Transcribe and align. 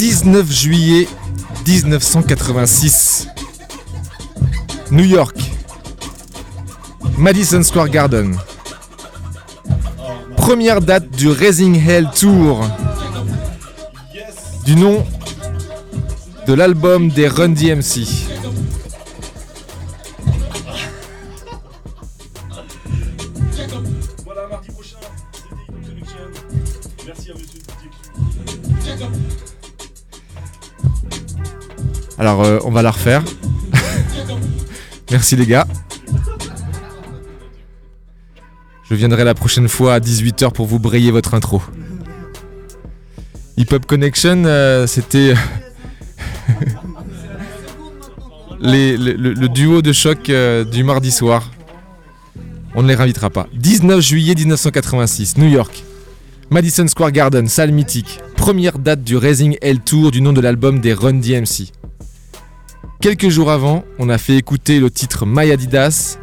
19 0.00 0.50
juillet 0.50 1.08
1986. 1.66 3.28
New 4.90 5.04
York. 5.04 5.36
Madison 7.18 7.62
Square 7.62 7.90
Garden. 7.90 8.34
Première 10.38 10.80
date 10.80 11.10
du 11.10 11.28
Raising 11.28 11.78
Hell 11.86 12.08
Tour. 12.18 12.66
Du 14.64 14.74
nom 14.74 15.04
de 16.46 16.54
l'album 16.54 17.10
des 17.10 17.28
Run 17.28 17.50
DMC. 17.50 18.19
Euh, 32.38 32.60
on 32.64 32.70
va 32.70 32.82
la 32.82 32.90
refaire. 32.92 33.22
Merci 35.10 35.34
les 35.36 35.46
gars. 35.46 35.66
Je 38.88 38.94
viendrai 38.94 39.24
la 39.24 39.34
prochaine 39.34 39.68
fois 39.68 39.94
à 39.94 40.00
18h 40.00 40.52
pour 40.52 40.66
vous 40.66 40.78
brayer 40.78 41.10
votre 41.10 41.34
intro. 41.34 41.60
Hip 43.56 43.72
Hop 43.72 43.86
Connection, 43.86 44.44
euh, 44.46 44.86
c'était 44.86 45.34
les- 48.60 48.96
le, 48.96 49.48
duo 49.48 49.82
de 49.82 49.92
choc 49.92 50.28
euh, 50.30 50.64
du 50.64 50.84
mardi 50.84 51.10
soir. 51.10 51.50
On 52.74 52.82
ne 52.82 52.88
les 52.88 52.94
réinvitera 52.94 53.30
pas. 53.30 53.46
19 53.54 54.00
juillet 54.00 54.34
1986, 54.34 55.36
New 55.38 55.48
York. 55.48 55.84
Madison 56.50 56.86
Square 56.88 57.12
Garden, 57.12 57.48
salle 57.48 57.72
mythique. 57.72 58.20
Première 58.36 58.78
date 58.78 59.02
du 59.04 59.16
Raising 59.16 59.56
Hell 59.62 59.80
Tour 59.80 60.10
du 60.10 60.20
nom 60.20 60.32
de 60.32 60.40
l'album 60.40 60.80
des 60.80 60.92
Run 60.94 61.14
DMC. 61.14 61.70
Quelques 63.00 63.30
jours 63.30 63.50
avant, 63.50 63.82
on 63.98 64.10
a 64.10 64.18
fait 64.18 64.36
écouter 64.36 64.78
le 64.78 64.90
titre 64.90 65.24
My 65.26 65.50
Adidas 65.50 66.18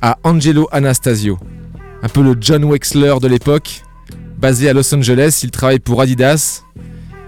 à 0.00 0.18
Angelo 0.24 0.66
Anastasio, 0.72 1.38
un 2.02 2.08
peu 2.08 2.22
le 2.22 2.34
John 2.40 2.64
Wexler 2.64 3.16
de 3.20 3.28
l'époque. 3.28 3.82
Basé 4.38 4.70
à 4.70 4.72
Los 4.72 4.94
Angeles, 4.94 5.40
il 5.42 5.50
travaille 5.50 5.80
pour 5.80 6.00
Adidas. 6.00 6.62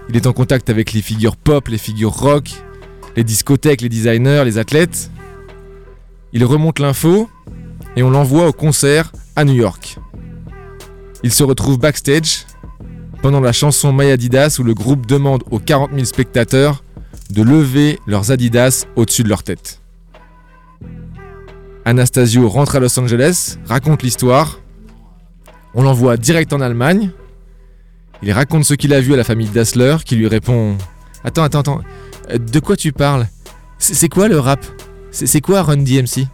Il 0.09 0.17
est 0.17 0.25
en 0.25 0.33
contact 0.33 0.71
avec 0.71 0.93
les 0.93 1.03
figures 1.03 1.37
pop, 1.37 1.67
les 1.67 1.77
figures 1.77 2.11
rock, 2.11 2.49
les 3.15 3.23
discothèques, 3.23 3.81
les 3.81 3.89
designers, 3.89 4.41
les 4.45 4.57
athlètes. 4.57 5.11
Il 6.33 6.43
remonte 6.43 6.79
l'info 6.79 7.29
et 7.95 8.01
on 8.01 8.09
l'envoie 8.09 8.47
au 8.47 8.53
concert 8.53 9.11
à 9.35 9.45
New 9.45 9.53
York. 9.53 9.99
Il 11.21 11.31
se 11.31 11.43
retrouve 11.43 11.77
backstage 11.77 12.47
pendant 13.21 13.41
la 13.41 13.51
chanson 13.51 13.93
My 13.93 14.09
Adidas 14.09 14.57
où 14.59 14.63
le 14.63 14.73
groupe 14.73 15.05
demande 15.05 15.43
aux 15.51 15.59
40 15.59 15.91
000 15.93 16.05
spectateurs 16.05 16.83
de 17.31 17.43
lever 17.43 17.99
leurs 18.07 18.31
Adidas 18.31 18.85
au-dessus 18.95 19.23
de 19.23 19.29
leur 19.29 19.43
tête. 19.43 19.81
Anastasio 21.85 22.47
rentre 22.47 22.75
à 22.75 22.79
Los 22.79 22.99
Angeles, 22.99 23.57
raconte 23.65 24.03
l'histoire. 24.03 24.59
On 25.73 25.83
l'envoie 25.83 26.17
direct 26.17 26.53
en 26.53 26.61
Allemagne. 26.61 27.11
Il 28.21 28.31
raconte 28.31 28.65
ce 28.65 28.75
qu'il 28.75 28.93
a 28.93 29.01
vu 29.01 29.13
à 29.13 29.17
la 29.17 29.23
famille 29.23 29.49
Dassler 29.49 29.97
qui 30.05 30.15
lui 30.15 30.27
répond 30.27 30.77
Attends, 31.23 31.43
attends, 31.43 31.59
attends, 31.59 31.81
de 32.37 32.59
quoi 32.59 32.75
tu 32.75 32.91
parles? 32.91 33.27
C'est 33.77 34.09
quoi 34.09 34.27
le 34.27 34.39
rap? 34.39 34.63
C'est 35.11 35.41
quoi 35.41 35.63
Run 35.63 35.77
DMC 35.77 36.27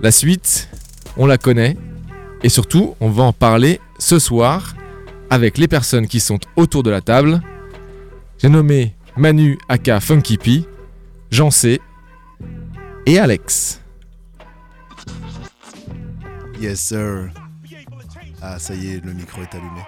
La 0.00 0.10
suite, 0.10 0.68
on 1.16 1.26
la 1.26 1.38
connaît. 1.38 1.76
Et 2.42 2.48
surtout, 2.48 2.94
on 3.00 3.10
va 3.10 3.24
en 3.24 3.32
parler 3.32 3.80
ce 3.98 4.18
soir 4.18 4.74
avec 5.28 5.58
les 5.58 5.68
personnes 5.68 6.06
qui 6.06 6.20
sont 6.20 6.38
autour 6.56 6.82
de 6.82 6.90
la 6.90 7.00
table. 7.00 7.42
J'ai 8.38 8.48
nommé 8.48 8.94
Manu 9.18 9.58
aka 9.68 9.98
Funky 9.98 10.38
P, 10.38 10.64
Jean 11.32 11.50
C 11.50 11.80
et 13.04 13.18
Alex. 13.18 13.82
Yes, 16.60 16.80
sir. 16.80 17.30
Ah, 18.40 18.60
ça 18.60 18.74
y 18.74 18.94
est, 18.94 19.04
le 19.04 19.12
micro 19.12 19.42
est 19.42 19.52
allumé. 19.52 19.82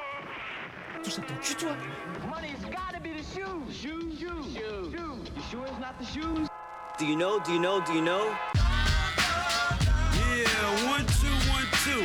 Do 6.99 7.07
you 7.07 7.17
know? 7.17 7.39
Do 7.39 7.53
you 7.53 7.61
know? 7.61 7.81
Do 7.87 7.93
you 7.95 8.03
know? 8.03 8.35
Yeah, 10.37 10.91
one, 10.91 11.07
two, 11.07 11.31
one, 11.51 11.67
two. 11.85 12.05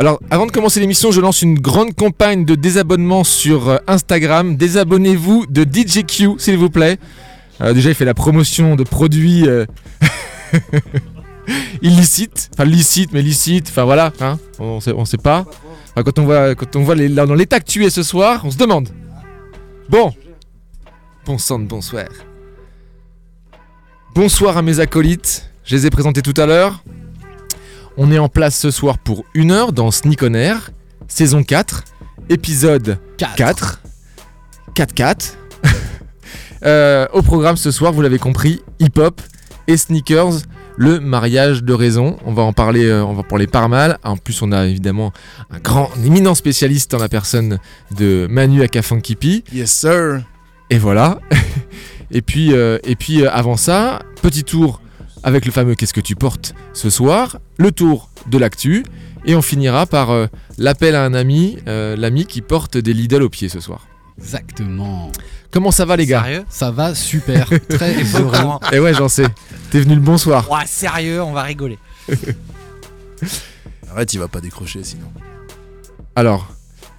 Alors, 0.00 0.18
avant 0.30 0.46
de 0.46 0.50
commencer 0.50 0.80
l'émission, 0.80 1.10
je 1.10 1.20
lance 1.20 1.42
une 1.42 1.58
grande 1.58 1.94
campagne 1.94 2.46
de 2.46 2.54
désabonnement 2.54 3.22
sur 3.22 3.68
euh, 3.68 3.76
Instagram. 3.86 4.56
Désabonnez-vous 4.56 5.44
de 5.44 5.62
DJQ, 5.62 6.38
s'il 6.38 6.56
vous 6.56 6.70
plaît. 6.70 6.96
Euh, 7.60 7.74
déjà, 7.74 7.90
il 7.90 7.94
fait 7.94 8.06
la 8.06 8.14
promotion 8.14 8.76
de 8.76 8.82
produits 8.82 9.46
euh, 9.46 9.66
illicites. 11.82 12.48
Enfin, 12.54 12.64
licites, 12.64 13.12
mais 13.12 13.20
licites. 13.20 13.66
Enfin, 13.68 13.84
voilà. 13.84 14.10
hein, 14.22 14.38
on 14.58 14.80
sait, 14.80 14.94
on 14.96 15.04
sait 15.04 15.18
pas. 15.18 15.44
Quand 15.94 16.18
on 16.18 16.24
voit, 16.24 16.54
quand 16.54 16.76
on 16.76 16.82
voit 16.82 16.94
les, 16.94 17.10
dans 17.10 17.34
l'état 17.34 17.60
que 17.60 17.70
tu 17.70 17.84
es 17.84 17.90
ce 17.90 18.02
soir, 18.02 18.40
on 18.44 18.50
se 18.50 18.56
demande. 18.56 18.88
Bon. 19.90 20.14
Bon 21.26 21.36
sang 21.36 21.58
de 21.58 21.66
bonsoir. 21.66 22.06
Bonsoir 24.14 24.56
à 24.56 24.62
mes 24.62 24.80
acolytes. 24.80 25.50
Je 25.62 25.76
les 25.76 25.86
ai 25.86 25.90
présentés 25.90 26.22
tout 26.22 26.40
à 26.40 26.46
l'heure. 26.46 26.82
On 28.02 28.10
est 28.10 28.18
en 28.18 28.30
place 28.30 28.58
ce 28.58 28.70
soir 28.70 28.96
pour 28.96 29.26
une 29.34 29.50
heure 29.50 29.74
dans 29.74 29.90
Sneak 29.90 30.22
on 30.22 30.32
Air, 30.32 30.70
saison 31.06 31.42
4, 31.42 31.84
épisode 32.30 32.98
4. 33.18 33.82
4-4. 34.74 35.34
Euh, 36.62 37.06
au 37.14 37.22
programme 37.22 37.56
ce 37.56 37.70
soir, 37.70 37.90
vous 37.90 38.02
l'avez 38.02 38.18
compris, 38.18 38.60
hip-hop 38.80 39.22
et 39.66 39.78
sneakers, 39.78 40.42
le 40.76 41.00
mariage 41.00 41.62
de 41.62 41.72
raison. 41.72 42.18
On 42.26 42.34
va 42.34 42.42
en 42.42 42.52
parler, 42.52 42.84
euh, 42.84 43.02
on 43.02 43.14
va 43.14 43.20
en 43.20 43.24
parler 43.24 43.46
par 43.46 43.70
mal. 43.70 43.96
En 44.04 44.18
plus, 44.18 44.42
on 44.42 44.52
a 44.52 44.66
évidemment 44.66 45.10
un 45.50 45.58
grand, 45.58 45.88
un 45.98 46.04
éminent 46.04 46.34
spécialiste 46.34 46.92
en 46.92 46.98
la 46.98 47.08
personne 47.08 47.58
de 47.96 48.26
Manu 48.28 48.62
Aka 48.62 48.82
Funky 48.82 49.16
P. 49.16 49.42
Yes, 49.54 49.72
sir. 49.72 50.20
Et 50.68 50.76
voilà. 50.76 51.18
et 52.10 52.20
puis, 52.20 52.52
euh, 52.52 52.78
et 52.84 52.94
puis 52.94 53.22
euh, 53.22 53.30
avant 53.30 53.56
ça, 53.56 54.00
petit 54.20 54.44
tour 54.44 54.82
avec 55.22 55.44
le 55.46 55.52
fameux 55.52 55.74
Qu'est-ce 55.74 55.94
que 55.94 56.00
tu 56.00 56.14
portes 56.16 56.54
ce 56.72 56.90
soir, 56.90 57.38
le 57.58 57.72
tour 57.72 58.10
de 58.26 58.38
l'actu, 58.38 58.84
et 59.24 59.34
on 59.34 59.42
finira 59.42 59.86
par 59.86 60.10
euh, 60.10 60.26
l'appel 60.58 60.94
à 60.94 61.04
un 61.04 61.14
ami, 61.14 61.58
euh, 61.68 61.96
l'ami 61.96 62.26
qui 62.26 62.40
porte 62.42 62.76
des 62.76 62.92
Lidl 62.92 63.22
au 63.22 63.28
pied 63.28 63.48
ce 63.48 63.60
soir. 63.60 63.86
Exactement. 64.18 65.10
Comment 65.50 65.70
ça 65.70 65.84
va 65.84 65.96
les 65.96 66.06
gars? 66.06 66.22
Sérieux? 66.22 66.44
Ça 66.48 66.70
va 66.70 66.94
super, 66.94 67.48
très 67.68 67.94
heureux. 68.14 68.22
Vraiment. 68.22 68.60
Eh 68.72 68.78
ouais, 68.78 68.94
j'en 68.94 69.08
sais. 69.08 69.26
T'es 69.70 69.80
venu 69.80 69.94
le 69.94 70.00
bonsoir. 70.00 70.50
Ouais, 70.50 70.66
sérieux, 70.66 71.22
on 71.22 71.32
va 71.32 71.42
rigoler. 71.42 71.78
Arrête, 73.90 74.12
il 74.14 74.18
va 74.18 74.28
pas 74.28 74.40
décrocher 74.40 74.84
sinon. 74.84 75.06
Alors, 76.14 76.48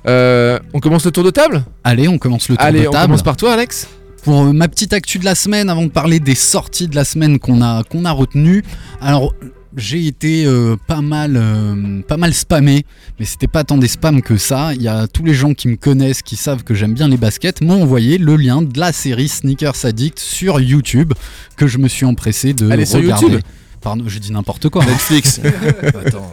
euh, 0.08 0.60
on 0.74 0.80
commence 0.80 1.06
le 1.06 1.12
tour 1.12 1.24
de 1.24 1.30
table? 1.32 1.64
Allez, 1.84 2.08
on 2.08 2.18
commence 2.18 2.50
le 2.50 2.58
tour 2.58 2.66
Allez, 2.66 2.84
de 2.84 2.88
on 2.88 2.92
table. 2.92 3.06
commence 3.06 3.24
par 3.24 3.38
toi, 3.38 3.54
Alex. 3.54 3.88
Pour 4.24 4.42
euh, 4.42 4.54
ma 4.54 4.68
petite 4.68 4.94
actu 4.94 5.20
de 5.20 5.26
la 5.26 5.36
semaine, 5.36 5.70
avant 5.70 5.84
de 5.84 5.90
parler 5.90 6.20
des 6.20 6.36
sorties 6.36 6.88
de 6.88 6.96
la 6.96 7.06
semaine 7.06 7.40
qu'on 7.40 7.62
a, 7.62 7.84
qu'on 7.84 8.06
a 8.06 8.12
retenues. 8.12 8.64
Alors, 9.02 9.34
j'ai 9.76 10.06
été 10.06 10.46
euh, 10.46 10.76
pas, 10.88 11.02
mal, 11.02 11.36
euh, 11.36 12.02
pas 12.08 12.18
mal 12.18 12.34
spammé, 12.34 12.86
mais 13.20 13.26
c'était 13.26 13.48
pas 13.48 13.64
tant 13.64 13.78
des 13.78 13.88
spams 13.88 14.22
que 14.22 14.38
ça. 14.38 14.74
Il 14.74 14.82
y 14.82 14.88
a 14.88 15.08
tous 15.08 15.24
les 15.24 15.34
gens 15.34 15.54
qui 15.54 15.68
me 15.68 15.76
connaissent, 15.76 16.22
qui 16.22 16.36
savent 16.36 16.64
que 16.64 16.74
j'aime 16.74 16.94
bien 16.94 17.08
les 17.08 17.18
baskets, 17.18 17.62
m'ont 17.62 17.82
envoyé 17.82 18.18
le 18.18 18.36
lien 18.36 18.62
de 18.62 18.80
la 18.80 18.92
série 18.92 19.28
Sneakers 19.28 19.86
Addict 19.86 20.20
sur 20.20 20.60
YouTube, 20.60 21.14
que 21.56 21.68
je 21.68 21.78
me 21.78 21.88
suis 21.88 22.06
empressé 22.06 22.54
de 22.54 22.70
est 22.70 22.86
sur 22.86 23.00
regarder. 23.00 23.26
YouTube? 23.26 23.42
Pardon, 23.82 24.04
je 24.08 24.20
dis 24.20 24.32
n'importe 24.32 24.70
quoi. 24.70 24.86
Netflix. 24.86 25.40
Attends. 26.06 26.30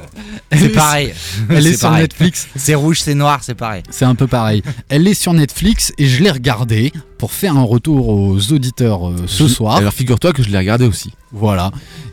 Elle 0.50 0.58
C'est 0.60 0.64
est- 0.66 0.68
pareil. 0.68 1.12
Elle 1.48 1.66
est 1.66 1.72
sur 1.76 1.88
pareil. 1.88 2.02
Netflix. 2.02 2.46
C'est 2.56 2.74
rouge, 2.74 3.00
c'est 3.00 3.14
noir, 3.14 3.40
c'est 3.42 3.54
pareil. 3.54 3.82
C'est 3.90 4.04
un 4.04 4.14
peu 4.14 4.26
pareil. 4.26 4.62
Elle 4.90 5.06
est 5.08 5.14
sur 5.14 5.32
Netflix 5.32 5.92
et 5.98 6.06
je 6.06 6.22
l'ai 6.22 6.30
regardée 6.30 6.92
pour 7.16 7.32
faire 7.32 7.56
un 7.56 7.62
retour 7.62 8.08
aux 8.10 8.52
auditeurs 8.52 9.08
euh, 9.08 9.16
ce 9.26 9.44
Je- 9.48 9.52
soir. 9.52 9.76
Alors 9.76 9.92
figure-toi 9.94 10.32
que 10.32 10.42
je 10.42 10.50
l'ai 10.50 10.58
regardé 10.58 10.86
aussi. 10.86 11.12
Voilà. 11.32 11.70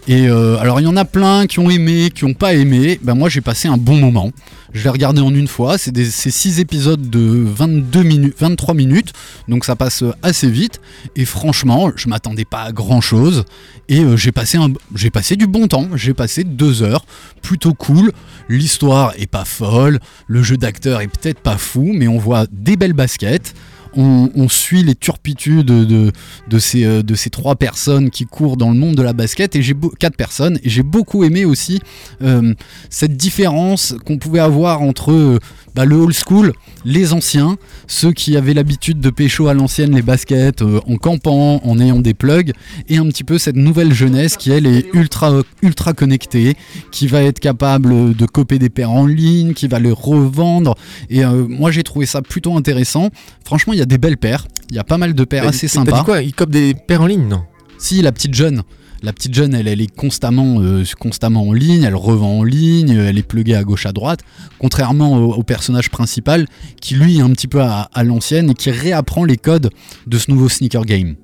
Et 0.07 0.27
euh, 0.27 0.57
alors 0.59 0.79
il 0.79 0.83
y 0.83 0.87
en 0.87 0.97
a 0.97 1.05
plein 1.05 1.47
qui 1.47 1.59
ont 1.59 1.69
aimé, 1.69 2.11
qui 2.13 2.23
ont 2.23 2.33
pas 2.33 2.53
aimé. 2.53 2.99
Ben 3.03 3.13
moi 3.13 3.27
j'ai 3.29 3.41
passé 3.41 3.67
un 3.67 3.77
bon 3.77 3.97
moment. 3.97 4.31
Je 4.75 4.83
l'ai 4.83 4.89
regardé 4.89 5.21
en 5.21 5.33
une 5.33 5.47
fois. 5.47 5.77
C'est 5.77 5.93
des 5.93 6.03
c'est 6.11 6.31
six 6.31 6.59
épisodes 6.59 7.09
de 7.09 7.19
22 7.19 8.03
minutes, 8.03 8.35
23 8.37 8.73
minutes, 8.73 9.13
donc 9.47 9.63
ça 9.63 9.77
passe 9.77 10.03
euh, 10.03 10.11
assez 10.21 10.49
vite. 10.49 10.81
Et 11.15 11.23
franchement, 11.23 11.91
je 11.95 12.09
m'attendais 12.09 12.43
pas 12.43 12.63
à 12.63 12.71
grand 12.73 12.99
chose. 12.99 13.45
Et 13.87 14.01
euh, 14.01 14.17
j'ai 14.17 14.33
passé 14.33 14.57
un, 14.57 14.73
j'ai 14.93 15.11
passé 15.11 15.37
du 15.37 15.47
bon 15.47 15.69
temps. 15.69 15.87
J'ai 15.95 16.13
passé 16.13 16.43
deux 16.43 16.83
heures, 16.83 17.05
plutôt 17.41 17.73
cool. 17.73 18.11
L'histoire 18.49 19.13
est 19.17 19.27
pas 19.27 19.45
folle, 19.45 19.99
le 20.27 20.43
jeu 20.43 20.57
d'acteur 20.57 20.99
est 20.99 21.07
peut-être 21.07 21.39
pas 21.39 21.57
fou, 21.57 21.93
mais 21.95 22.09
on 22.09 22.17
voit 22.17 22.45
des 22.51 22.75
belles 22.75 22.91
baskets. 22.91 23.53
On, 23.95 24.47
suit 24.49 24.83
les 24.83 24.95
turpitudes 24.95 25.65
de, 25.65 26.11
de 26.47 26.59
ces, 26.59 26.83
euh, 26.85 27.01
de 27.01 27.15
ces 27.15 27.29
trois 27.29 27.55
personnes 27.55 28.09
qui 28.09 28.25
courent 28.25 28.57
dans 28.57 28.69
le 28.69 28.75
monde 28.75 28.95
de 28.95 29.01
la 29.01 29.13
basket. 29.13 29.55
Et 29.55 29.61
j'ai 29.61 29.75
quatre 29.99 30.15
personnes. 30.15 30.59
Et 30.63 30.69
j'ai 30.69 30.83
beaucoup 30.83 31.23
aimé 31.23 31.45
aussi 31.45 31.79
euh, 32.21 32.53
cette 32.89 33.17
différence 33.17 33.95
qu'on 34.05 34.17
pouvait 34.17 34.39
avoir 34.39 34.81
entre 34.81 35.11
euh, 35.11 35.39
bah, 35.75 35.85
le 35.85 35.97
old 35.97 36.15
school, 36.15 36.53
les 36.85 37.11
anciens, 37.11 37.57
ceux 37.87 38.13
qui 38.13 38.37
avaient 38.37 38.53
l'habitude 38.53 39.01
de 39.01 39.09
pécho 39.09 39.47
à 39.47 39.53
l'ancienne 39.53 39.93
les 39.93 40.01
baskets 40.01 40.61
euh, 40.61 40.79
en 40.87 40.95
campant, 40.95 41.59
en 41.63 41.79
ayant 41.79 41.99
des 41.99 42.13
plugs 42.13 42.53
et 42.87 42.97
un 42.97 43.05
petit 43.07 43.25
peu 43.25 43.37
cette 43.37 43.57
nouvelle 43.57 43.93
jeunesse 43.93 44.37
qui 44.37 44.51
elle 44.51 44.67
est 44.67 44.85
ultra 44.93 45.41
ultra 45.61 45.93
connectée, 45.93 46.55
qui 46.91 47.07
va 47.07 47.21
être 47.23 47.39
capable 47.39 48.15
de 48.15 48.25
copier 48.25 48.57
des 48.57 48.69
paires 48.69 48.91
en 48.91 49.05
ligne, 49.05 49.53
qui 49.53 49.67
va 49.67 49.79
les 49.79 49.91
revendre 49.91 50.75
et 51.09 51.25
euh, 51.25 51.45
moi 51.47 51.71
j'ai 51.71 51.83
trouvé 51.83 52.05
ça 52.05 52.21
plutôt 52.21 52.55
intéressant. 52.55 53.09
Franchement, 53.43 53.73
il 53.73 53.79
y 53.79 53.81
a 53.81 53.85
des 53.85 53.97
belles 53.97 54.17
paires, 54.17 54.47
il 54.69 54.77
y 54.77 54.79
a 54.79 54.83
pas 54.85 54.97
mal 54.97 55.13
de 55.13 55.23
paires 55.25 55.47
assez 55.47 55.67
sympas. 55.67 56.03
quoi? 56.03 56.21
Il 56.21 56.33
cope 56.33 56.51
des 56.51 56.73
paires 56.73 57.01
en 57.01 57.07
ligne, 57.07 57.27
non? 57.27 57.43
Si, 57.77 58.01
la 58.01 58.13
petite 58.13 58.33
jeune. 58.33 58.63
La 59.05 59.13
petite 59.13 59.35
jeune, 59.35 59.53
elle, 59.53 59.67
elle 59.67 59.81
est 59.81 59.95
constamment, 59.95 60.59
euh, 60.61 60.83
constamment 60.99 61.47
en 61.47 61.53
ligne, 61.53 61.83
elle 61.83 61.93
revend 61.95 62.39
en 62.39 62.43
ligne, 62.43 62.89
elle 62.89 63.17
est 63.19 63.23
pluguée 63.27 63.53
à 63.55 63.63
gauche 63.63 63.85
à 63.85 63.91
droite, 63.91 64.21
contrairement 64.57 65.17
au, 65.17 65.33
au 65.33 65.43
personnage 65.43 65.91
principal 65.91 66.47
qui 66.81 66.95
lui 66.95 67.19
est 67.19 67.21
un 67.21 67.29
petit 67.29 67.47
peu 67.47 67.61
à, 67.61 67.81
à 67.93 68.03
l'ancienne 68.03 68.49
et 68.49 68.53
qui 68.55 68.71
réapprend 68.71 69.23
les 69.23 69.37
codes 69.37 69.69
de 70.07 70.17
ce 70.17 70.31
nouveau 70.31 70.49
sneaker 70.49 70.85
game. 70.85 71.15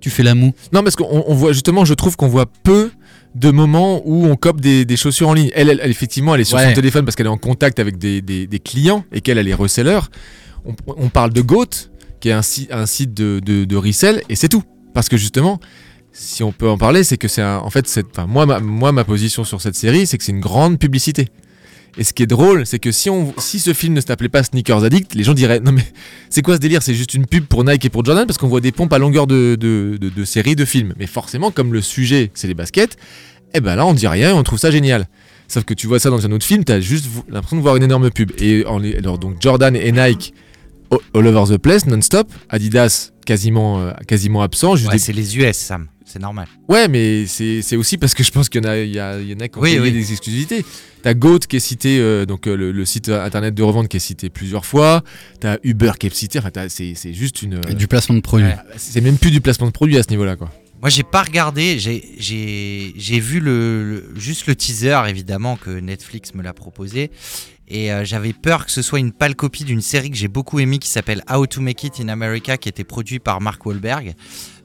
Tu 0.00 0.08
fais 0.10 0.22
la 0.22 0.34
moue 0.34 0.52
Non, 0.72 0.82
parce 0.82 0.96
qu'on 0.96 1.24
on 1.26 1.34
voit 1.34 1.52
justement, 1.52 1.84
je 1.84 1.92
trouve 1.92 2.16
qu'on 2.16 2.28
voit 2.28 2.46
peu 2.46 2.90
de 3.34 3.50
moments 3.50 4.00
où 4.06 4.24
on 4.26 4.36
cope 4.36 4.60
des, 4.60 4.84
des 4.86 4.96
chaussures 4.96 5.28
en 5.28 5.34
ligne. 5.34 5.50
Elle, 5.54 5.68
elle, 5.68 5.80
elle, 5.82 5.90
effectivement, 5.90 6.34
elle 6.34 6.40
est 6.40 6.44
sur 6.44 6.56
Ouais. 6.56 6.68
son 6.68 6.72
téléphone 6.74 7.04
parce 7.04 7.14
qu'elle 7.14 7.26
est 7.26 7.30
en 7.30 7.36
contact 7.36 7.78
avec 7.78 7.98
des, 7.98 8.22
des- 8.22 8.46
des 8.46 8.58
clients 8.58 9.04
et 9.12 9.20
qu'elle, 9.20 9.36
elle 9.38 9.48
est 9.48 9.54
reseller. 9.54 9.98
On, 10.64 10.74
on 10.96 11.08
parle 11.10 11.32
de 11.34 11.42
Goat, 11.42 11.90
qui 12.20 12.30
est 12.30 12.32
un 12.32 12.42
site 12.42 13.12
de, 13.12 13.40
de, 13.44 13.64
de 13.64 13.76
resell, 13.76 14.22
et 14.30 14.34
c'est 14.36 14.48
tout. 14.48 14.62
Parce 14.94 15.08
que 15.08 15.16
justement, 15.16 15.60
si 16.12 16.42
on 16.42 16.52
peut 16.52 16.68
en 16.68 16.78
parler, 16.78 17.04
c'est 17.04 17.16
que 17.16 17.28
c'est 17.28 17.42
un- 17.42 17.58
en 17.58 17.70
fait, 17.70 17.86
cette, 17.86 18.06
enfin, 18.12 18.26
moi, 18.26 18.44
ma, 18.46 18.60
moi, 18.60 18.92
ma 18.92 19.04
position 19.04 19.44
sur 19.44 19.60
cette 19.60 19.74
série, 19.76 20.06
c'est 20.06 20.18
que 20.18 20.24
c'est 20.24 20.32
une 20.32 20.40
grande 20.40 20.78
publicité. 20.78 21.28
Et 21.96 22.04
ce 22.04 22.12
qui 22.12 22.22
est 22.22 22.26
drôle, 22.26 22.64
c'est 22.66 22.78
que 22.78 22.92
si, 22.92 23.10
on, 23.10 23.34
si 23.38 23.58
ce 23.58 23.72
film 23.72 23.94
ne 23.94 24.00
s'appelait 24.00 24.28
pas 24.28 24.42
Sneakers 24.44 24.84
Addict, 24.84 25.14
les 25.14 25.24
gens 25.24 25.34
diraient 25.34 25.58
Non, 25.60 25.72
mais 25.72 25.84
c'est 26.30 26.42
quoi 26.42 26.54
ce 26.54 26.60
délire? 26.60 26.82
C'est 26.82 26.94
juste 26.94 27.14
une 27.14 27.26
pub 27.26 27.44
pour 27.46 27.64
Nike 27.64 27.86
et 27.86 27.88
pour 27.90 28.04
Jordan 28.04 28.24
parce 28.26 28.38
qu'on 28.38 28.46
voit 28.48 28.60
des 28.60 28.70
pompes 28.72 28.92
à 28.92 28.98
longueur 28.98 29.26
de, 29.26 29.56
de, 29.58 29.96
de, 30.00 30.08
de 30.08 30.24
séries, 30.24 30.54
de 30.54 30.64
films. 30.64 30.94
Mais 30.98 31.06
forcément, 31.06 31.50
comme 31.50 31.72
le 31.72 31.80
sujet 31.82 32.30
c'est 32.34 32.46
les 32.46 32.54
baskets, 32.54 32.96
eh 33.54 33.60
ben 33.60 33.74
là 33.74 33.84
on 33.86 33.94
dit 33.94 34.06
rien 34.06 34.30
et 34.30 34.32
on 34.32 34.42
trouve 34.44 34.58
ça 34.60 34.70
génial. 34.70 35.08
Sauf 35.48 35.64
que 35.64 35.74
tu 35.74 35.86
vois 35.88 35.98
ça 35.98 36.10
dans 36.10 36.24
un 36.24 36.30
autre 36.30 36.44
film, 36.46 36.62
t'as 36.62 36.78
juste 36.78 37.06
l'impression 37.30 37.56
de 37.56 37.62
voir 37.62 37.74
une 37.76 37.82
énorme 37.82 38.10
pub. 38.10 38.30
Et 38.38 38.64
en 38.66 38.80
alors 38.84 39.18
donc 39.18 39.36
Jordan 39.40 39.74
et 39.74 39.90
Nike 39.90 40.34
all 40.92 40.98
all 41.14 41.26
over 41.26 41.52
the 41.56 41.58
place, 41.58 41.84
non-stop. 41.86 42.30
Adidas 42.48 43.10
quasiment, 43.26 43.80
euh, 43.80 43.92
quasiment 44.06 44.42
absent. 44.42 44.76
Juste 44.76 44.88
Ouais, 44.88 44.94
des- 44.96 44.98
c'est 45.00 45.12
les 45.14 45.36
US, 45.38 45.56
Sam. 45.56 45.88
C'est 46.10 46.18
normal. 46.20 46.46
Ouais, 46.68 46.88
mais 46.88 47.26
c'est 47.26 47.60
c'est 47.60 47.76
aussi 47.76 47.98
parce 47.98 48.14
que 48.14 48.24
je 48.24 48.30
pense 48.32 48.48
qu'il 48.48 48.64
y 48.64 48.66
en 48.66 48.70
a, 48.70 48.78
il 48.78 48.90
y, 48.90 48.98
a- 48.98 49.20
il 49.20 49.28
y 49.28 49.34
en 49.34 49.40
a 49.40 49.48
qui 49.48 49.58
ont 49.58 49.60
Oui, 49.60 49.70
payé 49.76 49.80
oui. 49.80 49.92
des 49.92 50.10
exclusivités. 50.10 50.64
T'as 51.02 51.12
Goat 51.12 51.40
qui 51.40 51.56
est 51.56 51.60
cité, 51.60 51.98
euh, 52.00 52.24
donc 52.24 52.46
euh, 52.48 52.56
le, 52.56 52.72
le 52.72 52.84
site 52.86 53.10
internet 53.10 53.54
de 53.54 53.62
revente 53.62 53.88
qui 53.88 53.98
est 53.98 54.00
cité 54.00 54.30
plusieurs 54.30 54.64
fois. 54.64 55.04
T'as 55.40 55.58
Uber 55.64 55.92
qui 56.00 56.06
est 56.06 56.14
cité. 56.14 56.38
Enfin, 56.38 56.50
c'est 56.68 56.94
c'est 56.94 57.12
juste 57.12 57.42
une. 57.42 57.60
Du 57.60 57.86
placement 57.88 58.14
de 58.16 58.20
produit. 58.22 58.46
Ouais. 58.48 58.56
C'est 58.78 59.02
même 59.02 59.18
plus 59.18 59.30
du 59.30 59.42
placement 59.42 59.66
de 59.66 59.72
produit 59.72 59.98
à 59.98 60.02
ce 60.02 60.08
niveau-là, 60.08 60.36
quoi. 60.36 60.50
Moi, 60.80 60.88
j'ai 60.90 61.02
pas 61.02 61.22
regardé. 61.24 61.78
J'ai- 61.78 62.04
J'ai 62.18 62.94
j'ai 62.96 63.20
vu 63.20 63.40
le, 63.40 63.84
le- 63.90 64.14
juste 64.16 64.46
le 64.46 64.54
teaser, 64.56 64.98
évidemment, 65.08 65.56
que 65.56 65.70
Netflix 65.70 66.34
me 66.34 66.42
l'a 66.42 66.52
proposé. 66.54 67.10
Et 67.70 67.92
euh, 67.92 68.04
j'avais 68.04 68.32
peur 68.32 68.64
que 68.64 68.70
ce 68.72 68.80
soit 68.82 68.98
une 68.98 69.12
pâle 69.12 69.34
copie 69.34 69.64
d'une 69.64 69.82
série 69.82 70.10
que 70.10 70.16
j'ai 70.16 70.28
beaucoup 70.28 70.58
aimée 70.58 70.78
qui 70.78 70.88
s'appelle 70.88 71.22
How 71.30 71.46
to 71.46 71.60
Make 71.60 71.84
It 71.84 72.00
in 72.00 72.08
America, 72.08 72.56
qui 72.56 72.68
était 72.68 72.84
produit 72.84 73.18
par 73.18 73.40
Mark 73.40 73.64
Wahlberg, 73.66 74.14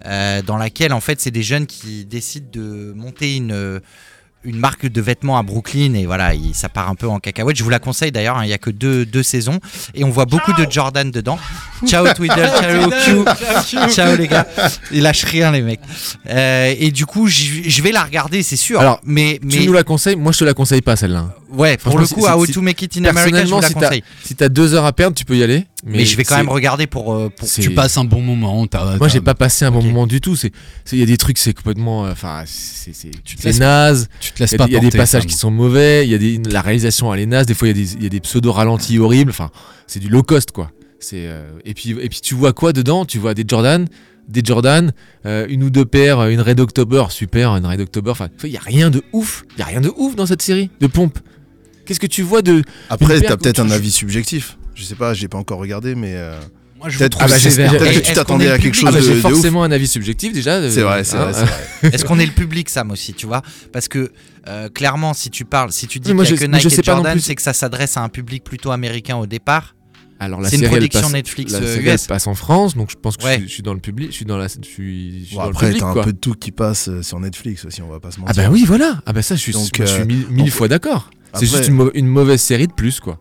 euh, 0.06 0.42
dans 0.42 0.58
laquelle, 0.58 0.94
en 0.94 1.02
fait, 1.02 1.20
c'est 1.20 1.32
des 1.32 1.44
jeunes 1.44 1.66
qui 1.66 2.06
décident 2.06 2.48
de 2.52 2.94
monter 2.96 3.36
une. 3.36 3.52
euh, 3.52 3.80
une 4.46 4.58
marque 4.58 4.86
de 4.88 5.00
vêtements 5.00 5.38
à 5.38 5.42
Brooklyn 5.42 5.94
et 5.94 6.06
voilà, 6.06 6.34
il- 6.34 6.54
ça 6.54 6.68
part 6.68 6.90
un 6.90 6.96
peu 6.96 7.08
en 7.08 7.18
cacahuète. 7.22 7.56
Je 7.56 7.64
vous 7.64 7.70
la 7.70 7.80
conseille 7.80 8.12
d'ailleurs, 8.12 8.38
hein, 8.38 8.44
il 8.44 8.50
y 8.50 8.54
a 8.54 8.58
que 8.58 8.72
deux, 8.72 9.06
deux 9.06 9.24
saisons 9.24 9.62
et 9.96 10.04
on 10.04 10.10
voit 10.10 10.26
beaucoup 10.26 10.52
de 10.52 10.70
Jordan 10.70 11.10
dedans. 11.12 11.40
Ciao 11.86 12.06
Twiddle, 12.14 12.36
ciao 12.60 12.92
Q, 13.66 13.78
ciao 13.90 14.18
les 14.18 14.28
gars. 14.28 14.46
Ils 14.92 15.02
lâchent 15.02 15.24
rien 15.24 15.50
les 15.50 15.62
mecs. 15.62 15.80
Euh, 16.28 16.76
et 16.78 16.92
du 16.92 17.06
coup, 17.06 17.28
je 17.30 17.82
vais 17.82 17.94
la 17.94 18.04
regarder, 18.04 18.44
c'est 18.44 18.58
sûr. 18.58 18.82
Alors, 18.82 19.00
mais 19.06 19.40
Tu 19.50 19.60
mais 19.60 19.66
nous 19.66 19.72
la 19.72 19.84
conseilles 19.86 20.18
Moi, 20.18 20.34
je 20.34 20.40
te 20.40 20.44
la 20.44 20.54
conseille 20.54 20.82
pas, 20.82 20.98
celle-là. 20.98 21.34
Ouais, 21.54 21.78
pour 21.78 21.98
le 21.98 22.06
coup, 22.08 22.22
c'est- 22.22 22.32
How 22.32 22.46
to 22.46 22.62
Make 22.62 22.82
It 22.82 22.98
in 22.98 23.06
America, 23.06 23.46
je 23.46 23.50
vous 23.54 23.60
la 23.62 23.68
si 23.68 23.74
t'as 23.74 23.80
conseille. 23.82 24.04
si 24.24 24.36
t'as 24.36 24.50
deux 24.50 24.74
heures 24.74 24.86
à 24.86 24.94
perdre, 24.94 25.16
tu 25.16 25.26
peux 25.26 25.38
y 25.38 25.44
aller. 25.44 25.66
Mais, 25.86 25.98
Mais, 25.98 26.06
je 26.06 26.16
vais 26.16 26.24
quand 26.24 26.38
même 26.38 26.50
regarder 26.50 26.88
pour, 26.88 27.14
euh, 27.14 27.30
pour 27.30 27.50
Tu 27.50 27.72
passes 27.72 27.98
un 27.98 28.06
bon 28.06 28.22
moment. 28.22 28.66
t'as- 28.68 28.98
Moi, 28.98 29.08
j'ai 29.10 29.22
pas 29.22 29.34
passé 29.36 29.66
un 29.66 29.72
bon 29.72 29.82
moment 29.84 30.08
du 30.08 30.22
tout. 30.22 30.36
C'est, 30.36 30.52
il 30.92 31.00
y 31.00 31.04
a 31.04 31.06
des 31.06 31.18
trucs, 31.18 31.38
c'est 31.38 31.54
complètement, 31.54 32.06
euh, 32.06 32.12
enfin, 32.12 32.44
c'est, 32.46 32.92
naze. 33.60 34.08
Tu 34.20 34.32
te 34.32 34.40
laisses 34.40 34.56
pas 34.56 34.66
il 34.68 34.74
y 34.74 34.78
a 34.78 34.80
des 34.80 34.90
passages 34.92 35.26
qui 35.26 35.36
sont 35.36 35.52
mauvais. 35.52 36.06
Il 36.06 36.12
y 36.12 36.16
a 36.16 36.18
des, 36.18 36.40
la 36.50 36.62
réalisation 36.62 37.14
elle 37.14 37.20
est 37.22 37.26
naze. 37.26 37.46
Des 37.46 37.54
fois, 37.54 37.68
il 37.68 38.02
y 38.04 38.06
a 38.06 38.10
des, 38.10 38.20
pseudo 38.20 38.52
ralentis 38.52 39.00
horribles. 39.00 39.32
Enfin, 39.32 39.50
c'est 39.88 40.00
du 40.00 40.10
low 40.10 40.24
cost, 40.24 40.52
quoi. 40.52 40.72
C'est, 41.00 41.28
euh, 41.28 41.52
et 41.66 41.74
puis, 41.74 41.92
et 41.92 42.08
puis, 42.08 42.22
tu 42.22 42.34
vois 42.34 42.54
quoi 42.54 42.72
dedans? 42.72 43.04
Tu 43.04 43.20
vois 43.20 43.34
des 43.34 43.44
Jordan, 43.46 43.88
des 44.30 44.42
Jordan, 44.44 44.94
euh, 45.26 45.46
une 45.50 45.64
ou 45.64 45.70
deux 45.70 45.84
paires, 45.84 46.26
une 46.28 46.40
Red 46.40 46.62
October, 46.62 47.06
super, 47.10 47.58
une 47.58 47.66
Red 47.66 47.82
October. 47.82 48.12
Enfin, 48.12 48.30
il 48.46 48.52
y 48.52 48.58
a 48.58 48.62
rien 48.62 48.90
de 48.90 49.04
ouf. 49.12 49.44
Il 49.58 49.60
y 49.60 49.64
a 49.64 49.66
rien 49.66 49.82
de 49.82 49.92
ouf 49.98 50.16
dans 50.16 50.26
cette 50.26 50.42
série 50.42 50.70
de 50.80 50.88
pompe. 50.88 51.20
Qu'est-ce 51.86 52.00
que 52.00 52.08
tu 52.08 52.22
vois 52.22 52.42
de 52.42 52.64
Après, 52.90 53.20
t'as 53.22 53.38
peut-être 53.38 53.60
un 53.60 53.70
avis 53.72 53.92
subjectif. 53.92 54.58
Je 54.76 54.84
sais 54.84 54.96
pas, 54.96 55.14
j'ai 55.14 55.28
pas 55.28 55.38
encore 55.38 55.60
regardé, 55.60 55.96
mais. 55.96 56.14
euh, 56.16 56.40
Moi, 56.78 56.90
je 56.90 56.94
vous 56.94 57.00
Peut-être 57.00 57.18
que 57.20 57.30
bah, 57.30 57.36
peut-être 57.78 58.02
que 58.02 58.08
tu 58.08 58.14
t'attendais 58.14 58.50
à 58.50 58.58
quelque 58.58 58.74
public 58.74 58.88
Ah 58.88 58.92
chose 58.92 59.08
bah, 59.08 59.14
de, 59.16 59.20
de 59.22 59.26
ouf. 59.28 59.34
forcément 59.34 59.64
un 59.64 59.72
avis 59.72 59.88
subjectif 59.88 60.34
déjà. 60.34 60.54
euh, 60.56 60.72
C'est 60.72 60.82
vrai, 60.82 61.04
c'est 61.04 61.16
hein, 61.18 61.32
vrai. 61.32 61.48
Est-ce 61.94 62.06
qu'on 62.06 62.20
est 62.20 62.26
le 62.26 62.32
public, 62.32 62.70
Sam 62.70 62.90
aussi, 62.92 63.14
tu 63.14 63.26
vois? 63.28 63.42
Parce 63.72 63.88
que 63.88 64.12
euh, 64.48 64.70
clairement, 64.70 65.14
si 65.14 65.30
tu 65.30 65.46
parles, 65.46 65.72
si 65.72 65.88
tu 65.88 66.00
dis 66.00 66.10
qu'il 66.10 66.18
y 66.18 66.22
a 66.22 66.24
je- 66.26 66.36
que 66.36 66.46
Nike 66.46 66.70
sais 66.72 66.80
et 66.80 66.84
Jordan, 66.84 67.20
c'est 67.20 67.36
que 67.36 67.42
ça 67.42 67.54
s'adresse 67.54 67.98
à 67.98 68.02
un 68.02 68.10
public 68.10 68.44
plutôt 68.44 68.72
américain 68.72 69.18
au 69.18 69.28
départ. 69.28 69.76
Alors 70.20 70.40
la 70.42 70.48
C'est 70.50 70.56
une 70.56 70.62
série, 70.62 70.74
elle 70.74 70.80
production 70.80 71.02
passe- 71.02 71.12
Netflix, 71.12 71.52
la 71.54 71.60
série, 71.60 71.88
elle 71.90 71.96
US. 71.96 72.08
passe 72.08 72.28
en 72.28 72.36
France, 72.36 72.76
donc 72.78 72.90
je 72.92 72.96
pense 72.96 73.18
que 73.18 73.26
Ouais. 73.26 73.34
je, 73.34 73.40
suis, 73.40 73.48
je 73.50 73.54
suis 73.56 73.64
dans 73.64 73.74
le 73.74 73.80
public, 73.82 74.08
je 74.12 74.16
suis 74.16 74.26
dans 74.26 74.38
la, 74.38 74.48
je 74.48 74.54
suis, 74.66 75.20
je 75.22 75.26
suis 75.26 75.36
Bon, 75.36 75.42
dans 75.42 75.48
le 75.50 75.52
après, 75.52 75.74
t'as 75.74 75.86
un 75.88 75.94
peu 76.04 76.14
de 76.14 76.18
tout 76.18 76.34
qui 76.34 76.52
passe 76.52 76.90
sur 77.02 77.20
Netflix 77.20 77.66
aussi, 77.66 77.82
on 77.82 77.90
va 77.90 78.00
pas 78.00 78.12
se 78.12 78.18
Ah 78.20 78.28
mentir. 78.28 78.44
bah 78.44 78.50
oui, 78.52 78.64
voilà. 78.66 79.02
Ah 79.06 79.12
bah 79.14 79.22
ça, 79.22 79.36
je 79.36 79.42
suis, 79.42 79.52
Donc, 79.54 79.70
je 79.78 79.86
suis 79.86 80.06
mille, 80.06 80.52
fois 80.52 80.68
d'accord. 80.70 81.10
C'est 81.40 81.46
juste 81.46 81.68
une, 81.68 81.76
mau- 81.76 81.92
une 81.94 82.08
mauvaise 82.08 82.42
série 82.42 82.68
de 82.68 82.74
plus 82.74 83.00
quoi. 83.00 83.20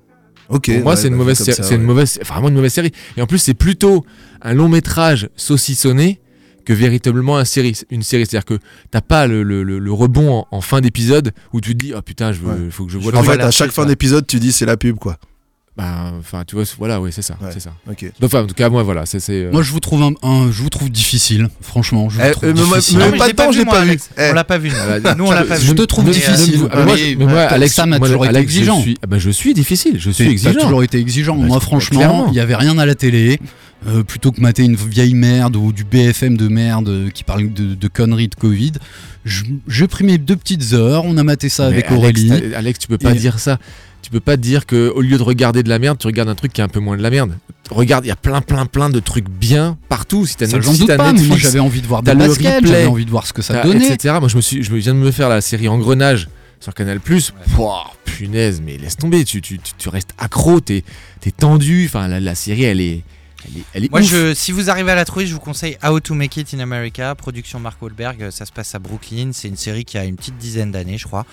Ok. 0.48 0.66
Pour 0.66 0.80
moi, 0.82 0.92
ouais, 0.92 0.96
c'est 1.00 1.06
une 1.08 1.14
bah, 1.14 1.18
mauvaise, 1.18 1.38
ça, 1.38 1.52
c'est 1.52 1.74
une 1.74 1.80
ouais. 1.80 1.86
mauvaise, 1.86 2.18
vraiment 2.26 2.48
une 2.48 2.54
mauvaise 2.54 2.72
série. 2.72 2.92
Et 3.16 3.22
en 3.22 3.26
plus, 3.26 3.38
c'est 3.38 3.54
plutôt 3.54 4.04
un 4.42 4.52
long 4.54 4.68
métrage 4.68 5.30
saucissonné 5.36 6.20
que 6.66 6.72
véritablement 6.72 7.38
un 7.38 7.44
série, 7.44 7.74
une 7.90 8.02
série. 8.02 8.26
C'est-à-dire 8.26 8.44
que 8.44 8.58
t'as 8.90 9.00
pas 9.00 9.26
le, 9.26 9.42
le- 9.42 9.62
le- 9.62 9.78
le 9.78 9.92
rebond 9.92 10.30
en, 10.40 10.46
en 10.50 10.60
fin 10.60 10.80
d'épisode 10.80 11.32
où 11.52 11.60
tu 11.60 11.72
te 11.76 11.84
dis, 11.84 11.92
oh 11.96 12.02
putain, 12.02 12.32
je 12.32 12.40
veux, 12.40 12.48
Ouais. 12.66 12.70
faut 12.70 12.84
que 12.84 12.92
je 12.92 12.98
vois. 12.98 13.16
En 13.16 13.22
fait, 13.22 13.40
à 13.40 13.50
chaque 13.50 13.70
fin 13.70 13.86
d'épisode, 13.86 14.26
tu 14.26 14.38
dis 14.40 14.52
c'est 14.52 14.66
la 14.66 14.76
pub, 14.76 14.96
quoi. 14.96 15.16
Bah, 15.74 16.12
enfin, 16.18 16.42
tu 16.46 16.54
vois, 16.54 16.64
voilà, 16.76 17.00
oui, 17.00 17.08
c'est 17.14 17.22
ça, 17.22 17.34
Ouais. 17.40 17.48
c'est 17.50 17.60
ça. 17.60 17.72
Enfin, 18.22 18.42
en 18.42 18.46
tout 18.46 18.54
cas, 18.54 18.68
moi, 18.68 18.82
voilà, 18.82 19.06
c'est, 19.06 19.18
euh, 19.30 19.50
Moi, 19.50 19.62
je 19.62 19.72
vous 19.72 19.80
trouve 19.80 20.02
un, 20.02 20.12
un- 20.22 20.52
je 20.52 20.62
vous 20.62 20.68
trouve 20.68 20.90
difficile, 20.90 21.48
franchement. 21.62 22.10
Je 22.10 22.16
vous 22.18 22.22
Eh, 22.28 22.30
trouve 22.32 22.44
euh, 22.50 22.52
mais 22.54 22.62
moi- 22.64 22.76
difficile. 22.76 22.98
mais 22.98 23.04
Non, 23.06 23.10
même 23.12 23.18
pas 23.34 23.50
vu, 23.50 23.58
l'ai 23.58 23.64
moi, 23.64 23.74
pas 23.74 23.84
vu. 23.86 23.98
Eh. 24.18 24.30
On 24.30 24.34
l'a 24.34 24.44
pas 24.44 24.58
vu. 24.58 24.70
bah, 25.02 25.14
Nous, 25.14 25.24
on 25.24 25.30
l'a 25.30 25.44
pas 25.44 25.56
vu. 25.56 25.66
je 25.66 25.72
te 25.72 25.80
trouve 25.82 26.04
Mais, 26.04 26.10
euh, 26.10 26.12
difficile. 26.12 26.60
Ah, 26.70 26.76
mais 26.76 26.84
moi, 26.84 26.94
mais- 27.16 27.24
mais 27.24 27.32
Alex, 27.38 27.74
Sam 27.74 27.90
a 27.94 27.98
moi, 27.98 28.06
toujours 28.06 28.26
été 28.26 28.36
Alex, 28.36 28.52
je 28.52 28.56
exigeant. 28.58 28.80
suis- 28.82 28.98
ah 29.02 29.06
bah, 29.06 29.18
je 29.18 29.30
suis 29.30 29.54
difficile, 29.54 29.98
je 29.98 30.10
suis 30.10 30.24
T'as 30.26 30.30
exigeant. 30.30 30.60
toujours 30.60 30.82
été 30.82 30.98
exigeant. 30.98 31.36
Bah, 31.36 31.46
Moi, 31.46 31.56
bah, 31.56 31.64
franchement, 31.64 32.26
il 32.28 32.34
y 32.34 32.40
avait 32.40 32.54
rien 32.56 32.76
à 32.76 32.84
la 32.84 32.94
télé. 32.94 33.40
Euh, 33.88 34.04
plutôt 34.04 34.30
que 34.30 34.40
mater 34.40 34.62
une 34.62 34.76
vieille 34.76 35.14
merde 35.14 35.56
ou 35.56 35.72
du 35.72 35.82
BFM 35.82 36.36
de 36.36 36.46
merde 36.46 36.88
euh, 36.88 37.10
qui 37.10 37.24
parle 37.24 37.52
de, 37.52 37.74
de 37.74 37.88
conneries 37.88 38.28
de 38.28 38.36
Covid, 38.36 38.72
je- 39.24 39.42
j'ai 39.66 39.88
pris 39.88 40.04
mes 40.04 40.18
deux 40.18 40.36
petites 40.36 40.72
heures. 40.72 41.04
On 41.04 41.16
a 41.16 41.24
maté 41.24 41.48
ça 41.48 41.64
Mais 41.64 41.68
avec 41.76 41.86
Alex, 41.86 41.98
Aurélie. 41.98 42.54
Alex, 42.54 42.78
tu 42.78 42.86
peux 42.86 42.98
pas 42.98 43.10
Et- 43.10 43.18
dire 43.18 43.40
ça. 43.40 43.58
Tu 44.02 44.10
peux 44.10 44.20
pas 44.20 44.36
dire 44.36 44.66
que 44.66 44.90
au 44.94 45.00
lieu 45.00 45.16
de 45.16 45.22
regarder 45.22 45.62
de 45.62 45.68
la 45.68 45.78
merde, 45.78 45.96
tu 45.98 46.06
regardes 46.06 46.28
un 46.28 46.34
truc 46.34 46.52
qui 46.52 46.60
est 46.60 46.64
un 46.64 46.68
peu 46.68 46.80
moins 46.80 46.96
de 46.96 47.02
la 47.02 47.10
merde. 47.10 47.38
Regarde, 47.70 48.04
il 48.04 48.08
y 48.08 48.12
a 48.12 48.16
plein, 48.16 48.40
plein, 48.40 48.66
plein 48.66 48.90
de 48.90 48.98
trucs 49.00 49.28
bien 49.28 49.78
partout. 49.88 50.26
Si 50.26 50.36
t'as 50.36 50.46
si 50.46 50.58
doute 50.58 50.86
pas, 50.96 51.12
moi 51.12 51.36
j'avais 51.38 51.60
envie 51.60 51.80
de 51.80 51.86
voir 51.86 52.02
des 52.02 52.10
replay, 52.10 52.58
j'avais 52.64 52.86
envie 52.86 53.04
de 53.04 53.10
voir 53.10 53.26
ce 53.26 53.32
que 53.32 53.42
ça 53.42 53.62
donnait. 53.62 53.86
etc. 53.92 54.16
Moi, 54.18 54.28
je 54.28 54.36
me 54.36 54.40
suis, 54.42 54.62
je 54.62 54.74
viens 54.74 54.94
de 54.94 54.98
me 54.98 55.10
faire 55.10 55.28
la 55.28 55.40
série 55.40 55.68
Engrenage 55.68 56.28
sur 56.60 56.74
Canal 56.74 57.00
Plus. 57.00 57.32
punaise, 58.04 58.60
mais 58.64 58.76
laisse 58.76 58.96
tomber. 58.96 59.24
Tu, 59.24 59.40
tu, 59.40 59.58
tu, 59.58 59.72
tu 59.78 59.88
restes 59.88 60.10
accro, 60.18 60.60
t'es, 60.60 60.84
t'es 61.20 61.30
tendu. 61.30 61.86
Enfin, 61.86 62.08
la, 62.08 62.20
la 62.20 62.34
série, 62.34 62.64
elle 62.64 62.80
est, 62.80 63.02
Elle 63.44 63.58
est, 63.58 63.64
elle 63.74 63.84
est 63.84 63.90
Moi, 63.90 64.00
ouf. 64.00 64.06
je, 64.06 64.34
si 64.34 64.52
vous 64.52 64.70
arrivez 64.70 64.90
à 64.92 64.94
la 64.94 65.04
trouver, 65.04 65.26
je 65.26 65.34
vous 65.34 65.40
conseille 65.40 65.76
How 65.82 65.98
to 66.00 66.14
Make 66.14 66.36
It 66.36 66.54
in 66.54 66.60
America, 66.60 67.14
production 67.14 67.58
Mark 67.60 67.80
Wahlberg. 67.82 68.30
Ça 68.30 68.46
se 68.46 68.52
passe 68.52 68.74
à 68.74 68.78
Brooklyn. 68.78 69.30
C'est 69.32 69.48
une 69.48 69.56
série 69.56 69.84
qui 69.84 69.98
a 69.98 70.04
une 70.04 70.16
petite 70.16 70.38
dizaine 70.38 70.70
d'années, 70.72 70.98
je 70.98 71.06
crois. 71.06 71.26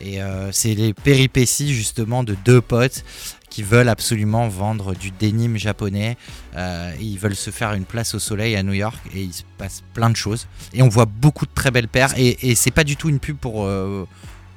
Et 0.00 0.22
euh, 0.22 0.50
c'est 0.52 0.74
les 0.74 0.92
péripéties 0.92 1.74
justement 1.74 2.22
de 2.24 2.36
deux 2.44 2.60
potes 2.60 3.04
qui 3.48 3.62
veulent 3.62 3.88
absolument 3.88 4.48
vendre 4.48 4.94
du 4.94 5.10
denim 5.12 5.56
japonais. 5.56 6.16
Euh, 6.56 6.92
et 7.00 7.02
ils 7.04 7.18
veulent 7.18 7.36
se 7.36 7.50
faire 7.50 7.72
une 7.72 7.84
place 7.86 8.14
au 8.14 8.18
soleil 8.18 8.54
à 8.56 8.62
New 8.62 8.74
York. 8.74 8.98
Et 9.14 9.22
il 9.22 9.32
se 9.32 9.42
passe 9.56 9.82
plein 9.94 10.10
de 10.10 10.16
choses. 10.16 10.46
Et 10.74 10.82
on 10.82 10.88
voit 10.88 11.06
beaucoup 11.06 11.46
de 11.46 11.52
très 11.54 11.70
belles 11.70 11.88
paires. 11.88 12.12
Et, 12.18 12.50
et 12.50 12.54
c'est 12.54 12.70
pas 12.70 12.84
du 12.84 12.96
tout 12.96 13.08
une 13.08 13.18
pub 13.20 13.36
pour. 13.36 13.64
euh, 13.64 14.06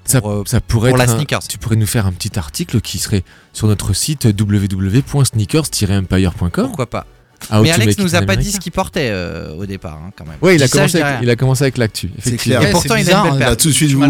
Ça, 0.10 0.22
pour, 0.22 0.32
euh, 0.32 0.44
ça 0.46 0.62
pourrait 0.62 0.92
pour 0.92 1.00
être 1.00 1.08
la 1.08 1.12
un- 1.14 1.18
sneakers. 1.18 1.42
Tu 1.48 1.58
pourrais 1.58 1.76
nous 1.76 1.86
faire 1.88 2.06
un 2.06 2.12
petit 2.12 2.38
article 2.40 2.82
qui 2.82 2.98
serait 3.00 3.24
sur 3.54 3.68
notre 3.68 3.94
site 3.94 4.26
www.sneakers-empire.com. 4.26 6.68
pourquoi 6.68 6.90
pas 6.90 7.06
How 7.52 7.62
Mais 7.64 7.72
Alex 7.72 7.98
nous 7.98 8.16
a 8.16 8.22
pas 8.22 8.36
dit 8.36 8.52
ce 8.52 8.60
qu'il 8.60 8.72
portait 8.72 9.10
euh, 9.12 9.54
au 9.56 9.66
départ, 9.66 10.00
hein, 10.06 10.12
quand 10.16 10.26
même. 10.26 10.36
Ouais, 10.42 10.56
il 10.56 10.64
a, 10.64 10.68
commencé 10.68 10.98
avec, 11.02 11.08
rien. 11.14 11.20
il 11.24 11.30
a 11.30 11.36
commencé 11.36 11.64
avec 11.64 11.78
l'actu. 11.78 12.10
C'est 12.24 12.38
clair. 12.38 12.62
Et 12.64 12.72
pourtant, 12.72 12.96
il 12.96 13.10
a 13.10 13.18
une 13.26 13.32
belle. 13.32 13.40
Là, 13.40 13.56
tout 13.56 13.70
de 13.70 13.74
suite, 13.74 13.96
quoi. 13.96 14.08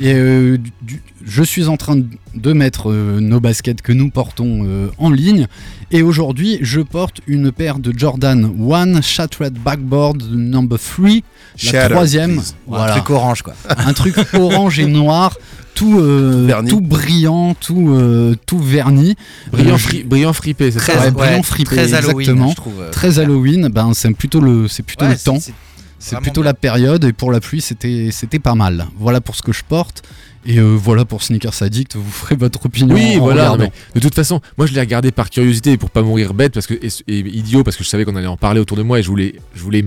Et 0.00 0.12
euh, 0.14 0.58
du- 0.58 0.72
du- 0.82 1.02
je 1.24 1.42
suis 1.42 1.66
en 1.68 1.76
train 1.76 2.00
de 2.34 2.52
mettre 2.52 2.90
euh, 2.90 3.20
nos 3.20 3.40
baskets 3.40 3.82
que 3.82 3.92
nous 3.92 4.10
portons 4.10 4.64
euh, 4.64 4.88
en 4.98 5.10
ligne. 5.10 5.46
Et 5.90 6.02
aujourd'hui, 6.02 6.58
je 6.62 6.80
porte 6.80 7.20
une 7.26 7.52
paire 7.52 7.78
de 7.78 7.92
Jordan 7.96 8.50
1 8.72 9.00
Shattered 9.02 9.54
Backboard 9.58 10.22
number 10.30 10.78
3, 10.78 11.08
la 11.08 11.20
Shatter, 11.56 11.94
troisième. 11.94 12.36
please. 12.36 12.52
Un 12.52 12.70
Voilà. 12.70 12.92
truc 12.92 13.10
orange, 13.10 13.42
quoi. 13.42 13.54
un 13.68 13.92
truc 13.92 14.14
orange 14.34 14.78
et 14.78 14.86
noir, 14.86 15.36
tout, 15.74 15.98
euh, 16.00 16.62
tout 16.68 16.80
brillant, 16.80 17.54
tout, 17.54 17.90
euh, 17.90 18.34
tout 18.46 18.58
verni. 18.58 19.16
Brillant, 19.52 19.74
Euh, 19.74 19.78
fri- 19.78 20.02
brillant 20.04 20.32
fripé, 20.32 20.70
c'est 20.70 20.78
Très, 20.78 20.92
ça 20.94 21.00
Ouais, 21.04 21.10
brillant 21.10 21.42
fripé, 21.42 21.76
très 21.76 21.94
Halloween, 21.94 22.20
exactement. 22.20 22.50
je 22.50 22.56
trouve. 22.56 22.80
euh, 22.80 22.90
Très 22.90 23.18
Halloween, 23.18 23.68
ben 23.72 23.92
c'est 23.94 24.12
plutôt 24.12 24.40
le, 24.40 24.68
c'est 24.68 24.82
plutôt 24.82 25.04
Ouais, 25.06 25.12
le 25.12 25.18
temps. 25.18 25.38
c'est- 25.40 26.16
plutôt 26.20 26.40
bien. 26.42 26.50
la 26.50 26.54
période 26.54 27.04
et 27.04 27.12
pour 27.12 27.30
la 27.30 27.40
pluie 27.40 27.60
c'était 27.60 28.08
c'était 28.10 28.38
pas 28.38 28.54
mal. 28.54 28.86
Voilà 28.98 29.20
pour 29.20 29.34
ce 29.36 29.42
que 29.42 29.52
je 29.52 29.62
porte 29.68 30.02
et 30.46 30.58
euh, 30.58 30.62
voilà 30.74 31.04
pour 31.04 31.22
Sneakers 31.22 31.62
Addict. 31.62 31.96
Vous 31.96 32.10
ferez 32.10 32.34
votre 32.36 32.64
opinion. 32.66 32.94
Oui, 32.94 33.16
en 33.16 33.20
voilà. 33.20 33.50
regardant. 33.50 33.72
mais 33.94 34.00
de 34.00 34.06
toute 34.06 34.14
façon, 34.14 34.40
moi 34.56 34.66
je 34.66 34.72
l'ai 34.72 34.80
regardé 34.80 35.10
par 35.12 35.28
curiosité 35.30 35.76
pour 35.76 35.90
pas 35.90 36.02
mourir 36.02 36.32
bête 36.34 36.54
parce 36.54 36.66
que 36.66 36.74
et, 36.74 36.88
et 37.08 37.18
idiot 37.18 37.62
parce 37.64 37.76
que 37.76 37.84
je 37.84 37.88
savais 37.88 38.04
qu'on 38.04 38.16
allait 38.16 38.26
en 38.26 38.36
parler 38.36 38.60
autour 38.60 38.76
de 38.76 38.82
moi 38.82 38.98
et 38.98 39.02
je 39.02 39.08
voulais, 39.08 39.34
je 39.54 39.62
voulais 39.62 39.82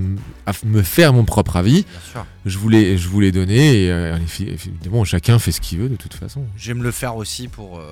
me 0.65 0.81
faire 0.83 1.13
mon 1.13 1.25
propre 1.25 1.55
avis. 1.55 1.83
Bien 1.83 1.83
sûr. 2.11 2.25
Je 2.45 2.57
voulais, 2.57 2.97
je 2.97 3.07
voulais 3.07 3.31
donner 3.31 3.83
et 3.85 3.91
euh, 3.91 4.17
évidemment 4.39 5.03
chacun 5.05 5.39
fait 5.39 5.51
ce 5.51 5.61
qu'il 5.61 5.79
veut 5.79 5.89
de 5.89 5.95
toute 5.95 6.13
façon. 6.13 6.41
Je 6.57 6.67
vais 6.67 6.73
me 6.79 6.83
le 6.83 6.91
faire 6.91 7.15
aussi 7.15 7.47
pour. 7.47 7.79
euh, 7.79 7.83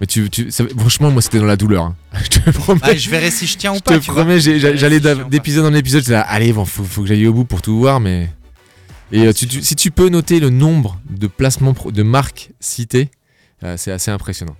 Mais 0.00 0.06
tu, 0.06 0.28
tu 0.30 0.50
ça- 0.50 0.64
franchement, 0.76 1.10
moi 1.10 1.20
c'était 1.22 1.38
dans 1.38 1.44
la 1.44 1.56
douleur. 1.56 1.84
hein. 1.84 1.96
je 2.24 2.28
te 2.40 2.50
promets. 2.50 2.80
Ah, 2.82 2.94
je 2.96 3.10
verrai 3.10 3.30
si 3.30 3.46
je 3.46 3.56
tiens 3.58 3.72
ou 3.72 3.76
je 3.76 3.80
pas. 3.80 3.98
te 3.98 4.04
tu 4.04 4.10
vois. 4.10 4.22
promets, 4.22 4.40
Je 4.40 4.58
j'allais 4.58 4.98
si 4.98 5.04
je 5.08 5.28
d'épisode 5.28 5.66
en 5.66 5.74
épisode. 5.74 6.06
là, 6.08 6.22
allez, 6.22 6.52
bon, 6.52 6.64
faut, 6.64 6.82
faut 6.84 7.02
que 7.02 7.08
j'aille 7.08 7.26
au 7.26 7.32
bout 7.34 7.44
pour 7.44 7.62
tout 7.62 7.78
voir, 7.78 8.00
mais. 8.00 8.30
Et 9.12 9.26
euh, 9.26 9.32
tu- 9.32 9.46
tu- 9.46 9.62
si 9.62 9.76
tu 9.76 9.90
peux 9.90 10.08
noter 10.08 10.40
le 10.40 10.50
nombre 10.50 10.98
de 11.10 11.26
placements 11.26 11.74
pro- 11.74 11.92
de 11.92 12.02
marques 12.02 12.50
citées, 12.60 13.10
euh, 13.62 13.76
c'est 13.76 13.92
assez 13.92 14.10
impressionnant. 14.10 14.56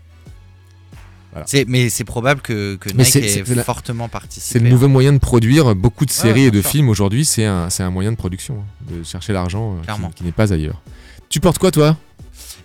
C'est- 1.47 1.65
Mais 1.67 1.89
c'est 1.89 2.05
probable 2.05 2.43
que, 2.43 2.77
que 2.77 2.91
Nike 2.91 3.07
c'est- 3.07 3.21
ait 3.21 3.43
c'est 3.47 3.65
fortement 3.65 4.05
C'est 4.05 4.11
participé. 4.13 4.61
le 4.61 4.69
nouveau 4.69 4.89
moyen 4.89 5.15
de 5.15 5.19
produire 5.19 5.75
beaucoup 5.75 6.05
de 6.05 6.11
séries 6.11 6.45
et 6.45 6.51
de 6.51 6.61
sûr. 6.61 6.71
films 6.71 6.91
aujourd'hui. 6.91 7.25
C'est 7.25 7.47
un, 7.47 7.71
c'est 7.71 7.83
un 7.83 7.91
moyen 7.91 8.13
de 8.13 8.17
production, 8.19 8.59
hein, 8.61 8.93
de 8.95 9.03
chercher 9.03 9.33
l'argent 9.33 9.79
euh, 9.89 10.11
qui- 10.15 10.25
n'est 10.25 10.33
pas 10.33 10.53
ailleurs. 10.53 10.83
Tu 11.31 11.41
portes 11.41 11.57
quoi, 11.57 11.71
toi? 11.71 11.97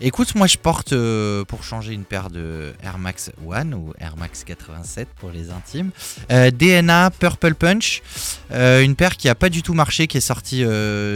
Écoute, 0.02 0.36
moi 0.36 0.48
je 0.48 0.58
porte 0.58 0.92
euh, 0.92 1.46
pour 1.46 1.64
changer 1.64 1.94
une 1.94 2.04
paire 2.04 2.30
de 2.30 2.74
Air 2.84 2.98
Max 2.98 3.32
One 3.48 3.74
ou 3.74 3.94
Air 4.00 4.16
Max 4.18 4.44
87 4.44 5.08
pour 5.18 5.32
les 5.32 5.50
intimes. 5.50 5.92
Euh, 6.30 6.52
DNA 6.52 7.10
Purple 7.12 7.56
Punch, 7.56 8.02
euh, 8.52 8.84
une 8.84 8.96
paire 8.96 9.16
qui 9.16 9.30
a 9.30 9.34
pas 9.36 9.48
du 9.50 9.64
tout 9.64 9.74
marché, 9.74 10.08
qui 10.08 10.18
est 10.18 10.22
sortie 10.22 10.64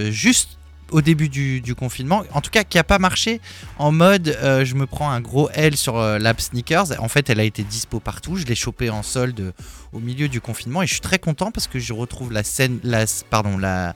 juste 0.10 0.58
au 0.92 1.02
début 1.02 1.30
du, 1.30 1.62
du 1.62 1.76
confinement. 1.76 2.24
En 2.34 2.42
tout 2.42 2.52
cas, 2.52 2.64
qui 2.64 2.78
a 2.78 2.84
pas 2.84 3.00
marché 3.00 3.42
en 3.78 3.92
mode 3.92 4.38
euh, 4.42 4.66
je 4.66 4.76
me 4.76 4.86
prends 4.86 5.10
un 5.10 5.22
gros 5.22 5.50
L 5.54 5.76
sur 5.78 5.98
euh, 5.98 6.20
l'app 6.20 6.40
Sneakers. 6.42 7.00
En 7.00 7.08
fait, 7.08 7.30
elle 7.30 7.40
a 7.40 7.44
été 7.44 7.64
dispo 7.64 8.00
partout. 8.00 8.36
Je 8.36 8.46
l'ai 8.46 8.56
chopée 8.56 8.90
en 8.90 9.04
solde 9.04 9.54
au 9.94 10.00
milieu 10.00 10.28
du 10.28 10.40
confinement 10.40 10.82
et 10.82 10.88
je 10.88 10.94
suis 10.94 11.02
très 11.02 11.20
content 11.20 11.52
parce 11.52 11.68
que 11.68 11.80
je 11.80 11.94
retrouve 11.94 12.32
la 12.32 12.44
scène, 12.44 12.80
la, 12.84 13.06
pardon, 13.30 13.58
la, 13.58 13.94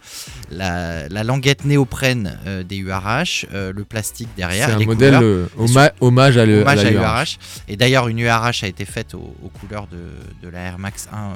la, 0.52 1.08
la 1.08 1.24
languette 1.24 1.66
néoprène 1.66 2.38
euh, 2.46 2.64
des 2.64 2.78
URH, 2.78 3.46
euh, 3.54 3.72
le 3.74 3.86
plastique 3.86 4.30
derrière. 4.36 4.68
C'est 4.70 4.76
un 4.76 4.80
les 4.80 4.86
modèle 4.86 5.16
couleurs. 5.16 5.92
hommage 6.02 6.38
à, 6.38 6.46
le, 6.46 6.62
Hommage 6.62 6.84
la 6.84 6.90
à 6.90 6.92
URH. 6.92 7.02
URH. 7.02 7.38
Et 7.68 7.78
d'ailleurs, 7.78 8.08
une 8.08 8.20
URH 8.20 8.64
a 8.64 8.68
été 8.68 8.86
faite 8.86 9.14
aux, 9.14 9.36
aux 9.44 9.50
couleurs 9.50 9.88
de, 9.88 9.98
de 10.46 10.50
la 10.50 10.60
Air 10.60 10.80
Max 10.80 11.08
1 11.12 11.18
euh, 11.18 11.30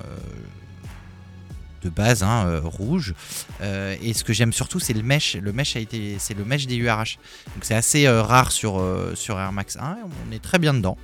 de 1.81 1.89
base, 1.89 2.23
hein, 2.23 2.45
euh, 2.45 2.61
rouge. 2.63 3.13
Euh, 3.61 3.95
et 4.01 4.13
ce 4.13 4.23
que 4.23 4.33
j'aime 4.33 4.53
surtout, 4.53 4.79
c'est 4.79 4.93
le 4.93 5.03
mesh. 5.03 5.35
Le 5.35 5.51
mesh 5.53 5.75
a 5.75 5.79
été, 5.79 6.17
c'est 6.19 6.33
le 6.33 6.45
mesh 6.45 6.67
des 6.67 6.75
URH. 6.75 7.17
Donc 7.55 7.63
c'est 7.63 7.75
assez 7.75 8.05
euh, 8.05 8.21
rare 8.21 8.51
sur, 8.51 8.83
sur 9.15 9.39
Air 9.39 9.51
Max 9.51 9.77
1. 9.77 9.97
On 10.27 10.31
est 10.31 10.39
très 10.39 10.59
bien 10.59 10.73
dedans. 10.73 10.97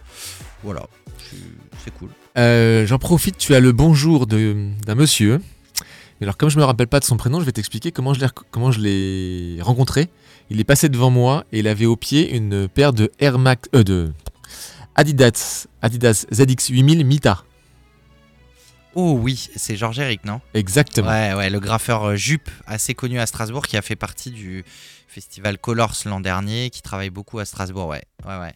Voilà, 0.64 0.86
c'est 1.84 1.94
cool. 1.94 2.10
J'en 2.88 2.98
profite, 3.00 3.38
tu 3.38 3.56
as 3.56 3.60
le 3.60 3.72
bonjour 3.72 4.28
d'un 4.28 4.96
monsieur. 4.96 5.42
Mais 6.20 6.26
alors, 6.26 6.38
comme 6.38 6.50
je 6.50 6.58
me 6.58 6.64
rappelle 6.64 6.88
pas 6.88 7.00
de 7.00 7.06
son 7.06 7.18
prénom, 7.18 7.42
je 7.42 7.46
vais 7.46 7.52
t'expliquer 7.52 7.92
comment 7.92 8.14
je 8.14 8.80
l'ai 8.80 9.62
rencontré. 9.62 10.10
Il 10.50 10.60
est 10.60 10.66
passé 10.66 10.90
devant 10.90 11.10
moi 11.10 11.44
et 11.52 11.60
il 11.60 11.68
avait 11.68 11.86
au 11.86 11.96
pied 11.96 12.36
une 12.36 12.68
paire 12.68 12.94
de 12.94 13.12
Air 13.20 13.40
Max, 13.40 13.70
de 13.72 14.14
Adidas, 14.96 15.68
Adidas 15.82 16.26
ZX 16.32 16.70
8000 16.70 17.06
Mita. 17.06 17.44
Oh 18.96 19.18
oui, 19.22 19.50
c'est 19.56 19.76
Georges 19.76 20.00
Eric, 20.00 20.24
non? 20.26 20.40
Exactement. 20.54 21.10
Ouais, 21.10 21.34
ouais, 21.34 21.50
le 21.50 21.60
graffeur 21.60 22.04
euh, 22.04 22.16
Jup, 22.16 22.50
assez 22.66 22.94
connu 22.94 23.20
à 23.20 23.26
Strasbourg, 23.26 23.68
qui 23.68 23.76
a 23.78 23.82
fait 23.82 23.96
partie 23.98 24.32
du 24.32 24.64
festival 25.08 25.58
Colors 25.58 25.94
l'an 26.06 26.20
dernier, 26.20 26.70
qui 26.70 26.82
travaille 26.82 27.10
beaucoup 27.10 27.40
à 27.40 27.46
Strasbourg, 27.46 27.88
ouais. 27.88 28.04
ouais, 28.26 28.40
ouais. 28.40 28.54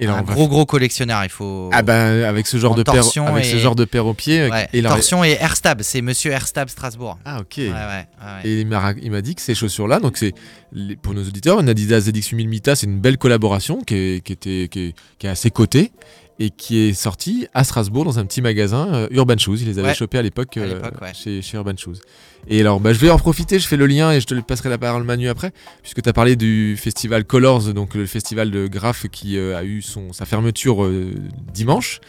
Et 0.00 0.06
là, 0.06 0.14
un 0.16 0.22
gros, 0.22 0.48
gros 0.48 0.66
collectionneur, 0.66 1.22
il 1.22 1.30
faut. 1.30 1.70
Ah 1.72 1.82
ben 1.82 2.24
avec 2.24 2.48
ce 2.48 2.56
genre 2.56 2.72
En 2.72 2.74
de 2.74 2.82
paire, 2.82 3.04
avec 3.28 3.44
ce 3.44 3.56
genre 3.58 3.76
de 3.76 3.84
paire 3.84 4.04
au 4.06 4.14
pied. 4.14 4.40
euh, 4.40 4.50
Ouais, 4.50 4.68
et 4.72 4.82
Torsion 4.82 5.22
et 5.22 5.36
Airstab, 5.40 5.82
c'est 5.82 6.02
monsieur 6.02 6.32
Airstab 6.32 6.68
Strasbourg. 6.68 7.18
Ah 7.24 7.38
ok. 7.40 7.54
Ouais, 7.58 7.70
ouais. 7.70 8.06
Et 8.42 8.60
il 8.62 8.66
m'a 8.66 9.22
dit 9.22 9.36
que 9.36 9.42
ces 9.42 9.54
chaussures-là, 9.54 10.00
donc 10.00 10.16
c'est 10.16 10.34
pour 11.02 11.14
nos 11.14 11.22
auditeurs, 11.22 11.60
Adidas 11.60 12.00
ZX 12.00 12.30
8000 12.30 12.48
Mita, 12.48 12.74
c'est 12.74 12.86
une 12.86 12.98
belle 13.00 13.18
collaboration 13.18 13.80
qui 13.82 13.94
est, 13.94 14.24
qui 14.24 14.32
était, 14.32 14.68
qui 14.68 14.80
est, 14.88 14.94
qui 15.18 15.26
est 15.28 15.30
assez 15.30 15.52
cotée 15.52 15.92
et 16.42 16.50
qui 16.50 16.78
est 16.78 16.94
sortie 16.94 17.46
à 17.54 17.62
Strasbourg 17.64 18.04
dans 18.06 18.18
un 18.18 18.24
petit 18.24 18.40
magasin 18.40 18.88
euh, 18.92 19.08
Urban 19.10 19.36
Shoes. 19.38 19.58
Ils 19.60 19.66
les 19.66 19.78
avaient 19.78 19.88
Ouais. 19.88 19.94
chopés 19.94 20.18
à 20.18 20.22
l'époque 20.22 20.56
euh, 20.56 20.74
l'époque, 20.74 21.00
ouais. 21.02 21.12
chez, 21.14 21.42
chez 21.42 21.56
Urban 21.58 21.76
Shoes. 21.76 21.96
Et 22.48 22.60
alors, 22.60 22.80
bah, 22.80 22.92
je 22.92 22.98
vais 22.98 23.10
en 23.10 23.18
profiter, 23.18 23.58
je 23.58 23.68
fais 23.68 23.76
le 23.76 23.86
lien 23.86 24.10
et 24.12 24.20
je 24.20 24.26
te 24.26 24.34
passerai 24.40 24.68
la 24.70 24.78
parole 24.78 25.04
Manu 25.04 25.28
après, 25.28 25.52
puisque 25.82 26.02
tu 26.02 26.08
as 26.08 26.12
parlé 26.12 26.36
du 26.36 26.76
festival 26.76 27.24
Colors, 27.24 27.72
donc 27.74 27.94
le 27.94 28.06
festival 28.06 28.50
de 28.50 28.66
graphes 28.66 29.06
qui 29.08 29.36
euh, 29.36 29.56
a 29.56 29.62
eu 29.62 29.82
son, 29.82 30.12
sa 30.12 30.24
fermeture 30.24 30.82
euh, 30.84 31.12
dimanche, 31.52 32.00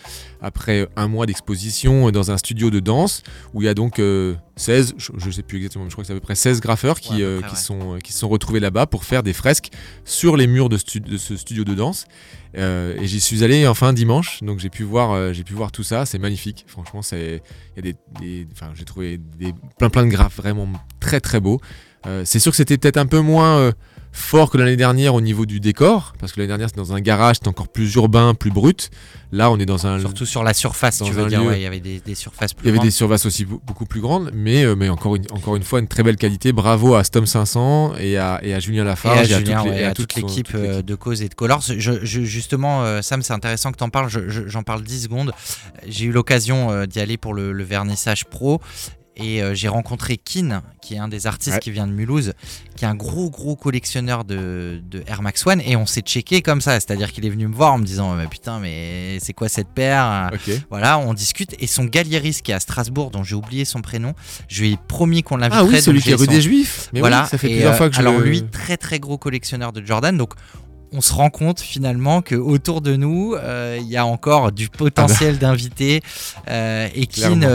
après 0.42 0.88
un 0.96 1.08
mois 1.08 1.28
d'exposition 1.28 2.08
euh, 2.08 2.12
dans 2.12 2.32
un 2.32 2.38
studio 2.38 2.72
de 2.72 2.80
danse, 2.80 3.22
où 3.54 3.62
il 3.62 3.66
y 3.66 3.68
a 3.68 3.76
donc 3.76 4.00
euh, 4.00 4.34
16, 4.56 4.96
je, 4.98 5.12
je 5.18 5.30
sais 5.32 5.44
plus 5.44 5.58
exactement, 5.58 5.84
mais 5.84 5.90
je 5.92 5.96
crois 5.96 6.04
que 6.04 6.08
c'est 6.08 6.14
à 6.14 6.16
peu 6.16 6.22
près 6.22 6.34
16 6.36 6.60
graffeurs 6.62 7.00
qui, 7.00 7.24
Ouais, 7.24 7.40
qui, 7.40 7.54
ouais. 7.54 7.56
sont, 7.56 8.00
qui 8.04 8.12
se 8.14 8.20
sont 8.20 8.30
retrouvés 8.30 8.60
là-bas 8.60 8.88
pour 8.88 9.04
faire 9.04 9.22
des 9.24 9.34
fresques 9.34 9.70
sur 10.06 10.38
les 10.38 10.48
murs 10.48 10.70
de, 10.70 10.78
stu- 10.78 11.02
de 11.02 11.18
ce 11.18 11.36
studio 11.36 11.64
de 11.64 11.76
danse. 11.76 12.06
Et 12.54 13.06
j'y 13.08 13.22
suis 13.22 13.46
allé 13.46 13.66
enfin 13.66 13.94
dimanche, 13.94 14.40
donc 14.44 14.60
j'ai 14.60 14.70
pu 14.70 14.84
voir, 14.84 15.34
j'ai 15.34 15.46
pu 15.46 15.54
voir 15.54 15.72
tout 15.72 15.84
ça. 15.84 16.06
C'est 16.06 16.20
magnifique, 16.20 16.66
franchement. 16.68 17.02
C'est, 17.02 17.42
il 17.78 18.48
j'ai 18.74 18.86
trouvé 18.86 19.18
des 19.18 19.54
plein 19.78 19.90
plein 19.90 20.06
de 20.06 20.12
graphes 20.12 20.38
vraiment 20.38 20.68
très 21.00 21.20
très 21.20 21.40
beaux. 21.40 21.60
Euh, 22.08 22.24
c'est 22.26 22.40
sûr 22.40 22.52
que 22.52 22.58
c'était 22.58 22.78
peut-être 22.78 22.98
un 22.98 23.06
peu 23.06 23.20
moins 23.20 23.58
euh, 23.58 23.72
fort 24.12 24.50
que 24.50 24.58
l'année 24.58 24.76
dernière 24.76 25.16
au 25.16 25.22
niveau 25.22 25.46
du 25.46 25.60
décor, 25.60 26.14
parce 26.20 26.32
que 26.34 26.40
l'année 26.40 26.50
dernière 26.50 26.68
c'était 26.70 26.82
dans 26.82 26.94
un 26.94 27.00
garage, 27.02 27.38
c'était 27.38 27.48
encore 27.48 27.68
plus 27.70 27.94
urbain, 27.96 28.34
plus 28.34 28.52
brut. 28.52 28.90
Là, 29.34 29.50
on 29.50 29.58
est 29.60 29.66
dans 29.66 29.88
un, 29.88 29.98
Surtout 30.00 30.26
sur 30.26 30.44
la 30.44 30.54
surface, 30.54 31.02
tu 31.02 31.12
veux 31.14 31.26
dire, 31.30 31.40
ouais, 31.46 31.60
il 31.60 31.64
y 31.64 31.66
avait 31.66 31.80
des, 31.80 32.02
des 32.02 32.16
surfaces 32.16 32.54
plus 32.54 32.66
il 32.66 32.68
y 32.68 32.70
avait 32.70 32.80
des 32.80 32.92
surfaces 32.92 33.26
aussi 33.26 33.46
beau- 33.46 33.62
beaucoup 33.66 33.86
plus 33.86 34.02
grandes, 34.02 34.30
mais, 34.34 34.66
euh, 34.66 34.76
mais 34.76 34.90
encore, 34.90 35.16
une, 35.16 35.24
encore 35.32 35.56
une 35.56 35.64
fois, 35.64 35.80
une 35.80 35.88
très 35.88 36.04
belle 36.04 36.18
qualité. 36.18 36.52
Bravo 36.52 36.96
à 36.96 37.06
Stom 37.06 37.26
500 37.26 37.94
et 37.98 38.18
à, 38.18 38.42
et 38.44 38.54
à 38.54 38.60
Julien 38.60 38.84
Et 38.84 38.88
Lafarge 38.88 39.18
à 39.20 39.24
et 39.24 39.34
à, 39.34 39.38
Julien, 39.40 39.56
toutes 39.62 39.66
les- 39.66 39.72
ouais, 39.72 39.82
et 39.82 39.86
à 39.86 39.94
toute 39.94 40.16
l'équipe 40.16 40.48
euh, 40.54 40.68
l'équipe. 40.72 40.86
de 40.86 40.96
Cause 40.96 41.22
et 41.22 41.30
de 41.30 41.34
Colors. 41.34 41.62
Je, 41.62 42.00
je- 42.04 42.22
justement, 42.22 42.84
euh, 42.84 43.02
Sam, 43.02 43.22
c'est 43.22 43.32
intéressant 43.32 43.72
que 43.72 43.78
tu 43.78 43.84
en 43.86 43.90
parles. 43.90 44.10
Je- 44.10 44.28
je- 44.28 44.48
J'en 44.50 44.64
parle 44.64 44.82
10 44.84 45.04
secondes. 45.04 45.32
J'ai 45.88 46.06
eu 46.06 46.12
l'occasion 46.12 46.86
d'y 46.86 47.00
aller 47.00 47.16
pour 47.16 47.34
le, 47.34 47.54
le 47.54 47.64
vernissage 47.64 48.26
pro. 48.26 48.60
Et 49.18 49.44
euh, 49.44 49.54
j'ai 49.54 49.68
rencontré 49.68 50.16
Kin, 50.18 50.62
qui 50.82 50.96
est 50.96 50.98
un 50.98 51.10
des 51.10 51.28
artistes 51.28 51.56
Ouais. 51.56 51.60
qui 51.60 51.70
vient 51.72 51.86
de 51.86 51.92
Mulhouse, 51.92 52.34
qui 52.78 52.86
est 52.86 52.88
un 52.88 52.96
gros 52.96 53.30
gros 53.30 53.58
collectionneur 53.58 54.24
de, 54.24 54.82
de 54.90 55.04
Air 55.06 55.22
Max 55.22 55.46
One. 55.46 55.62
Et 55.66 55.76
on 55.76 55.86
s'est 55.86 56.00
checké 56.02 56.42
comme 56.42 56.62
ça. 56.62 56.80
C'est-à-dire 56.80 57.12
qu'il 57.12 57.26
est 57.26 57.30
venu 57.30 57.48
me 57.48 57.54
voir 57.54 57.74
en 57.74 57.78
me 57.78 57.84
disant 57.84 58.16
mais 58.16 58.28
Putain, 58.28 58.60
mais 58.60 59.18
c'est 59.20 59.34
quoi 59.34 59.50
cette 59.50 59.68
paire 59.68 60.30
Ok. 60.34 60.50
Voilà, 60.70 60.98
on 60.98 61.14
discute. 61.14 61.56
Et 61.60 61.68
son 61.68 61.84
galériste 61.84 62.42
qui 62.42 62.52
est 62.52 62.56
à 62.56 62.60
Strasbourg, 62.62 63.12
dont 63.12 63.24
j'ai 63.24 63.36
oublié 63.36 63.66
son 63.66 63.82
prénom, 63.82 64.14
je 64.48 64.62
lui 64.62 64.72
ai 64.74 64.78
promis 64.88 65.24
qu'on 65.24 65.36
l'inviterait. 65.38 65.62
Ah 65.62 65.66
oui, 65.76 65.82
celui 65.82 66.02
qui 66.02 66.12
est 66.12 66.16
rue 66.16 66.26
son- 66.26 66.32
des 66.32 66.42
Juifs. 66.42 66.90
Mais 66.94 67.02
voilà, 67.02 67.24
oui, 67.24 67.30
ça 67.30 67.38
fait 67.38 67.48
et, 67.48 67.54
plusieurs 67.56 67.74
euh, 67.74 67.78
fois 67.78 67.90
que 67.90 67.96
je 67.96 68.00
Alors 68.00 68.18
le- 68.18 68.24
lui, 68.26 68.44
très 68.44 68.78
très 68.78 69.00
gros 69.00 69.18
collectionneur 69.18 69.74
de 69.74 69.86
Jordan, 69.86 70.18
donc 70.18 70.34
on 70.94 71.02
se 71.02 71.14
rend 71.14 71.30
compte 71.30 71.60
finalement 71.62 72.22
que 72.22 72.36
autour 72.36 72.82
de 72.82 72.96
nous, 72.96 73.34
euh, 73.36 73.78
il 73.80 73.88
y 73.88 73.98
a 73.98 74.06
encore 74.06 74.52
du 74.52 74.68
potentiel 74.70 75.38
d'invités. 75.38 76.02
Euh, 76.50 76.88
et 76.94 77.06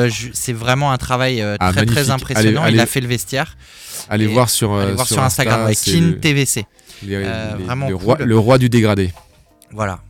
je- 0.09 0.29
c'est 0.33 0.53
vraiment 0.53 0.91
un 0.93 0.97
travail 0.99 1.43
euh, 1.43 1.57
Ah, 1.61 1.73
très 1.73 1.85
très 1.87 2.11
impressionnant. 2.11 2.63
Allez- 2.63 2.77
Il 2.77 2.81
a 2.81 2.87
fait 2.87 3.01
le 3.01 3.09
vestiaire. 3.09 3.57
Allez 4.09 4.25
Et 4.25 4.29
voir 4.29 4.49
sur, 4.49 4.75
Allez 4.75 4.93
voir 4.93 5.07
sur 5.07 5.23
Instagram, 5.23 5.61
Insta, 5.61 5.67
ouais, 5.67 5.71
le- 6.13 6.21
TVC. 6.21 6.67
les- 7.03 7.19
les- 7.21 7.65
vraiment 7.65 7.89
le, 7.89 7.95
roi, 7.95 8.17
cool. 8.17 8.27
le 8.27 8.39
roi 8.39 8.59
du 8.59 8.69
dégradé. 8.69 9.13
Voilà. 9.71 10.01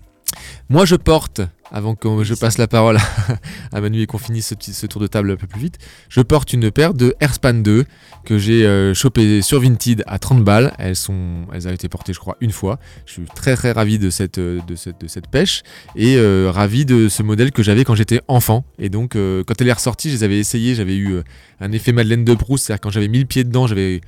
Moi, 0.69 0.85
je 0.85 0.97
porte, 0.97 1.41
avant 1.73 1.95
que 1.95 2.25
je 2.25 2.35
passe 2.35 2.59
la 2.59 2.67
parole 2.67 2.99
à 3.73 3.81
Manu 3.81 4.03
et 4.03 4.07
qu'on 4.07 4.19
finisse 4.19 4.49
ce, 4.49 4.55
petit, 4.55 4.73
ce 4.73 4.87
tour 4.87 5.01
de 5.01 5.07
table 5.07 5.31
un 5.31 5.37
peu 5.37 5.47
plus 5.47 5.61
vite, 5.61 5.79
je 6.09 6.21
porte 6.21 6.53
une 6.53 6.71
paire 6.71 6.95
de 6.95 7.15
Airspan 7.21 7.55
2 7.55 7.85
que 8.25 8.39
j'ai 8.39 8.67
euh, 8.67 8.95
chopé 8.95 9.43
sur 9.43 9.61
Vinted 9.61 10.03
à 10.07 10.19
30 10.19 10.45
balles. 10.45 10.73
Elles, 10.79 10.97
sont, 10.97 11.47
elles 11.53 11.69
ont 11.69 11.73
été 11.73 11.89
portées, 11.89 12.13
je 12.13 12.19
crois, 12.19 12.37
une 12.41 12.53
fois. 12.53 12.79
Je 13.07 13.13
suis 13.13 13.25
très 13.35 13.57
très 13.57 13.73
ravi 13.73 13.99
de 13.99 14.11
cette, 14.11 14.39
euh, 14.39 14.61
de 14.67 14.75
cette, 14.75 15.01
de 15.01 15.09
cette 15.09 15.29
pêche 15.29 15.63
et 15.95 16.17
euh, 16.17 16.51
ravi 16.53 16.85
de 16.85 17.09
ce 17.09 17.23
modèle 17.23 17.53
que 17.53 17.63
j'avais 17.63 17.85
quand 17.85 17.95
j'étais 17.95 18.21
enfant. 18.29 18.65
Et 18.79 18.89
donc, 18.89 19.17
euh, 19.17 19.43
quand 19.45 19.61
elle 19.61 19.69
est 19.69 19.73
ressortie, 19.73 20.11
je 20.11 20.15
les 20.15 20.25
avais 20.25 20.39
essayées. 20.39 20.75
J'avais 20.75 20.97
eu 20.97 21.21
un 21.61 21.73
effet 21.73 21.93
Madeleine 21.93 22.25
de 22.25 22.35
Proust, 22.35 22.67
c'est-à-dire 22.67 22.81
quand 22.81 22.91
j'avais 22.91 23.09
mis 23.09 23.19
le 23.19 23.25
pied 23.25 23.45
dedans, 23.45 23.67
j'avais 23.67 24.01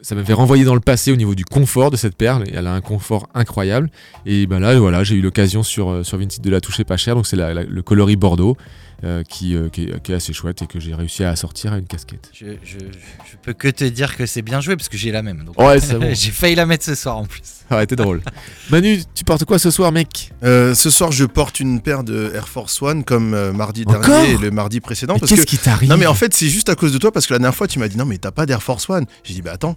ça 0.00 0.14
m'avait 0.14 0.32
renvoyé 0.32 0.64
dans 0.64 0.74
le 0.74 0.80
passé 0.80 1.10
au 1.12 1.16
niveau 1.16 1.34
du 1.34 1.44
confort 1.44 1.90
de 1.90 1.96
cette 1.96 2.16
perle. 2.16 2.44
Elle 2.54 2.66
a 2.66 2.72
un 2.72 2.80
confort 2.80 3.28
incroyable. 3.34 3.90
Et 4.26 4.46
ben 4.46 4.60
là, 4.60 4.78
voilà, 4.78 5.02
j'ai 5.04 5.16
eu 5.16 5.20
l'occasion 5.20 5.62
sur, 5.62 5.90
euh, 5.90 6.02
sur 6.04 6.18
Vinted 6.18 6.40
de 6.40 6.50
la 6.50 6.60
toucher 6.60 6.84
pas 6.84 6.96
cher. 6.96 7.14
Donc 7.16 7.26
c'est 7.26 7.36
la- 7.36 7.52
la- 7.54 7.64
le 7.64 7.82
coloris 7.82 8.16
Bordeaux 8.16 8.56
euh, 9.04 9.22
qui, 9.28 9.54
euh, 9.56 9.68
qui, 9.68 9.84
est, 9.84 10.00
qui 10.02 10.12
est 10.12 10.14
assez 10.14 10.32
chouette 10.32 10.62
et 10.62 10.66
que 10.66 10.78
j'ai 10.80 10.94
réussi 10.94 11.24
à 11.24 11.34
sortir 11.36 11.72
à 11.72 11.78
une 11.78 11.86
casquette. 11.86 12.30
Je, 12.32 12.46
je, 12.64 12.78
je 12.78 13.36
peux 13.42 13.52
que 13.52 13.68
te 13.68 13.84
dire 13.84 14.16
que 14.16 14.24
c'est 14.26 14.42
bien 14.42 14.60
joué 14.60 14.76
parce 14.76 14.88
que 14.88 14.96
j'ai 14.96 15.10
la 15.12 15.22
même. 15.22 15.44
donc. 15.44 15.60
Ouais, 15.60 15.80
c'est 15.80 15.94
bon. 15.98 16.10
j'ai 16.14 16.30
failli 16.30 16.54
la 16.54 16.66
mettre 16.66 16.84
ce 16.84 16.94
soir 16.94 17.16
en 17.16 17.24
plus. 17.24 17.42
Ça 17.68 17.74
aurait 17.74 17.84
été 17.84 17.96
drôle. 17.96 18.22
Manu, 18.70 19.00
tu 19.14 19.24
portes 19.24 19.44
quoi 19.44 19.58
ce 19.58 19.70
soir, 19.72 19.90
mec? 19.92 20.30
Euh, 20.44 20.74
ce 20.76 20.90
soir, 20.90 21.10
je 21.12 21.24
porte 21.24 21.58
une 21.60 21.80
paire 21.80 22.04
de 22.04 22.30
Air 22.34 22.48
Force 22.48 22.80
One 22.82 23.02
comme 23.04 23.34
euh, 23.34 23.52
mardi 23.52 23.82
Encore 23.86 24.00
dernier 24.00 24.32
et 24.34 24.38
le 24.38 24.50
mardi 24.52 24.80
précédent. 24.80 25.14
Mais 25.14 25.20
parce 25.20 25.30
Qu'est-ce 25.30 25.42
que... 25.42 25.46
qui 25.46 25.58
t'arrive? 25.58 25.88
Non, 25.90 25.96
mais 25.96 26.06
en 26.06 26.14
fait, 26.14 26.34
c'est 26.34 26.48
juste 26.48 26.68
à 26.68 26.74
cause 26.76 26.92
de 26.92 26.98
toi 26.98 27.10
parce 27.12 27.26
que 27.26 27.32
la 27.34 27.38
dernière 27.40 27.54
fois, 27.56 27.66
tu 27.68 27.78
m'as 27.80 27.88
dit 27.88 27.96
non, 27.96 28.04
mais 28.06 28.18
t'as 28.18 28.30
pas 28.30 28.46
d'Air 28.46 28.62
Force 28.62 28.88
One. 28.88 29.06
J'ai 29.24 29.34
dit 29.34 29.42
bah 29.42 29.52
attends. 29.54 29.76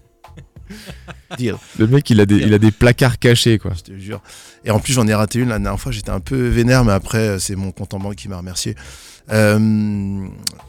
Le 1.79 1.87
mec, 1.87 2.09
il 2.09 2.19
a, 2.19 2.25
des, 2.25 2.37
il 2.37 2.53
a 2.53 2.59
des 2.59 2.71
placards 2.71 3.19
cachés, 3.19 3.57
quoi. 3.57 3.71
je 3.75 3.93
te 3.93 3.97
jure. 3.97 4.21
Et 4.65 4.71
en 4.71 4.79
plus, 4.79 4.93
j'en 4.93 5.07
ai 5.07 5.13
raté 5.13 5.39
une 5.39 5.49
la 5.49 5.59
dernière 5.59 5.79
fois. 5.79 5.91
J'étais 5.91 6.09
un 6.09 6.19
peu 6.19 6.47
vénère, 6.47 6.83
mais 6.83 6.91
après, 6.91 7.19
euh, 7.19 7.39
c'est 7.39 7.55
mon 7.55 7.71
compte 7.71 7.93
en 7.93 7.99
banque 7.99 8.15
qui 8.15 8.27
m'a 8.27 8.37
remercié. 8.37 8.75
Euh, 9.31 10.27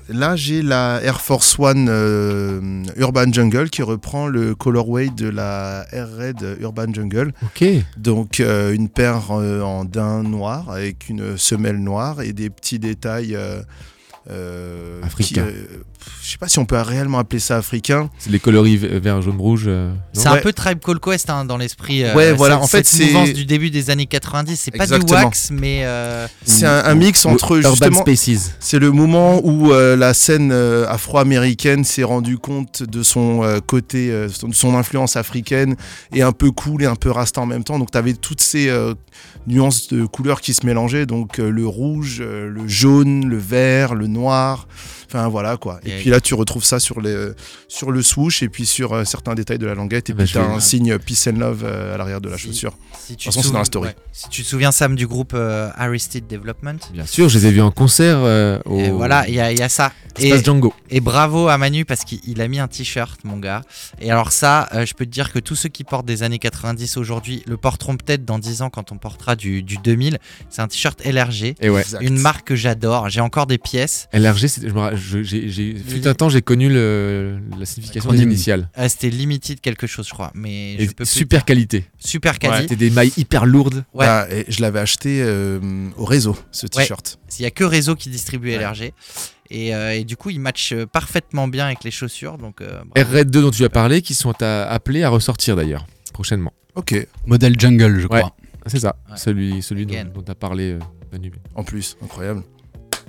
là, 0.09 0.37
j'ai 0.37 0.63
la 0.63 1.01
Air 1.03 1.21
Force 1.21 1.59
One 1.59 1.89
euh, 1.89 2.85
Urban 2.97 3.33
Jungle 3.33 3.71
qui 3.71 3.83
reprend 3.83 4.29
le 4.29 4.55
colorway 4.55 5.09
de 5.09 5.29
la 5.29 5.87
Air 5.91 6.09
Red 6.17 6.59
Urban 6.61 6.93
Jungle. 6.93 7.33
Ok. 7.43 7.65
Donc 7.97 8.41
euh, 8.41 8.73
une 8.73 8.89
paire 8.89 9.31
en 9.33 9.85
daim 9.85 10.23
noir 10.23 10.71
avec 10.71 11.09
une 11.09 11.37
semelle 11.37 11.79
noire 11.79 12.21
et 12.23 12.33
des 12.33 12.51
petits 12.51 12.79
détails 12.79 13.37
euh, 14.31 15.01
qui, 15.19 15.35
je 16.23 16.31
sais 16.31 16.39
pas 16.39 16.49
si 16.49 16.59
on 16.59 16.65
peut 16.65 16.77
réellement 16.81 17.19
appeler 17.19 17.41
ça 17.41 17.57
africain. 17.57 18.11
C'est 18.19 18.31
les 18.31 18.39
coloris 18.41 18.77
vert, 18.77 19.21
jaune, 19.23 19.37
rouge. 19.39 19.65
euh, 19.67 19.93
C'est 20.13 20.29
un 20.29 20.35
Ouais. 20.35 20.41
peu 20.41 20.53
Tribe 20.53 20.79
Called 20.79 21.01
Quest 21.01 21.29
hein, 21.31 21.45
dans 21.45 21.57
l'esprit. 21.57 22.05
euh, 22.05 22.15
Ouais, 22.15 22.33
voilà, 22.33 22.61
en 22.61 22.67
fait, 22.67 22.87
c'est- 22.87 23.07
mouvance 23.07 23.33
du 23.33 23.45
début 23.45 23.71
des 23.71 23.91
années 23.91 24.07
90. 24.07 24.57
C'est 24.61 24.71
pas 24.71 24.87
du 24.87 24.95
wax, 25.13 25.51
mais 25.51 25.81
euh, 25.85 26.27
C'est 26.45 26.67
un, 26.67 26.85
un 26.85 26.95
mix 26.95 27.27
entre 27.27 27.57
Urban 27.57 27.71
justement. 27.71 28.01
Spaces. 28.03 28.53
C'est 28.61 28.79
le 28.79 28.91
moment 28.93 29.41
où 29.45 29.73
euh, 29.73 29.97
la 29.97 30.15
scène 30.15 30.51
euh, 30.53 30.87
afro-américaine 30.89 31.85
s'est 31.85 32.03
rendue 32.05 32.39
compte 32.39 32.83
de 32.83 33.03
son 33.03 33.43
euh, 33.43 33.61
côté, 33.61 34.11
euh, 34.11 34.29
son- 34.29 34.49
de 34.49 34.55
son 34.55 34.75
influence 34.77 35.17
africaine 35.17 35.77
et 36.13 36.23
un 36.23 36.33
peu 36.33 36.51
cool 36.51 36.83
et 36.83 36.87
un 36.87 36.95
peu 36.97 37.11
rasta 37.11 37.41
en 37.41 37.47
même 37.47 37.65
temps. 37.65 37.79
Donc 37.79 37.91
tu 37.91 37.99
avais 37.99 38.15
toutes 38.15 38.41
ces 38.41 38.69
euh, 38.69 38.95
nuances 39.47 39.89
de 39.89 40.05
couleurs 40.07 40.41
qui 40.41 40.55
se 40.55 40.65
mélangeaient. 40.67 41.07
Donc 41.07 41.39
euh, 41.39 41.51
le 41.51 41.67
rouge, 41.67 42.19
euh, 42.21 42.49
le 42.49 42.67
jaune, 42.69 43.29
le 43.29 43.39
vert, 43.39 43.95
le 43.95 44.07
noir. 44.07 44.67
Enfin 45.15 45.29
voilà 45.29 45.57
quoi. 45.59 45.79
Et 45.85 45.91
Et- 45.91 45.99
puis 46.01 46.11
là 46.11 46.21
tu 46.21 46.33
retrouves 46.35 46.65
ça 46.65 46.81
sur, 46.81 47.01
les, 47.03 47.29
sur 47.69 47.91
le 47.91 48.03
swoosh 48.03 48.43
et 48.43 48.49
puis 48.49 48.65
sur 48.65 48.93
euh, 48.95 49.05
certains 49.05 49.35
détails 49.35 49.59
de 49.59 49.67
la 49.67 49.75
languette. 49.75 50.09
Et 50.11 50.15
Bah, 50.15 50.25
puis 50.25 50.39
as 50.39 50.43
un 50.45 50.59
signe 50.61 50.99
peace 50.99 51.29
and 51.29 51.39
love 51.39 51.63
euh, 51.65 51.95
à 51.95 51.99
l'arrière 51.99 52.21
de 52.23 52.31
la 52.31 52.39
Si- 52.39 52.47
chaussure. 52.47 52.73
si 52.99 53.17
tu 53.17 53.25
toute 53.29 53.35
façon, 53.35 53.43
c'est 53.43 53.49
te 53.49 53.53
dans 53.53 53.59
la 53.59 53.65
story. 53.67 53.89
ouais. 53.89 53.97
Si 54.13 54.29
tu 54.31 54.43
te 54.43 54.49
souviens, 54.49 54.73
Sam, 54.73 54.95
du 54.97 55.07
groupe 55.07 55.33
euh, 55.35 55.71
Aristide 55.77 56.27
Development. 56.27 56.79
Bien 56.93 57.07
sûr, 57.07 57.29
je 57.29 57.39
les 57.39 57.47
ai 57.47 57.51
vus 57.51 57.61
en 57.63 57.71
concert 57.71 58.19
euh, 58.21 58.59
au 58.65 58.79
Et 58.79 58.91
voilà, 58.91 59.27
il 59.29 59.35
y, 59.35 59.41
a- 59.41 59.53
il 59.53 59.59
y 59.59 59.63
a 59.63 59.69
ça. 59.69 59.93
Et, 60.19 60.29
Espace 60.29 60.45
Django. 60.45 60.75
et 60.91 61.01
bravo 61.01 61.49
à 61.49 61.57
Manu 61.59 61.85
parce 61.87 62.05
qu'il 62.05 62.21
il 62.27 62.41
a 62.43 62.49
mis 62.49 62.59
un 62.59 62.69
t-shirt, 62.69 63.21
mon 63.25 63.39
gars. 63.39 63.63
Et 64.01 64.11
alors 64.11 64.33
ça, 64.33 64.69
euh, 64.75 64.85
je 64.87 64.95
peux 64.95 65.05
te 65.07 65.11
dire 65.11 65.33
que 65.33 65.39
tous 65.39 65.57
ceux 65.57 65.69
qui 65.71 65.85
portent 65.85 66.05
des 66.07 66.23
années 66.23 66.39
90 66.39 66.97
aujourd'hui 66.99 67.43
le 67.47 67.57
porteront 67.57 67.97
peut-être 67.97 68.25
dans 68.25 68.39
10 68.39 68.61
ans 68.63 68.71
quand 68.71 68.93
on 68.93 68.99
portera 68.99 69.37
du, 69.37 69.63
du 69.63 69.77
2000. 69.79 70.19
C'est 70.51 70.61
un 70.63 70.69
t-shirt 70.69 71.01
LRG. 71.05 71.55
Et 71.61 71.71
ouais. 71.71 71.85
Une 72.01 72.19
marque 72.19 72.47
que 72.49 72.57
j'adore. 72.57 73.09
J'ai 73.09 73.21
encore 73.21 73.47
des 73.47 73.59
pièces. 73.59 74.09
LRG, 74.13 74.49
c'est- 74.49 74.69
je 74.69 74.75
me 74.75 74.95
j'ai- 75.03 75.75
fut 75.77 76.07
un 76.07 76.15
temps, 76.15 76.29
j'ai 76.29 76.43
connu 76.43 76.69
le- 76.69 77.39
la 77.59 77.65
signification 77.67 78.11
des 78.13 78.23
initiales. 78.23 78.69
Ah, 78.75 78.89
C'était 78.89 79.11
limited 79.11 79.61
quelque 79.61 79.87
chose, 79.87 80.07
je 80.09 80.13
crois. 80.15 80.31
Mais 80.35 80.77
je 80.85 80.91
peux 80.93 81.05
super 81.05 81.41
dire. 81.41 81.45
qualité. 81.47 81.85
super 81.99 82.39
quali. 82.39 82.63
C'était 82.63 82.77
des 82.77 82.91
mailles 82.91 83.13
hyper 83.17 83.47
lourdes. 83.47 83.85
Ouais. 83.95 84.07
Ah, 84.07 84.27
et 84.31 84.45
je 84.49 84.61
l'avais 84.61 84.81
acheté 84.81 85.21
euh, 85.23 85.61
au 85.97 86.05
réseau 86.05 86.37
ce 86.51 86.67
Ouais. 86.67 86.71
t-shirt. 86.71 87.19
Il 87.39 87.43
y 87.43 87.47
a 87.47 87.51
que 87.51 87.65
Réseau 87.65 87.95
qui 87.95 88.09
distribue 88.11 88.49
Ouais. 88.49 88.59
LRG. 88.59 88.93
Et, 89.51 89.75
euh, 89.75 89.95
et 89.95 90.05
du 90.05 90.17
coup, 90.17 90.31
il 90.31 90.41
match 90.41 90.73
euh, 90.73 90.87
parfaitement 90.87 91.47
bien 91.49 91.67
avec 91.67 91.85
les 91.85 91.91
chaussures. 91.91 92.39
Donc, 92.39 92.61
euh. 92.63 92.81
R-Red 92.97 93.31
2 93.31 93.43
dont 93.43 93.51
tu 93.51 93.65
as 93.65 93.69
parlé, 93.69 94.01
qui 94.03 94.15
sont 94.15 94.33
à- 94.43 94.63
appelés 94.65 95.03
à 95.03 95.09
ressortir 95.11 95.57
d'ailleurs, 95.57 95.87
prochainement. 96.13 96.53
Ok, 96.75 96.95
Modèle 97.27 97.59
jungle, 97.61 98.01
je 98.01 98.07
Ouais. 98.07 98.21
crois. 98.21 98.35
C'est 98.67 98.79
ça, 98.81 98.97
Ouais. 99.11 99.17
celui, 99.17 99.61
celui 99.63 99.85
dont, 99.87 99.93
Again. 99.95 100.09
dont 100.15 100.23
tu 100.23 100.31
as 100.31 100.35
parlé, 100.35 100.73
euh, 100.73 100.79
Manu. 101.13 101.33
en 101.55 101.65
plus, 101.65 101.97
incroyable. 102.03 102.43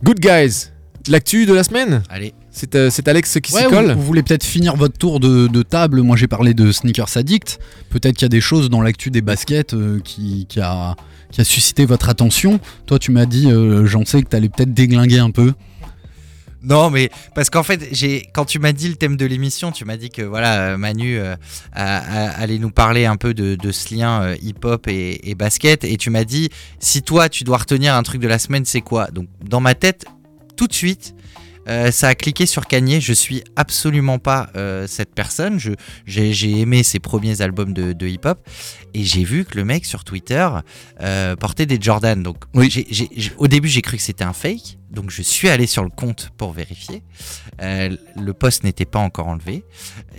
Good 0.03 0.19
guys 0.19 0.69
L'actu 1.09 1.45
de 1.45 1.53
la 1.53 1.63
semaine 1.63 2.01
Allez, 2.09 2.33
C'est 2.49 2.75
euh, 2.75 2.89
c'est 2.89 3.07
Alex 3.09 3.37
qui 3.43 3.53
Ouais, 3.53 3.59
s'y 3.61 3.65
vous, 3.65 3.71
colle 3.71 3.91
vous 3.93 4.01
voulez 4.03 4.23
peut-être 4.23 4.45
finir 4.45 4.75
votre 4.77 4.97
tour 4.97 5.19
de, 5.19 5.47
de 5.47 5.61
table. 5.61 6.01
Moi, 6.01 6.15
j'ai 6.15 6.27
parlé 6.27 6.53
de 6.53 6.71
Sneakers 6.71 7.17
Addict. 7.17 7.59
Peut-être 7.89 8.15
qu'il 8.15 8.23
y 8.23 8.25
a 8.25 8.29
des 8.29 8.39
choses 8.41 8.69
dans 8.69 8.81
l'actu 8.81 9.11
des 9.11 9.21
baskets 9.21 9.73
euh, 9.73 9.99
qui, 10.01 10.45
qui 10.47 10.61
a, 10.61 10.95
qui 11.31 11.41
a 11.41 11.43
suscité 11.43 11.85
votre 11.85 12.07
attention. 12.07 12.59
Toi, 12.85 12.99
tu 12.99 13.11
m'as 13.11 13.25
dit, 13.25 13.51
euh, 13.51 13.85
j'en 13.85 14.05
sais 14.05 14.21
que 14.23 14.29
t'allais 14.29 14.47
peut-être 14.47 14.73
déglinguer 14.73 15.19
un 15.19 15.31
peu. 15.31 15.53
Non, 16.65 16.89
mais 16.89 17.09
parce 17.35 17.49
qu'en 17.49 17.63
fait, 17.63 17.89
j'ai 17.91 18.25
quand 18.33 18.45
tu 18.45 18.57
m'as 18.57 18.71
dit 18.71 18.87
le 18.87 18.95
thème 18.95 19.17
de 19.17 19.25
l'émission, 19.25 19.73
tu 19.73 19.83
m'as 19.83 19.97
dit 19.97 20.09
que 20.09 20.21
voilà, 20.21 20.77
Manu 20.77 21.17
euh, 21.17 21.35
a- 21.73 21.97
a- 21.97 22.29
allait 22.39 22.59
nous 22.59 22.71
parler 22.71 23.05
un 23.05 23.17
peu 23.17 23.33
de, 23.33 23.55
de 23.55 23.71
ce 23.73 23.93
lien 23.93 24.21
euh, 24.21 24.35
hip-hop 24.41 24.87
et, 24.87 25.29
et 25.29 25.35
basket, 25.35 25.83
et 25.83 25.97
tu 25.97 26.09
m'as 26.09 26.23
dit 26.23 26.47
si 26.79 27.01
toi 27.01 27.27
tu 27.27 27.43
dois 27.43 27.57
retenir 27.57 27.93
un 27.95 28.03
truc 28.03 28.21
de 28.21 28.29
la 28.29 28.39
semaine, 28.39 28.63
c'est 28.63 28.79
quoi? 28.79 29.07
Donc 29.11 29.27
dans 29.45 29.59
ma 29.59 29.75
tête, 29.75 30.05
tout 30.55 30.67
de 30.67 30.73
suite. 30.73 31.15
euh, 31.69 31.91
ça 31.91 32.09
a 32.09 32.15
cliqué 32.15 32.45
sur 32.45 32.67
Kanye. 32.67 32.99
Je 32.99 33.13
suis 33.13 33.41
absolument 33.55 34.19
pas 34.19 34.49
euh, 34.57 34.85
cette 34.85 35.15
personne. 35.15 35.59
J'ai, 36.05 36.59
aimé 36.59 36.83
ses 36.83 36.99
premiers 36.99 37.41
albums 37.41 37.73
de, 37.73 37.93
de 37.93 38.07
hip-hop 38.07 38.45
et 38.93 39.03
j'ai 39.03 39.23
vu 39.23 39.45
que 39.45 39.57
le 39.57 39.63
mec 39.63 39.85
sur 39.85 40.03
Twitter 40.03 40.45
euh, 41.01 41.35
portait 41.37 41.65
des 41.65 41.77
Jordan. 41.79 42.21
Donc, 42.21 42.43
Oui. 42.53 42.85
au 43.37 43.47
début, 43.47 43.69
j'ai 43.69 43.81
cru 43.81 43.95
que 43.97 44.03
c'était 44.03 44.25
un 44.25 44.33
fake. 44.33 44.77
Donc, 44.91 45.09
je 45.09 45.21
suis 45.21 45.47
allé 45.47 45.65
sur 45.65 45.83
le 45.83 45.89
compte 45.89 46.31
pour 46.37 46.51
vérifier. 46.51 47.01
Le 47.59 48.31
post 48.33 48.63
n'était 48.65 48.85
pas 48.85 48.99
encore 48.99 49.27
enlevé. 49.27 49.63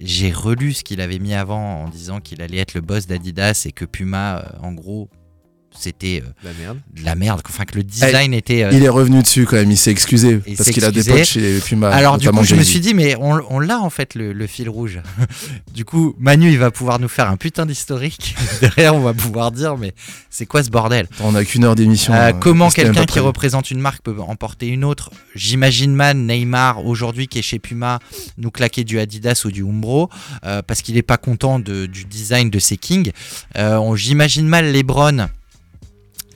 J'ai 0.03 0.33
relu 0.33 0.73
ce 0.73 0.83
qu'il 0.83 1.01
avait 1.03 1.19
mis 1.19 1.35
avant 1.35 1.83
en 1.85 1.89
disant 1.89 2.21
qu'il 2.21 2.41
allait 2.43 2.57
être 2.59 2.73
le 2.75 2.81
boss 2.81 3.07
d'Adidas 3.07 3.65
et 3.67 3.73
que 3.73 3.85
Puma, 3.85 4.57
en 4.63 4.73
gros, 4.73 5.11
c'était 5.79 6.23
euh, 6.25 6.31
La 6.45 6.53
merde. 6.59 6.79
de 6.95 7.05
la 7.05 7.15
merde. 7.15 7.43
Enfin, 7.49 7.65
que 7.65 7.77
le 7.77 7.83
design 7.83 8.33
était. 8.33 8.65
euh, 8.65 8.71
Il 8.73 8.83
est 8.83 8.89
revenu 8.89 9.23
dessus 9.23 9.45
quand 9.47 9.57
même, 9.57 9.71
il 9.71 9.77
s'est 9.77 9.91
excusé. 9.91 10.41
Il 10.47 10.57
parce 10.57 10.71
qu'il 10.71 10.85
a 10.85 10.91
des 10.91 11.03
potes 11.05 11.25
chez 11.25 11.59
Puma. 11.61 11.91
Alors 11.91 12.19
du 12.19 12.31
coup, 12.31 12.45
je 12.45 12.55
me 12.55 12.63
suis 12.63 12.81
dit, 12.81 12.95
mais 12.95 13.17
on, 13.17 13.41
on 13.51 13.59
l'a 13.61 13.81
en 13.81 13.91
fait 13.91 14.15
le, 14.15 14.33
le 14.33 14.47
fil 14.47 14.69
rouge. 14.69 15.01
du 15.75 15.85
coup, 15.85 16.15
Manu, 16.19 16.51
il 16.51 16.59
va 16.59 16.71
pouvoir 16.71 16.99
nous 16.99 17.09
faire 17.09 17.29
un 17.31 17.37
putain 17.37 17.67
d'historique. 17.67 18.35
Derrière, 18.61 18.95
on 18.95 19.01
va 19.01 19.15
pouvoir 19.15 19.51
dire, 19.53 19.77
mais 19.77 19.93
c'est 20.31 20.47
quoi 20.47 20.63
ce 20.63 20.71
bordel? 20.71 21.09
On 21.21 21.35
a 21.35 21.45
qu'une 21.45 21.65
heure 21.65 21.75
d'émission. 21.75 22.13
Euh, 22.15 22.31
euh, 22.31 22.33
Comment 22.41 22.69
quelqu'un 22.71 23.05
qui 23.07 23.19
représente 23.21 23.71
une 23.71 23.81
marque 23.81 24.03
peut 24.03 24.17
en 24.21 24.37
porter 24.37 24.69
une 24.69 24.85
autre? 24.85 25.11
J'imagine 25.35 25.95
man 25.95 26.27
Neymar 26.27 26.85
aujourd'hui 26.87 27.29
qui 27.29 27.39
est 27.39 27.43
chez 27.43 27.59
Puma 27.59 27.99
nous 28.39 28.51
claquer 28.51 28.85
du 28.85 28.99
Adidas 28.99 29.43
ou 29.45 29.51
du 29.51 29.63
Umbro 29.65 30.09
euh, 30.45 30.63
parce 30.63 30.83
qu'il 30.83 30.95
n'est 30.95 31.03
pas 31.03 31.17
content 31.17 31.59
de- 31.59 31.87
du 31.87 32.05
design 32.05 32.51
de 32.51 32.59
ses 32.59 32.77
Kings. 32.77 33.11
Euh, 33.57 33.77
on- 33.77 33.97
J'imagine 33.97 34.47
mal 34.47 34.73
LeBron 34.73 35.29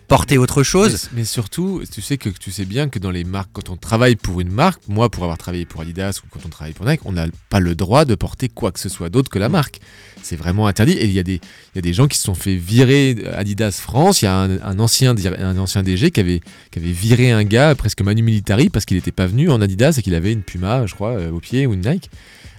porter 0.08 0.38
autre 0.38 0.62
chose. 0.62 1.08
Mais, 1.12 1.24
surtout, 1.24 1.82
tu 1.92 2.00
sais 2.02 2.16
que 2.16 2.30
tu 2.30 2.50
sais 2.50 2.64
bien 2.64 2.88
que 2.88 2.98
dans 2.98 3.10
les 3.10 3.24
marques, 3.24 3.50
quand 3.52 3.68
on 3.68 3.76
travaille 3.76 4.16
pour 4.16 4.40
une 4.40 4.50
marque, 4.50 4.80
moi 4.88 5.10
pour 5.10 5.22
avoir 5.24 5.38
travaillé 5.38 5.66
pour 5.66 5.82
Adidas 5.82 6.20
ou 6.24 6.28
quand 6.30 6.40
on 6.44 6.48
travaille 6.48 6.72
pour 6.72 6.86
Nike, 6.86 7.02
on 7.04 7.12
n'a 7.12 7.26
pas 7.50 7.60
le 7.60 7.74
droit 7.74 8.04
de 8.04 8.14
porter 8.14 8.48
quoi 8.48 8.72
que 8.72 8.80
ce 8.80 8.88
soit 8.88 9.10
d'autre 9.10 9.30
que 9.30 9.38
la 9.38 9.48
marque. 9.48 9.80
C'est 10.22 10.36
vraiment 10.36 10.66
interdit. 10.66 10.92
Et 10.92 11.04
il 11.04 11.12
y, 11.12 11.18
a 11.18 11.22
des- 11.22 11.40
y 11.76 11.78
a 11.78 11.82
des 11.82 11.92
gens 11.92 12.08
qui 12.08 12.18
se 12.18 12.24
sont 12.24 12.34
fait 12.34 12.56
virer 12.56 13.16
Adidas 13.34 13.78
France. 13.80 14.22
Il 14.22 14.24
y 14.24 14.28
a 14.28 14.34
un, 14.36 14.78
ancien, 14.78 15.14
un 15.38 15.58
ancien 15.58 15.82
DG 15.82 16.10
qui 16.10 16.20
avait, 16.20 16.40
qui 16.72 16.78
avait 16.78 16.90
viré 16.90 17.30
un 17.30 17.44
gars 17.44 17.74
presque 17.74 18.00
manu 18.02 18.22
militari 18.22 18.68
parce 18.70 18.84
qu'il 18.84 18.96
n'était 18.96 19.12
pas 19.12 19.26
venu 19.26 19.50
en 19.50 19.60
Adidas 19.60 19.94
et 19.98 20.02
qu'il 20.02 20.14
avait 20.14 20.32
une 20.32 20.42
Puma, 20.42 20.86
je 20.86 20.94
crois, 20.94 21.10
euh, 21.18 21.30
au 21.30 21.38
pied 21.40 21.66
ou 21.66 21.74
une 21.74 21.88
Nike. 21.88 22.10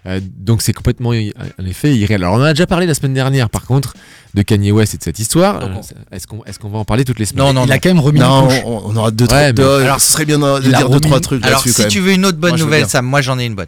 Euh, 0.05 0.19
donc 0.23 0.62
c'est 0.62 0.73
complètement, 0.73 1.09
en 1.09 1.65
effet, 1.65 1.95
irréel. 1.95 2.23
Alors 2.23 2.35
on 2.35 2.39
en 2.41 2.43
a 2.43 2.53
déjà 2.53 2.67
parlé 2.67 2.85
la 2.85 2.93
semaine 2.93 3.13
dernière, 3.13 3.49
par 3.49 3.63
contre, 3.65 3.95
de 4.33 4.41
Kanye 4.41 4.71
West 4.71 4.93
et 4.93 4.97
de 4.97 5.03
cette 5.03 5.19
histoire. 5.19 5.62
Euh, 5.63 5.67
Est-ce 6.12 6.27
qu'on 6.27 6.43
est 6.45 6.63
va 6.63 6.77
en 6.77 6.85
parler 6.85 7.03
toutes 7.05 7.19
les 7.19 7.25
semaines? 7.25 7.45
Non, 7.45 7.53
non, 7.53 7.63
il 7.65 7.69
non. 7.69 7.73
a 7.75 7.79
quand 7.79 7.89
même 7.89 7.99
remis 7.99 8.19
Non, 8.19 8.49
une 8.49 8.62
on, 8.65 8.81
on 8.91 8.95
aura 8.95 9.12
deux, 9.12 9.25
Ouais, 9.25 9.27
trois. 9.27 9.41
mais- 9.47 9.53
deux- 9.53 9.81
Alors, 9.83 9.99
ce 9.99 10.12
serait 10.12 10.25
bien 10.25 10.39
de 10.39 10.62
il 10.63 10.69
dire 10.69 10.89
deux, 10.89 10.99
trois 10.99 11.19
trucs 11.19 11.43
Alors, 11.45 11.62
si 11.62 11.73
quand 11.73 11.88
tu 11.88 11.99
veux 11.99 12.13
une 12.13 12.25
autre 12.25 12.38
bonne 12.38 12.51
Moi, 12.51 12.59
nouvelle. 12.59 12.88
Sam, 12.88 13.05
moi 13.05 13.21
j'en 13.21 13.39
ai 13.39 13.45
une 13.45 13.55
bonne. 13.55 13.67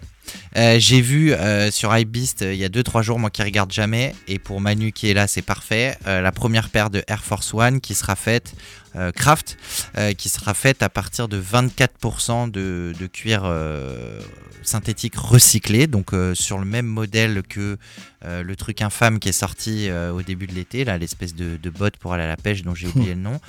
Euh, 0.58 0.78
J'ai 0.80 1.02
vu 1.02 1.34
euh, 1.34 1.72
sur 1.72 1.96
Hypebeast 1.96 2.42
euh, 2.44 2.54
il 2.54 2.60
y 2.60 2.64
a 2.66 2.70
2-3 2.70 3.02
jours, 3.02 3.20
moi 3.20 3.30
qui 3.30 3.42
regarde 3.42 3.72
jamais, 3.72 4.14
et 4.28 4.40
pour 4.40 4.62
Manu 4.62 4.92
qui 4.94 5.10
est 5.10 5.14
là, 5.14 5.28
c'est 5.28 5.42
parfait, 5.42 5.98
euh, 6.08 6.22
la 6.22 6.32
première 6.32 6.70
paire 6.70 6.90
de 6.90 7.04
Air 7.08 7.24
Force 7.24 7.54
One 7.54 7.82
qui 7.82 7.96
sera 7.96 8.16
faite, 8.16 8.54
euh, 8.96 9.12
Craft, 9.12 9.58
euh, 9.98 10.14
qui 10.14 10.30
sera 10.30 10.54
faite 10.54 10.84
à 10.84 10.90
partir 10.90 11.28
de 11.28 11.38
24% 11.42 12.50
de, 12.52 12.94
de 12.98 13.08
cuir 13.08 13.42
euh, 13.46 14.20
synthétique 14.62 15.16
recyclé, 15.16 15.88
donc 15.88 16.14
euh, 16.14 16.36
sur 16.36 16.58
le 16.58 16.66
même 16.66 16.86
modèle 16.86 17.44
que 17.44 17.78
euh, 18.26 18.44
le 18.44 18.56
truc 18.56 18.82
infâme 18.82 19.20
qui 19.20 19.30
est 19.30 19.34
sorti 19.34 19.90
euh, 19.90 20.12
au 20.12 20.22
début 20.22 20.48
de 20.48 20.54
l'été, 20.54 20.86
là, 20.86 20.98
l'espèce 20.98 21.36
de, 21.36 21.58
de 21.58 21.70
botte 21.70 21.98
pour 21.98 22.14
aller 22.14 22.24
à 22.24 22.28
la 22.28 22.38
pêche 22.38 22.64
dont 22.64 22.76
j'ai 22.76 22.88
oublié 22.96 23.16
le 23.16 23.22
nom. 23.22 23.40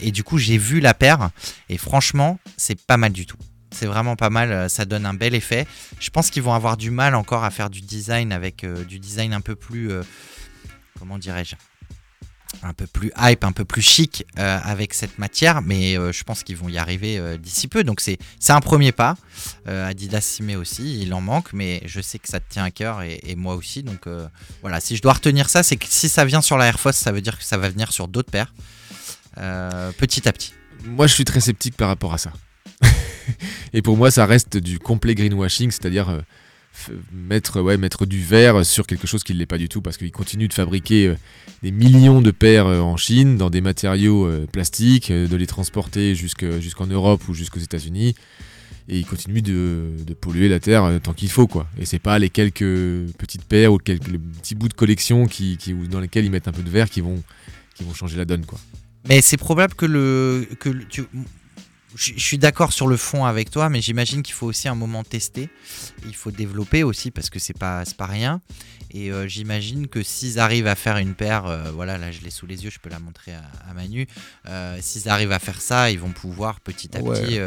Et 0.00 0.12
du 0.12 0.22
coup, 0.22 0.38
j'ai 0.38 0.58
vu 0.58 0.80
la 0.80 0.94
paire, 0.94 1.30
et 1.68 1.78
franchement, 1.78 2.38
c'est 2.56 2.80
pas 2.80 2.96
mal 2.96 3.12
du 3.12 3.26
tout. 3.26 3.38
C'est 3.70 3.86
vraiment 3.86 4.16
pas 4.16 4.30
mal, 4.30 4.70
ça 4.70 4.84
donne 4.84 5.04
un 5.04 5.14
bel 5.14 5.34
effet. 5.34 5.66
Je 6.00 6.10
pense 6.10 6.30
qu'ils 6.30 6.42
vont 6.42 6.54
avoir 6.54 6.76
du 6.76 6.90
mal 6.90 7.14
encore 7.14 7.44
à 7.44 7.50
faire 7.50 7.68
du 7.68 7.82
design 7.82 8.32
avec 8.32 8.64
du 8.86 8.98
design 8.98 9.34
un 9.34 9.40
peu 9.40 9.56
plus, 9.56 9.90
comment 10.98 11.18
dirais-je, 11.18 11.56
un 12.62 12.72
peu 12.72 12.86
plus 12.86 13.12
hype, 13.18 13.44
un 13.44 13.52
peu 13.52 13.64
plus 13.64 13.82
chic 13.82 14.24
euh, 14.38 14.58
avec 14.62 14.94
cette 14.94 15.18
matière, 15.18 15.62
mais 15.62 15.96
euh, 15.96 16.12
je 16.12 16.24
pense 16.24 16.42
qu'ils 16.42 16.56
vont 16.56 16.68
y 16.68 16.78
arriver 16.78 17.18
euh, 17.18 17.36
d'ici 17.36 17.68
peu. 17.68 17.84
Donc 17.84 18.00
c'est 18.00 18.18
un 18.48 18.60
premier 18.60 18.92
pas. 18.92 19.16
Adidas 19.66 20.22
s'y 20.22 20.42
met 20.42 20.56
aussi, 20.56 21.00
il 21.02 21.12
en 21.12 21.20
manque, 21.20 21.52
mais 21.52 21.82
je 21.84 22.00
sais 22.00 22.18
que 22.18 22.28
ça 22.28 22.40
te 22.40 22.50
tient 22.50 22.64
à 22.64 22.70
cœur 22.70 23.02
et, 23.02 23.20
et 23.22 23.36
moi 23.36 23.54
aussi. 23.54 23.82
Donc 23.82 24.08
voilà, 24.62 24.80
si 24.80 24.96
je 24.96 25.02
dois 25.02 25.12
retenir 25.12 25.48
ça, 25.48 25.62
c'est 25.62 25.76
que 25.76 25.86
si 25.88 26.08
ça 26.08 26.24
vient 26.24 26.40
sur 26.40 26.56
la 26.56 26.66
Air 26.66 26.80
Force, 26.80 26.96
ça 26.96 27.12
veut 27.12 27.20
dire 27.20 27.38
que 27.38 27.44
ça 27.44 27.58
va 27.58 27.68
venir 27.68 27.92
sur 27.92 28.08
d'autres 28.08 28.30
paires, 28.30 28.52
petit 29.34 30.28
à 30.28 30.32
petit. 30.32 30.54
Moi, 30.84 31.06
je 31.06 31.14
suis 31.14 31.24
très 31.24 31.40
sceptique 31.40 31.76
par 31.76 31.88
rapport 31.88 32.14
à 32.14 32.18
ça. 32.18 32.32
et 33.72 33.82
pour 33.82 33.96
moi, 33.96 34.10
ça 34.10 34.26
reste 34.26 34.56
du 34.56 34.78
complet 34.78 35.14
greenwashing, 35.14 35.70
c'est-à-dire 35.70 36.22
mettre, 37.12 37.60
ouais, 37.60 37.76
mettre 37.76 38.06
du 38.06 38.20
verre 38.22 38.64
sur 38.64 38.86
quelque 38.86 39.06
chose 39.06 39.24
qui 39.24 39.32
ne 39.34 39.38
l'est 39.38 39.46
pas 39.46 39.58
du 39.58 39.68
tout, 39.68 39.82
parce 39.82 39.96
qu'ils 39.96 40.12
continuent 40.12 40.48
de 40.48 40.54
fabriquer 40.54 41.08
euh, 41.08 41.14
des 41.62 41.70
millions 41.70 42.20
de 42.20 42.30
paires 42.30 42.66
euh, 42.66 42.80
en 42.80 42.96
Chine 42.96 43.36
dans 43.36 43.50
des 43.50 43.60
matériaux 43.60 44.26
euh, 44.26 44.46
plastiques, 44.50 45.10
de 45.12 45.36
les 45.36 45.46
transporter 45.46 46.14
jusque- 46.14 46.60
jusqu'en 46.60 46.86
Europe 46.86 47.28
ou 47.28 47.34
jusqu'aux 47.34 47.60
États-Unis. 47.60 48.14
Et 48.90 48.98
ils 48.98 49.06
continuent 49.06 49.42
de, 49.42 49.90
polluer 50.18 50.48
la 50.48 50.60
terre 50.60 50.98
tant 51.02 51.12
qu'il 51.12 51.28
faut, 51.28 51.46
quoi. 51.46 51.66
Et 51.78 51.84
c'est 51.84 51.98
pas 51.98 52.18
les 52.18 52.30
quelques 52.30 52.64
petites 53.18 53.44
paires 53.44 53.72
ou 53.72 53.76
quelques 53.78 54.08
les 54.08 54.18
petits 54.18 54.54
bouts 54.54 54.68
de 54.68 54.72
collection 54.74 55.26
qui, 55.26 55.58
qui- 55.58 55.74
dans 55.74 56.00
lesquels 56.00 56.24
ils 56.24 56.30
mettent 56.30 56.48
un 56.48 56.52
peu 56.52 56.62
de 56.62 56.70
verre 56.70 56.88
qui 56.88 57.02
vont, 57.02 57.22
qui 57.74 57.84
vont 57.84 57.92
changer 57.92 58.16
la 58.16 58.24
donne, 58.24 58.46
quoi. 58.46 58.58
Mais 59.08 59.20
c'est 59.20 59.36
probable 59.36 59.74
que 59.74 59.86
le 59.86 60.46
que 60.58 60.70
tu 60.88 61.02
je 61.94 62.12
je 62.16 62.20
suis 62.22 62.38
d'accord 62.38 62.72
sur 62.72 62.86
le 62.86 62.96
fond 62.96 63.24
avec 63.24 63.50
toi, 63.50 63.68
mais 63.68 63.80
j'imagine 63.80 64.22
qu'il 64.22 64.34
faut 64.34 64.46
aussi 64.46 64.68
un 64.68 64.74
moment 64.74 65.04
tester. 65.04 65.48
Il 66.06 66.14
faut 66.14 66.30
développer 66.30 66.82
aussi 66.82 67.10
parce 67.10 67.30
que 67.30 67.38
c'est 67.38 67.56
pas 67.58 67.84
pas 67.96 68.06
rien. 68.06 68.40
Et 68.90 69.12
euh, 69.12 69.28
j'imagine 69.28 69.86
que 69.86 70.02
s'ils 70.02 70.38
arrivent 70.38 70.66
à 70.66 70.74
faire 70.74 70.96
une 70.96 71.14
paire, 71.14 71.44
euh, 71.46 71.70
voilà, 71.72 71.98
là 71.98 72.10
je 72.10 72.20
l'ai 72.22 72.30
sous 72.30 72.46
les 72.46 72.64
yeux, 72.64 72.70
je 72.70 72.78
peux 72.78 72.88
la 72.88 72.98
montrer 73.00 73.32
à, 73.34 73.42
à 73.70 73.74
Manu. 73.74 74.06
Euh, 74.46 74.78
s'ils 74.80 75.08
arrivent 75.10 75.32
à 75.32 75.38
faire 75.38 75.60
ça, 75.60 75.90
ils 75.90 75.98
vont 75.98 76.12
pouvoir 76.12 76.60
petit 76.60 76.96
à 76.96 77.00
Ouais. 77.02 77.20
petit 77.20 77.38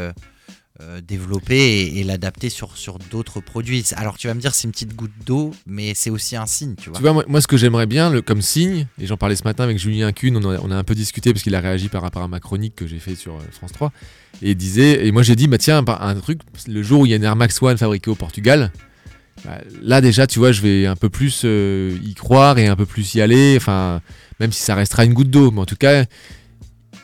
développer 1.06 1.98
et, 1.98 2.02
l'adapter 2.02 2.48
sur 2.48 2.76
sur 2.76 2.98
d'autres 2.98 3.40
produits. 3.40 3.84
Alors 3.96 4.18
tu 4.18 4.26
vas 4.26 4.34
me 4.34 4.40
dire 4.40 4.54
c'est 4.54 4.64
une 4.64 4.72
petite 4.72 4.96
goutte 4.96 5.12
d'eau, 5.24 5.52
mais 5.66 5.92
c'est 5.94 6.10
aussi 6.10 6.34
un 6.34 6.46
signe, 6.46 6.74
tu 6.74 6.90
vois. 6.90 7.24
Moi, 7.26 7.40
ce 7.40 7.46
que 7.46 7.56
j'aimerais 7.56 7.86
bien, 7.86 8.10
le, 8.10 8.22
comme 8.22 8.42
signe, 8.42 8.86
et 9.00 9.06
j'en 9.06 9.16
parlais 9.16 9.36
ce 9.36 9.44
matin 9.44 9.64
avec 9.64 9.78
Julien 9.78 10.12
Kuhn, 10.12 10.36
on 10.36 10.70
a, 10.70 10.76
un 10.76 10.84
peu 10.84 10.94
discuté 10.94 11.32
parce 11.32 11.42
qu'il 11.42 11.54
a 11.54 11.60
réagi 11.60 11.88
par 11.88 12.02
rapport 12.02 12.22
à 12.22 12.28
ma 12.28 12.40
chronique 12.40 12.74
que 12.74 12.86
j'ai 12.86 12.98
fait 12.98 13.14
sur 13.14 13.34
euh, 13.36 13.40
France 13.52 13.72
3, 13.72 13.92
et 14.42 14.54
disait, 14.54 15.06
et 15.06 15.12
moi 15.12 15.22
j'ai 15.22 15.36
dit, 15.36 15.46
bah 15.46 15.58
tiens, 15.58 15.84
un 15.86 16.14
truc, 16.16 16.40
le 16.66 16.82
jour 16.82 17.00
où 17.00 17.06
il 17.06 17.10
y 17.10 17.12
a 17.12 17.16
une 17.16 17.24
Air 17.24 17.36
Max 17.36 17.60
One 17.62 17.76
fabriquée 17.76 18.10
au 18.10 18.14
Portugal, 18.14 18.72
bah, 19.44 19.58
là 19.82 20.00
déjà, 20.00 20.26
tu 20.26 20.38
vois, 20.38 20.52
je 20.52 20.62
vais 20.62 20.86
un 20.86 20.96
peu 20.96 21.08
plus 21.08 21.42
euh, 21.44 21.96
y 22.02 22.14
croire 22.14 22.58
et 22.58 22.66
un 22.66 22.76
peu 22.76 22.86
plus 22.86 23.14
y 23.14 23.20
aller, 23.20 23.54
enfin, 23.56 24.00
même 24.40 24.52
si 24.52 24.62
ça 24.62 24.74
restera 24.74 25.04
une 25.04 25.14
goutte 25.14 25.30
d'eau, 25.30 25.50
mais 25.50 25.60
en 25.60 25.66
tout 25.66 25.76
cas, 25.76 26.04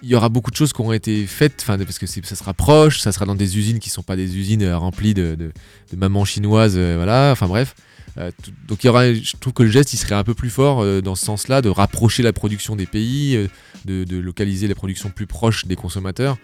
il 0.02 0.08
y 0.08 0.14
aura 0.14 0.28
beaucoup 0.28 0.50
de 0.50 0.56
choses 0.56 0.72
qui 0.72 0.80
auront 0.80 0.92
été 0.92 1.26
faites, 1.26 1.58
enfin, 1.62 1.78
parce 1.78 1.98
que 1.98 2.06
ça 2.06 2.36
sera 2.36 2.54
proche, 2.54 3.00
ça 3.00 3.12
sera 3.12 3.24
dans 3.24 3.34
des 3.34 3.58
usines 3.58 3.78
qui 3.78 3.90
sont 3.90 4.02
pas 4.02 4.16
des 4.16 4.36
usines 4.36 4.62
euh, 4.62 4.78
remplies 4.78 5.14
de, 5.14 5.52
mamans 5.96 6.24
chinoises, 6.24 6.74
euh, 6.76 6.94
voilà, 6.96 7.30
enfin 7.32 7.46
bref. 7.46 7.74
Euh, 8.16 8.30
donc 8.66 8.82
il 8.84 8.86
y 8.86 8.90
aura, 8.90 9.12
je 9.12 9.36
trouve 9.38 9.52
que 9.52 9.62
le 9.62 9.70
geste 9.70 9.94
serait 9.94 10.14
un 10.14 10.24
peu 10.24 10.34
plus 10.34 10.50
fort 10.50 10.84
dans 11.02 11.14
ce 11.14 11.24
sens-là, 11.24 11.62
de 11.62 11.68
rapprocher 11.68 12.22
la 12.22 12.32
production 12.32 12.76
des 12.76 12.86
pays, 12.86 13.48
de, 13.84 14.04
de 14.04 14.16
localiser 14.16 14.68
la 14.68 14.74
production 14.74 15.10
plus 15.10 15.26
proche 15.26 15.66
des 15.66 15.76
consommateurs. 15.76 16.36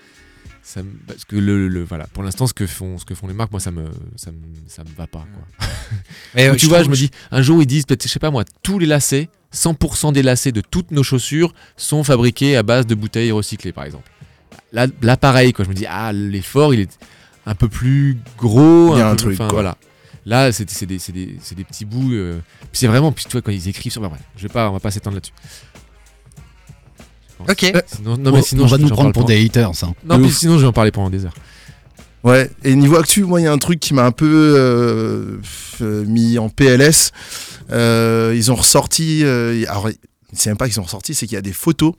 Ça 0.66 0.83
me- 0.83 0.90
parce 1.07 1.24
que 1.27 1.37
le, 1.37 1.68
le- 1.68 1.85
voilà, 1.85 2.07
pour 2.07 2.22
l'instant 2.22 2.46
ce 2.46 2.55
que 2.55 2.66
font 2.66 2.96
ce 2.98 3.05
que 3.05 3.14
font 3.14 3.27
les 3.29 3.35
marques, 3.35 3.50
moi 3.53 3.61
ça 3.61 3.70
me 3.70 3.85
ça 4.16 4.31
me, 4.31 4.38
ça 4.66 4.83
me 4.83 4.88
va 4.96 5.07
pas. 5.07 5.27
Quoi. 5.59 5.68
Mais, 6.35 6.46
Donc, 6.46 6.55
euh, 6.57 6.59
tu 6.59 6.66
vois, 6.66 6.83
je 6.83 6.88
me 6.88 6.94
dis, 6.96 7.11
un 7.31 7.42
jour 7.42 7.61
ils 7.62 7.66
disent 7.66 7.85
peut-être, 7.85 8.03
je 8.03 8.09
sais 8.09 8.18
pas 8.18 8.31
moi, 8.31 8.44
tous 8.62 8.79
les 8.79 8.87
lacets, 8.87 9.29
100% 9.55 10.12
des 10.14 10.22
lacets 10.22 10.53
de 10.53 10.62
toutes 10.62 10.90
nos 10.90 11.03
chaussures 11.03 11.53
sont 11.77 12.03
fabriqués 12.03 12.57
à 12.57 12.62
base 12.62 12.87
de 12.87 12.94
bouteilles 12.94 13.31
recyclées, 13.31 13.72
par 13.72 13.85
exemple. 13.85 14.11
Là, 14.72 14.87
là 15.03 15.16
pareil, 15.18 15.53
quoi. 15.53 15.64
Je 15.66 15.70
me 15.70 15.74
dis, 15.74 15.87
ah, 15.87 16.12
l'effort, 16.12 16.72
il 16.74 16.81
est 16.81 16.98
un 17.46 17.55
peu 17.55 17.68
plus 17.68 18.16
gros. 18.38 18.96
Il 18.96 18.98
y 18.98 19.03
a 19.03 19.09
un 19.11 19.16
truc, 19.16 19.37
quoi. 19.37 19.48
voilà. 19.48 19.77
Là, 20.27 20.50
c'est 20.50 20.64
des, 20.87 20.96
des, 20.96 21.37
des 21.57 21.64
petits 21.64 21.85
bouts. 21.85 22.12
euh, 22.14 22.38
puis 22.72 22.81
c'est 22.81 22.87
vraiment, 22.87 23.12
puis 23.12 23.24
tu 23.27 23.33
vois, 23.33 23.42
quand 23.42 23.53
ils 23.53 23.68
écrivent 23.68 23.92
sur. 23.92 24.00
Bah, 24.00 24.11
je 24.37 24.42
vais 24.44 24.48
pas, 24.53 24.70
on 24.70 24.72
va 24.72 24.81
pas 24.81 24.90
s'étendre 24.90 25.16
là-dessus. 25.16 25.35
Pense. 27.46 27.50
Ok. 27.52 27.83
Sinon, 27.87 28.16
non, 28.16 28.33
mais 28.33 28.42
sinon, 28.42 28.64
on 28.64 28.66
va 28.66 28.76
je- 28.76 28.83
nous 28.83 28.88
prendre 28.88 29.12
pour 29.12 29.24
des 29.24 29.44
haters. 29.44 29.70
hein. 29.85 29.94
Non, 30.07 30.18
mais 30.18 30.30
sinon, 30.30 30.57
je 30.57 30.62
vais 30.62 30.68
en 30.68 30.72
parler 30.72 30.90
pendant 30.90 31.11
des 31.11 31.24
heures. 31.24 31.35
Ouais, 32.22 32.50
et 32.64 32.74
niveau 32.74 32.96
actu, 32.96 33.24
moi, 33.24 33.38
il 33.40 33.44
y 33.44 33.46
a 33.46 33.52
un 33.52 33.59
truc 33.59 33.78
qui 33.80 33.92
m'a 33.92 34.04
un 34.07 34.11
peu 34.12 34.24
euh, 34.57 35.37
euh, 35.83 36.04
mis 36.07 36.38
en 36.38 36.48
PLS. 36.48 37.12
Euh, 37.70 38.33
ils 38.35 38.50
ont 38.50 38.54
ressorti. 38.54 39.20
euh, 39.24 39.62
alors, 39.68 39.90
c'est 40.33 40.48
même 40.50 40.57
pas 40.57 40.66
qu'ils 40.68 40.80
ont 40.80 40.85
ressorti, 40.85 41.14
c'est 41.14 41.26
qu'il 41.26 41.35
y 41.35 41.38
a 41.38 41.42
des 41.42 41.52
photos 41.52 41.92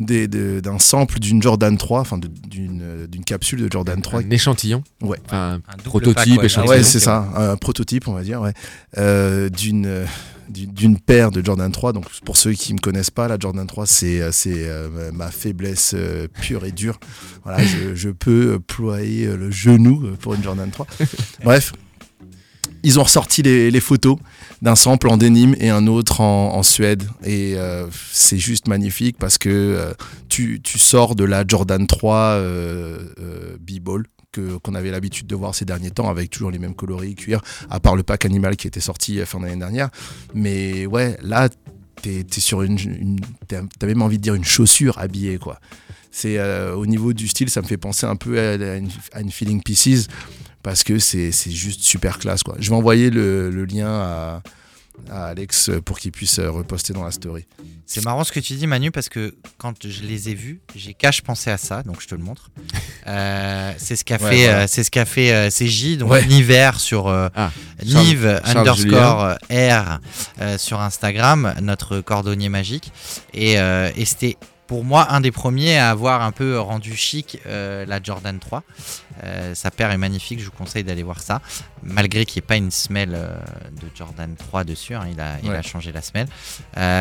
de- 0.00 0.60
d'un 0.60 0.78
sample 0.78 1.18
d'une 1.18 1.42
Jordan 1.42 1.76
3, 1.76 2.00
enfin 2.00 2.18
d'une 2.18 2.80
euh, 2.82 3.06
d'une 3.08 3.24
capsule 3.24 3.60
de 3.60 3.68
Jordan 3.70 4.00
3. 4.00 4.20
Un 4.20 4.30
échantillon. 4.30 4.82
Ouais. 5.02 5.18
Enfin, 5.26 5.60
Un 5.68 5.76
prototype, 5.82 6.14
pack, 6.16 6.26
ouais. 6.28 6.38
Ah 6.42 6.44
échantillon. 6.46 6.70
ouais, 6.76 6.82
c'est 6.84 7.00
ça, 7.00 7.28
un 7.36 7.56
prototype, 7.56 8.06
on 8.08 8.12
va 8.12 8.22
dire, 8.22 8.40
ouais, 8.40 8.52
euh, 8.98 9.48
d'une 9.48 9.86
euh, 9.86 10.04
d'une 10.52 10.98
paire 10.98 11.30
de 11.30 11.44
Jordan 11.44 11.70
3. 11.70 11.92
Donc, 11.92 12.06
pour 12.24 12.36
ceux 12.36 12.52
qui 12.52 12.74
me 12.74 12.78
connaissent 12.78 13.10
pas, 13.10 13.28
la 13.28 13.38
Jordan 13.38 13.66
3, 13.66 13.86
c'est 13.86 14.20
euh, 14.20 14.30
euh, 14.46 15.10
ma 15.12 15.30
faiblesse 15.30 15.92
euh, 15.94 16.28
pure 16.40 16.64
et 16.64 16.72
dure. 16.72 16.98
Voilà, 17.44 17.64
je, 17.64 17.94
je 17.94 18.10
peux 18.10 18.58
ployer 18.60 19.26
le 19.36 19.50
genou 19.50 20.16
pour 20.20 20.34
une 20.34 20.42
Jordan 20.42 20.70
3. 20.70 20.86
Bref, 21.44 21.72
ils 22.82 22.98
ont 22.98 23.04
ressorti 23.04 23.42
les, 23.42 23.70
les 23.70 23.80
photos 23.80 24.16
d'un 24.60 24.74
sample 24.74 25.08
en 25.08 25.16
denim 25.16 25.54
et 25.58 25.70
un 25.70 25.86
autre 25.86 26.20
en, 26.20 26.54
en 26.54 26.62
Suède. 26.62 27.04
Et 27.24 27.54
euh, 27.56 27.86
c'est 28.12 28.38
juste 28.38 28.68
magnifique 28.68 29.16
parce 29.18 29.38
que 29.38 29.48
euh, 29.48 29.92
tu, 30.28 30.60
tu 30.62 30.78
sors 30.78 31.14
de 31.14 31.24
la 31.24 31.44
Jordan 31.46 31.86
3 31.86 32.16
euh, 32.16 32.98
euh, 33.20 33.56
B-Ball 33.60 34.04
qu'on 34.32 34.74
avait 34.74 34.90
l'habitude 34.90 35.26
de 35.26 35.34
voir 35.34 35.54
ces 35.54 35.64
derniers 35.64 35.90
temps 35.90 36.08
avec 36.08 36.30
toujours 36.30 36.50
les 36.50 36.58
mêmes 36.58 36.74
coloris 36.74 37.14
cuir, 37.14 37.40
à 37.70 37.80
part 37.80 37.96
le 37.96 38.02
pack 38.02 38.24
animal 38.24 38.56
qui 38.56 38.66
était 38.66 38.80
sorti 38.80 39.20
euh, 39.20 39.26
fin 39.26 39.40
d'année 39.40 39.56
dernière. 39.56 39.90
Mais 40.34 40.86
ouais, 40.86 41.18
là, 41.22 41.48
t'es 42.00 42.20
es 42.20 42.40
sur 42.40 42.62
une. 42.62 43.18
t'as 43.48 43.86
même 43.86 44.02
envie 44.02 44.18
de 44.18 44.22
dire 44.22 44.34
une 44.34 44.44
chaussure 44.44 44.98
habillée, 44.98 45.38
quoi. 45.38 45.60
C'est 46.10 46.38
euh, 46.38 46.74
au 46.74 46.86
niveau 46.86 47.12
du 47.12 47.26
style, 47.28 47.48
ça 47.48 47.62
me 47.62 47.66
fait 47.66 47.78
penser 47.78 48.06
un 48.06 48.16
peu 48.16 48.38
à, 48.38 48.76
une, 49.18 49.30
Feeling 49.30 49.62
Pieces 49.62 50.08
parce 50.62 50.84
que 50.84 50.98
c'est 50.98 51.32
c'est 51.32 51.50
juste 51.50 51.82
super 51.82 52.18
classe, 52.18 52.42
quoi. 52.42 52.56
Je 52.58 52.70
vais 52.70 52.76
envoyer 52.76 53.10
le, 53.10 53.50
le 53.50 53.64
lien 53.64 53.88
à, 53.88 54.42
à 55.10 55.26
Alex 55.26 55.70
pour 55.84 55.98
qu'il 55.98 56.12
puisse 56.12 56.38
euh, 56.38 56.50
reposter 56.50 56.92
dans 56.92 57.04
la 57.04 57.10
story. 57.10 57.46
C'est 57.86 58.04
marrant 58.04 58.24
ce 58.24 58.32
que 58.32 58.40
tu 58.40 58.54
dis 58.54 58.66
Manu 58.66 58.90
parce 58.90 59.08
que 59.08 59.34
quand 59.58 59.74
je 59.86 60.02
les 60.02 60.28
ai 60.30 60.34
vus, 60.34 60.60
j'ai 60.74 60.94
cache 60.94 61.22
pensé 61.22 61.50
à 61.50 61.58
ça, 61.58 61.82
donc 61.82 62.00
je 62.00 62.06
te 62.08 62.14
le 62.14 62.22
montre. 62.22 62.50
Euh, 63.08 63.72
c'est 63.78 63.96
ce 63.96 64.04
qu'a 64.04 64.14
Ouais, 64.22 64.30
fait, 64.30 64.48
euh, 64.48 64.66
c'est 64.68 64.84
ce 64.84 64.90
qu'a 64.92 65.04
fait 65.04 65.32
euh, 65.32 65.50
CJ, 65.50 65.96
donc 65.98 66.12
Ouais. 66.12 66.24
Niver 66.24 66.70
sur 66.78 67.08
euh, 67.08 67.28
Ah, 67.34 67.50
Nive 67.84 68.40
Charles 68.44 68.58
underscore 68.58 69.34
R 69.50 69.98
euh, 70.40 70.56
sur 70.56 70.80
Instagram, 70.80 71.52
notre 71.60 72.00
cordonnier 72.00 72.48
magique, 72.48 72.92
et, 73.34 73.58
euh, 73.58 73.90
et 73.96 74.04
c'était 74.04 74.36
pour 74.66 74.84
moi 74.84 75.12
un 75.12 75.20
des 75.20 75.30
premiers 75.32 75.76
à 75.76 75.90
avoir 75.90 76.22
un 76.22 76.32
peu 76.32 76.58
rendu 76.58 76.96
chic 76.96 77.38
euh, 77.46 77.84
la 77.86 78.02
Jordan 78.02 78.38
3. 78.38 78.62
Euh, 79.24 79.54
sa 79.54 79.70
paire 79.70 79.90
est 79.90 79.98
magnifique, 79.98 80.40
je 80.40 80.46
vous 80.46 80.50
conseille 80.52 80.84
d'aller 80.84 81.02
voir 81.02 81.20
ça. 81.20 81.42
Malgré 81.82 82.24
qu'il 82.24 82.40
n'y 82.40 82.44
ait 82.44 82.48
pas 82.48 82.56
une 82.56 82.70
semelle 82.70 83.12
euh, 83.14 83.36
de 83.72 83.86
Jordan 83.94 84.34
3 84.36 84.64
dessus, 84.64 84.94
hein, 84.94 85.06
il, 85.10 85.20
a, 85.20 85.36
il 85.42 85.50
Ouais. 85.50 85.56
a 85.56 85.62
changé 85.62 85.92
la 85.92 86.00
semelle. 86.00 86.28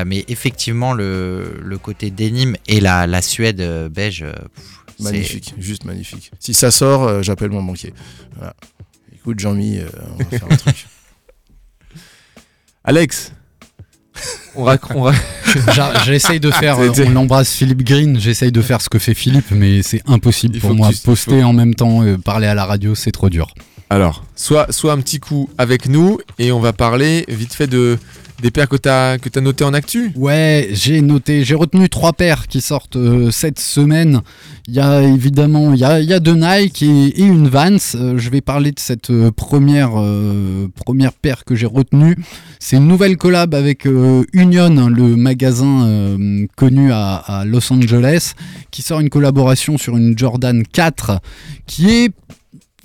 Mais 0.06 0.26
effectivement, 0.28 0.94
le, 0.94 1.60
le 1.62 1.78
côté 1.78 2.12
denim 2.12 2.56
et 2.68 2.82
la, 2.82 3.08
la 3.08 3.22
Suède 3.22 3.62
beige, 3.90 4.26
pff, 4.26 4.66
c'est- 4.98 5.04
Magnifique, 5.04 5.54
juste 5.58 5.86
magnifique. 5.86 6.32
Si 6.40 6.54
ça 6.54 6.70
sort, 6.72 7.24
j'appelle 7.24 7.50
mon 7.52 7.64
banquier. 7.64 7.94
Voilà. 8.36 8.54
Écoute, 9.14 9.40
Jean-Mi, 9.40 9.80
on 10.14 10.24
va 10.24 10.26
faire 10.26 10.44
un 10.52 10.56
truc. 10.58 10.88
Alex 12.84 13.32
on 14.56 14.64
rac- 14.66 14.94
on 14.96 15.04
rac- 15.04 15.16
J'essaye 16.06 16.40
de 16.40 16.52
faire, 16.52 16.78
on 16.80 17.10
l'embrasse 17.10 17.52
Philippe 17.54 17.84
Green, 17.84 18.20
j'essaye 18.20 18.52
de 18.52 18.62
faire 18.62 18.82
ce 18.82 18.90
que 18.90 19.00
fait 19.00 19.14
Philippe, 19.14 19.52
mais 19.52 19.82
c'est 19.84 20.02
impossible 20.08 20.60
pour 20.60 20.74
moi. 20.76 20.90
tu- 20.90 20.98
Poster 21.06 21.44
en 21.44 21.54
même 21.54 21.76
temps, 21.76 22.04
euh, 22.04 22.18
parler 22.18 22.48
à 22.48 22.54
la 22.56 22.66
radio, 22.66 22.96
c'est 22.96 23.12
trop 23.12 23.30
dur. 23.30 23.54
Alors, 23.90 24.24
soit, 24.36 24.72
soit 24.72 24.94
un 24.94 25.02
petit 25.02 25.20
coup 25.20 25.50
avec 25.58 25.88
nous 25.90 26.20
et 26.40 26.52
on 26.54 26.60
va 26.62 26.72
parler 26.72 27.26
vite 27.28 27.54
fait 27.54 27.68
de, 27.68 27.98
des 28.42 28.52
paires 28.52 28.68
que 28.68 28.76
tu 28.76 28.90
as, 28.90 29.18
que 29.20 29.30
as 29.38 29.42
notées 29.42 29.64
en 29.64 29.74
actu? 29.74 30.12
Ouais, 30.16 30.70
j'ai 30.72 31.02
noté, 31.02 31.44
j'ai 31.44 31.56
retenu 31.56 31.90
trois 31.90 32.14
paires 32.14 32.48
qui 32.48 32.60
sortent 32.62 32.96
euh, 32.96 33.32
cette 33.32 33.60
semaine. 33.60 34.22
Il 34.68 34.74
y 34.74 34.80
a 34.80 35.02
évidemment, 35.04 35.74
il 35.74 35.80
y 35.80 35.84
a, 36.14 36.20
deux 36.20 36.36
Nike 36.36 36.84
et, 36.84 37.22
une 37.22 37.48
Vans. 37.48 37.78
Euh, 37.96 38.18
je 38.18 38.30
vais 38.30 38.42
parler 38.42 38.72
de 38.72 38.80
cette 38.80 39.12
euh, 39.12 39.32
première, 39.32 39.92
première 40.76 41.14
paire 41.14 41.46
que 41.46 41.56
j'ai 41.56 41.66
retenue. 41.66 42.18
C'est 42.60 42.78
une 42.78 42.88
nouvelle 42.88 43.18
collab 43.18 43.54
avec 43.54 43.86
Union, 44.34 44.90
le 44.90 45.16
magasin 45.16 46.18
connu 46.56 46.92
à, 46.92 47.16
à 47.16 47.46
Los 47.46 47.72
Angeles, 47.72 48.34
qui 48.70 48.82
sort 48.82 49.00
une 49.00 49.10
collaboration 49.10 49.78
sur 49.78 49.98
une 49.98 50.18
Jordan 50.18 50.64
4 50.72 51.20
qui 51.66 51.90
est 51.90 52.12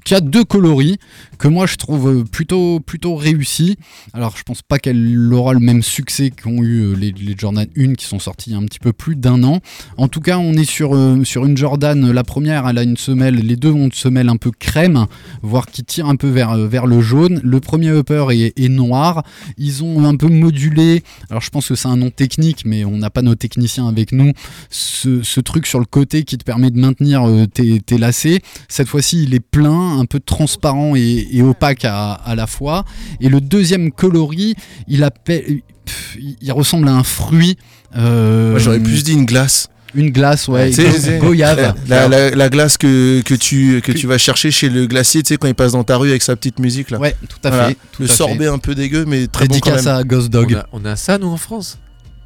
qui 0.06 0.14
a 0.14 0.20
deux 0.20 0.44
coloris 0.44 0.98
que 1.36 1.48
moi 1.48 1.66
je 1.66 1.76
trouve 1.76 2.08
euh, 2.08 2.24
plutôt 2.24 2.80
plutôt 2.80 3.14
réussi. 3.14 3.76
Alors 4.12 4.36
je 4.36 4.42
pense 4.42 4.62
pas 4.62 4.78
qu'elle 4.78 5.32
aura 5.32 5.52
le 5.52 5.60
même 5.60 5.82
succès 5.82 6.30
qu'ont 6.30 6.62
eu 6.62 6.80
euh, 6.80 6.94
les, 6.94 7.14
Jordan 7.36 7.66
1 7.76 7.94
qui 7.94 8.06
sont 8.06 8.18
sortis 8.18 8.54
un 8.54 8.64
petit 8.64 8.78
peu 8.78 8.92
plus 8.92 9.16
d'un 9.16 9.42
an. 9.42 9.60
En 9.96 10.08
tout 10.08 10.20
cas, 10.20 10.38
on 10.38 10.54
est 10.54 10.64
sur, 10.64 10.94
euh, 10.94 11.22
sur 11.24 11.44
une 11.44 11.56
Jordan, 11.56 12.10
la 12.10 12.24
première 12.24 12.68
elle 12.68 12.78
a 12.78 12.82
une 12.82 12.96
semelle, 12.96 13.34
les 13.34 13.56
deux 13.56 13.70
ont 13.70 13.86
une 13.86 13.92
semelle 13.92 14.28
un 14.28 14.36
peu 14.36 14.50
crème, 14.50 15.06
voire 15.42 15.66
qui 15.66 15.84
tire 15.84 16.06
un 16.06 16.16
peu 16.16 16.28
vers, 16.28 16.56
vers 16.56 16.86
le 16.86 17.00
jaune. 17.00 17.40
Le 17.44 17.60
premier 17.60 17.90
upper 17.90 18.26
est, 18.30 18.68
noir. 18.68 19.22
Ils 19.58 19.84
ont 19.84 20.04
un 20.04 20.16
peu 20.16 20.28
modulé, 20.28 21.02
alors 21.30 21.40
je 21.40 21.50
pense 21.50 21.68
que 21.68 21.74
c'est 21.74 21.88
un 21.88 21.96
nom 21.96 22.10
technique, 22.10 22.62
mais 22.64 22.84
on 22.84 22.96
n'a 22.96 23.10
pas 23.10 23.22
nos 23.22 23.34
techniciens 23.34 23.86
avec 23.86 24.12
nous, 24.12 24.32
ce, 24.70 25.40
truc 25.40 25.66
sur 25.66 25.78
le 25.78 25.84
côté 25.84 26.24
qui 26.24 26.36
te 26.38 26.44
permet 26.44 26.70
de 26.70 26.78
maintenir 26.78 27.28
tes, 27.54 27.80
tes 27.80 27.98
lacets. 27.98 28.40
Cette 28.68 28.88
fois-ci, 28.88 29.22
il 29.22 29.34
est 29.34 29.40
plein, 29.40 29.98
un 29.98 30.04
peu 30.06 30.18
transparent 30.18 30.96
et, 30.96 31.25
et 31.30 31.42
opaque 31.42 31.84
à, 31.84 32.12
à 32.12 32.34
la 32.34 32.46
fois. 32.46 32.84
Et 33.20 33.28
le 33.28 33.40
deuxième 33.40 33.92
coloris, 33.92 34.54
il, 34.88 35.04
appelle, 35.04 35.60
pff, 35.84 36.16
il- 36.20 36.36
il 36.40 36.52
ressemble 36.52 36.88
à 36.88 36.92
un 36.92 37.02
fruit. 37.02 37.56
euh, 37.96 38.50
Moi, 38.52 38.58
j'aurais 38.58 38.80
plus 38.80 39.04
dit 39.04 39.12
une 39.12 39.24
glace. 39.26 39.68
Une 39.94 40.10
glace, 40.10 40.46
ouais. 40.48 40.72
C'est- 40.72 41.18
goyave. 41.18 41.74
La, 41.88 42.06
la- 42.08 42.30
la 42.30 42.48
glace 42.50 42.76
que, 42.76 43.22
que, 43.22 43.34
tu, 43.34 43.80
que 43.82 43.92
Que- 43.92 43.96
tu 43.98 44.06
vas 44.06 44.18
chercher 44.18 44.50
chez 44.50 44.68
le 44.68 44.86
glacier, 44.86 45.22
tu 45.22 45.28
sais, 45.28 45.36
quand 45.38 45.48
il 45.48 45.54
passe 45.54 45.72
dans 45.72 45.84
ta 45.84 45.96
rue 45.96 46.10
avec 46.10 46.22
sa 46.22 46.36
petite 46.36 46.58
musique 46.58 46.90
là. 46.90 46.98
Ouais, 46.98 47.16
tout 47.28 47.38
à 47.44 47.48
Voilà. 47.48 47.68
fait. 47.68 47.76
tout 47.92 48.02
le 48.02 48.10
à 48.10 48.12
sorbet 48.12 48.44
fait. 48.44 48.50
un 48.50 48.58
peu 48.58 48.74
dégueu, 48.74 49.04
mais 49.06 49.26
très 49.26 49.46
bon 49.46 49.54
quand 49.54 49.70
Dédicace 49.70 49.86
même. 49.86 49.94
à 49.96 50.04
Ghost 50.04 50.26
On 50.26 50.30
Dog. 50.40 50.54
a, 50.54 50.66
on 50.72 50.84
a 50.84 50.96
ça, 50.96 51.16
nous, 51.16 51.28
en 51.28 51.36
France? 51.38 51.78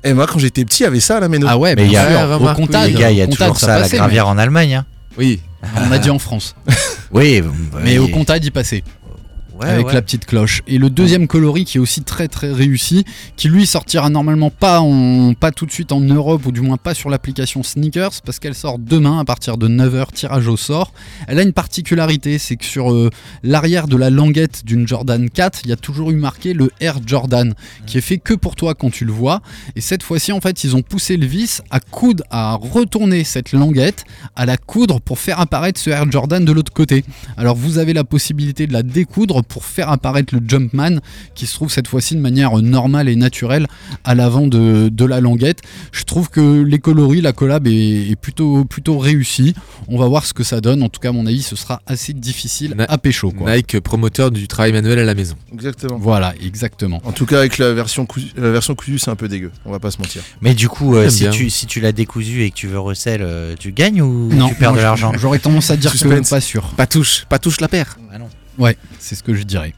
Et 0.03 0.15
moi, 0.15 0.27
quand 0.27 0.39
j'étais 0.41 0.65
petit, 0.65 0.83
il 0.83 0.85
y 0.85 0.87
avait 0.87 0.99
ça 0.99 1.19
à 1.19 1.21
la 1.21 1.29
méno. 1.29 1.47
Ah 1.49 1.59
ouais, 1.59 1.77
Mais 1.77 1.85
il 1.85 1.93
y 1.93 1.97
a- 1.97 2.09
sûr, 2.39 2.43
au 2.43 2.55
Comtade, 2.55 2.89
Les 2.89 2.95
gars, 2.99 3.11
il 3.13 3.19
y 3.19 3.23
a 3.23 3.27
toujours 3.29 3.57
ça 3.59 3.75
à 3.77 3.79
la 3.81 3.89
gravière 3.89 4.27
en 4.27 4.39
Allemagne. 4.39 4.75
hein. 4.77 4.87
Oui. 5.19 5.41
On 5.87 5.93
a 5.93 5.99
dit 5.99 6.09
en 6.11 6.19
France. 6.19 6.57
Oui, 7.13 7.43
Mais 7.83 7.99
au 7.99 8.09
Comtade, 8.09 8.45
il 8.45 8.53
passait. 8.53 8.83
Ouais, 9.61 9.69
avec 9.69 9.89
ouais. 9.89 9.95
la 9.95 10.03
petite 10.03 10.25
cloche. 10.25 10.63
Et 10.67 10.79
le 10.79 10.89
deuxième 10.89 11.27
coloris 11.27 11.65
qui 11.67 11.77
est 11.77 11.81
aussi 11.81 12.03
très 12.03 12.29
très 12.29 12.51
réussi, 12.51 13.05
qui 13.37 13.49
lui 13.49 13.67
sortira 13.67 14.09
normalement 14.09 14.51
pas, 14.51 14.81
en, 14.81 15.35
pas 15.35 15.51
tout 15.51 15.67
de 15.67 15.71
suite 15.71 15.93
en 15.93 16.01
Europe, 16.01 16.47
ou 16.47 16.53
du 16.53 16.63
moins 16.63 16.79
pas 16.79 16.95
sur 16.95 17.11
l'application 17.11 17.63
Sneakers, 17.63 18.23
parce 18.25 18.39
qu'elle 18.39 18.55
sort 18.55 18.79
demain 18.79 19.19
à 19.19 19.25
partir 19.25 19.59
de 19.59 19.69
9h, 19.69 20.13
tirage 20.13 20.49
au 20.49 20.57
sort. 20.57 20.93
Elle 21.29 21.39
a 21.39 21.43
une 21.43 21.53
particularité, 21.53 22.39
c'est 22.39 22.57
que 22.57 22.65
sur 22.65 22.91
euh, 22.93 23.11
l'arrière 23.43 23.87
de 23.87 23.97
la 23.97 24.09
languette 24.09 24.65
d'une 24.65 24.89
Jordan 24.89 25.29
4, 25.29 25.61
il 25.65 25.71
y 25.71 25.73
a 25.73 25.77
toujours 25.77 26.11
eu 26.11 26.17
marqué 26.17 26.55
le 26.55 26.71
Air 26.81 26.99
Jordan, 27.05 27.55
qui 27.87 27.99
est 27.99 28.03
fait 28.03 28.19
que 28.19 28.33
pour 28.33 28.57
toi 28.57 28.75
quand 28.75 28.91
tu 28.91 29.05
le 29.05 29.13
vois. 29.13 29.43
Et 29.77 29.83
cette 29.83 30.03
fois-ci, 30.03 30.33
en 30.33 30.41
fait, 30.41 30.65
ils 30.65 30.75
ont 30.75 30.83
poussé 30.83 31.19
le 31.19 31.27
vis 31.27 31.61
à 31.71 31.81
coudre, 31.81 32.25
à 32.31 32.55
retourner 32.55 33.25
cette 33.25 33.53
languette, 33.53 34.05
à 34.37 34.47
la 34.47 34.57
coudre 34.57 35.01
pour 35.01 35.19
faire 35.19 35.39
apparaître 35.39 35.79
ce 35.79 35.91
Air 35.91 36.11
Jordan 36.11 36.45
de 36.45 36.53
l'autre 36.53 36.73
côté. 36.73 37.05
Alors 37.37 37.57
vous 37.57 37.77
avez 37.77 37.93
la 37.93 38.05
possibilité 38.05 38.67
de 38.67 38.73
la 38.73 38.83
découdre 38.83 39.43
pour 39.51 39.65
faire 39.67 39.91
apparaître 39.91 40.35
le 40.35 40.41
Jumpman 40.47 41.01
qui 41.35 41.47
se 41.47 41.55
trouve 41.55 41.71
cette 41.71 41.89
fois-ci 41.89 42.15
de 42.17 42.21
manière 42.21 42.57
normale 42.59 43.09
et 43.09 43.17
naturelle 43.17 43.67
à 44.05 44.15
l'avant 44.15 44.47
de, 44.47 44.89
de 44.89 45.05
la 45.05 45.21
languette. 45.21 45.59
Je 45.93 46.05
trouve 46.05 46.31
que 46.31 46.63
les 46.63 46.79
coloris, 46.79 47.21
la 47.21 47.33
collab 47.33 47.67
est, 47.67 48.11
est 48.11 48.17
plutôt, 48.17 48.65
plutôt 48.65 48.99
réussie. 48.99 49.55
On 49.89 49.99
va 49.99 50.07
voir 50.07 50.25
ce 50.25 50.33
que 50.33 50.45
ça 50.45 50.61
donne. 50.61 50.83
En 50.83 50.89
tout 50.89 51.01
cas, 51.01 51.11
à 51.11 51.13
mon 51.13 51.27
avis, 51.27 51.43
ce 51.43 51.57
sera 51.57 51.83
assez 51.87 52.13
difficile 52.15 52.75
Na- 52.77 52.85
à 52.85 52.97
pécho. 52.97 53.31
Quoi. 53.33 53.55
Nike, 53.57 53.81
promoteur 53.81 54.31
du 54.31 54.47
travail 54.49 54.73
manuel 54.73 54.99
à 55.01 55.05
la 55.05 55.15
maison. 55.15 55.35
Exactement. 55.53 55.99
Voilà, 55.99 56.33
exactement. 56.43 57.03
En 57.05 57.13
tout 57.13 57.27
cas, 57.27 57.39
avec 57.41 57.59
la 57.59 57.73
version 57.75 58.07
cousue, 58.07 58.29
la 58.37 58.51
version 58.51 58.75
cousue, 58.75 58.99
c'est 58.99 59.11
un 59.11 59.17
peu 59.17 59.29
dégueu. 59.29 59.51
On 59.65 59.73
va 59.73 59.81
pas 59.81 59.91
se 59.91 59.99
mentir. 59.99 60.23
Mais 60.41 60.55
du 60.55 60.69
coup, 60.69 60.95
euh, 60.97 61.09
si, 61.11 61.29
tu, 61.31 61.51
si 61.51 61.67
tu 61.67 61.81
l'as 61.81 61.93
décousu 61.93 62.45
et 62.45 62.51
que 62.51 62.55
tu 62.57 62.69
veux 62.69 62.79
recel, 62.79 63.21
euh, 63.23 63.55
tu 63.59 63.73
gagnes 63.73 64.01
ou 64.03 64.29
Non, 64.33 64.49
tu 64.49 64.55
perds 64.55 64.71
moi, 64.71 64.79
de 64.79 64.83
l'argent? 64.85 65.13
J'aurais 65.19 65.39
tendance 65.41 65.71
à 65.71 65.77
dire 65.77 65.91
que 65.91 65.99
Suspense. 65.99 66.31
pas 66.31 66.41
sûr. 66.41 66.63
Pas 66.77 66.87
touche, 66.87 67.27
pas 67.29 67.39
touche 67.41 67.61
la 67.61 67.69
paire. 67.69 67.99
Ah 68.13 68.19
non. 68.19 68.29
Ouais, 68.61 68.77
c'est 69.01 69.15
ce 69.17 69.23
que 69.25 69.35
je 69.35 69.43
dirais. 69.43 69.75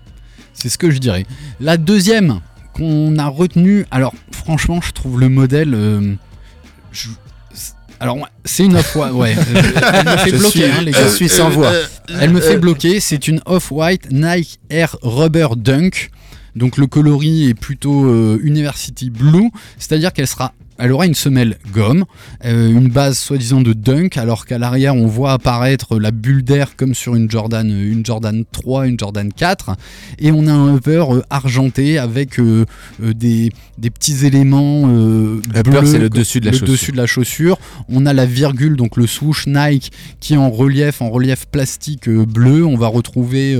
C'est 0.52 0.68
ce 0.68 0.76
que 0.76 0.90
je 0.90 0.98
dirais. 0.98 1.24
La 1.60 1.76
deuxième 1.78 2.40
qu'on 2.74 3.16
a 3.18 3.26
retenue, 3.28 3.86
alors 3.90 4.12
franchement, 4.32 4.80
je 4.82 4.92
trouve 4.92 5.18
le 5.20 5.28
modèle. 5.30 5.72
euh, 5.74 6.14
je- 6.92 7.08
alors, 8.00 8.18
c'est 8.44 8.64
une 8.64 8.74
off-white. 8.76 9.12
Ouais, 9.12 9.36
euh, 9.36 9.62
elle 9.94 10.04
me 10.06 10.16
fait 10.16 10.30
Je 10.32 10.36
bloquer, 10.36 10.50
suis- 10.50 10.64
hein, 10.64 10.82
les 10.82 10.90
gars. 10.90 11.06
je 11.06 11.14
suis 11.14 11.28
sans 11.28 11.50
voix. 11.50 11.72
Elle 12.20 12.30
me 12.30 12.40
fait 12.40 12.56
bloquer. 12.58 12.98
C'est 13.00 13.28
une 13.28 13.40
off-white 13.46 14.10
Nike 14.10 14.58
Air 14.70 14.96
Rubber 15.02 15.48
Dunk. 15.56 16.10
Donc 16.56 16.76
le 16.76 16.86
coloris 16.86 17.48
est 17.48 17.54
plutôt 17.54 18.06
euh, 18.10 18.38
University 18.42 19.08
Blue, 19.08 19.50
c'est-à-dire 19.78 20.12
qu'elle 20.12 20.26
sera, 20.26 20.52
elle 20.78 20.92
aura 20.92 21.06
une 21.06 21.14
semelle 21.14 21.58
gomme, 21.72 22.04
euh, 22.44 22.68
une 22.70 22.88
base 22.88 23.18
soi-disant 23.18 23.60
de 23.60 23.72
dunk, 23.72 24.16
alors 24.16 24.46
qu'à 24.46 24.58
l'arrière 24.58 24.94
on 24.94 25.06
voit 25.06 25.32
apparaître 25.32 25.98
la 25.98 26.10
bulle 26.10 26.42
d'air 26.42 26.76
comme 26.76 26.94
sur 26.94 27.14
une 27.14 27.30
Jordan, 27.30 27.68
une 27.68 28.04
Jordan 28.04 28.44
3, 28.50 28.86
une 28.88 28.98
Jordan 28.98 29.32
4, 29.32 29.76
et 30.18 30.32
on 30.32 30.46
a 30.46 30.52
un 30.52 30.74
upper 30.76 31.04
euh, 31.10 31.20
argenté 31.30 31.98
avec 31.98 32.38
euh, 32.40 32.64
des, 33.00 33.50
des 33.78 33.90
petits 33.90 34.26
éléments 34.26 34.82
euh, 34.88 35.40
c'est 35.84 35.98
le 35.98 36.08
dessus 36.10 36.40
de 36.40 36.46
la 36.46 36.52
le 36.52 36.58
chaussure. 36.58 36.72
dessus 36.72 36.92
de 36.92 36.96
la 36.96 37.06
chaussure. 37.06 37.58
On 37.88 38.06
a 38.06 38.12
la 38.12 38.26
virgule, 38.26 38.76
donc 38.76 38.96
le 38.96 39.06
swoosh 39.06 39.46
Nike 39.46 39.92
qui 40.20 40.34
est 40.34 40.36
en 40.36 40.50
relief, 40.50 41.02
en 41.02 41.10
relief 41.10 41.46
plastique 41.46 42.08
bleu. 42.08 42.64
On 42.64 42.76
va 42.76 42.86
retrouver 42.88 43.54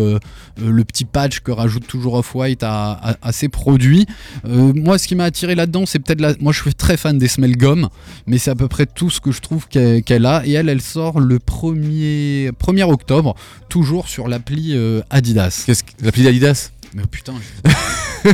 le 0.61 0.85
petit 0.85 1.05
patch 1.05 1.41
que 1.41 1.51
rajoute 1.51 1.87
toujours 1.87 2.15
Off-White 2.15 2.63
à, 2.63 2.93
à- 2.93 3.17
à 3.23 3.33
ses 3.33 3.49
produits. 3.49 4.07
Moi, 4.45 4.99
ce 4.99 5.07
qui 5.09 5.15
m'a 5.15 5.25
attiré 5.25 5.55
là-dedans, 5.55 5.85
c'est 5.87 5.99
peut-être 5.99 6.21
la... 6.21 6.35
Moi, 6.41 6.53
je 6.53 6.61
suis 6.63 6.75
très 6.75 6.97
fan 7.03 7.19
des 7.19 7.27
Smell 7.27 7.57
Gum, 7.57 7.89
mais 8.27 8.39
c'est 8.39 8.51
à 8.51 8.55
peu 8.55 8.69
près 8.69 8.87
tout 8.87 9.11
ce 9.11 9.21
que 9.21 9.33
je 9.33 9.41
trouve 9.41 9.67
qu'elle 9.69 10.27
a. 10.27 10.43
Et 10.47 10.53
elle, 10.53 10.69
elle 10.69 10.81
sort 10.81 11.19
le 11.19 11.39
1er, 11.39 12.53
1er 12.53 12.85
octobre, 12.85 13.35
toujours 13.69 14.09
sur 14.09 14.29
l'appli 14.29 14.77
euh, 14.77 15.01
Adidas. 15.11 15.65
Qu'est-ce 15.67 15.83
que 15.83 15.91
l'appli 16.01 16.23
d'Adidas? 16.23 16.71
Mais 16.95 17.03
putain, 17.11 17.33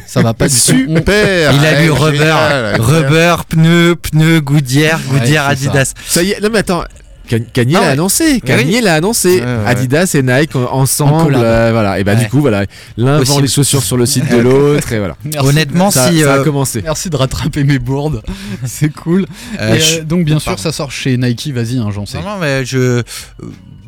ça 0.06 0.20
va 0.20 0.34
pas 0.34 0.48
Super 0.48 1.54
Il 1.54 1.64
a 1.64 1.80
lu 1.82 1.90
rubber, 1.90 2.34
rubber, 2.78 3.36
pneu, 3.48 3.96
pneu, 3.96 4.40
Goodyear, 4.40 5.00
Ouais, 5.10 5.20
Goodyear, 5.20 5.50
c'est 5.50 5.64
ça. 5.64 5.70
Adidas. 5.70 5.94
Ça 6.06 6.22
y 6.22 6.32
est, 6.32 6.40
non 6.40 6.48
mais 6.52 6.58
attends. 6.58 6.84
Kanye 7.28 7.74
Ah 7.76 7.80
l'a 7.82 7.88
annoncé, 7.90 8.40
Kanye 8.40 8.76
oui. 8.76 8.80
l'a 8.82 8.94
annoncé. 8.94 9.40
Ouais, 9.40 9.44
ouais. 9.44 9.66
Adidas 9.66 10.10
et 10.14 10.22
Nike 10.22 10.56
en- 10.56 10.64
En 10.64 10.80
ensemble, 10.82 11.34
euh, 11.36 11.70
voilà. 11.72 11.98
Et 11.98 12.04
bah 12.04 12.14
Ouais. 12.14 12.22
du 12.22 12.28
coup 12.28 12.40
voilà, 12.40 12.64
l'un 12.96 13.20
vend 13.22 13.38
les 13.40 13.48
chaussures 13.48 13.82
sur 13.82 13.96
le 13.96 14.06
site 14.06 14.30
de 14.30 14.36
l'autre 14.38 14.92
et 14.92 14.98
voilà. 14.98 15.16
Merci. 15.24 15.48
Honnêtement, 15.48 15.90
Ça, 15.90 16.10
si 16.10 16.20
ça 16.22 16.34
a 16.34 16.38
euh, 16.38 16.44
commencé. 16.44 16.82
Merci 16.82 17.10
de 17.10 17.16
rattraper 17.16 17.64
mes 17.64 17.78
bourdes, 17.78 18.22
c'est 18.64 18.88
cool. 18.92 19.26
euh, 19.60 19.78
euh, 19.78 20.04
donc 20.04 20.24
bien 20.24 20.38
sûr, 20.38 20.52
Pardon. 20.52 20.62
ça 20.62 20.72
sort 20.72 20.90
chez 20.90 21.16
Nike. 21.16 21.52
Vas-y, 21.52 21.78
hein, 21.78 21.88
j'en 21.94 22.06
sais. 22.06 22.18
Non, 22.18 22.24
non, 22.24 22.38
mais 22.40 22.64
je. 22.64 23.02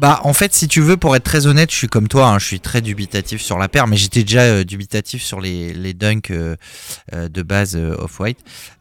Bah, 0.01 0.19
en 0.25 0.33
fait, 0.33 0.55
si 0.55 0.67
tu 0.67 0.81
veux, 0.81 0.97
pour 0.97 1.15
être 1.15 1.25
très 1.25 1.47
honnête, 1.47 1.71
je 1.71 1.77
suis 1.77 1.87
comme 1.87 2.09
toi, 2.09 2.29
hein, 2.29 2.39
je 2.39 2.47
suis 2.47 2.59
très 2.59 2.81
dubitatif 2.81 3.43
sur 3.43 3.59
la 3.59 3.69
paire, 3.69 3.87
mais 3.87 3.99
j'étais 3.99 4.23
déjà 4.23 4.41
euh, 4.41 4.65
dubitatif 4.65 5.23
sur 5.23 5.43
les, 5.43 5.75
les 5.75 5.93
dunks 5.93 6.31
euh, 6.31 6.57
euh, 7.13 7.29
de 7.29 7.43
base 7.43 7.77
off-white. 7.77 8.39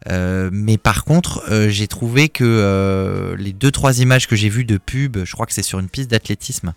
Mais 0.08 0.78
par 0.78 1.04
contre, 1.04 1.44
j'ai 1.68 1.88
trouvé 1.88 2.30
que 2.30 3.36
les 3.38 3.52
deux, 3.52 3.70
trois 3.70 4.00
images 4.00 4.28
que 4.28 4.34
j'ai 4.34 4.48
vues 4.48 4.64
de 4.64 4.78
pub, 4.78 5.18
je 5.22 5.32
crois 5.34 5.44
que 5.44 5.52
c'est 5.52 5.62
sur 5.62 5.78
une 5.78 5.90
piste 5.90 6.10
d'athlétisme, 6.10 6.72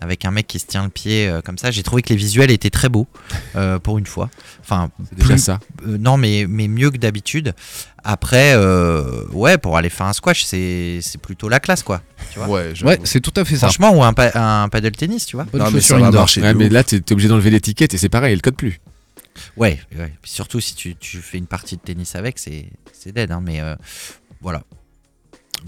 avec 0.00 0.24
un 0.24 0.30
mec 0.30 0.46
qui 0.46 0.58
se 0.58 0.66
tient 0.66 0.82
le 0.84 0.88
pied 0.90 1.28
euh, 1.28 1.40
comme 1.42 1.58
ça, 1.58 1.70
j'ai 1.70 1.82
trouvé 1.82 2.02
que 2.02 2.08
les 2.10 2.16
visuels 2.16 2.50
étaient 2.50 2.70
très 2.70 2.88
beaux, 2.88 3.06
euh, 3.56 3.78
pour 3.78 3.98
une 3.98 4.06
fois. 4.06 4.30
Enfin, 4.60 4.90
C'est 5.08 5.16
déjà 5.18 5.28
plus- 5.34 5.38
ça. 5.38 5.60
euh, 5.86 5.98
non, 5.98 6.16
mais, 6.16 6.46
mais 6.48 6.68
mieux 6.68 6.90
que 6.90 6.96
d'habitude. 6.98 7.54
Après, 8.02 8.54
euh, 8.54 9.26
ouais, 9.32 9.58
pour 9.58 9.76
aller 9.76 9.90
faire 9.90 10.06
un 10.06 10.14
squash, 10.14 10.44
c'est 10.44 11.00
c'est 11.02 11.20
plutôt 11.20 11.48
la 11.50 11.60
classe, 11.60 11.82
quoi. 11.82 12.00
Tu 12.32 12.38
vois 12.38 12.48
Ouais, 12.48 12.72
c'est 13.04 13.20
tout 13.20 13.32
à 13.36 13.44
fait 13.44 13.56
ça. 13.56 13.66
Franchement, 13.66 13.92
ou 13.94 14.02
un, 14.02 14.14
pa- 14.14 14.32
un 14.34 14.68
paddle 14.70 14.92
tennis, 14.92 15.26
tu 15.26 15.36
vois. 15.36 15.44
Bonne 15.44 15.60
Non, 15.62 15.70
mais 15.70 15.80
ça 15.82 15.98
va 15.98 16.10
marcher. 16.10 16.40
Ouais, 16.40 16.54
de 16.54 16.58
mais 16.58 16.68
là 16.70 16.82
t'es 16.82 17.00
t'es 17.00 17.12
obligé 17.12 17.28
d'enlever 17.28 17.50
l'étiquette 17.50 17.92
et 17.92 17.98
c'est 17.98 18.08
pareil, 18.08 18.32
elle 18.32 18.40
code 18.40 18.56
plus. 18.56 18.80
Ouais, 19.56 19.78
surtout 20.24 20.60
si 20.60 20.74
tu, 20.74 20.96
tu 20.96 21.18
fais 21.18 21.38
une 21.38 21.46
partie 21.46 21.76
de 21.76 21.82
tennis 21.82 22.14
avec, 22.16 22.38
c'est 22.38 22.66
c'est 22.92 23.12
dead, 23.12 23.30
hein, 23.30 23.42
mais 23.44 23.60
euh, 23.60 23.76
voilà. 24.40 24.62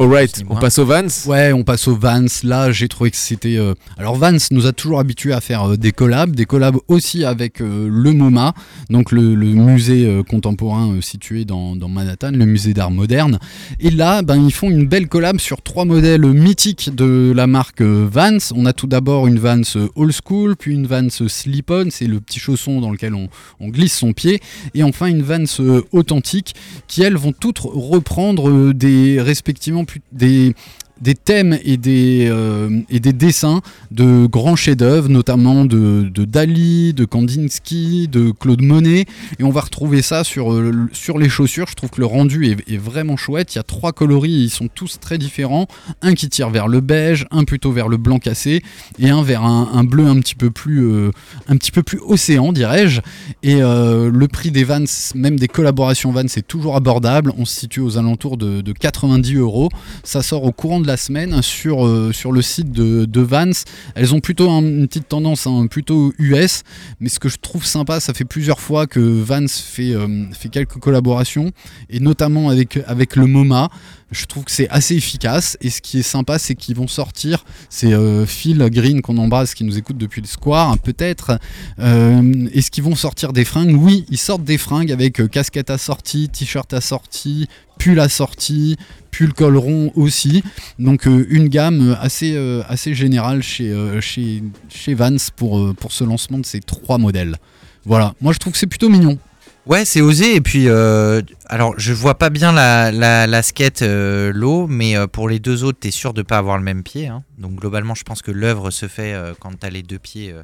Alright, 0.00 0.42
on 0.48 0.57
passe 0.57 0.78
au 0.78 0.87
Vans. 0.87 1.07
Ouais, 1.26 1.52
on 1.52 1.64
passe 1.64 1.87
au 1.87 1.94
Vans. 1.94 2.24
Là, 2.44 2.72
j'ai 2.72 2.88
trouvé 2.88 3.11
que 3.11 3.16
c'était. 3.16 3.57
euh, 3.57 3.74
Alors, 3.98 4.16
Vans 4.16 4.37
nous 4.50 4.66
a 4.66 4.72
toujours 4.72 4.98
habitués 4.98 5.33
à 5.33 5.40
faire 5.40 5.72
euh, 5.72 5.76
des 5.76 5.92
collabs, 5.92 6.35
des 6.35 6.46
collabs 6.46 6.76
aussi 6.88 7.24
avec 7.24 7.61
euh, 7.61 7.88
le 7.90 8.12
MoMA, 8.12 8.55
donc 8.90 9.12
le, 9.12 9.35
le 9.35 9.46
musée 9.48 10.07
euh, 10.07 10.22
contemporain 10.22 10.94
euh, 10.94 11.00
situé 11.02 11.44
dans, 11.44 11.76
dans 11.76 11.88
Manhattan, 11.88 12.33
le 12.33 12.46
musée 12.46 12.72
d'art 12.74 12.90
moderne. 12.90 13.38
Et 13.81 13.90
là, 13.90 14.22
ben, 14.22 14.37
ils 14.37 14.52
font 14.52 14.70
une 14.70 14.87
belle 14.88 15.09
collab 15.09 15.38
sur 15.38 15.61
trois 15.62 15.85
modèles 15.85 16.22
mythiques 16.26 16.94
de 16.94 17.33
la 17.37 17.46
marque 17.46 17.83
euh, 17.83 18.09
Vans. 18.11 18.38
On 18.57 18.64
a 18.66 18.72
tout 18.72 18.87
d'abord 18.87 19.26
une 19.26 19.38
Vans 19.38 19.61
euh, 19.76 19.88
old 19.94 20.12
school, 20.12 20.57
puis 20.57 20.72
une 20.74 20.87
Vans 20.87 21.07
euh, 21.20 21.28
slip-on, 21.28 21.88
c'est 21.90 22.07
le 22.07 22.18
petit 22.20 22.40
chausson 22.40 22.81
dans 22.81 22.90
lequel 22.90 23.14
on, 23.14 23.28
on 23.61 23.68
glisse 23.68 23.96
son 23.96 24.14
pied, 24.14 24.40
et 24.74 24.83
enfin 24.83 25.07
une 25.07 25.22
Vans 25.22 25.44
euh, 25.61 25.83
authentique, 25.92 26.55
qui 26.88 27.02
elles 27.02 27.16
vont 27.16 27.33
toutes 27.33 27.59
reprendre 27.61 28.48
euh, 28.50 28.72
des 28.74 29.20
respectivement 29.20 29.81
des 30.12 30.54
des 31.02 31.14
thèmes 31.16 31.58
et 31.64 31.76
des, 31.76 32.28
euh, 32.30 32.80
et 32.88 33.00
des 33.00 33.12
dessins 33.12 33.60
de 33.90 34.26
grands 34.26 34.54
chefs-d'œuvre, 34.54 35.08
notamment 35.08 35.64
de, 35.64 36.08
de 36.08 36.24
Dali, 36.24 36.94
de 36.94 37.04
Kandinsky, 37.04 38.08
de 38.08 38.30
Claude 38.30 38.62
Monet. 38.62 39.06
Et 39.38 39.42
on 39.42 39.50
va 39.50 39.62
retrouver 39.62 40.00
ça 40.00 40.22
sur, 40.22 40.52
euh, 40.52 40.88
sur 40.92 41.18
les 41.18 41.28
chaussures. 41.28 41.66
Je 41.68 41.74
trouve 41.74 41.90
que 41.90 42.00
le 42.00 42.06
rendu 42.06 42.46
est, 42.46 42.76
vraiment 42.76 43.16
chouette. 43.16 43.54
Il 43.54 43.58
y 43.58 43.60
a 43.60 43.64
trois 43.64 43.92
coloris, 43.92 44.44
ils 44.44 44.50
sont 44.50 44.68
tous 44.72 45.00
très 45.00 45.18
différents. 45.18 45.66
Un 46.02 46.14
qui 46.14 46.28
tire 46.28 46.50
vers 46.50 46.68
le 46.68 46.80
beige, 46.80 47.26
un 47.32 47.44
plutôt 47.44 47.72
vers 47.72 47.88
le 47.88 47.96
blanc 47.96 48.18
cassé, 48.18 48.62
et 48.98 49.10
un 49.10 49.22
vers 49.22 49.42
un, 49.42 49.84
bleu 49.84 50.06
un 50.06 50.20
petit 50.20 50.36
peu 50.36 50.50
plus, 50.50 50.84
euh, 50.84 51.10
un 51.48 51.56
petit 51.56 51.72
peu 51.72 51.82
plus 51.82 51.98
océan, 51.98 52.52
dirais-je. 52.52 53.00
Et 53.42 53.56
le 53.56 54.26
prix 54.28 54.50
des 54.52 54.64
Vans, 54.64 54.84
même 55.14 55.38
des 55.38 55.48
collaborations 55.48 56.12
Vans, 56.12 56.28
c'est 56.28 56.46
toujours 56.46 56.76
abordable. 56.76 57.32
On 57.36 57.44
se 57.44 57.58
situe 57.60 57.80
aux 57.80 57.98
alentours 57.98 58.36
de, 58.36 58.60
de 58.60 58.72
90 58.72 59.36
euros. 59.36 59.68
Ça 60.04 60.22
sort 60.22 60.44
au 60.44 60.52
courant 60.52 60.80
de 60.80 60.86
la 60.86 60.91
semaine 60.96 61.42
sur, 61.42 61.87
euh, 61.87 62.12
sur 62.12 62.33
le 62.33 62.42
site 62.42 62.70
de, 62.72 63.05
de 63.05 63.20
Vans. 63.20 63.50
Elles 63.94 64.14
ont 64.14 64.20
plutôt 64.20 64.50
un- 64.50 64.61
une 64.62 64.87
petite 64.88 65.09
tendance, 65.09 65.46
hein, 65.46 65.66
plutôt 65.68 66.12
US. 66.18 66.62
Mais 67.00 67.09
ce 67.09 67.18
que 67.18 67.28
je 67.28 67.37
trouve 67.40 67.64
sympa, 67.64 68.00
ça 68.00 68.14
fait 68.14 68.24
plusieurs 68.24 68.61
fois 68.61 68.87
que 68.87 69.00
Vans 69.00 69.46
fait, 69.48 69.94
euh, 69.94 70.24
fait 70.33 70.48
quelques 70.48 70.78
collaborations, 70.78 71.50
et 71.90 72.00
notamment 72.00 72.48
avec, 72.48 72.78
avec 72.87 73.16
le 73.16 73.26
MoMA. 73.26 73.68
Je 74.11 74.26
trouve 74.26 74.44
que 74.44 74.50
c'est 74.50 74.68
assez 74.68 74.94
efficace. 74.94 75.57
Et 75.62 75.70
ce 75.70 75.81
qui 75.81 75.98
est 76.00 76.02
sympa, 76.02 76.38
c'est 76.38 76.55
qu'ils 76.55 76.76
vont 76.76 76.87
sortir. 76.87 77.44
C'est 77.70 77.94
euh, 77.94 78.26
Phil 78.26 78.59
Green 78.70 79.00
qu'on 79.00 79.16
embrasse, 79.16 79.55
qui 79.55 79.64
nous 79.64 79.78
écoute 79.78 79.96
depuis 79.96 80.20
le 80.20 80.26
square, 80.26 80.76
peut-être. 80.78 81.38
Euh, 81.78 82.46
Est-ce 82.52 82.70
qu'ils 82.70 82.85
vont 82.85 82.94
sortir 82.94 83.33
des 83.33 83.44
fringues? 83.46 83.74
Oui, 83.74 84.05
ils 84.11 84.18
sortent 84.18 84.44
des 84.44 84.59
fringues 84.59 84.92
avec 84.92 85.31
casquette 85.31 85.70
assortie, 85.70 86.28
t-shirt 86.28 86.72
assorti, 86.74 87.48
pull 87.78 87.98
assorti, 88.00 88.76
pull 89.12 89.33
col 89.33 89.57
rond 89.57 89.92
aussi. 89.94 90.42
Donc 90.81 91.07
euh, 91.07 91.25
une 91.31 91.46
gamme 91.48 91.96
assez, 92.01 92.35
euh, 92.35 92.62
assez 92.66 92.94
générale 92.94 93.42
chez, 93.44 93.70
euh, 93.70 94.01
chez, 94.01 94.42
chez 94.68 94.94
Vans 94.94 95.14
pour, 95.37 95.72
pour 95.77 95.92
ce 95.92 96.03
lancement 96.03 96.38
de 96.38 96.46
ces 96.46 96.59
trois 96.59 96.98
modèles. 96.98 97.37
Voilà, 97.85 98.14
moi 98.20 98.33
je 98.33 98.38
trouve 98.38 98.53
que 98.55 98.59
c'est 98.59 98.66
plutôt 98.66 98.88
mignon. 98.88 99.18
Ouais, 99.64 99.85
c'est 99.85 100.01
osé. 100.01 100.35
Et 100.35 100.40
puis, 100.40 100.68
alors, 100.68 101.75
je 101.79 101.92
vois 101.92 102.18
pas 102.18 102.31
bien 102.31 102.51
la, 102.51 102.90
la, 102.90 103.29
la 103.29 103.42
skate 103.42 103.83
euh, 103.83 104.33
low, 104.35 104.66
mais 104.66 104.96
pour 105.07 105.29
les 105.29 105.38
deux 105.38 105.62
autres, 105.62 105.79
t'es 105.79 105.92
sûr 105.92 106.12
de 106.14 106.22
pas 106.22 106.38
avoir 106.38 106.59
le 106.59 106.64
même 106.64 106.83
pied. 106.83 107.07
hein. 107.07 107.22
Donc, 107.38 107.55
globalement, 107.61 107.94
je 107.94 108.03
pense 108.03 108.22
que 108.22 108.33
l'œuvre 108.33 108.72
se 108.72 108.88
fait 108.88 109.14
quand 109.38 109.57
t'as 109.61 109.70
les 109.70 109.85
deux 109.85 110.01
pieds 110.01 110.35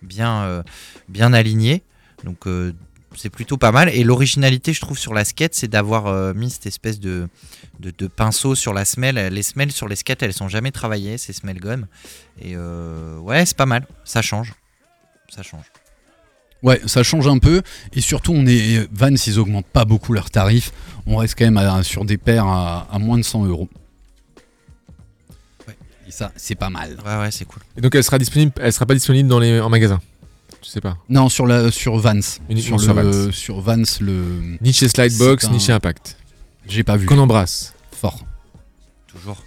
bien, 0.00 0.62
bien 1.08 1.32
alignés. 1.32 1.82
Donc, 2.22 2.46
c'est 3.16 3.30
plutôt 3.30 3.56
pas 3.56 3.72
mal. 3.72 3.88
Et 3.88 4.04
l'originalité, 4.04 4.72
je 4.72 4.80
trouve, 4.80 4.96
sur 4.96 5.12
la 5.12 5.24
skate, 5.24 5.54
c'est 5.54 5.66
d'avoir 5.66 6.32
mis 6.36 6.48
cette 6.50 6.66
espèce 6.66 7.00
de, 7.00 7.26
de, 7.80 7.92
de 7.96 8.06
pinceau 8.06 8.54
sur 8.54 8.72
la 8.74 8.84
semelle. 8.84 9.16
Les 9.32 9.42
semelles 9.42 9.72
sur 9.72 9.88
les 9.88 9.96
skates, 9.96 10.22
elles 10.22 10.32
sont 10.32 10.48
jamais 10.48 10.70
travaillées, 10.72 11.18
ces 11.18 11.32
semelles 11.32 11.60
gomme. 11.60 11.86
Et 12.40 12.52
euh, 12.56 13.18
ouais, 13.18 13.44
c'est 13.46 13.56
pas 13.56 13.66
mal. 13.66 13.86
Ça 14.04 14.22
change. 14.22 14.54
Ça 15.28 15.42
change. 15.42 15.64
Ouais, 16.62 16.80
ça 16.86 17.02
change 17.04 17.28
un 17.28 17.38
peu. 17.38 17.62
Et 17.92 18.00
surtout, 18.00 18.32
on 18.32 18.44
est 18.46 18.88
Vans, 18.92 19.08
ils 19.14 19.38
augmentent 19.38 19.66
pas 19.66 19.84
beaucoup 19.84 20.12
leurs 20.12 20.30
tarifs. 20.30 20.72
On 21.06 21.16
reste 21.16 21.36
quand 21.38 21.44
même 21.44 21.56
à- 21.56 21.82
sur 21.84 22.04
des 22.04 22.18
paires 22.18 22.46
à, 22.46 22.88
à 22.92 22.98
moins 22.98 23.16
de 23.16 23.22
100 23.22 23.44
euros. 23.46 23.68
Ouais. 25.68 25.76
Et 26.08 26.10
ça, 26.10 26.32
c'est 26.36 26.54
pas 26.56 26.70
mal. 26.70 26.96
Ouais, 27.06 27.16
ouais, 27.18 27.30
c'est 27.30 27.44
cool. 27.44 27.62
Et 27.76 27.80
donc 27.80 27.94
elle 27.94 28.02
sera 28.04 28.18
disponible, 28.18 28.52
elle 28.60 28.72
sera 28.72 28.86
pas 28.86 28.94
disponible 28.94 29.28
dans 29.28 29.38
les, 29.38 29.60
en 29.60 29.68
magasin? 29.68 30.00
Je 30.62 30.68
sais 30.68 30.80
pas? 30.80 30.96
Non, 31.08 31.28
sur, 31.28 31.46
la, 31.46 31.70
sur 31.70 31.96
Vans. 31.98 32.20
Sur, 32.20 32.80
sur 32.80 32.94
le, 32.94 33.02
Vans. 33.26 33.32
sur 33.32 33.60
Vans, 33.60 33.82
le. 34.00 34.56
Ni 34.60 34.72
chez 34.72 34.88
Slidebox, 34.88 35.44
un- 35.44 35.50
ni 35.52 35.60
chez 35.60 35.72
Impact. 35.72 36.16
J'ai 36.66 36.84
pas 36.84 36.96
vu. 36.96 37.06
Qu'on 37.06 37.18
embrasse. 37.18 37.74
Fort. 37.92 38.20
Toujours. 39.06 39.42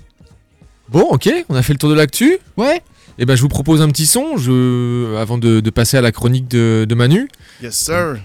Bon, 0.90 1.04
ok, 1.12 1.30
on 1.50 1.56
a 1.56 1.64
fait 1.64 1.74
le 1.74 1.80
tour 1.80 1.90
de 1.90 1.96
l'actu. 1.96 2.38
Ouais. 2.58 2.82
Et 3.18 3.26
ben 3.26 3.36
je 3.36 3.42
vous 3.42 3.50
propose 3.50 3.82
un 3.82 3.90
petit 3.90 4.08
son, 4.08 4.38
je... 4.38 5.16
avant 5.18 5.38
de, 5.38 5.60
de 5.60 5.70
passer 5.70 5.98
à 5.98 6.02
la 6.02 6.12
chronique 6.12 6.48
de, 6.48 6.86
de 6.88 6.96
Manu. 6.96 7.30
Yes, 7.62 7.76
sir. 7.76 8.20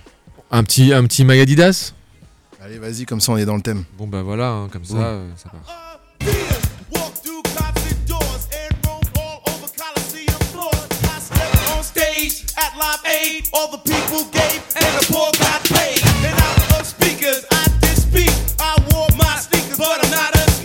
Un 0.50 0.64
petit, 0.64 0.92
un 0.92 1.04
petit 1.04 1.24
Magadidas. 1.24 1.92
Allez, 2.62 2.78
vas-y, 2.78 3.04
comme 3.04 3.20
ça 3.20 3.32
on 3.32 3.36
est 3.36 3.44
dans 3.44 3.56
le 3.56 3.62
thème. 3.62 3.84
Bon 3.98 4.06
bah 4.06 4.22
voilà, 4.22 4.48
hein, 4.50 4.68
comme 4.72 4.84
ça, 4.84 4.96
euh, 4.96 5.28
ça 5.36 5.50
part. 5.50 6.00
Walk 6.92 7.12
through 7.22 7.42
concert 7.42 7.96
doors 8.06 8.48
and 8.52 8.74
roam 8.86 9.02
all 9.16 9.42
over 9.46 9.68
Coliseum 9.76 10.40
floors. 10.52 10.88
I 11.04 11.20
stepped 11.20 11.76
on 11.76 11.82
stage 11.82 12.44
at 12.56 12.72
Live 12.78 13.04
Aid. 13.04 13.44
All 13.52 13.70
the 13.70 13.82
people 13.84 14.24
gave 14.32 14.62
and 14.76 14.98
the 14.98 15.06
poor 15.12 15.30
got 15.38 15.62
paid. 15.64 16.00
And 16.24 16.34
out 16.34 16.80
of 16.80 16.86
speakers, 16.86 17.44
my 19.78 19.84
sneakers, 19.84 20.00
but 20.00 20.04
I'm 20.04 20.10
not 20.10 20.36
a 20.36 20.55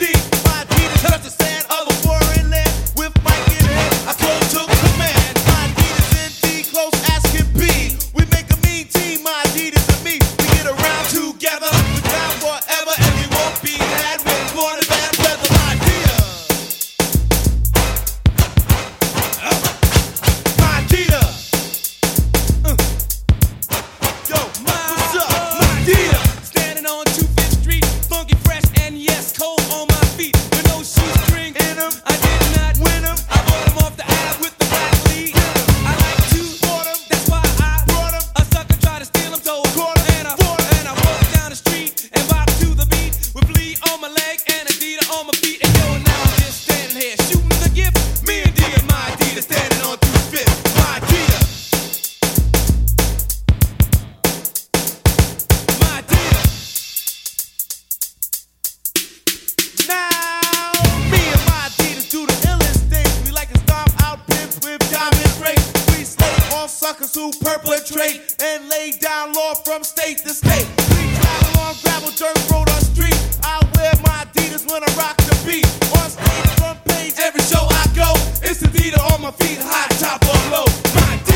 down 69.02 69.34
law 69.34 69.56
from 69.56 69.84
state 69.84 70.20
to 70.20 70.30
state. 70.30 70.68
We 70.94 71.02
travel 71.18 71.62
on 71.62 71.76
gravel, 71.82 72.12
dirt 72.12 72.38
road, 72.52 72.70
or 72.70 72.82
street. 72.82 73.18
I 73.44 73.60
wear 73.76 73.92
my 74.06 74.26
Adidas 74.30 74.70
when 74.72 74.84
I 74.84 74.90
rock 74.96 75.18
the 75.18 75.36
beat. 75.46 75.66
On 75.98 76.10
stage, 76.10 76.50
front 76.62 76.80
page, 76.86 77.14
every 77.18 77.42
show 77.42 77.66
I 77.66 77.86
go. 77.96 78.14
It's 78.48 78.62
Adidas 78.62 79.02
on 79.14 79.22
my 79.24 79.32
feet, 79.32 79.58
high 79.60 79.90
top 79.98 80.22
or 80.24 80.42
low. 80.54 80.66
My 80.96 81.31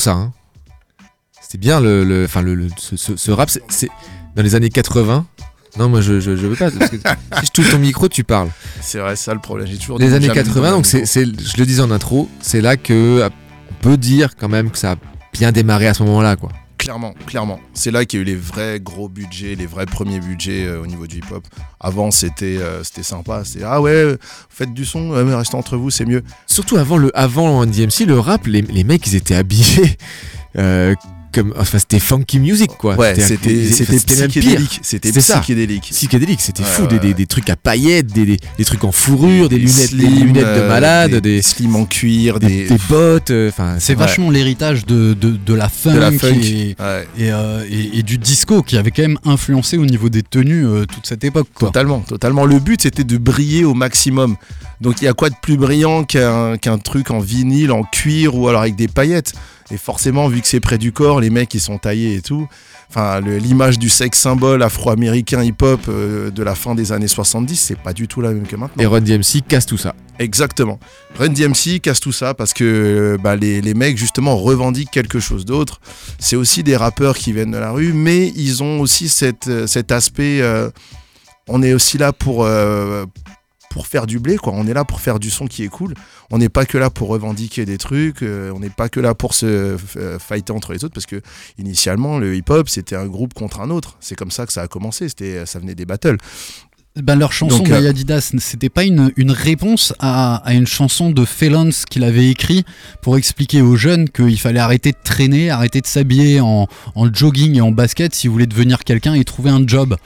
ça. 0.00 0.12
hein. 0.12 0.32
C'était 1.40 1.58
bien 1.58 1.80
le, 1.80 2.04
le, 2.04 2.24
enfin 2.24 2.42
le, 2.42 2.54
le- 2.54 2.68
ce, 2.76 2.96
ce- 2.96 3.16
ce 3.16 3.30
rap. 3.30 3.50
c'est- 3.68 3.88
dans 4.36 4.42
les 4.42 4.54
années 4.54 4.68
80. 4.70 5.26
Non, 5.78 5.88
moi 5.88 6.00
je, 6.00 6.18
je, 6.20 6.34
je 6.36 6.46
veux 6.46 6.56
pas. 6.56 6.70
Parce 6.70 6.90
que 6.90 6.96
si 7.40 7.46
je 7.46 7.50
touche 7.50 7.70
ton 7.70 7.78
micro, 7.78 8.08
tu 8.08 8.24
parles. 8.24 8.48
C'est 8.80 8.98
vrai, 8.98 9.14
ça 9.16 9.34
le 9.34 9.40
problème. 9.40 9.66
J'ai 9.68 9.76
toujours 9.78 9.98
Les 9.98 10.14
années 10.14 10.26
jamais 10.26 10.40
80, 10.42 10.68
me 10.70 10.74
donc 10.76 10.86
c'est, 10.86 11.04
je 11.24 11.56
le 11.58 11.66
disais 11.66 11.82
en 11.82 11.90
intro, 11.90 12.28
c'est 12.40 12.60
là 12.60 12.76
que 12.76 13.28
on 13.70 13.74
peut 13.82 13.96
dire 13.96 14.36
quand 14.36 14.48
même 14.48 14.70
que 14.70 14.78
ça 14.78 14.92
a 14.92 14.96
bien 15.32 15.52
démarré 15.52 15.86
à 15.88 15.94
ce 15.94 16.02
moment-là, 16.04 16.36
quoi. 16.36 16.50
Clairement, 16.80 17.12
clairement. 17.26 17.60
C'est 17.74 17.90
là 17.90 18.06
qu'il 18.06 18.18
y 18.18 18.20
a 18.20 18.22
eu 18.22 18.26
les 18.26 18.36
vrais 18.36 18.80
gros 18.80 19.10
budgets, 19.10 19.54
les 19.54 19.66
vrais 19.66 19.84
premiers 19.84 20.18
budgets 20.18 20.64
euh, 20.64 20.80
au 20.80 20.86
niveau 20.86 21.06
du 21.06 21.18
hip-hop. 21.18 21.46
Avant, 21.78 22.10
c'était 22.10 22.56
euh, 22.56 22.82
c'était 22.82 23.02
sympa. 23.02 23.44
C'était 23.44 23.66
ah 23.66 23.82
ouais, 23.82 24.16
faites 24.48 24.72
du 24.72 24.86
son, 24.86 25.12
euh, 25.12 25.36
restez 25.36 25.56
entre 25.56 25.76
vous, 25.76 25.90
c'est 25.90 26.06
mieux. 26.06 26.22
Surtout 26.46 26.78
avant 26.78 26.96
le 26.96 27.14
avant 27.14 27.66
DMC, 27.66 28.06
le 28.06 28.18
rap, 28.18 28.46
les, 28.46 28.62
les 28.62 28.84
mecs 28.84 29.06
ils 29.06 29.14
étaient 29.14 29.34
habillés 29.34 29.98
euh, 30.56 30.94
comme, 31.32 31.54
enfin 31.58 31.78
c'était 31.78 31.98
funky 32.00 32.38
music 32.38 32.70
quoi. 32.78 32.96
Ouais, 32.96 33.14
c'était 33.18 33.66
c'était 33.70 33.96
psychédélique. 33.96 34.80
C'était 34.82 35.12
psychédélique. 35.12 35.88
Psychédélique, 35.90 36.40
c'était 36.40 36.62
fou, 36.62 36.82
ouais, 36.82 36.88
des, 36.88 36.98
des- 36.98 37.14
des 37.14 37.26
trucs 37.26 37.48
à 37.50 37.56
paillettes, 37.56 38.06
des, 38.12 38.24
des, 38.26 38.38
des 38.58 38.64
trucs 38.64 38.84
en 38.84 38.92
fourrure, 38.92 39.48
des, 39.48 39.58
lunettes, 39.58 39.94
des 39.94 40.06
lunettes 40.06 40.44
de 40.44 40.48
euh, 40.60 40.68
malade, 40.68 41.10
des, 41.12 41.20
des, 41.20 41.42
slims 41.42 41.76
en 41.76 41.84
cuir, 41.84 42.38
des, 42.40 42.48
des, 42.48 42.68
des 42.68 42.78
bottes, 42.88 43.30
euh, 43.30 43.48
enfin 43.48 43.76
C'est 43.78 43.92
Ouais. 43.94 43.98
vachement 44.06 44.30
l'héritage 44.30 44.86
de, 44.86 45.14
de, 45.14 45.30
de 45.30 45.54
la 45.54 45.68
funk, 45.68 45.94
de 45.94 45.98
la 45.98 46.12
funk. 46.12 46.40
Et, 46.42 46.76
Ouais. 46.78 47.06
et, 47.18 47.32
euh, 47.32 47.64
et- 47.70 47.98
et 47.98 48.02
du 48.02 48.18
disco 48.18 48.62
qui 48.62 48.76
avait 48.76 48.90
quand 48.90 49.02
même 49.02 49.18
influencé 49.24 49.76
au 49.78 49.84
niveau 49.86 50.08
des 50.08 50.22
tenues 50.22 50.66
euh, 50.66 50.84
toute 50.86 51.06
cette 51.06 51.24
époque. 51.24 51.48
Quoi. 51.54 51.68
Totalement, 51.68 52.00
totalement. 52.00 52.44
Le 52.44 52.58
but 52.58 52.82
c'était 52.82 53.04
de 53.04 53.16
briller 53.18 53.64
au 53.64 53.74
maximum. 53.74 54.36
Donc 54.80 55.02
il 55.02 55.04
y 55.04 55.08
a 55.08 55.12
quoi 55.12 55.28
de 55.28 55.34
plus 55.42 55.56
brillant 55.58 56.04
qu'un 56.04 56.56
qu'un 56.56 56.78
truc 56.78 57.10
en 57.10 57.18
vinyle, 57.20 57.70
en 57.70 57.82
cuir 57.84 58.34
ou 58.34 58.48
alors 58.48 58.62
avec 58.62 58.76
des 58.76 58.88
paillettes? 58.88 59.34
Et 59.72 59.76
forcément, 59.76 60.28
vu 60.28 60.40
que 60.40 60.46
c'est 60.48 60.60
près 60.60 60.78
du 60.78 60.92
corps, 60.92 61.20
les 61.20 61.30
mecs 61.30 61.52
ils 61.54 61.60
sont 61.60 61.78
taillés 61.78 62.16
et 62.16 62.22
tout. 62.22 62.48
Enfin, 62.88 63.20
l'image 63.20 63.78
du 63.78 63.88
sexe 63.88 64.18
symbole 64.18 64.62
afro-américain 64.64 65.44
hip-hop 65.44 65.80
euh, 65.88 66.30
de 66.30 66.42
la 66.42 66.56
fin 66.56 66.74
des 66.74 66.90
années 66.90 67.06
70, 67.06 67.54
c'est 67.54 67.78
pas 67.78 67.92
du 67.92 68.08
tout 68.08 68.20
la 68.20 68.32
même 68.32 68.46
que 68.48 68.56
maintenant. 68.56 68.82
Et 68.82 68.86
Run 68.86 69.02
DMC 69.02 69.42
casse 69.46 69.66
tout 69.66 69.78
ça. 69.78 69.94
Exactement. 70.18 70.80
Run 71.16 71.28
DMC 71.28 71.80
casse 71.80 72.00
tout 72.00 72.10
ça 72.10 72.34
parce 72.34 72.52
que 72.52 72.64
euh, 72.64 73.16
bah, 73.22 73.36
les, 73.36 73.60
les 73.60 73.74
mecs 73.74 73.96
justement 73.96 74.36
revendiquent 74.36 74.90
quelque 74.90 75.20
chose 75.20 75.44
d'autre. 75.44 75.80
C'est 76.18 76.34
aussi 76.36 76.64
des 76.64 76.76
rappeurs 76.76 77.16
qui 77.16 77.32
viennent 77.32 77.52
de 77.52 77.58
la 77.58 77.70
rue, 77.70 77.92
mais 77.92 78.32
ils 78.34 78.62
ont 78.64 78.80
aussi 78.80 79.08
cette, 79.08 79.46
euh, 79.46 79.66
cet 79.68 79.92
aspect. 79.92 80.40
euh, 80.40 80.68
on 81.48 81.62
est 81.62 81.72
aussi 81.74 81.96
là 81.98 82.12
pour, 82.12 82.44
euh, 82.44 83.04
pour 83.70 83.86
faire 83.86 84.06
du 84.06 84.18
blé, 84.18 84.36
quoi. 84.36 84.52
On 84.54 84.66
est 84.66 84.74
là 84.74 84.84
pour 84.84 85.00
faire 85.00 85.18
du 85.18 85.30
son 85.30 85.46
qui 85.46 85.62
est 85.64 85.68
cool. 85.68 85.94
On 86.30 86.36
n'est 86.38 86.48
pas 86.50 86.66
que 86.66 86.76
là 86.76 86.90
pour 86.90 87.08
revendiquer 87.08 87.64
des 87.64 87.78
trucs. 87.78 88.22
euh, 88.22 88.52
on 88.54 88.58
n'est 88.60 88.68
pas 88.68 88.88
que 88.90 89.00
là 89.00 89.14
pour 89.14 89.32
se 89.32 89.46
euh, 89.96 90.18
fighter 90.18 90.52
entre 90.52 90.72
les 90.74 90.84
autres 90.84 90.92
parce 90.92 91.06
que 91.06 91.22
initialement 91.56 92.18
le 92.18 92.34
hip-hop 92.34 92.68
c'était 92.68 92.96
un 92.96 93.06
groupe 93.06 93.32
contre 93.32 93.60
un 93.60 93.70
autre. 93.70 93.96
C'est 94.00 94.16
comme 94.16 94.32
ça 94.32 94.44
que 94.44 94.52
ça 94.52 94.62
a 94.62 94.68
commencé. 94.68 95.08
C'était, 95.08 95.46
ça 95.46 95.58
venait 95.60 95.74
des 95.76 95.86
battles. 95.86 96.18
Ben, 96.96 97.14
leur 97.14 97.32
chanson 97.32 97.58
Donc, 97.58 97.70
euh, 97.70 97.88
Adidas, 97.88 98.32
c'était 98.38 98.68
pas 98.68 98.82
une, 98.82 99.12
une 99.16 99.30
réponse 99.30 99.94
à, 100.00 100.36
à 100.44 100.54
une 100.54 100.66
chanson 100.66 101.10
de 101.12 101.24
Felons 101.24 101.70
qu'il 101.88 102.02
avait 102.02 102.28
écrit 102.28 102.64
pour 103.00 103.16
expliquer 103.16 103.62
aux 103.62 103.76
jeunes 103.76 104.08
qu'il 104.08 104.38
fallait 104.40 104.58
arrêter 104.58 104.90
de 104.90 104.96
traîner, 105.04 105.50
arrêter 105.50 105.80
de 105.80 105.86
s'habiller 105.86 106.40
en, 106.40 106.66
en 106.96 107.14
jogging 107.14 107.54
et 107.54 107.60
en 107.60 107.70
basket 107.70 108.12
si 108.12 108.26
vous 108.26 108.32
voulez 108.32 108.48
devenir 108.48 108.80
quelqu'un 108.80 109.14
et 109.14 109.22
trouver 109.24 109.50
un 109.50 109.64
job. 109.64 109.96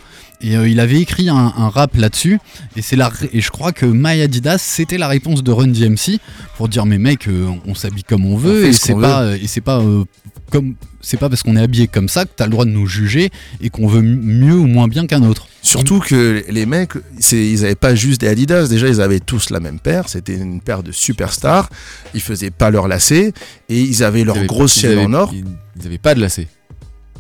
Et 0.41 0.57
euh, 0.57 0.68
il 0.68 0.80
avait 0.80 1.01
écrit 1.01 1.28
un, 1.28 1.37
un 1.57 1.68
rap 1.68 1.97
là-dessus, 1.97 2.39
et 2.76 2.82
c'est 2.82 2.97
la 2.97 3.11
et 3.32 3.41
je 3.41 3.51
crois 3.51 3.72
que 3.72 3.87
My 3.87 4.20
Adidas 4.20 4.59
c'était 4.59 4.99
la 4.99 5.09
réponse 5.09 5.43
de 5.43 5.51
Run 5.53 5.68
DMC 5.68 6.18
pour 6.57 6.68
dire 6.68 6.85
mais 6.87 6.99
mec, 6.99 7.28
euh, 7.28 7.47
on 7.66 7.74
s'habille 7.74 8.05
comme 8.05 8.26
on 8.26 8.37
veut 8.37 8.66
et 8.66 8.72
ce 8.72 8.78
c'est 8.87 8.93
pas 9.01 9.37
et 9.37 9.47
c'est 9.47 9.61
pas 9.62 9.78
euh, 9.80 10.05
comme 10.51 10.74
c'est 11.01 11.16
pas 11.18 11.28
parce 11.28 11.43
qu'on 11.43 11.57
est 11.57 11.62
habillé 11.62 11.87
comme 11.87 12.09
ça 12.09 12.24
que 12.24 12.30
t'as 12.37 12.45
le 12.45 12.51
droit 12.51 12.64
de 12.64 12.70
nous 12.70 12.87
juger 12.87 13.30
et 13.61 13.70
qu'on 13.70 13.87
veut 13.87 14.03
mieux 14.03 14.55
ou 14.57 14.66
moins 14.66 14.89
bien 14.89 15.07
qu'un 15.07 15.22
autre. 15.22 15.47
Surtout 15.62 15.99
que 16.01 16.45
les 16.49 16.66
mecs, 16.66 16.93
c'est- 17.18 17.47
ils 17.51 17.64
avaient 17.64 17.74
pas 17.74 17.95
juste 17.95 18.20
des 18.20 18.28
Adidas, 18.28 18.68
déjà 18.68 18.89
ils 18.89 19.01
avaient 19.01 19.20
tous 19.20 19.49
la 19.51 19.61
même 19.61 19.78
paire, 19.80 20.09
c'était 20.11 20.35
une 20.35 20.61
paire 20.61 20.82
de 20.82 20.93
superstars, 20.93 21.70
ils 22.14 22.20
faisaient 22.20 22.51
pas 22.51 22.70
leur 22.70 22.87
lacets 22.89 23.32
et 23.70 23.80
ils 23.80 24.03
avaient 24.05 24.24
leur 24.24 24.37
avaient- 24.37 24.47
grosse 24.47 24.78
chaîne 24.78 24.93
avaient- 24.93 25.05
en 25.07 25.12
or. 25.14 25.30
Ils 25.32 25.45
ils 25.80 25.87
avaient 25.87 25.99
pas 25.99 26.14
de 26.14 26.20
lacets. 26.20 26.49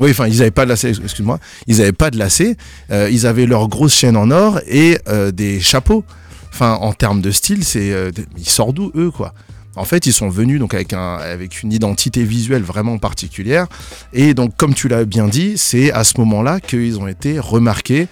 Oui, 0.00 0.10
enfin 0.10 0.26
ils 0.26 0.42
avaient 0.42 0.50
pas 0.50 0.64
de 0.64 0.70
lacets, 0.70 0.90
excuse-moi, 0.90 1.38
ils 1.66 1.80
avaient 1.80 1.92
pas 1.92 2.10
de 2.10 2.18
lacets, 2.18 2.56
euh, 2.90 3.08
ils 3.10 3.26
avaient 3.26 3.46
leur 3.46 3.68
grosse 3.68 3.94
chaîne 3.94 4.16
en 4.16 4.30
or 4.30 4.60
et 4.66 4.98
euh, 5.08 5.30
des 5.30 5.60
chapeaux. 5.60 6.04
Enfin 6.52 6.74
en 6.80 6.92
termes 6.92 7.20
de 7.20 7.30
style, 7.30 7.64
c'est 7.64 7.92
euh, 7.92 8.10
ils 8.36 8.48
sortent 8.48 8.74
d'où 8.74 8.90
eux 8.96 9.10
quoi? 9.10 9.34
En 9.76 9.84
fait, 9.84 10.06
ils 10.06 10.12
sont 10.12 10.28
venus 10.28 10.60
donc 10.60 10.72
avec, 10.72 10.92
un, 10.92 11.16
avec 11.16 11.62
une 11.62 11.72
identité 11.72 12.22
visuelle 12.22 12.62
vraiment 12.62 12.98
particulière. 12.98 13.66
Et 14.12 14.32
donc, 14.32 14.56
comme 14.56 14.72
tu 14.72 14.86
l'as 14.86 15.04
bien 15.04 15.26
dit, 15.26 15.54
c'est 15.56 15.90
à 15.90 16.04
ce 16.04 16.18
moment-là 16.20 16.60
qu'ils 16.60 17.00
ont 17.00 17.08
été 17.08 17.40
remarqués 17.40 18.06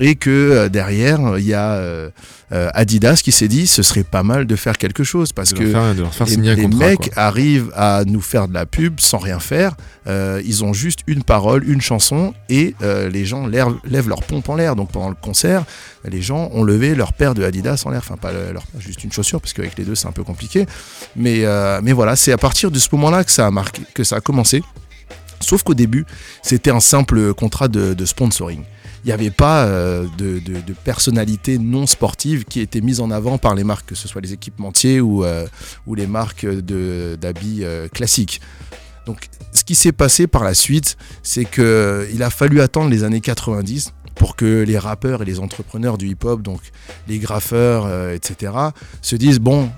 et 0.00 0.14
que 0.14 0.30
euh, 0.30 0.68
derrière, 0.68 1.38
il 1.38 1.44
y 1.44 1.54
a 1.54 1.72
euh, 1.72 2.10
euh, 2.52 2.70
Adidas 2.74 3.20
qui 3.22 3.32
s'est 3.32 3.48
dit 3.48 3.66
ce 3.66 3.82
serait 3.82 4.04
pas 4.04 4.22
mal 4.22 4.46
de 4.46 4.56
faire 4.56 4.78
quelque 4.78 5.04
chose 5.04 5.32
parce 5.32 5.52
De 5.52 5.58
que 5.58 5.64
leur 5.64 5.72
faire, 5.84 5.94
de 5.94 6.00
leur 6.02 6.14
faire 6.14 6.26
les, 6.28 6.36
les 6.54 6.62
contrat. 6.62 6.86
mecs 6.86 6.98
quoi. 7.12 7.22
arrivent 7.22 7.72
à 7.74 8.04
nous 8.06 8.20
faire 8.20 8.48
de 8.48 8.54
la 8.54 8.64
pub 8.66 9.00
sans 9.00 9.18
rien 9.18 9.38
faire. 9.40 9.74
Euh, 10.06 10.40
ils 10.44 10.64
ont 10.64 10.72
juste 10.72 11.00
une 11.06 11.22
parole, 11.22 11.68
une 11.68 11.80
chanson, 11.80 12.32
et 12.48 12.74
les 12.80 13.24
gens 13.26 13.46
lèvent, 13.46 14.08
leur 14.08 14.22
pompe 14.22 14.48
en 14.48 14.54
l'air. 14.54 14.76
Donc 14.76 14.90
pendant 14.90 15.08
le 15.10 15.16
concert, 15.20 15.64
les 16.08 16.22
gens 16.22 16.48
ont 16.54 16.62
levé 16.62 16.94
leur 16.94 17.12
paire 17.12 17.34
de 17.34 17.42
Adidas 17.44 17.82
en 17.84 17.90
l'air. 17.90 18.00
Enfin, 18.02 18.16
pas 18.16 18.32
le- 18.32 18.52
leur, 18.52 18.62
juste 18.78 19.04
une 19.04 19.12
chaussure, 19.12 19.40
parce 19.40 19.52
qu'avec 19.52 19.76
les 19.76 19.84
deux, 19.84 19.94
c'est 19.94 20.06
un 20.08 20.12
peu 20.12 20.24
compliqué. 20.24 20.64
Mais, 21.16 21.44
mais 21.82 21.92
voilà, 21.92 22.16
c'est 22.16 22.32
à 22.32 22.38
partir 22.38 22.70
de 22.70 22.78
ce 22.78 22.88
moment-là 22.92 23.24
que 23.24 23.30
ça 23.32 23.46
a 23.46 23.50
marqué, 23.50 23.82
que 23.94 24.04
ça 24.04 24.16
a 24.16 24.20
commencé. 24.20 24.62
Sauf 25.40 25.62
qu'au 25.62 25.74
début, 25.74 26.04
c'était 26.42 26.70
un 26.70 26.80
simple 26.80 27.34
contrat 27.34 27.68
de, 27.68 27.94
de 27.94 28.04
sponsoring. 28.04 28.62
Il 29.04 29.08
n'y 29.08 29.12
avait 29.12 29.30
pas 29.30 29.64
euh, 29.64 30.06
de, 30.18 30.72
personnalité 30.84 31.58
non 31.58 31.86
sportive 31.86 32.44
qui 32.44 32.60
était 32.60 32.80
mise 32.80 33.00
en 33.00 33.10
avant 33.10 33.38
par 33.38 33.54
les 33.54 33.64
marques, 33.64 33.86
que 33.86 33.94
ce 33.94 34.08
soit 34.08 34.20
les 34.20 34.32
équipementiers 34.32 35.00
ou, 35.00 35.24
euh, 35.24 35.46
les 35.94 36.06
marques 36.06 36.46
d'habits 36.46 37.60
euh, 37.62 37.88
classiques. 37.88 38.40
Donc, 39.06 39.28
ce 39.52 39.64
qui 39.64 39.74
s'est 39.74 39.92
passé 39.92 40.26
par 40.26 40.44
la 40.44 40.54
suite, 40.54 40.96
c'est 41.22 41.44
qu'il 41.44 42.22
a 42.22 42.30
fallu 42.30 42.60
attendre 42.60 42.90
les 42.90 43.04
années 43.04 43.20
90 43.20 43.92
pour 44.14 44.36
que 44.36 44.64
les 44.66 44.78
rappeurs 44.78 45.22
et 45.22 45.24
les 45.24 45.38
entrepreneurs 45.38 45.96
du 45.96 46.08
hip-hop, 46.08 46.42
donc 46.42 46.60
les 47.06 47.18
graffeurs, 47.18 48.10
etc., 48.10 48.52
se 49.00 49.16
disent 49.16 49.38
bon, 49.38 49.70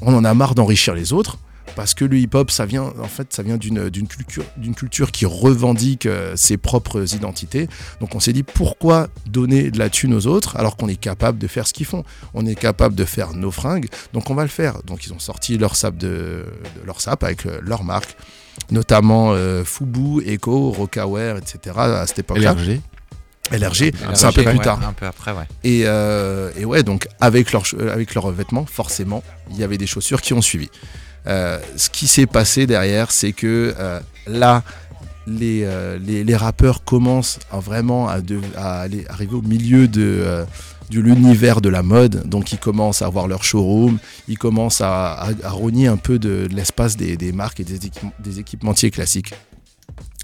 on 0.00 0.14
en 0.14 0.24
a 0.24 0.34
marre 0.34 0.54
d'enrichir 0.54 0.94
les 0.94 1.12
autres. 1.12 1.38
Parce 1.76 1.94
que 1.94 2.04
le 2.04 2.18
hip-hop, 2.18 2.50
ça 2.50 2.66
vient, 2.66 2.92
en 3.00 3.08
fait, 3.08 3.32
ça 3.32 3.42
vient 3.42 3.56
d'une 3.56 3.88
d'une 3.88 4.08
culture, 4.08 4.44
d'une 4.56 4.74
culture 4.74 5.10
qui 5.10 5.26
revendique 5.26 6.06
euh, 6.06 6.34
ses 6.36 6.56
propres 6.56 7.14
identités. 7.14 7.68
Donc 8.00 8.14
on 8.14 8.20
s'est 8.20 8.32
dit 8.32 8.42
pourquoi 8.42 9.08
donner 9.26 9.70
de 9.70 9.78
la 9.78 9.90
thune 9.90 10.14
aux 10.14 10.26
autres 10.26 10.56
alors 10.56 10.76
qu'on 10.76 10.88
est 10.88 10.96
capable 10.96 11.38
de 11.38 11.46
faire 11.46 11.66
ce 11.66 11.72
qu'ils 11.72 11.86
font? 11.86 12.04
On 12.34 12.46
est 12.46 12.54
capable 12.54 12.94
de 12.94 13.04
faire 13.04 13.32
nos 13.34 13.50
fringues, 13.50 13.88
donc 14.12 14.30
on 14.30 14.34
va 14.34 14.42
le 14.42 14.48
faire. 14.48 14.82
Donc 14.84 15.06
ils 15.06 15.12
ont 15.12 15.18
sorti 15.18 15.58
leur 15.58 15.76
sap 15.76 15.96
de, 15.96 16.44
de 16.76 16.86
leur 16.86 17.00
sap 17.00 17.24
avec 17.24 17.46
euh, 17.46 17.60
leur 17.62 17.84
marque, 17.84 18.16
notamment 18.70 19.32
euh, 19.32 19.64
Fubu, 19.64 20.22
Echo, 20.26 20.70
Rockaware, 20.70 21.36
etc. 21.38 21.76
à 21.76 22.06
cette 22.06 22.20
époque-là. 22.20 22.54
LRG. 22.54 22.80
LRG, 23.50 23.92
c'est 24.14 24.24
un 24.24 24.32
peu 24.32 24.42
plus 24.44 24.58
ouais, 24.58 24.64
tard. 24.64 24.80
Un 24.86 24.92
peu 24.92 25.06
après, 25.06 25.32
ouais. 25.32 25.44
Et, 25.64 25.82
euh, 25.84 26.50
et 26.56 26.64
ouais, 26.64 26.82
donc 26.82 27.08
avec 27.20 27.54
euh, 27.54 27.92
avec 27.92 28.14
leurs 28.14 28.30
vêtements, 28.30 28.64
forcément, 28.66 29.22
il 29.50 29.58
y 29.58 29.64
avait 29.64 29.78
des 29.78 29.86
chaussures 29.86 30.22
qui 30.22 30.32
ont 30.32 30.40
suivi. 30.40 30.70
Euh, 31.26 31.58
ce 31.76 31.88
qui 31.90 32.06
s'est 32.08 32.26
passé 32.26 32.66
derrière, 32.66 33.10
c'est 33.12 33.32
que 33.32 33.74
euh, 33.78 34.00
là, 34.26 34.62
les, 35.26 35.62
euh, 35.64 35.98
les, 35.98 36.24
les 36.24 36.36
rappeurs 36.36 36.82
commencent 36.84 37.38
vraiment 37.52 38.08
à, 38.08 38.20
de- 38.20 38.40
à 38.56 38.80
aller, 38.80 39.04
arriver 39.08 39.34
au 39.36 39.42
milieu 39.42 39.86
de, 39.86 40.44
l'univers 40.90 41.60
de 41.60 41.68
la 41.68 41.82
mode. 41.82 42.28
Donc 42.28 42.52
ils 42.52 42.58
commencent 42.58 43.02
à 43.02 43.06
avoir 43.06 43.28
leur 43.28 43.44
showroom, 43.44 43.98
ils 44.28 44.36
commencent 44.38 44.80
à, 44.80 45.12
à, 45.44 45.50
rogner 45.50 45.86
un 45.86 45.96
peu 45.96 46.18
de, 46.18 46.48
l'espace 46.52 46.96
des, 46.96 47.16
des 47.16 47.32
marques 47.32 47.60
et 47.60 47.64
des 47.64 48.38
équipementiers 48.40 48.90
classiques. 48.90 49.32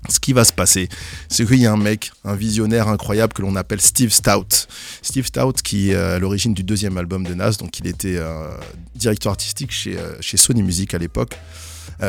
Ce 0.08 0.20
qui 0.20 0.32
va 0.32 0.44
se 0.44 0.52
passer, 0.52 0.88
c'est 1.28 1.44
qu'il 1.44 1.58
y 1.58 1.66
a 1.66 1.72
un 1.72 1.76
mec, 1.76 2.12
un 2.24 2.34
visionnaire 2.34 2.88
incroyable 2.88 3.32
que 3.32 3.42
l'on 3.42 3.56
appelle 3.56 3.80
Steve 3.80 4.10
Stout. 4.10 4.66
Steve 5.02 5.26
Stout 5.26 5.54
qui 5.62 5.90
est 5.90 5.94
euh, 5.94 6.16
à 6.16 6.18
l'origine 6.18 6.54
du 6.54 6.62
deuxième 6.62 6.96
album 6.96 7.24
de 7.24 7.34
Nas, 7.34 7.56
donc 7.58 7.78
il 7.80 7.86
était 7.86 8.16
euh, 8.16 8.48
directeur 8.94 9.32
artistique 9.32 9.72
chez, 9.72 9.98
euh, 9.98 10.16
chez 10.20 10.36
Sony 10.36 10.62
Music 10.62 10.94
à 10.94 10.98
l'époque. 10.98 11.36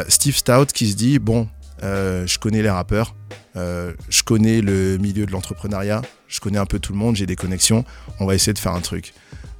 Steve 0.07 0.35
Stout 0.35 0.67
qui 0.67 0.91
se 0.91 0.95
dit, 0.95 1.17
bon, 1.17 1.47
je 1.81 2.37
connais 2.37 2.61
les 2.61 2.69
rappeurs, 2.69 3.15
je 3.55 4.23
connais 4.23 4.61
le 4.61 4.97
milieu 4.97 5.25
de 5.25 5.31
l'entrepreneuriat, 5.31 6.03
je 6.27 6.39
connais 6.39 6.59
un 6.59 6.67
peu 6.67 6.77
tout 6.77 6.93
le 6.93 6.99
monde, 6.99 7.15
j'ai 7.15 7.25
des 7.25 7.35
connexions, 7.35 7.83
on 8.19 8.27
va 8.27 8.35
essayer 8.35 8.53
de 8.53 8.59
faire 8.59 8.73
un 8.73 8.81
truc. 8.81 9.13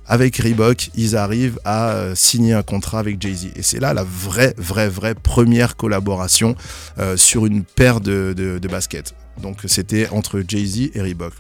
Avec 0.10 0.38
Reebok, 0.38 0.90
ils 0.96 1.16
arrivent 1.16 1.60
à 1.66 1.92
euh, 1.92 2.16
signer 2.16 2.54
un 2.54 2.64
contrat 2.64 3.00
avec 3.00 3.22
Jay-Z. 3.22 3.50
Et 3.56 3.62
c'est 3.62 3.80
là 3.80 3.94
la 3.94 4.04
vraie, 4.04 4.56
vraie, 4.58 4.90
vraie 4.90 5.14
première 5.16 5.76
collaboration 5.76 6.56
euh, 6.98 7.16
sur 7.16 7.46
une 7.46 7.64
paire 7.64 8.02
de, 8.02 8.34
de, 8.36 8.58
de 8.58 8.68
baskets. 8.68 9.14
Donc 9.42 9.60
c'était 9.68 10.10
entre 10.10 10.44
Jay-Z 10.46 10.90
et 10.96 11.02
Reebok. 11.02 11.34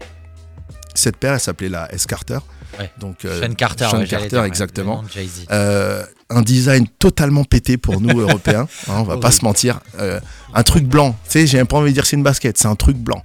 Cette 0.94 1.18
paire, 1.18 1.34
elle 1.34 1.40
s'appelait 1.40 1.70
la 1.70 1.92
S. 1.94 2.06
Carter. 2.06 2.40
Ouais. 2.78 2.92
Donc, 3.00 3.26
euh, 3.26 3.42
Sean 3.42 3.54
Carter, 3.54 3.88
Sean 3.90 4.00
ouais, 4.00 4.08
Carter, 4.08 4.28
dire, 4.30 4.44
exactement. 4.44 5.04
Euh, 5.52 6.04
un 6.30 6.42
design 6.42 6.88
totalement 7.00 7.44
pété 7.44 7.78
pour 7.78 8.02
nous 8.02 8.20
Européens. 8.22 8.68
hein, 8.88 8.94
on 8.98 9.04
va 9.04 9.18
pas 9.18 9.32
se 9.32 9.44
mentir. 9.44 9.80
Euh, 10.00 10.20
un 10.54 10.64
truc 10.64 10.86
blanc. 10.86 11.16
Tu 11.26 11.32
sais, 11.32 11.48
j'ai 11.48 11.64
pas 11.66 11.78
envie 11.78 11.90
de 11.90 11.96
dire 11.96 12.06
c'est 12.06 12.16
une 12.16 12.24
basket, 12.24 12.58
c'est 12.58 12.68
un 12.68 12.76
truc 12.76 12.98
blanc. 12.98 13.24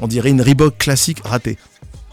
On 0.00 0.06
dirait 0.06 0.30
une 0.30 0.40
Reebok 0.42 0.78
classique 0.78 1.18
ratée. 1.24 1.58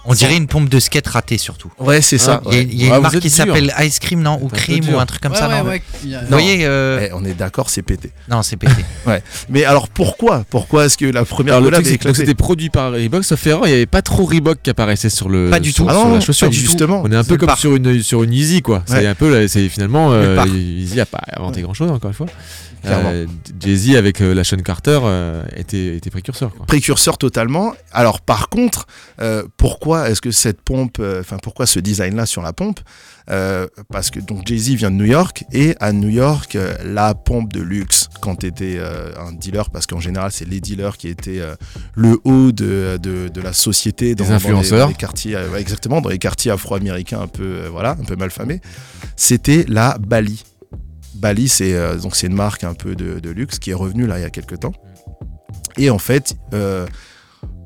On 0.06 0.14
dirait 0.14 0.36
une 0.36 0.48
pompe 0.48 0.68
de 0.70 0.80
skate 0.80 1.08
ratée 1.08 1.38
surtout. 1.38 1.72
Ouais, 1.80 2.02
c'est 2.02 2.18
ça. 2.18 2.42
Il 2.52 2.54
y 2.54 2.84
a, 2.84 2.88
y 2.88 2.90
a 2.90 2.94
Ah, 2.94 2.98
une 2.98 3.04
marque 3.04 3.20
qui 3.20 3.30
s'appelle 3.30 3.74
Ice 3.82 4.00
Cream, 4.00 4.22
non 4.22 4.38
Ou 4.42 4.48
Cream 4.50 4.84
ou 4.94 5.00
un 5.00 5.06
truc 5.06 5.22
comme 5.22 5.32
Ouais, 5.32 5.38
ça, 5.38 5.48
ouais, 5.48 5.60
non 5.64 5.70
ouais, 5.70 5.82
Vous 6.04 6.28
voyez 6.30 6.66
euh, 6.66 7.00
Ouais, 7.00 7.12
on 7.14 7.24
est 7.24 7.34
d'accord, 7.34 7.70
c'est 7.70 7.82
pété. 7.84 8.12
Non, 8.30 8.42
c'est 8.44 8.58
pété. 8.58 8.84
Mais 9.50 9.64
alors 9.64 9.88
pourquoi 9.88 10.44
Pourquoi 10.50 10.86
est-ce 10.86 10.98
que 10.98 11.06
la 11.06 11.24
première 11.26 11.56
Alors, 11.56 11.70
collab 11.72 11.84
c'était 12.14 12.34
produit 12.36 12.70
par 12.70 12.92
Reebok, 12.92 13.24
sauf 13.24 13.46
erreur, 13.48 13.66
il 13.66 13.70
n'y 13.70 13.76
avait 13.76 13.86
pas 13.86 14.02
trop 14.02 14.26
Reebok 14.26 14.60
qui 14.62 14.70
apparaissait 14.70 15.10
sur 15.10 15.30
le. 15.30 15.50
Pas 15.50 15.60
du 15.60 15.72
sur- 15.72 15.86
tout. 15.86 15.92
Ah 15.92 15.94
non, 15.94 16.14
la 16.16 16.20
chaussure. 16.20 16.48
pas 16.48 16.52
du 16.52 16.58
tout. 16.60 16.66
Justement. 16.66 17.02
On 17.06 17.12
est 17.12 17.16
un 17.16 17.24
peu 17.24 17.38
comme 17.38 17.56
sur 17.56 17.76
une, 17.76 18.02
sur 18.04 18.24
une 18.24 18.34
Easy, 18.34 18.62
quoi. 18.62 18.84
C'est 18.86 18.96
Ouais. 18.96 19.08
un 19.08 19.16
peu, 19.16 19.48
c'est 19.48 19.70
finalement, 19.70 20.10
euh. 20.12 20.44
Easy 20.46 21.00
a 21.00 21.06
pas 21.06 21.22
inventé 21.38 21.62
grand 21.62 21.74
chose, 21.74 21.90
encore 21.92 22.10
une 22.10 22.16
fois. 22.16 22.28
Euh, 22.86 23.26
Jay-Z 23.62 23.96
avec 23.96 24.20
euh, 24.20 24.34
la 24.34 24.44
Sean 24.44 24.58
Carter 24.58 25.00
était, 25.56 25.96
était 25.96 26.10
précurseur, 26.10 26.54
quoi. 26.54 26.66
précurseur 26.66 27.18
totalement. 27.18 27.74
Alors 27.94 28.20
par 28.20 28.50
contre, 28.50 28.88
euh, 29.22 29.44
pourquoi 29.94 30.10
est-ce 30.10 30.22
que 30.22 30.32
cette 30.32 30.62
pompe, 30.62 30.98
euh, 31.00 31.20
enfin 31.22 31.38
pourquoi 31.42 31.66
ce 31.66 31.80
design-là 31.80 32.26
sur 32.26 32.42
la 32.42 32.54
pompe 32.54 32.80
Euh, 33.30 33.68
Parce 33.90 34.10
que 34.10 34.20
donc 34.20 34.46
Jay-Z 34.48 34.72
vient 34.72 34.92
de 34.92 34.96
New 34.96 35.06
York 35.06 35.46
et 35.54 35.76
à 35.80 35.94
New 35.94 36.10
York, 36.10 36.56
euh, 36.56 36.76
la 36.84 37.14
pompe 37.14 37.54
de 37.54 37.62
luxe 37.62 38.10
quand 38.22 38.38
tu 38.38 38.48
étais 38.48 38.80
un 38.80 39.32
dealer, 39.34 39.70
parce 39.70 39.86
qu'en 39.88 40.00
général 40.00 40.32
c'est 40.32 40.48
les 40.48 40.60
dealers 40.60 40.98
qui 40.98 41.08
étaient 41.08 41.42
le 41.96 42.18
haut 42.24 42.52
de, 42.52 42.98
de, 43.02 43.28
de 43.30 43.42
la 43.42 43.54
société, 43.54 44.16
dans, 44.16 44.26
dans 44.26 44.32
influenceurs. 44.34 44.88
dans 44.88 44.88
les 44.90 44.94
quartiers, 44.96 45.38
exactement, 45.58 46.02
dans 46.02 46.10
les 46.10 46.18
quartiers 46.20 46.52
afro-américains 46.52 47.22
un 47.22 47.28
peu, 47.28 47.68
voilà, 47.72 47.92
un 47.92 48.04
peu 48.04 48.16
malfamés. 48.16 48.62
C'était 49.16 49.66
la 49.68 49.98
Bali. 50.00 50.44
Bali, 51.16 51.48
c'est 51.48 51.74
euh, 51.74 51.96
donc 51.98 52.16
c'est 52.16 52.28
une 52.28 52.36
marque 52.36 52.64
un 52.64 52.74
peu 52.74 52.96
de, 52.96 53.20
de 53.20 53.30
luxe 53.30 53.60
qui 53.60 53.70
est 53.72 53.76
revenue 53.76 54.08
là 54.08 54.18
il 54.20 54.24
y 54.24 54.26
a 54.26 54.30
quelques 54.30 54.60
temps. 54.60 54.74
Et 55.78 55.90
en 55.90 56.00
fait, 56.00 56.36
euh, 56.54 56.86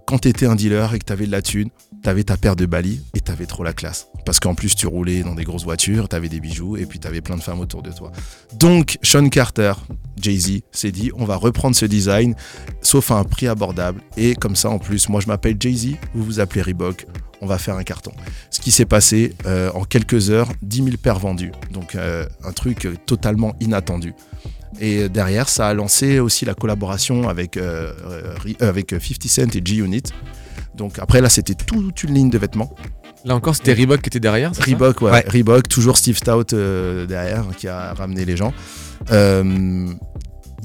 quand 0.06 0.20
tu 0.20 0.28
étais 0.30 0.46
un 0.46 0.56
dealer 0.56 0.94
et 0.94 1.00
que 1.00 1.06
tu 1.06 1.14
avais 1.14 1.26
de 1.26 1.32
la 1.32 1.42
thune, 1.42 1.70
tu 2.04 2.10
avais 2.10 2.24
ta 2.24 2.38
paire 2.38 2.56
de 2.56 2.66
Bali 2.66 3.02
et 3.14 3.22
tu 3.22 3.32
avais 3.32 3.46
trop 3.46 3.64
la 3.64 3.74
classe. 3.74 4.08
Parce 4.26 4.40
qu'en 4.40 4.56
plus, 4.56 4.76
tu 4.76 4.88
roulais 4.88 5.24
dans 5.24 5.36
des 5.36 5.44
grosses 5.44 5.64
voitures, 5.64 6.10
tu 6.10 6.16
avais 6.16 6.30
des 6.30 6.40
bijoux 6.40 6.78
et 6.78 6.86
puis 6.86 7.00
tu 7.00 7.08
avais 7.08 7.22
plein 7.22 7.36
de 7.36 7.42
femmes 7.42 7.60
autour 7.60 7.82
de 7.82 7.92
toi. 7.92 8.12
Donc, 8.56 8.98
Sean 9.02 9.28
Carter, 9.30 9.74
Jay-Z, 10.20 10.62
s'est 10.72 10.92
dit 10.92 11.12
on 11.16 11.26
va 11.26 11.36
reprendre 11.36 11.76
ce 11.76 11.86
design, 11.86 12.36
sauf 12.82 13.12
à 13.12 13.16
un 13.16 13.24
prix 13.24 13.48
abordable. 13.48 14.02
Et 14.16 14.36
comme 14.36 14.56
ça, 14.56 14.70
en 14.70 14.80
plus, 14.80 15.10
moi 15.10 15.22
je 15.22 15.28
m'appelle 15.28 15.58
Jay-Z, 15.60 15.96
vous 16.14 16.24
vous 16.24 16.40
appelez 16.40 16.62
Reebok, 16.62 17.06
on 17.42 17.46
va 17.46 17.58
faire 17.58 17.76
un 17.76 17.84
carton. 17.84 18.12
Ce 18.50 18.60
qui 18.60 18.72
s'est 18.72 18.86
passé 18.86 19.34
euh, 19.46 19.72
en 19.74 19.84
quelques 19.84 20.30
heures, 20.30 20.50
10 20.62 20.78
000 20.78 20.90
paires 20.98 21.20
vendues. 21.20 21.52
Donc, 21.72 21.96
euh, 21.96 22.26
un 22.44 22.52
truc 22.52 22.88
totalement 23.06 23.56
inattendu. 23.60 24.14
Et 24.80 25.10
derrière, 25.10 25.50
ça 25.50 25.68
a 25.68 25.74
lancé 25.74 26.20
aussi 26.20 26.46
la 26.46 26.54
collaboration 26.54 27.30
avec, 27.30 27.58
euh, 27.58 27.94
avec 28.60 28.92
50 28.92 29.28
Cent 29.28 29.56
et 29.56 29.62
G-Unit. 29.64 30.04
Donc 30.78 31.00
après, 31.00 31.22
là, 31.22 31.30
c'était 31.30 31.56
toute 31.56 32.04
une 32.04 32.14
ligne 32.14 32.30
de 32.30 32.38
vêtements. 32.38 32.74
Là 33.26 33.36
encore, 33.36 33.56
c'était 33.56 33.74
Reebok 33.74 34.02
qui 34.02 34.10
était 34.10 34.20
derrière. 34.20 34.52
Reebok, 34.58 35.02
ouais, 35.02 35.12
Ouais. 35.12 35.26
Reebok, 35.28 35.68
toujours 35.68 35.98
Steve 35.98 36.18
Stout 36.18 36.54
euh, 36.54 37.06
derrière, 37.06 37.44
qui 37.58 37.68
a 37.68 37.94
ramené 37.94 38.24
les 38.26 38.38
gens. 38.38 38.54
Euh, 39.12 39.88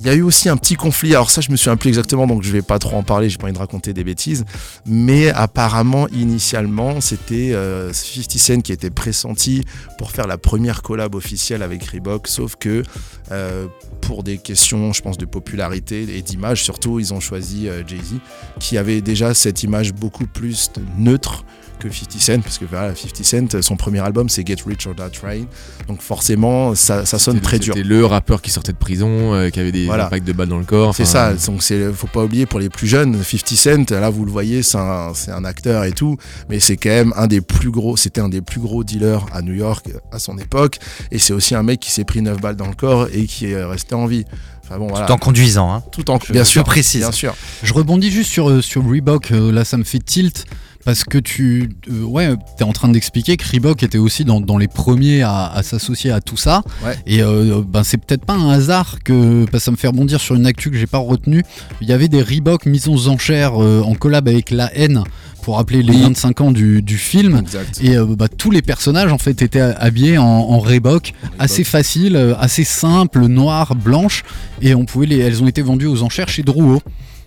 Il 0.04 0.08
y 0.08 0.10
a 0.10 0.14
eu 0.14 0.22
aussi 0.22 0.48
un 0.48 0.56
petit 0.56 0.74
conflit, 0.74 1.14
alors 1.14 1.30
ça 1.30 1.40
je 1.40 1.52
me 1.52 1.56
souviens 1.56 1.76
plus 1.76 1.86
exactement, 1.86 2.26
donc 2.26 2.42
je 2.42 2.50
vais 2.50 2.60
pas 2.60 2.80
trop 2.80 2.96
en 2.96 3.04
parler, 3.04 3.30
j'ai 3.30 3.36
pas 3.38 3.44
envie 3.44 3.52
de 3.52 3.58
raconter 3.58 3.92
des 3.92 4.02
bêtises, 4.02 4.44
mais 4.84 5.30
apparemment 5.30 6.08
initialement 6.08 7.00
c'était 7.00 7.52
euh, 7.54 7.92
50 7.92 8.30
Cent 8.32 8.60
qui 8.62 8.72
était 8.72 8.90
pressenti 8.90 9.62
pour 9.98 10.10
faire 10.10 10.26
la 10.26 10.38
première 10.38 10.82
collab 10.82 11.14
officielle 11.14 11.62
avec 11.62 11.84
Reebok, 11.84 12.26
sauf 12.26 12.56
que 12.56 12.82
euh, 13.30 13.68
pour 14.00 14.24
des 14.24 14.38
questions 14.38 14.92
je 14.92 15.02
pense 15.02 15.18
de 15.18 15.24
popularité 15.24 16.02
et 16.16 16.22
d'image 16.22 16.64
surtout, 16.64 16.98
ils 16.98 17.14
ont 17.14 17.20
choisi 17.20 17.68
euh, 17.68 17.86
Jay-Z 17.86 18.16
qui 18.58 18.78
avait 18.78 19.02
déjà 19.02 19.34
cette 19.34 19.62
image 19.62 19.94
beaucoup 19.94 20.26
plus 20.26 20.72
neutre 20.98 21.44
que 21.82 21.90
50 21.94 22.20
Cent, 22.20 22.40
parce 22.42 22.58
que 22.58 22.64
voilà, 22.64 22.94
50 22.94 23.24
Cent, 23.24 23.62
son 23.62 23.76
premier 23.76 23.98
album 24.00 24.28
c'est 24.28 24.46
Get 24.46 24.56
Rich 24.66 24.86
or 24.86 24.94
Die 24.94 25.18
Trying, 25.18 25.46
donc 25.88 26.00
forcément 26.00 26.74
ça, 26.74 27.04
ça 27.06 27.18
sonne 27.18 27.40
très 27.40 27.58
dur. 27.58 27.74
C'était 27.74 27.86
le 27.86 28.06
rappeur 28.06 28.40
qui 28.42 28.50
sortait 28.50 28.72
de 28.72 28.76
prison, 28.78 29.34
euh, 29.34 29.50
qui 29.50 29.58
avait 29.60 29.72
des 29.72 29.86
Voilà. 29.86 30.06
impacts 30.06 30.26
de 30.26 30.32
balles 30.32 30.48
dans 30.48 30.58
le 30.58 30.64
corps. 30.64 30.94
C'est 30.94 31.02
enfin, 31.02 31.34
ça, 31.36 31.46
donc 31.50 31.62
c'est 31.62 31.92
faut 31.92 32.06
pas 32.06 32.24
oublier 32.24 32.46
pour 32.46 32.60
les 32.60 32.68
plus 32.68 32.86
jeunes, 32.86 33.22
50 33.22 33.48
Cent, 33.56 33.90
là 33.90 34.10
vous 34.10 34.24
le 34.24 34.30
voyez, 34.30 34.62
c'est 34.62 34.78
un, 34.78 35.12
c'est 35.14 35.32
un 35.32 35.44
acteur 35.44 35.84
et 35.84 35.92
tout, 35.92 36.16
mais 36.48 36.60
c'est 36.60 36.76
quand 36.76 36.90
même 36.90 37.12
un 37.16 37.26
des 37.26 37.40
plus 37.40 37.70
gros, 37.70 37.96
c'était 37.96 38.20
un 38.20 38.28
des 38.28 38.40
plus 38.42 38.60
gros 38.60 38.84
dealers 38.84 39.26
à 39.32 39.42
New 39.42 39.54
York 39.54 39.86
à 40.12 40.18
son 40.18 40.38
époque, 40.38 40.78
et 41.10 41.18
c'est 41.18 41.32
aussi 41.32 41.54
un 41.54 41.62
mec 41.62 41.80
qui 41.80 41.90
s'est 41.90 42.04
pris 42.04 42.22
9 42.22 42.40
balles 42.40 42.56
dans 42.56 42.68
le 42.68 42.74
corps 42.74 43.08
et 43.12 43.26
qui 43.26 43.46
est 43.46 43.64
resté 43.64 43.94
en 43.94 44.06
vie. 44.06 44.24
Enfin 44.64 44.78
bon, 44.78 44.86
voilà. 44.86 45.06
Tout 45.06 45.12
en 45.12 45.18
conduisant. 45.18 45.72
Hein. 45.72 45.82
Tout 45.90 46.08
en, 46.10 46.20
Je- 46.24 46.32
bien 46.32 46.44
je 46.44 46.48
sûr, 46.48 46.62
précise. 46.64 47.00
bien 47.00 47.10
sûr. 47.10 47.34
Je 47.64 47.72
rebondis 47.74 48.10
juste 48.12 48.30
sur, 48.30 48.48
euh, 48.48 48.62
sur 48.62 48.84
Reebok, 48.88 49.32
euh, 49.32 49.50
là 49.50 49.64
ça 49.64 49.76
me 49.76 49.82
fait 49.84 49.98
tilt. 49.98 50.44
Parce 50.84 51.04
que 51.04 51.18
tu 51.18 51.70
euh, 51.90 52.02
ouais, 52.02 52.34
es 52.58 52.62
en 52.64 52.72
train 52.72 52.88
d'expliquer 52.88 53.36
que 53.36 53.44
Reebok 53.48 53.82
était 53.82 53.98
aussi 53.98 54.24
dans, 54.24 54.40
dans 54.40 54.58
les 54.58 54.66
premiers 54.68 55.22
à, 55.22 55.46
à 55.46 55.62
s'associer 55.62 56.10
à 56.10 56.20
tout 56.20 56.36
ça. 56.36 56.62
Ouais. 56.84 56.96
Et 57.06 57.22
euh, 57.22 57.62
ben, 57.66 57.84
c'est 57.84 57.98
peut-être 57.98 58.24
pas 58.24 58.34
un 58.34 58.50
hasard 58.50 58.98
que 59.04 59.46
ça 59.58 59.70
me 59.70 59.76
fait 59.76 59.86
rebondir 59.86 60.20
sur 60.20 60.34
une 60.34 60.46
actu 60.46 60.70
que 60.70 60.76
j'ai 60.76 60.88
pas 60.88 60.98
retenue. 60.98 61.44
Il 61.80 61.88
y 61.88 61.92
avait 61.92 62.08
des 62.08 62.20
Reebok 62.22 62.66
mises 62.66 62.88
aux 62.88 63.08
enchères 63.08 63.62
euh, 63.62 63.80
en 63.82 63.94
collab 63.94 64.26
avec 64.28 64.50
La 64.50 64.74
Haine 64.76 65.04
pour 65.42 65.56
rappeler 65.56 65.82
les 65.82 65.92
Oui. 65.94 66.02
25 66.02 66.40
ans 66.40 66.50
du, 66.52 66.82
du 66.82 66.98
film. 66.98 67.38
Exact. 67.38 67.80
Et 67.82 67.96
euh, 67.96 68.04
bah, 68.16 68.28
tous 68.28 68.50
les 68.50 68.62
personnages 68.62 69.12
en 69.12 69.18
fait 69.18 69.40
étaient 69.42 69.60
habillés 69.60 70.18
en, 70.18 70.24
en 70.24 70.58
Reebok, 70.58 71.12
assez 71.38 71.64
facile, 71.64 72.16
assez 72.38 72.64
simple, 72.64 73.26
noir, 73.26 73.74
blanche, 73.76 74.22
et 74.60 74.74
on 74.74 74.84
pouvait 74.84 75.06
les, 75.06 75.18
elles 75.18 75.42
ont 75.42 75.48
été 75.48 75.62
vendues 75.62 75.86
aux 75.86 76.02
enchères 76.02 76.28
chez 76.28 76.42
Drouot. 76.42 76.80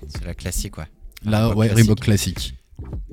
C'est 0.09 0.25
la 0.25 0.33
classique, 0.33 0.77
ouais. 0.77 0.85
Là, 1.25 1.47
Reebok 1.47 1.57
ouais, 1.57 1.67
classique. 1.67 1.83
Reebok 1.85 1.99
classique. 1.99 2.53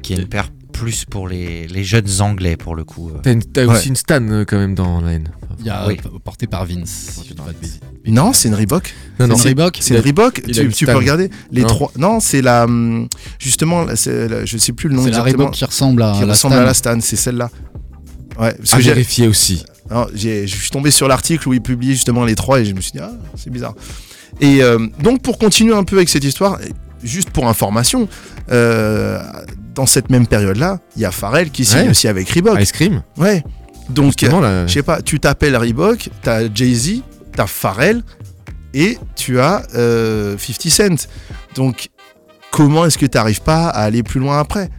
Qui 0.02 0.14
est 0.14 0.16
une 0.16 0.26
paire 0.28 0.48
plus 0.72 1.04
pour 1.04 1.28
les, 1.28 1.66
les 1.68 1.84
jeunes 1.84 2.08
anglais, 2.20 2.56
pour 2.56 2.74
le 2.74 2.82
coup. 2.84 3.10
euh. 3.10 3.18
T'as, 3.22 3.32
une- 3.32 3.42
t'as 3.44 3.66
Ouais. 3.66 3.74
aussi 3.76 3.88
une 3.88 3.96
Stan 3.96 4.20
euh, 4.28 4.44
quand 4.44 4.56
même 4.58 4.74
dans 4.74 5.00
la 5.00 5.12
haine. 5.12 5.28
Il 5.60 5.66
y 5.66 5.70
a 5.70 5.86
Oui. 5.86 5.98
porté 6.24 6.46
par 6.46 6.64
Vince. 6.64 7.20
si 7.24 7.34
pas 7.34 7.44
de. 7.44 8.10
Non, 8.10 8.32
c'est 8.32 8.48
une 8.48 8.54
Reebok. 8.54 8.92
Non, 9.20 9.28
non, 9.28 9.36
C'est 9.36 9.52
une 9.52 9.60
Reebok 9.60 9.78
C'est 9.80 9.94
une 9.94 10.00
Reebok. 10.00 10.42
Tu, 10.50 10.60
une 10.62 10.72
tu 10.72 10.86
peux 10.86 10.96
regarder 10.96 11.30
les 11.52 11.60
Non. 11.62 11.68
trois. 11.68 11.92
Non, 11.96 12.18
c'est 12.20 12.42
la 12.42 12.64
hum, 12.64 13.06
justement, 13.38 13.86
c'est 13.94 14.26
la- 14.28 14.44
je 14.44 14.56
sais 14.58 14.72
plus 14.72 14.88
le 14.88 14.96
nom 14.96 15.04
C'est 15.04 15.10
la. 15.10 15.22
Reebok 15.22 15.52
qui 15.52 15.64
ressemble 15.64 16.02
à 16.02 16.12
qui 16.14 16.20
la 16.22 16.32
ressemble 16.32 16.54
Stan. 16.54 16.62
à 16.62 16.64
la 16.64 16.74
Stan, 16.74 16.98
c'est 17.00 17.16
celle-là. 17.16 17.50
Ouais, 18.40 18.54
parce 18.54 18.72
à 18.74 18.76
que 18.78 18.82
j'ai- 18.82 18.90
vérifier 18.90 19.28
aussi. 19.28 19.62
Alors, 19.90 20.08
j'ai- 20.14 20.46
je 20.48 20.56
suis 20.56 20.70
tombé 20.70 20.90
sur 20.90 21.06
l'article 21.06 21.48
où 21.48 21.52
il 21.52 21.60
publie 21.60 21.92
justement 21.92 22.24
les 22.24 22.34
trois 22.34 22.60
et 22.60 22.64
je 22.64 22.74
me 22.74 22.80
suis 22.80 22.92
dit, 22.92 22.98
ah, 23.00 23.12
c'est 23.36 23.50
bizarre. 23.50 23.74
Et 24.40 24.62
euh, 24.62 24.88
donc, 25.00 25.20
pour 25.22 25.38
continuer 25.38 25.74
un 25.74 25.84
peu 25.84 25.96
avec 25.96 26.08
cette 26.08 26.24
histoire, 26.24 26.58
juste 27.04 27.30
pour 27.30 27.46
information, 27.46 28.08
euh, 28.51 29.22
dans 29.74 29.86
cette 29.86 30.11
même 30.11 30.26
période-là, 30.26 30.78
il 30.97 31.03
y 31.03 31.05
a 31.05 31.11
Pharrell 31.11 31.51
qui 31.51 31.64
signe 31.64 31.82
Ouais. 31.82 31.88
aussi 31.90 32.09
avec 32.09 32.28
Reebok. 32.30 32.61
Ice 32.61 32.72
Cream. 32.72 33.03
Ouais. 33.16 33.45
Donc, 33.90 34.14
je 34.66 34.72
sais 34.72 34.82
pas, 34.82 35.03
tu 35.03 35.18
t'appelles 35.20 35.57
Reebok, 35.57 36.09
t'as 36.22 36.43
Jay-Z, 36.53 37.03
t'as 37.34 37.47
Pharrell 37.47 38.03
et 38.74 38.99
tu 39.16 39.40
as 39.40 39.62
euh, 39.74 40.36
50 40.38 40.70
Cent. 40.70 41.09
Donc, 41.57 41.88
comment 42.51 42.86
est-ce 42.86 42.97
que 42.99 43.07
tu 43.07 43.18
n'arrives 43.18 43.43
pas 43.43 43.68
à 43.68 43.82
aller 43.82 44.03
plus 44.03 44.20
loin 44.20 44.38
après? 44.38 44.70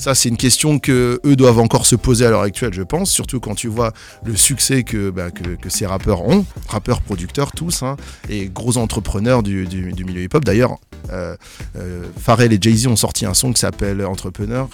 Ça, 0.00 0.14
c'est 0.14 0.30
une 0.30 0.36
question 0.38 0.78
que 0.78 1.20
eux 1.26 1.36
doivent 1.36 1.58
encore 1.58 1.84
se 1.84 1.94
poser 1.94 2.24
à 2.24 2.30
l'heure 2.30 2.40
actuelle, 2.40 2.72
je 2.72 2.82
pense, 2.82 3.10
surtout 3.10 3.38
quand 3.38 3.54
tu 3.54 3.68
vois 3.68 3.92
le 4.24 4.34
succès 4.34 4.82
que, 4.82 5.10
bah, 5.10 5.30
que, 5.30 5.68
ces 5.68 5.84
rappeurs 5.86 6.22
ont, 6.26 6.46
rappeurs, 6.68 7.02
producteurs, 7.02 7.52
tous, 7.52 7.82
hein, 7.82 7.96
et 8.30 8.48
gros 8.48 8.78
entrepreneurs 8.78 9.42
du, 9.42 9.66
du- 9.66 9.92
du 9.92 10.04
milieu 10.04 10.22
hip-hop. 10.22 10.42
D'ailleurs, 10.44 10.76
euh, 11.12 11.36
euh, 11.76 12.04
Pharrell 12.18 12.52
et 12.52 12.58
Jay-Z 12.60 12.86
ont 12.86 12.96
sorti 12.96 13.26
un 13.26 13.34
son 13.34 13.52
qui 13.52 13.60
s'appelle 13.60 14.04
Entrepreneur 14.06 14.68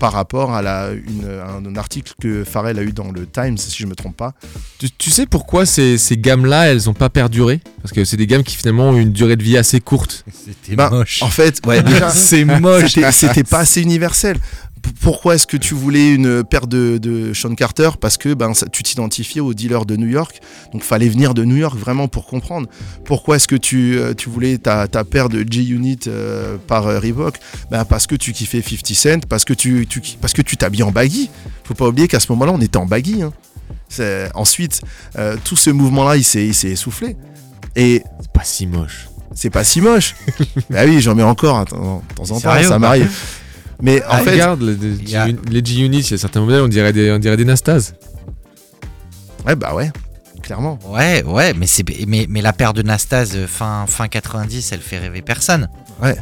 par 0.00 0.12
rapport 0.12 0.52
à 0.52 0.60
la, 0.60 0.90
une- 0.90 1.24
un, 1.24 1.64
un 1.64 1.76
article 1.76 2.14
que 2.20 2.42
Pharrell 2.44 2.78
a 2.78 2.82
eu 2.82 2.92
dans 2.92 3.12
le 3.12 3.26
Times, 3.26 3.56
si 3.56 3.76
je 3.80 3.86
me 3.86 3.94
trompe 3.94 4.16
pas. 4.16 4.32
tu, 4.78 4.90
tu 4.90 5.10
sais 5.10 5.24
pourquoi 5.24 5.66
ces, 5.66 5.98
ces 5.98 6.16
gammes-là, 6.16 6.66
elles 6.66 6.90
ont 6.90 6.94
pas 6.94 7.08
perduré? 7.10 7.60
Parce 7.80 7.92
que 7.92 8.04
c'est 8.04 8.16
des 8.16 8.26
gammes 8.26 8.42
qui 8.42 8.56
finalement 8.56 8.90
ont 8.90 8.96
une 8.96 9.12
durée 9.12 9.36
de 9.36 9.42
vie 9.42 9.56
assez 9.56 9.80
courte. 9.80 10.24
C'était 10.32 10.74
Ben, 10.74 10.90
moche. 10.90 11.22
En 11.22 11.28
fait, 11.28 11.60
ouais, 11.66 11.82
déjà, 11.82 12.10
c'est 12.10 12.44
moche. 12.44 12.94
c'était 13.12 13.44
pas 13.44 13.60
assez 13.60 13.82
universel. 13.82 14.36
Pourquoi 15.00 15.34
est-ce 15.34 15.46
que 15.46 15.56
tu 15.56 15.74
voulais 15.74 16.14
une 16.14 16.44
paire 16.44 16.66
de, 16.66 16.98
de 16.98 17.32
Sean 17.34 17.54
Carter? 17.54 17.90
Parce 18.00 18.16
que 18.16 18.34
ben, 18.34 18.54
ça- 18.54 18.66
tu 18.70 18.82
t'identifiais 18.82 19.40
au 19.40 19.52
dealer 19.54 19.84
de 19.86 19.96
New 19.96 20.06
York, 20.08 20.40
donc 20.72 20.82
fallait 20.82 21.08
venir 21.08 21.34
de 21.34 21.44
New 21.44 21.56
York 21.56 21.76
vraiment 21.78 22.08
pour 22.08 22.26
comprendre. 22.26 22.68
Pourquoi 23.04 23.36
est-ce 23.36 23.48
que 23.48 23.56
tu, 23.56 23.98
euh, 23.98 24.14
tu 24.14 24.28
voulais 24.30 24.58
ta, 24.58 24.88
ta 24.88 25.04
paire 25.04 25.28
de 25.28 25.44
G-Unit 25.48 26.00
euh, 26.06 26.56
par 26.66 26.86
euh, 26.86 26.98
Reebok? 26.98 27.36
Ben, 27.70 27.84
Parce 27.84 28.06
que 28.06 28.14
tu 28.14 28.32
kiffais 28.32 28.62
50 28.62 28.86
Cent, 28.94 29.26
parce 29.28 29.44
que 29.44 29.52
tu, 29.54 29.86
tu, 29.88 30.00
parce 30.20 30.32
que 30.32 30.42
tu 30.42 30.56
t'habilles 30.56 30.82
en 30.84 30.90
baggy. 30.92 31.30
Faut 31.64 31.74
pas 31.74 31.86
oublier 31.88 32.08
qu'à 32.08 32.20
ce 32.20 32.30
moment-là, 32.32 32.52
on 32.52 32.60
était 32.60 32.76
en 32.78 32.86
baggy. 32.86 33.22
hein. 33.22 33.32
Ensuite, 34.34 34.80
euh, 35.18 35.36
tout 35.44 35.56
ce 35.56 35.70
mouvement-là, 35.70 36.16
il 36.16 36.24
s'est 36.24 36.46
il 36.46 36.54
s'est 36.54 36.70
essoufflé. 36.70 37.16
Et 37.76 38.02
C'est 38.20 38.32
pas 38.32 38.44
si 38.44 38.66
moche. 38.66 39.08
c'est 39.34 39.50
pas 39.50 39.64
si 39.64 39.80
moche. 39.80 40.14
bah 40.70 40.80
oui, 40.86 41.00
j'en 41.00 41.14
mets 41.14 41.22
encore 41.22 41.56
hein, 41.58 41.64
de 41.64 41.70
temps 41.70 42.30
en 42.30 42.40
temps, 42.40 42.40
ça 42.68 42.78
m'arrive. 42.78 43.10
Mais 43.82 44.02
en 44.04 44.06
Ah, 44.10 44.18
fait, 44.18 44.32
regarde 44.32 44.62
les, 44.62 45.16
a- 45.16 45.26
G-Units, 45.28 46.00
il 46.00 46.10
y 46.12 46.14
a 46.14 46.18
certains 46.18 46.40
modèles, 46.40 46.60
on 46.62 46.68
dirait 46.68 46.92
des, 46.92 47.10
on 47.12 47.18
dirait 47.18 47.36
des 47.36 47.44
Nastas. 47.44 47.92
ouais, 49.46 49.56
bah 49.56 49.74
ouais. 49.74 49.90
clairement. 50.42 50.78
Ouais, 50.88 51.22
ouais, 51.24 51.54
mais, 51.54 51.66
c'est, 51.66 51.84
mais, 52.06 52.26
mais 52.28 52.40
la 52.42 52.52
paire 52.52 52.72
de 52.74 52.82
Nastase 52.82 53.32
euh, 53.34 53.46
fin, 53.46 53.86
fin 53.86 54.08
90, 54.08 54.72
elle 54.72 54.80
fait 54.80 54.98
rêver 54.98 55.22
personne. 55.22 55.68
Ouais. 56.02 56.16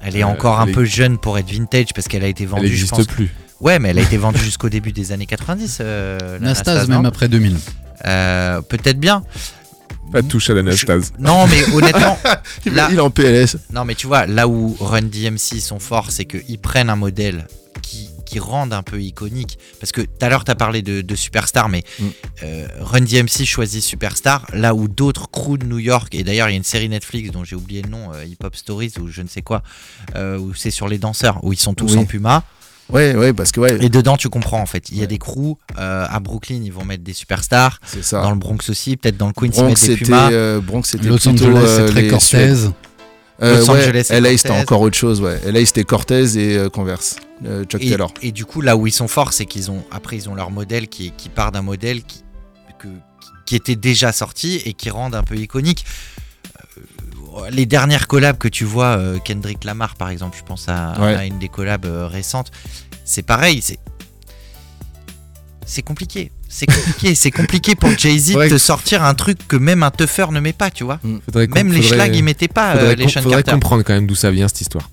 Elle 0.00 0.16
est 0.16 0.22
Euh, 0.22 0.26
encore 0.28 0.60
un 0.60 0.64
elle 0.64 0.70
est- 0.70 0.74
peu 0.74 0.84
jeune 0.84 1.18
pour 1.18 1.38
être 1.38 1.50
vintage 1.50 1.92
parce 1.94 2.06
qu'elle 2.08 2.22
a 2.24 2.28
été 2.28 2.44
Elle 2.44 2.50
vendue, 2.50 2.68
je 2.68 2.84
n'existe 2.86 3.10
plus. 3.10 3.30
Ouais, 3.60 3.78
mais 3.80 3.88
elle 3.88 3.98
a 3.98 4.02
été 4.02 4.16
vendue 4.16 4.38
jusqu'au 4.44 4.68
début 4.68 4.92
des 4.92 5.10
années 5.12 5.26
90. 5.26 5.78
euh, 5.80 6.18
la 6.20 6.38
Nastase, 6.38 6.66
Nastase, 6.76 6.88
même 6.88 7.02
non 7.02 7.08
après 7.08 7.28
2000. 7.28 7.56
Euh, 8.06 8.60
Peut-être 8.62 9.00
bien. 9.00 9.24
Pas 10.12 10.22
de 10.22 10.28
touche 10.28 10.48
à 10.50 10.54
l'anastase. 10.54 11.12
Non, 11.18 11.46
mais 11.46 11.62
honnêtement, 11.74 12.18
là, 12.66 12.88
Il 12.90 12.96
est 12.96 13.00
en 13.00 13.10
PLS. 13.10 13.56
non, 13.72 13.84
mais 13.84 13.94
tu 13.94 14.06
vois, 14.06 14.26
là 14.26 14.48
où 14.48 14.76
Run 14.80 15.02
DMC 15.02 15.60
sont 15.60 15.78
forts, 15.78 16.10
c'est 16.10 16.24
qu'ils 16.24 16.58
prennent 16.58 16.88
un 16.90 16.96
modèle 16.96 17.46
qui, 17.82 18.08
qui 18.26 18.38
rendent 18.38 18.72
un 18.72 18.82
peu 18.82 19.00
iconique. 19.00 19.58
Parce 19.80 19.92
que 19.92 20.00
tout 20.00 20.08
à 20.20 20.28
l'heure, 20.28 20.44
tu 20.44 20.50
as 20.50 20.54
parlé 20.54 20.82
de, 20.82 21.00
de 21.02 21.14
Superstar, 21.14 21.68
mais 21.68 21.84
Mm. 21.98 22.04
euh, 22.42 22.66
Run 22.80 23.00
DMC 23.02 23.44
choisit 23.44 23.82
Superstar, 23.82 24.46
là 24.52 24.74
où 24.74 24.88
d'autres 24.88 25.30
crews 25.30 25.58
de 25.58 25.66
New 25.66 25.78
York, 25.78 26.14
et 26.14 26.24
d'ailleurs, 26.24 26.48
il 26.48 26.52
y 26.52 26.54
a 26.54 26.56
une 26.58 26.64
série 26.64 26.88
Netflix 26.88 27.30
dont 27.30 27.44
j'ai 27.44 27.56
oublié 27.56 27.82
le 27.82 27.88
nom, 27.90 28.12
euh, 28.14 28.24
Hip 28.24 28.38
Hop 28.44 28.56
Stories, 28.56 28.92
ou 29.00 29.08
je 29.08 29.22
ne 29.22 29.28
sais 29.28 29.42
quoi, 29.42 29.62
euh, 30.16 30.38
où 30.38 30.54
c'est 30.54 30.70
sur 30.70 30.88
les 30.88 30.98
danseurs, 30.98 31.42
où 31.44 31.52
ils 31.52 31.58
sont 31.58 31.74
tous 31.74 31.92
Oui. 31.92 31.98
en 31.98 32.04
Puma. 32.06 32.44
Ouais, 32.90 33.14
ouais, 33.14 33.32
parce 33.34 33.52
que 33.52 33.60
ouais, 33.60 33.76
Et 33.84 33.90
dedans, 33.90 34.16
tu 34.16 34.28
comprends 34.30 34.60
en 34.62 34.66
fait. 34.66 34.88
Il 34.90 34.96
y 34.96 35.00
a 35.00 35.02
Ouais. 35.02 35.06
des 35.06 35.18
crews 35.18 35.58
euh, 35.78 36.06
à 36.08 36.20
Brooklyn, 36.20 36.60
ils 36.64 36.72
vont 36.72 36.84
mettre 36.84 37.04
des 37.04 37.12
superstars. 37.12 37.80
c'est 37.84 38.02
ça. 38.02 38.22
Dans 38.22 38.30
le 38.30 38.36
Bronx 38.38 38.58
aussi, 38.70 38.96
peut-être 38.96 39.16
dans 39.18 39.26
le 39.26 39.32
Queens, 39.34 39.48
ils 39.48 39.62
Bronx, 39.62 39.66
mettent 39.68 39.80
des 39.80 39.86
c'était 39.86 40.04
Pumas. 40.06 40.30
euh, 40.32 40.60
Bronx, 40.60 40.82
c'était 40.88 41.08
Los 41.08 41.16
plutôt, 41.18 41.30
Angeles, 41.30 41.56
euh, 41.66 41.86
c'est 41.86 41.92
très 41.92 42.02
les 42.02 42.08
Cortez. 42.08 42.54
Euh, 43.40 43.58
Los 43.58 43.70
ouais, 43.70 43.82
Angeles, 43.82 44.04
c'est 44.08 44.20
LA, 44.20 44.36
c'était 44.36 44.50
encore 44.50 44.80
autre 44.80 44.96
chose, 44.96 45.20
ouais. 45.20 45.38
LA, 45.46 45.64
c'était 45.66 45.84
Cortez 45.84 46.36
et 46.38 46.56
euh, 46.56 46.68
Converse. 46.70 47.16
euh, 47.44 47.64
Chuck 47.64 47.82
Et, 47.84 47.90
Taylor. 47.90 48.12
et 48.22 48.32
du 48.32 48.44
coup, 48.44 48.62
là 48.62 48.76
où 48.76 48.86
ils 48.86 48.92
sont 48.92 49.06
forts, 49.06 49.32
c'est 49.32 49.44
qu'ils 49.46 49.70
ont 49.70 49.84
après 49.92 50.16
ils 50.16 50.28
ont 50.28 50.34
leur 50.34 50.50
modèle 50.50 50.88
qui, 50.88 51.12
qui 51.12 51.28
part 51.28 51.52
d'un 51.52 51.62
modèle 51.62 52.02
qui, 52.02 52.24
que- 52.80 52.88
qui 53.46 53.54
était 53.54 53.76
déjà 53.76 54.10
sorti 54.12 54.60
et 54.64 54.72
qui 54.72 54.90
rendent 54.90 55.14
un 55.14 55.22
peu 55.22 55.36
iconique. 55.36 55.84
Euh, 57.38 57.50
les 57.50 57.66
dernières 57.66 58.06
collabs 58.06 58.38
que 58.38 58.48
tu 58.48 58.64
vois, 58.64 58.96
euh, 58.98 59.18
Kendrick 59.24 59.64
Lamar 59.64 59.94
par 59.96 60.10
exemple, 60.10 60.36
je 60.38 60.44
pense 60.44 60.68
à, 60.68 60.94
Ouais. 61.00 61.14
à 61.14 61.24
une 61.24 61.38
des 61.38 61.48
collabs 61.48 61.84
euh, 61.86 62.06
récentes, 62.06 62.50
c'est 63.04 63.22
pareil, 63.22 63.60
c'est 63.62 63.78
c'est 65.66 65.82
compliqué. 65.82 66.30
C'est 66.48 66.64
compliqué, 66.66 67.14
c'est 67.14 67.30
compliqué 67.30 67.74
pour 67.74 67.90
Jay-Z 67.90 68.32
de 68.34 68.48
te 68.48 68.56
sortir 68.58 69.02
un 69.04 69.12
truc 69.14 69.46
que 69.46 69.56
même 69.56 69.82
un 69.82 69.90
teuffer 69.90 70.26
ne 70.30 70.40
met 70.40 70.54
pas, 70.54 70.70
tu 70.70 70.82
vois. 70.84 70.98
Faudrait 71.26 71.46
qu'on- 71.46 71.54
Même 71.56 71.72
les 71.72 71.82
faudrait- 71.82 71.96
schlags, 71.96 72.16
ils 72.16 72.22
mettaient 72.24 72.48
pas 72.48 72.70
euh, 72.74 72.78
faudrait 72.78 72.96
les 72.96 73.04
com- 73.04 73.12
Sean 73.12 73.22
faudrait 73.22 73.42
Carter. 73.42 73.52
comprendre 73.52 73.82
quand 73.84 73.92
même 73.92 74.06
d'où 74.06 74.14
ça 74.14 74.30
vient 74.30 74.48
cette 74.48 74.62
histoire. 74.62 74.88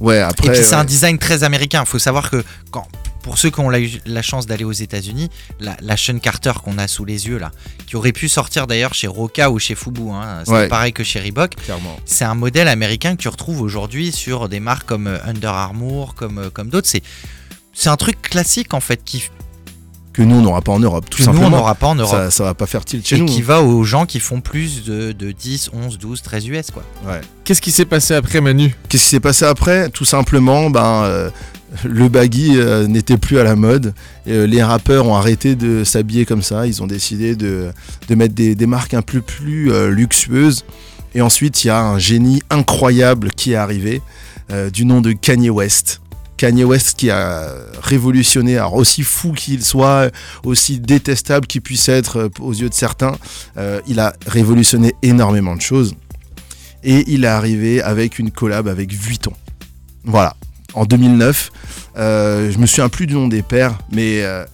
Ouais, 0.00 0.16
Et 0.16 0.20
après. 0.20 0.52
puis 0.52 0.62
c'est 0.62 0.74
un 0.74 0.84
design 0.84 1.16
très 1.18 1.42
américain. 1.42 1.82
Il 1.84 1.88
faut 1.88 1.98
savoir 1.98 2.28
que 2.30 2.44
quand, 2.70 2.86
pour 3.24 3.38
ceux 3.38 3.50
qui 3.50 3.58
ont 3.60 3.70
la, 3.70 3.80
eu 3.80 3.90
la 4.04 4.20
chance 4.22 4.46
d'aller 4.46 4.64
aux 4.64 4.72
États-Unis, 4.72 5.30
la, 5.58 5.76
la 5.80 5.96
Sean 5.96 6.18
Carter 6.18 6.52
qu'on 6.62 6.76
a 6.78 6.86
sous 6.86 7.04
les 7.06 7.26
yeux 7.26 7.38
là, 7.38 7.50
qui 7.86 7.96
aurait 7.96 8.12
pu 8.12 8.28
sortir 8.28 8.66
d'ailleurs 8.66 8.92
chez 8.94 9.06
Roca 9.06 9.50
ou 9.50 9.58
chez 9.58 9.74
Fubu, 9.74 10.10
hein, 10.10 10.42
c'est 10.44 10.52
Ouais. 10.52 10.68
pareil 10.68 10.92
que 10.92 11.02
chez 11.02 11.20
Reebok, 11.20 11.56
Clairement. 11.56 11.96
c'est 12.04 12.24
un 12.26 12.34
modèle 12.34 12.68
américain 12.68 13.16
que 13.16 13.22
tu 13.22 13.28
retrouves 13.28 13.62
aujourd'hui 13.62 14.12
sur 14.12 14.48
des 14.50 14.60
marques 14.60 14.86
comme 14.86 15.06
euh, 15.06 15.18
Under 15.24 15.50
Armour, 15.52 16.14
comme, 16.14 16.38
euh, 16.38 16.50
comme 16.50 16.68
d'autres. 16.68 16.86
C'est 16.88 17.02
c'est 17.72 17.88
un 17.88 17.96
truc 17.96 18.20
classique 18.22 18.72
en 18.74 18.80
fait 18.80 19.02
qui, 19.04 19.24
Que 20.12 20.22
nous, 20.22 20.36
on 20.36 20.42
n'aura 20.42 20.60
pas 20.62 20.70
en 20.72 20.78
Europe, 20.78 21.06
tout 21.10 21.18
que 21.18 21.22
nous 21.24 21.28
on 21.30 21.32
simplement. 21.32 21.56
n'aura 21.56 21.74
pas 21.74 21.88
en 21.88 21.94
Europe. 21.96 22.14
ça, 22.14 22.30
ça 22.30 22.44
va 22.44 22.54
pas 22.54 22.66
faire 22.66 22.84
tilt 22.84 23.04
chez 23.04 23.16
et 23.16 23.18
nous. 23.18 23.26
qui 23.26 23.42
va 23.42 23.62
aux 23.62 23.82
gens 23.82 24.06
qui 24.06 24.20
font 24.20 24.40
plus 24.40 24.84
de, 24.84 25.10
de 25.12 25.32
10, 25.32 25.70
11, 25.72 25.98
12, 25.98 26.22
13 26.22 26.46
US 26.48 26.70
quoi. 26.70 26.84
Ouais. 27.04 27.20
Qu'est-ce 27.42 27.60
qui 27.62 27.72
s'est 27.72 27.84
passé 27.86 28.14
après 28.14 28.40
Manu? 28.40 28.76
Qu'est-ce 28.88 29.02
qui 29.04 29.08
s'est 29.08 29.18
passé 29.18 29.44
après? 29.44 29.88
Tout 29.88 30.04
simplement, 30.04 30.70
ben, 30.70 31.02
euh, 31.04 31.30
le 31.84 32.08
baggy 32.08 32.52
euh, 32.56 32.86
n'était 32.86 33.18
plus 33.18 33.38
à 33.38 33.44
la 33.44 33.56
mode. 33.56 33.94
Euh, 34.28 34.46
les 34.46 34.62
rappeurs 34.62 35.06
ont 35.06 35.16
arrêté 35.16 35.56
de 35.56 35.84
s'habiller 35.84 36.24
comme 36.24 36.42
ça. 36.42 36.66
Ils 36.66 36.82
ont 36.82 36.86
décidé 36.86 37.36
de, 37.36 37.72
mettre 38.10 38.34
des, 38.34 38.66
marques 38.66 38.94
un 38.94 39.02
peu 39.02 39.20
plus 39.20 39.72
euh, 39.72 39.88
luxueuses. 39.88 40.64
Et 41.14 41.20
ensuite, 41.20 41.64
il 41.64 41.68
y 41.68 41.70
a 41.70 41.80
un 41.80 41.98
génie 41.98 42.42
incroyable 42.50 43.30
qui 43.30 43.52
est 43.52 43.56
arrivé, 43.56 44.02
du 44.72 44.84
nom 44.84 45.00
de 45.00 45.12
Kanye 45.12 45.48
West. 45.48 46.00
Kanye 46.36 46.64
West 46.64 46.98
qui 46.98 47.08
a 47.08 47.48
révolutionné, 47.82 48.58
alors 48.58 48.74
aussi 48.74 49.02
fou 49.02 49.32
qu'il 49.32 49.64
soit, 49.64 50.10
aussi 50.42 50.80
détestable 50.80 51.46
qu'il 51.46 51.62
puisse 51.62 51.88
être 51.88 52.30
aux 52.40 52.52
yeux 52.52 52.68
de 52.68 52.74
certains, 52.74 53.16
il 53.86 54.00
a 54.00 54.12
révolutionné 54.26 54.92
énormément 55.02 55.54
de 55.54 55.60
choses. 55.60 55.94
Et 56.82 57.04
il 57.06 57.24
est 57.24 57.28
arrivé 57.28 57.80
avec 57.80 58.18
une 58.18 58.32
collab 58.32 58.66
avec 58.66 58.92
Vuitton. 58.92 59.32
Voilà, 60.04 60.36
en 60.74 60.84
2009. 60.84 61.50
Euh, 61.96 62.50
je 62.50 62.58
me 62.58 62.66
souviens 62.66 62.88
plus 62.88 63.06
du 63.06 63.14
nom 63.14 63.28
des 63.28 63.42
pères, 63.42 63.78
mais 63.92 64.22
euh, 64.22 64.44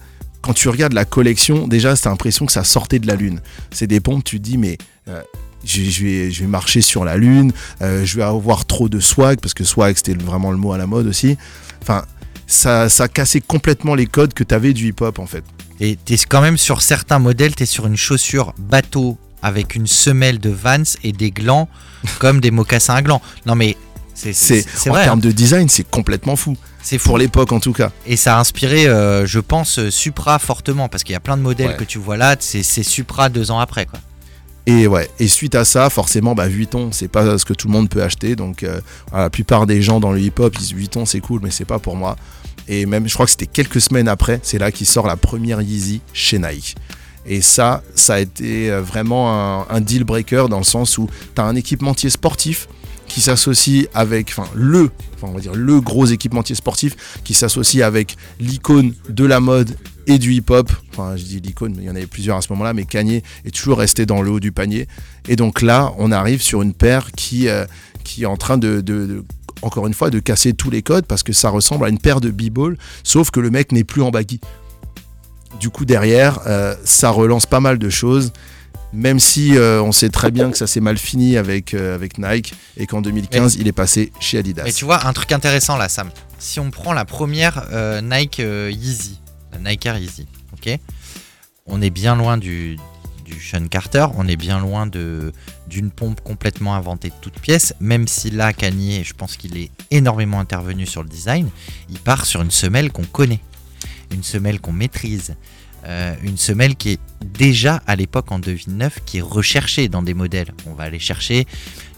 quand 0.41 0.53
tu 0.53 0.69
regardes 0.69 0.93
la 0.93 1.05
collection, 1.05 1.67
déjà, 1.67 1.95
t'as 1.95 2.09
l'impression 2.09 2.45
que 2.45 2.51
ça 2.51 2.63
sortait 2.63 2.99
de 2.99 3.07
la 3.07 3.15
Lune. 3.15 3.41
C'est 3.71 3.87
des 3.87 3.99
pompes, 3.99 4.23
tu 4.23 4.37
te 4.39 4.43
dis, 4.43 4.57
mais 4.57 4.77
euh, 5.07 5.21
je, 5.63 6.03
vais, 6.03 6.47
marcher 6.47 6.81
sur 6.81 7.05
la 7.05 7.17
Lune, 7.17 7.51
je 7.81 8.15
vais 8.15 8.23
avoir 8.23 8.65
trop 8.65 8.89
de 8.89 8.99
swag, 8.99 9.39
parce 9.39 9.53
que 9.53 9.63
swag, 9.63 9.95
c'était 9.97 10.13
vraiment 10.13 10.51
le 10.51 10.57
mot 10.57 10.73
à 10.73 10.77
la 10.77 10.87
mode 10.87 11.07
aussi. 11.07 11.37
Enfin, 11.81 12.03
ça, 12.47 12.89
ça 12.89 13.07
cassait 13.07 13.41
complètement 13.41 13.95
les 13.95 14.07
codes 14.07 14.33
que 14.33 14.43
t'avais 14.43 14.73
du 14.73 14.89
hip-hop, 14.89 15.19
en 15.19 15.27
fait. 15.27 15.43
Et 15.79 15.95
t'es 15.95 16.15
quand 16.29 16.41
même 16.41 16.57
sur 16.57 16.81
certains 16.81 17.19
modèles, 17.19 17.55
t'es 17.55 17.65
sur 17.65 17.87
une 17.87 17.97
chaussure 17.97 18.53
bateau 18.59 19.17
avec 19.41 19.75
une 19.75 19.87
semelle 19.87 20.39
de 20.39 20.49
Vans 20.49 20.83
et 21.03 21.11
des 21.11 21.31
glands 21.31 21.67
comme 22.19 22.39
des 22.39 22.51
mocassins 22.51 22.95
à 22.95 23.01
glands. 23.01 23.21
Non 23.45 23.55
mais 23.55 23.75
c'est 24.13 24.65
en 24.89 24.93
vrai, 24.93 25.03
termes 25.03 25.19
hein. 25.19 25.21
de 25.21 25.31
design, 25.31 25.69
c'est 25.69 25.89
complètement 25.89 26.35
fou. 26.35 26.55
c'est. 26.81 26.97
Pour 26.97 27.17
l'époque, 27.17 27.51
en 27.51 27.59
tout 27.59 27.73
cas. 27.73 27.91
Et 28.05 28.17
ça 28.17 28.37
a 28.37 28.39
inspiré, 28.39 28.87
euh, 28.87 29.25
je 29.25 29.39
pense, 29.39 29.79
euh, 29.79 29.89
Supra 29.89 30.39
fortement 30.39 30.89
parce 30.89 31.03
qu'il 31.03 31.13
y 31.13 31.15
a 31.15 31.19
plein 31.19 31.37
de 31.37 31.41
modèles 31.41 31.69
Ouais. 31.69 31.77
que 31.77 31.83
tu 31.83 31.97
vois 31.97 32.17
là, 32.17 32.35
c'est 32.39 32.63
Supra 32.63 33.29
deux 33.29 33.51
ans 33.51 33.59
après 33.59 33.85
quoi. 33.85 33.99
Et 34.67 34.85
ouais, 34.85 35.09
et 35.19 35.27
suite 35.27 35.55
à 35.55 35.65
ça, 35.65 35.89
forcément, 35.89 36.35
bah, 36.35 36.47
Vuitton, 36.47 36.91
c'est 36.91 37.07
pas 37.07 37.37
ce 37.39 37.45
que 37.45 37.53
tout 37.53 37.67
le 37.67 37.73
monde 37.73 37.89
peut 37.89 38.03
acheter. 38.03 38.35
Donc, 38.35 38.61
euh, 38.61 38.79
la 39.11 39.31
plupart 39.31 39.65
des 39.65 39.81
gens 39.81 39.99
dans 39.99 40.11
le 40.11 40.19
hip-hop, 40.19 40.53
ils 40.55 40.59
disent 40.59 40.73
Vuitton, 40.73 41.05
c'est 41.07 41.19
cool, 41.19 41.39
mais 41.43 41.49
c'est 41.49 41.65
pas 41.65 41.79
pour 41.79 41.95
moi. 41.95 42.15
Et 42.67 42.85
même, 42.85 43.07
je 43.07 43.13
crois 43.15 43.25
que 43.25 43.31
c'était 43.31 43.47
quelques 43.47 43.81
semaines 43.81 44.07
après, 44.07 44.39
c'est 44.43 44.59
là 44.59 44.71
qu'il 44.71 44.85
sort 44.85 45.07
la 45.07 45.17
première 45.17 45.61
Yeezy 45.63 46.01
chez 46.13 46.37
Nike. 46.37 46.75
Et 47.25 47.41
ça, 47.41 47.81
ça 47.95 48.15
a 48.15 48.19
été 48.19 48.69
vraiment 48.71 49.61
un, 49.61 49.67
un 49.69 49.81
deal 49.81 50.03
breaker 50.03 50.45
dans 50.47 50.59
le 50.59 50.63
sens 50.63 50.97
où 50.99 51.09
tu 51.35 51.41
as 51.41 51.45
un 51.45 51.55
équipementier 51.55 52.09
sportif 52.11 52.67
qui 53.13 53.21
s'associe 53.21 53.87
avec, 53.93 54.29
enfin, 54.29 54.47
le, 54.55 54.89
enfin, 55.15 55.27
on 55.29 55.33
va 55.33 55.41
dire 55.41 55.53
le 55.53 55.81
gros 55.81 56.05
équipementier 56.05 56.55
sportif 56.55 56.95
qui 57.23 57.33
s'associe 57.33 57.83
avec 57.85 58.15
l'icône 58.39 58.93
de 59.09 59.25
la 59.25 59.39
mode 59.39 59.75
et 60.07 60.17
du 60.17 60.33
hip-hop. 60.33 60.71
Enfin, 60.91 61.17
je 61.17 61.23
dis 61.23 61.39
l'icône, 61.41 61.73
mais 61.75 61.83
il 61.83 61.87
y 61.87 61.89
en 61.89 61.95
avait 61.95 62.07
plusieurs 62.07 62.37
à 62.37 62.41
ce 62.41 62.47
moment-là, 62.53 62.73
mais 62.73 62.85
Kanye 62.85 63.21
est 63.45 63.53
toujours 63.53 63.79
resté 63.79 64.05
dans 64.05 64.21
le 64.21 64.31
haut 64.31 64.39
du 64.39 64.51
panier. 64.51 64.87
Et 65.27 65.35
donc 65.35 65.61
là, 65.61 65.93
on 65.97 66.11
arrive 66.11 66.41
sur 66.41 66.61
une 66.61 66.73
paire 66.73 67.11
qui, 67.11 67.47
euh, 67.49 67.65
est 68.19 68.25
en 68.25 68.37
train 68.37 68.57
de- 68.57 69.23
encore 69.61 69.87
une 69.87 69.93
fois, 69.93 70.09
de 70.09 70.19
casser 70.19 70.53
tous 70.53 70.69
les 70.69 70.81
codes 70.81 71.05
parce 71.05 71.23
que 71.23 71.33
ça 71.33 71.49
ressemble 71.49 71.85
à 71.85 71.89
une 71.89 71.99
paire 71.99 72.19
de 72.21 72.29
b-ball, 72.31 72.77
sauf 73.03 73.29
que 73.29 73.39
le 73.39 73.49
mec 73.49 73.71
n'est 73.71 73.83
plus 73.83 74.01
en 74.01 74.09
baggy. 74.09 74.39
Du 75.59 75.69
coup, 75.69 75.85
derrière, 75.85 76.39
euh, 76.47 76.75
ça 76.83 77.09
relance 77.09 77.45
pas 77.45 77.59
mal 77.59 77.77
de 77.77 77.89
choses. 77.89 78.31
Même 78.93 79.19
si 79.19 79.55
euh, 79.55 79.81
on 79.81 79.91
sait 79.91 80.09
très 80.09 80.31
bien 80.31 80.51
que 80.51 80.57
ça 80.57 80.67
s'est 80.67 80.81
mal 80.81 80.97
fini 80.97 81.37
avec, 81.37 81.73
euh, 81.73 81.95
avec 81.95 82.17
Nike 82.17 82.53
et 82.75 82.87
qu'en 82.87 83.01
2015, 83.01 83.55
il 83.55 83.67
est 83.67 83.73
passé 83.73 84.11
chez 84.19 84.37
Adidas. 84.37 84.63
Mais 84.65 84.73
tu 84.73 84.85
vois 84.85 85.05
un 85.07 85.13
truc 85.13 85.31
intéressant 85.31 85.77
là, 85.77 85.87
Sam. 85.87 86.09
Si 86.39 86.59
on 86.59 86.71
prend 86.71 86.93
la 86.93 87.05
première 87.05 87.67
euh, 87.71 88.01
Nike 88.01 88.39
Yeezy, 88.39 89.19
la 89.53 89.71
Nike 89.71 89.85
Air 89.85 89.97
Yeezy, 89.97 90.27
ok, 90.53 90.77
on 91.67 91.81
est 91.81 91.89
bien 91.89 92.15
loin 92.15 92.37
du 92.37 92.77
du 93.31 93.39
Sean 93.39 93.67
Carter, 93.67 94.07
on 94.17 94.27
est 94.27 94.35
bien 94.35 94.59
loin 94.59 94.87
de 94.87 95.31
d'une 95.67 95.89
pompe 95.89 96.19
complètement 96.21 96.75
inventée 96.75 97.09
de 97.09 97.15
toutes 97.21 97.39
pièces. 97.39 97.73
Même 97.79 98.07
si 98.07 98.29
là, 98.29 98.51
Kanye, 98.51 99.03
je 99.05 99.13
pense 99.13 99.37
qu'il 99.37 99.57
est 99.57 99.71
énormément 99.89 100.39
intervenu 100.39 100.85
sur 100.85 101.01
le 101.01 101.07
design, 101.07 101.49
il 101.89 101.97
part 101.97 102.25
sur 102.25 102.41
une 102.41 102.51
semelle 102.51 102.91
qu'on 102.91 103.05
connaît, 103.05 103.39
une 104.11 104.23
semelle 104.23 104.59
qu'on 104.59 104.73
maîtrise. 104.73 105.35
Euh, 105.85 106.13
une 106.23 106.37
semelle 106.37 106.75
qui 106.75 106.91
est 106.91 106.99
déjà 107.25 107.81
à 107.87 107.95
l'époque 107.95 108.31
en 108.31 108.39
2009 108.39 108.99
qui 109.05 109.17
est 109.19 109.21
recherchée 109.21 109.87
dans 109.89 110.01
des 110.03 110.13
modèles. 110.13 110.53
On 110.67 110.73
va 110.73 110.83
aller 110.83 110.99
chercher 110.99 111.45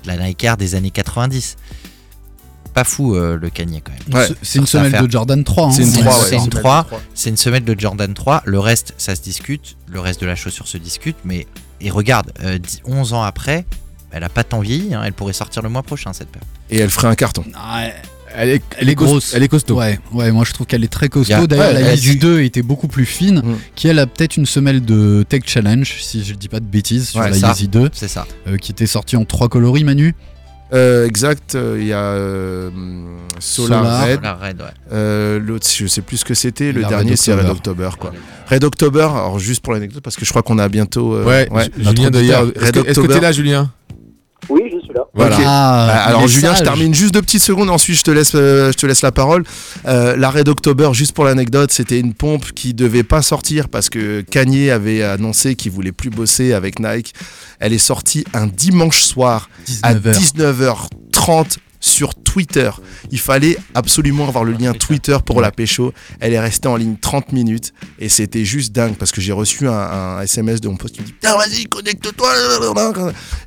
de 0.03 0.07
la 0.07 0.17
Nike 0.17 0.43
Air 0.43 0.57
des 0.57 0.75
années 0.75 0.91
90. 0.91 1.57
Pas 2.73 2.83
fou 2.83 3.15
euh, 3.15 3.37
le 3.39 3.49
Kanye 3.51 3.81
quand 3.81 3.91
même. 3.91 4.15
Ouais, 4.19 4.27
C'est- 4.41 4.57
une 4.57 4.65
semelle 4.65 4.87
affaire. 4.87 5.03
de 5.05 5.11
Jordan 5.11 5.43
3. 5.43 5.67
hein. 5.67 5.71
C'est 5.71 5.83
une 5.83 5.89
c'est 5.91 5.99
3, 6.01 6.13
une- 6.15 6.19
ouais, 6.23 6.27
c'est 6.29 6.35
une 6.37 6.43
une 6.45 6.49
3. 6.49 6.83
3. 6.85 7.01
C'est 7.13 7.29
une 7.29 7.37
semelle 7.37 7.63
de 7.63 7.79
Jordan 7.79 8.13
3. 8.13 8.41
Le 8.45 8.59
reste, 8.59 8.95
ça 8.97 9.15
se 9.15 9.21
discute. 9.21 9.77
Le 9.87 9.99
reste 9.99 10.21
de 10.21 10.25
la 10.25 10.35
chaussure 10.35 10.67
se 10.67 10.77
discute. 10.79 11.17
Mais 11.23 11.45
et 11.81 11.91
regarde, 11.91 12.31
euh, 12.43 12.57
10 12.57 12.81
11 12.85 13.13
ans 13.13 13.21
après, 13.21 13.65
elle 14.11 14.23
a 14.23 14.29
pas 14.29 14.43
tant 14.43 14.59
vieilli. 14.61 14.93
hein, 14.95 15.03
elle 15.05 15.13
pourrait 15.13 15.33
sortir 15.33 15.61
le 15.61 15.69
mois 15.69 15.83
prochain 15.83 16.13
cette 16.13 16.29
paire. 16.29 16.41
Et 16.71 16.79
elle 16.79 16.89
ferait 16.89 17.09
un 17.09 17.15
carton. 17.15 17.43
Elle 17.45 17.93
est, 18.35 18.61
Elle 18.77 18.89
est 18.89 18.95
grosse. 18.95 19.33
Elle 19.33 19.43
est 19.43 19.47
costaud. 19.47 19.75
Ouais, 19.79 19.99
ouais, 20.13 20.31
moi 20.31 20.43
je 20.47 20.53
trouve 20.53 20.65
qu'elle 20.67 20.83
est 20.83 20.91
très 20.91 21.09
costaud. 21.09 21.47
D'ailleurs, 21.47 21.73
ouais, 21.73 21.81
la 21.81 21.95
du- 21.95 22.15
2 22.17 22.41
était 22.41 22.61
beaucoup 22.63 22.87
plus 22.87 23.05
fine, 23.05 23.39
Mm. 23.43 23.55
qui 23.75 23.87
elle 23.87 23.99
a 23.99 24.07
peut-être 24.07 24.37
une 24.37 24.45
semelle 24.45 24.83
de 24.83 25.23
Tech 25.27 25.41
Challenge, 25.45 25.91
si 26.01 26.23
je 26.23 26.33
dis 26.33 26.49
pas 26.49 26.59
de 26.59 26.65
bêtises, 26.65 27.09
sur 27.09 27.19
Ouais, 27.21 27.29
la. 27.29 27.37
Yeezy 27.49 27.67
2, 27.67 27.89
C'est 27.93 28.07
ça. 28.07 28.25
euh, 28.47 28.57
qui 28.57 28.71
était 28.71 28.87
sortie 28.87 29.15
en 29.15 29.25
trois 29.25 29.49
coloris, 29.49 29.83
Manu? 29.83 30.15
Euh, 30.73 31.05
exact, 31.05 31.53
euh, 31.53 31.77
il 31.79 31.85
y 31.85 31.93
a 31.93 31.99
euh, 31.99 32.71
Solar, 33.39 33.81
Solar. 33.83 34.05
Red. 34.07 34.15
Solar 34.15 34.39
Red, 34.41 34.61
ouais. 34.61 34.67
Euh, 34.91 35.39
L'autre, 35.39 35.67
je 35.71 35.85
sais 35.85 36.01
plus 36.01 36.17
ce 36.17 36.25
que 36.25 36.33
c'était. 36.33 36.71
Le 36.71 36.83
dernier, 36.85 37.15
c'est 37.15 37.31
Red 37.33 37.45
October. 37.47 37.89
Quoi. 37.99 38.11
Red 38.49 38.63
October, 38.63 39.01
alors 39.01 39.37
juste 39.37 39.61
pour 39.61 39.73
l'anecdote, 39.73 40.01
parce 40.03 40.15
que 40.15 40.25
je 40.25 40.31
crois 40.31 40.41
qu'on 40.41 40.57
a 40.57 40.67
bientôt. 40.69 41.13
euh, 41.13 41.25
Ouais, 41.25 41.47
ouais. 41.51 41.65
Ju- 41.77 41.83
Julien 41.85 42.09
d'ailleurs. 42.09 42.47
Est-ce 42.55 42.65
Red 42.65 42.71
que 42.73 42.79
est-ce 42.79 42.83
que 42.85 42.89
October. 43.01 43.13
t'es 43.13 43.19
là, 43.21 43.31
Julien? 43.31 43.71
Oui, 44.49 44.61
je. 44.71 44.82
Voilà. 45.13 45.37
Ok. 45.37 45.43
Ah, 45.45 46.05
alors 46.05 46.27
Julien, 46.27 46.55
je 46.55 46.63
termine 46.63 46.93
juste 46.93 47.13
deux 47.13 47.21
petites 47.21 47.43
secondes, 47.43 47.69
ensuite 47.69 47.97
je 47.97 48.03
te 48.03 48.11
laisse, 48.11 48.31
euh, 48.33 48.71
je 48.71 48.77
te 48.77 48.85
laisse 48.85 49.03
la 49.03 49.11
parole. 49.11 49.43
Euh, 49.85 50.15
la 50.17 50.31
Red 50.31 50.47
October, 50.49 50.89
juste 50.93 51.13
pour 51.13 51.25
l'anecdote, 51.25 51.71
c'était 51.71 51.99
une 51.99 52.13
pompe 52.13 52.51
qui 52.53 52.73
devait 52.73 53.03
pas 53.03 53.21
sortir 53.21 53.69
parce 53.69 53.89
que 53.89 54.21
Kanye 54.21 54.71
avait 54.71 55.03
annoncé 55.03 55.55
qu'il 55.55 55.71
voulait 55.71 55.91
plus 55.91 56.09
bosser 56.09 56.53
avec 56.53 56.79
Nike. 56.79 57.13
Elle 57.59 57.73
est 57.73 57.77
sortie 57.77 58.25
un 58.33 58.47
dimanche 58.47 59.03
soir 59.03 59.49
à 59.83 59.93
19h. 59.93 60.87
19h30 61.11 61.57
sur 61.85 62.15
Twitter. 62.15 62.71
Il 63.11 63.19
fallait 63.19 63.57
absolument 63.75 64.25
avoir 64.27 64.45
le 64.45 64.53
lien 64.53 64.71
Twitter 64.73 65.17
pour 65.25 65.41
la 65.41 65.51
pécho. 65.51 65.93
Elle 66.21 66.31
est 66.31 66.39
restée 66.39 66.69
en 66.69 66.77
ligne 66.77 66.95
30 66.99 67.33
minutes 67.33 67.73
et 67.99 68.07
c'était 68.07 68.45
juste 68.45 68.71
dingue 68.73 68.95
parce 68.95 69.11
que 69.11 69.19
j'ai 69.19 69.33
reçu 69.33 69.67
un, 69.67 69.73
un 69.73 70.21
SMS 70.21 70.61
de 70.61 70.69
mon 70.69 70.77
pote 70.77 70.93
qui 70.93 71.01
me 71.01 71.05
dit 71.05 71.11
Putain, 71.11 71.35
vas-y, 71.35 71.65
connecte-toi. 71.65 72.29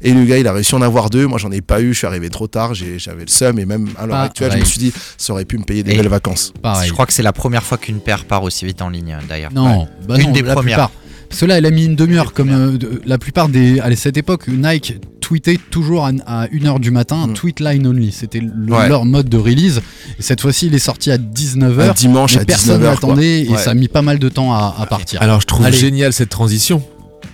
Et 0.03 0.12
le 0.12 0.24
gars, 0.26 0.37
il 0.39 0.47
a 0.47 0.53
réussi 0.53 0.74
à 0.74 0.78
en 0.78 0.82
avoir 0.82 1.09
deux. 1.09 1.26
Moi, 1.26 1.39
j'en 1.39 1.51
ai 1.51 1.62
pas 1.62 1.80
eu. 1.80 1.93
Je 1.95 1.99
suis 1.99 2.07
arrivé 2.07 2.28
trop 2.28 2.47
tard. 2.47 2.74
j'ai- 2.74 2.99
J'avais 2.99 3.22
le 3.24 3.30
seum 3.30 3.59
et 3.59 3.64
même 3.64 3.89
à 3.99 4.07
l'heure 4.07 4.16
actuelle, 4.18 4.53
je 4.53 4.59
me 4.59 4.64
suis 4.64 4.78
dit 4.78 4.93
Ça 5.16 5.32
aurait 5.32 5.45
pu 5.47 5.57
me 5.59 5.64
payer 5.64 5.82
des 5.82 5.93
Et- 5.93 5.97
belles 5.97 6.09
vacances. 6.09 6.53
Pareil. 6.62 6.89
Je 6.89 6.93
crois 6.93 7.07
que 7.07 7.12
c'est 7.14 7.22
la 7.22 7.32
première 7.32 7.62
fois 7.62 7.78
qu'une 7.78 8.01
paire 8.01 8.24
part 8.26 8.43
aussi 8.43 8.66
vite 8.66 8.82
en 8.82 8.91
ligne, 8.91 9.16
d'ailleurs. 9.28 9.53
Non, 9.53 9.89
bah 10.07 10.16
Une 10.18 10.26
non, 10.26 10.32
des 10.32 10.43
la 10.43 10.53
premières. 10.55 10.76
plupart. 10.76 10.91
Parce 11.28 11.41
que 11.41 11.47
là, 11.47 11.59
elle 11.59 11.66
a 11.66 11.70
mis 11.70 11.87
une 11.87 11.97
demi-heure, 11.97 12.32
comme 12.32 12.51
euh, 12.51 12.76
de- 12.78 13.01
la 13.07 13.18
plupart 13.18 13.49
des. 13.49 13.80
À 13.80 13.95
cette 13.97 14.16
époque, 14.16 14.47
Nike 14.49 14.95
tweetait 15.27 15.59
toujours 15.70 16.07
à, 16.07 16.11
à 16.27 16.47
1h 16.47 16.79
du 16.79 16.93
matin, 16.93 17.27
Mm. 17.27 17.33
tweet 17.35 17.59
line 17.61 17.85
only. 17.87 18.12
C'était 18.12 18.39
le- 18.41 18.72
Ouais. 18.72 18.89
leur 18.89 19.05
mode 19.05 19.29
de 19.29 19.37
release. 19.37 19.81
Et 20.18 20.22
cette 20.22 20.41
fois-ci, 20.41 20.66
il 20.68 20.74
est 20.74 20.79
sorti 20.79 21.11
à 21.11 21.18
19h. 21.18 21.91
Un 21.91 21.93
dimanche 21.95 22.37
à 22.37 22.45
personne 22.45 22.81
19h. 22.81 22.81
quoi. 23.01 23.09
l'attendait 23.11 23.43
et 23.45 23.49
Ouais. 23.49 23.59
ça 23.59 23.70
a 23.70 23.74
mis 23.74 23.89
pas 23.89 24.03
mal 24.03 24.20
de 24.20 24.29
temps 24.29 24.53
à, 24.55 24.77
à 24.79 24.87
partir. 24.87 25.20
Alors 25.22 25.41
je 25.41 25.47
trouve 25.47 25.66
Allez. 25.66 25.77
génial 25.77 26.12
cette 26.12 26.29
transition. 26.31 26.81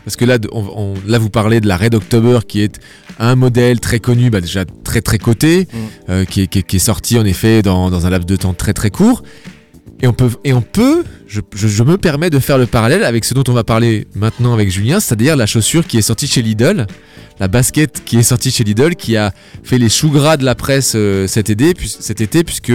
Parce 0.06 0.16
que 0.16 0.24
là, 0.24 0.38
de- 0.38 0.48
on- 0.52 0.64
on- 0.74 0.94
là, 1.06 1.18
vous 1.18 1.28
parlez 1.28 1.60
de 1.60 1.68
la 1.68 1.76
Red 1.76 1.94
October 1.94 2.38
qui 2.48 2.60
est 2.62 2.80
un 3.18 3.36
modèle 3.36 3.78
très 3.78 4.00
connu, 4.00 4.30
bah, 4.30 4.40
déjà 4.40 4.64
très 4.84 5.02
très 5.02 5.18
coté, 5.18 5.68
Mm. 5.70 5.76
euh, 6.10 6.24
qui, 6.24 6.40
est, 6.42 6.46
qui 6.46 6.60
est- 6.60 6.62
qui 6.62 6.76
est 6.76 6.86
sorti 6.92 7.18
en 7.18 7.24
effet 7.26 7.60
dans, 7.60 7.90
dans 7.90 8.06
un 8.06 8.10
laps 8.10 8.26
de 8.26 8.36
temps 8.36 8.54
très 8.54 8.72
très 8.72 8.90
court. 8.90 9.22
Et 10.02 10.08
on 10.08 10.12
peut, 10.12 10.30
et 10.42 10.52
on 10.52 10.62
peut 10.62 11.04
je, 11.28 11.40
je- 11.54 11.68
je 11.68 11.82
me 11.84 11.96
permets 11.96 12.28
de 12.28 12.40
faire 12.40 12.58
le 12.58 12.66
parallèle 12.66 13.04
avec 13.04 13.24
ce 13.24 13.34
dont 13.34 13.44
on 13.48 13.52
va 13.52 13.62
parler 13.64 14.06
maintenant 14.16 14.52
avec 14.52 14.68
Julien, 14.70 14.98
c'est-à-dire 15.00 15.36
la 15.36 15.46
chaussure 15.46 15.86
qui 15.86 15.96
est 15.96 16.02
sortie 16.02 16.26
chez 16.26 16.42
Lidl, 16.42 16.86
la 17.38 17.46
basket 17.48 18.02
qui 18.04 18.18
est 18.18 18.22
sortie 18.24 18.50
chez 18.50 18.64
Lidl, 18.64 18.96
qui 18.96 19.16
a 19.16 19.32
fait 19.62 19.78
les 19.78 19.88
choux 19.88 20.10
gras 20.10 20.36
de 20.36 20.44
la 20.44 20.54
presse 20.56 20.94
euh, 20.96 21.26
cet, 21.28 21.50
été, 21.50 21.72
puis- 21.74 21.88
cet 22.00 22.20
été, 22.20 22.42
puisque 22.42 22.72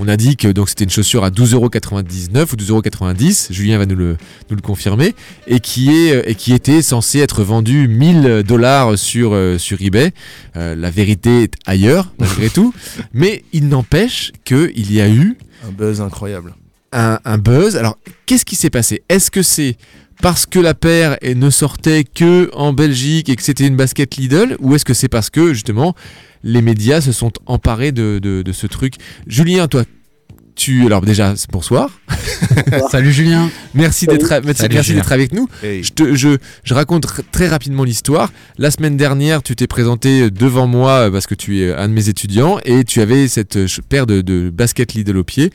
on 0.00 0.08
a 0.08 0.16
dit 0.16 0.36
que 0.36 0.48
donc 0.48 0.68
c'était 0.68 0.82
une 0.84 0.90
chaussure 0.90 1.22
à 1.24 1.30
12,99€ 1.30 2.52
ou 2.52 2.56
12,90€, 2.56 3.52
Julien 3.52 3.78
va 3.78 3.86
nous 3.86 3.94
le, 3.96 4.16
nous 4.50 4.56
le 4.56 4.62
confirmer, 4.62 5.14
et 5.46 5.60
qui, 5.60 5.90
est, 5.90 6.28
et 6.28 6.34
qui 6.34 6.52
était 6.52 6.82
censée 6.82 7.20
être 7.20 7.44
vendue 7.44 7.86
1000 7.88 8.42
dollars 8.46 8.98
sur, 8.98 9.30
euh, 9.32 9.58
sur 9.58 9.80
eBay. 9.80 10.10
Euh, 10.56 10.74
la 10.74 10.90
vérité 10.90 11.44
est 11.44 11.54
ailleurs, 11.66 12.12
malgré 12.18 12.50
tout, 12.50 12.74
mais 13.14 13.44
il 13.52 13.68
n'empêche 13.68 14.32
qu'il 14.44 14.92
y 14.92 15.00
a 15.00 15.08
eu 15.08 15.36
Un 15.66 15.70
buzz 15.70 16.00
incroyable. 16.00 16.52
Un, 16.94 17.18
un 17.24 17.36
buzz. 17.38 17.76
Alors, 17.76 17.98
qu'est-ce 18.26 18.44
qui 18.46 18.56
s'est 18.56 18.70
passé? 18.70 19.02
Est-ce 19.10 19.30
que 19.30 19.42
c'est 19.42 19.76
parce 20.22 20.46
que 20.46 20.58
la 20.60 20.74
paire 20.74 21.18
ne 21.22 21.50
sortait 21.50 22.04
que 22.04 22.48
en 22.54 22.72
Belgique 22.72 23.28
et 23.28 23.36
que 23.36 23.42
c'était 23.42 23.66
une 23.66 23.76
basket 23.76 24.16
Lidl? 24.16 24.56
Ou 24.60 24.74
est-ce 24.74 24.84
que 24.84 24.94
c'est 24.94 25.08
parce 25.08 25.28
que, 25.28 25.52
justement, 25.52 25.94
les 26.42 26.62
médias 26.62 27.00
se 27.00 27.12
sont 27.12 27.32
emparés 27.46 27.92
de, 27.92 28.18
de- 28.22 28.42
de 28.42 28.52
ce 28.52 28.66
truc? 28.66 28.94
Julien, 29.26 29.66
toi, 29.68 29.82
tu... 30.54 30.86
Alors 30.86 31.00
déjà, 31.00 31.34
bonsoir. 31.50 31.90
Salut 32.92 33.12
Julien. 33.12 33.50
Merci 33.74 34.06
d'être 34.06 34.30
merci 34.40 34.62
avec 35.12 35.32
nous. 35.32 35.48
Hey. 35.64 35.82
Je, 35.82 35.90
te- 35.92 36.14
je, 36.14 36.36
je 36.62 36.74
raconte 36.74 37.06
très 37.32 37.48
rapidement 37.48 37.82
l'histoire. 37.82 38.32
La 38.56 38.70
semaine 38.70 38.96
dernière, 38.96 39.42
tu 39.42 39.56
t'es 39.56 39.66
présenté 39.66 40.30
devant 40.30 40.68
moi 40.68 40.90
euh, 40.92 41.10
parce 41.10 41.26
que 41.26 41.34
tu 41.34 41.60
es 41.62 41.74
un 41.74 41.88
de 41.88 41.92
mes 41.92 42.08
étudiants 42.08 42.60
et 42.64 42.84
tu 42.84 43.00
avais 43.00 43.26
cette 43.26 43.56
euh, 43.56 43.66
paire 43.88 44.06
de, 44.06 44.20
de 44.20 44.48
baskets 44.50 44.94
Lidl 44.94 45.16
au 45.16 45.24
pied. 45.24 45.50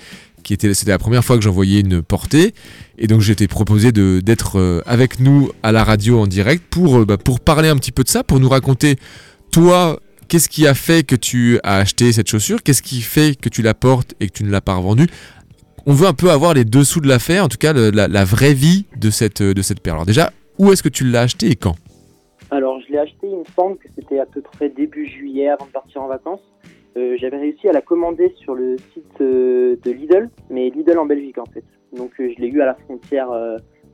C'était 0.46 0.92
la 0.92 0.98
première 0.98 1.24
fois 1.24 1.38
que 1.38 1.44
j'en 1.44 1.52
voyais 1.52 1.82
une 1.82 2.02
portée. 2.02 2.54
Et 2.98 3.08
donc, 3.08 3.22
je 3.22 3.34
t'ai 3.34 3.48
proposé 3.48 3.92
d'être 3.92 4.60
euh, 4.60 4.82
avec 4.86 5.20
nous 5.20 5.52
à 5.64 5.72
la 5.72 5.84
radio 5.84 6.20
en 6.20 6.28
direct 6.28 6.64
pour, 6.70 7.00
euh, 7.00 7.06
bah, 7.06 7.18
pour 7.18 7.40
parler 7.40 7.70
un 7.70 7.76
petit 7.76 7.92
peu 7.92 8.04
de 8.04 8.10
ça, 8.10 8.24
pour 8.24 8.40
nous 8.40 8.50
raconter, 8.50 8.96
toi, 9.52 10.00
qu'est-ce 10.28 10.50
qui 10.50 10.68
a 10.68 10.74
fait 10.74 11.06
que 11.06 11.16
tu 11.16 11.60
as 11.64 11.78
acheté 11.78 12.12
cette 12.12 12.30
chaussure? 12.30 12.64
Qu'est-ce 12.64 12.82
qui 12.82 13.02
fait 13.02 13.40
que 13.40 13.50
tu 13.50 13.62
la 13.62 13.74
portes 13.74 14.16
et 14.20 14.28
que 14.28 14.34
tu 14.34 14.44
ne 14.44 14.52
l'as 14.52 14.62
pas 14.62 14.76
revendue? 14.76 15.08
On 15.86 15.94
veut 15.94 16.08
un 16.08 16.14
peu 16.14 16.30
avoir 16.30 16.54
les 16.54 16.66
dessous 16.66 17.00
de 17.00 17.08
l'affaire, 17.08 17.46
en 17.46 17.48
tout 17.48 17.58
cas 17.58 17.74
la, 17.74 18.26
vraie 18.26 18.54
vie 18.54 18.86
de 18.98 19.10
cette, 19.10 19.42
de 19.42 19.62
cette 19.62 19.80
paire. 19.80 19.94
Alors 19.94 20.06
déjà, 20.06 20.32
où 20.58 20.72
est-ce 20.72 20.84
que 20.84 20.90
tu 20.90 21.06
l'as 21.06 21.22
acheté 21.22 21.48
et 21.48 21.56
quand? 21.56 21.76
Alors, 22.52 22.80
je 22.82 22.92
l'ai 22.92 22.98
acheté, 22.98 23.28
il 23.28 23.38
me 23.38 23.44
semble 23.56 23.78
que 23.78 23.88
c'était 23.96 24.20
à 24.20 24.26
peu 24.26 24.42
près 24.42 24.70
début 24.70 25.08
juillet 25.08 25.50
avant 25.50 25.66
de 25.68 25.72
partir 25.72 26.02
en 26.02 26.08
vacances. 26.08 26.42
Euh, 26.98 27.16
J'avais 27.20 27.38
réussi 27.38 27.68
à 27.68 27.72
la 27.72 27.82
commander 27.82 28.34
sur 28.38 28.56
le 28.56 28.78
site 28.94 29.22
euh, 29.22 29.76
de 29.84 29.92
Lidl, 29.92 30.28
mais 30.50 30.70
Lidl 30.70 30.98
en 30.98 31.06
Belgique 31.06 31.38
en 31.38 31.46
fait. 31.46 31.64
Donc, 31.96 32.12
euh, 32.20 32.30
je 32.36 32.42
l'ai 32.42 32.48
eu 32.48 32.62
à 32.62 32.66
la 32.66 32.76
frontière 32.76 33.30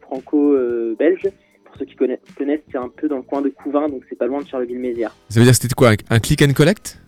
franco-belge. 0.02 1.30
Pour 1.66 1.76
ceux 1.78 1.86
qui 1.86 1.96
connaissent, 1.96 2.20
connaissent, 2.38 2.62
c'est 2.72 2.78
un 2.78 2.90
peu 2.90 3.08
dans 3.08 3.18
le 3.18 3.24
coin 3.24 3.42
de 3.42 3.50
Couvin, 3.50 3.90
donc 3.90 4.04
c'est 4.10 4.18
pas 4.18 4.28
loin 4.28 4.42
de 4.42 4.48
Charleville-Mézières. 4.48 5.16
Ça 5.30 5.40
veut 5.40 5.46
dire 5.46 5.54
que 5.54 5.62
c'était 5.62 5.74
quoi 5.74 5.92
un, 6.10 6.20
click 6.20 6.42
and 6.42 6.54
collect? 6.54 7.02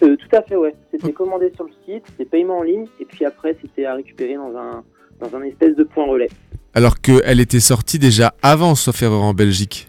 Tout 0.00 0.16
à 0.32 0.42
fait, 0.42 0.56
ouais. 0.56 0.74
C'était 0.90 1.12
commandé 1.12 1.52
sur 1.54 1.64
le 1.64 1.70
site, 1.84 2.04
c'était 2.06 2.24
paiement 2.24 2.58
en 2.58 2.62
ligne, 2.62 2.86
et 2.98 3.04
puis 3.04 3.24
après, 3.24 3.56
c'était 3.60 3.84
à 3.84 3.94
récupérer 3.94 4.34
dans 4.34 4.56
un, 4.56 4.82
dans 5.20 5.36
un 5.36 5.42
espèce 5.42 5.76
de 5.76 5.84
point 5.84 6.06
relais. 6.06 6.30
Alors 6.74 7.00
qu'elle 7.00 7.40
était 7.40 7.60
sortie 7.60 7.98
déjà 7.98 8.34
avant, 8.42 8.74
sauf 8.74 9.02
erreur 9.02 9.22
en 9.22 9.34
Belgique? 9.34 9.88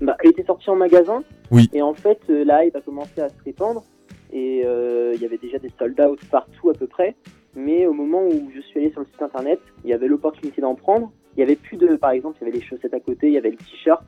Bah, 0.00 0.16
elle 0.22 0.30
était 0.30 0.44
sortie 0.44 0.68
en 0.68 0.76
magasin. 0.76 1.22
Oui. 1.50 1.70
Et 1.72 1.82
en 1.82 1.94
fait, 1.94 2.20
la 2.28 2.64
hype 2.64 2.76
a 2.76 2.80
commencé 2.80 3.20
à 3.20 3.28
se 3.28 3.34
répandre. 3.44 3.84
Et 4.32 4.62
euh, 4.64 5.12
il 5.14 5.22
y 5.22 5.24
avait 5.24 5.38
déjà 5.38 5.58
des 5.58 5.70
sold 5.78 6.00
out 6.00 6.20
partout 6.30 6.70
à 6.70 6.74
peu 6.74 6.86
près. 6.86 7.14
Mais 7.56 7.86
au 7.86 7.92
moment 7.92 8.24
où 8.24 8.50
je 8.54 8.60
suis 8.60 8.78
allé 8.78 8.90
sur 8.92 9.00
le 9.00 9.06
site 9.06 9.22
internet, 9.22 9.60
il 9.84 9.90
y 9.90 9.92
avait 9.92 10.06
l'opportunité 10.06 10.60
d'en 10.60 10.74
prendre. 10.74 11.10
Il 11.36 11.40
y 11.40 11.42
avait 11.42 11.56
plus 11.56 11.76
de, 11.76 11.96
par 11.96 12.10
exemple, 12.10 12.38
il 12.40 12.46
y 12.46 12.48
avait 12.48 12.58
les 12.58 12.64
chaussettes 12.64 12.94
à 12.94 13.00
côté, 13.00 13.26
il 13.28 13.32
y 13.32 13.38
avait 13.38 13.50
le 13.50 13.56
t-shirt. 13.56 14.02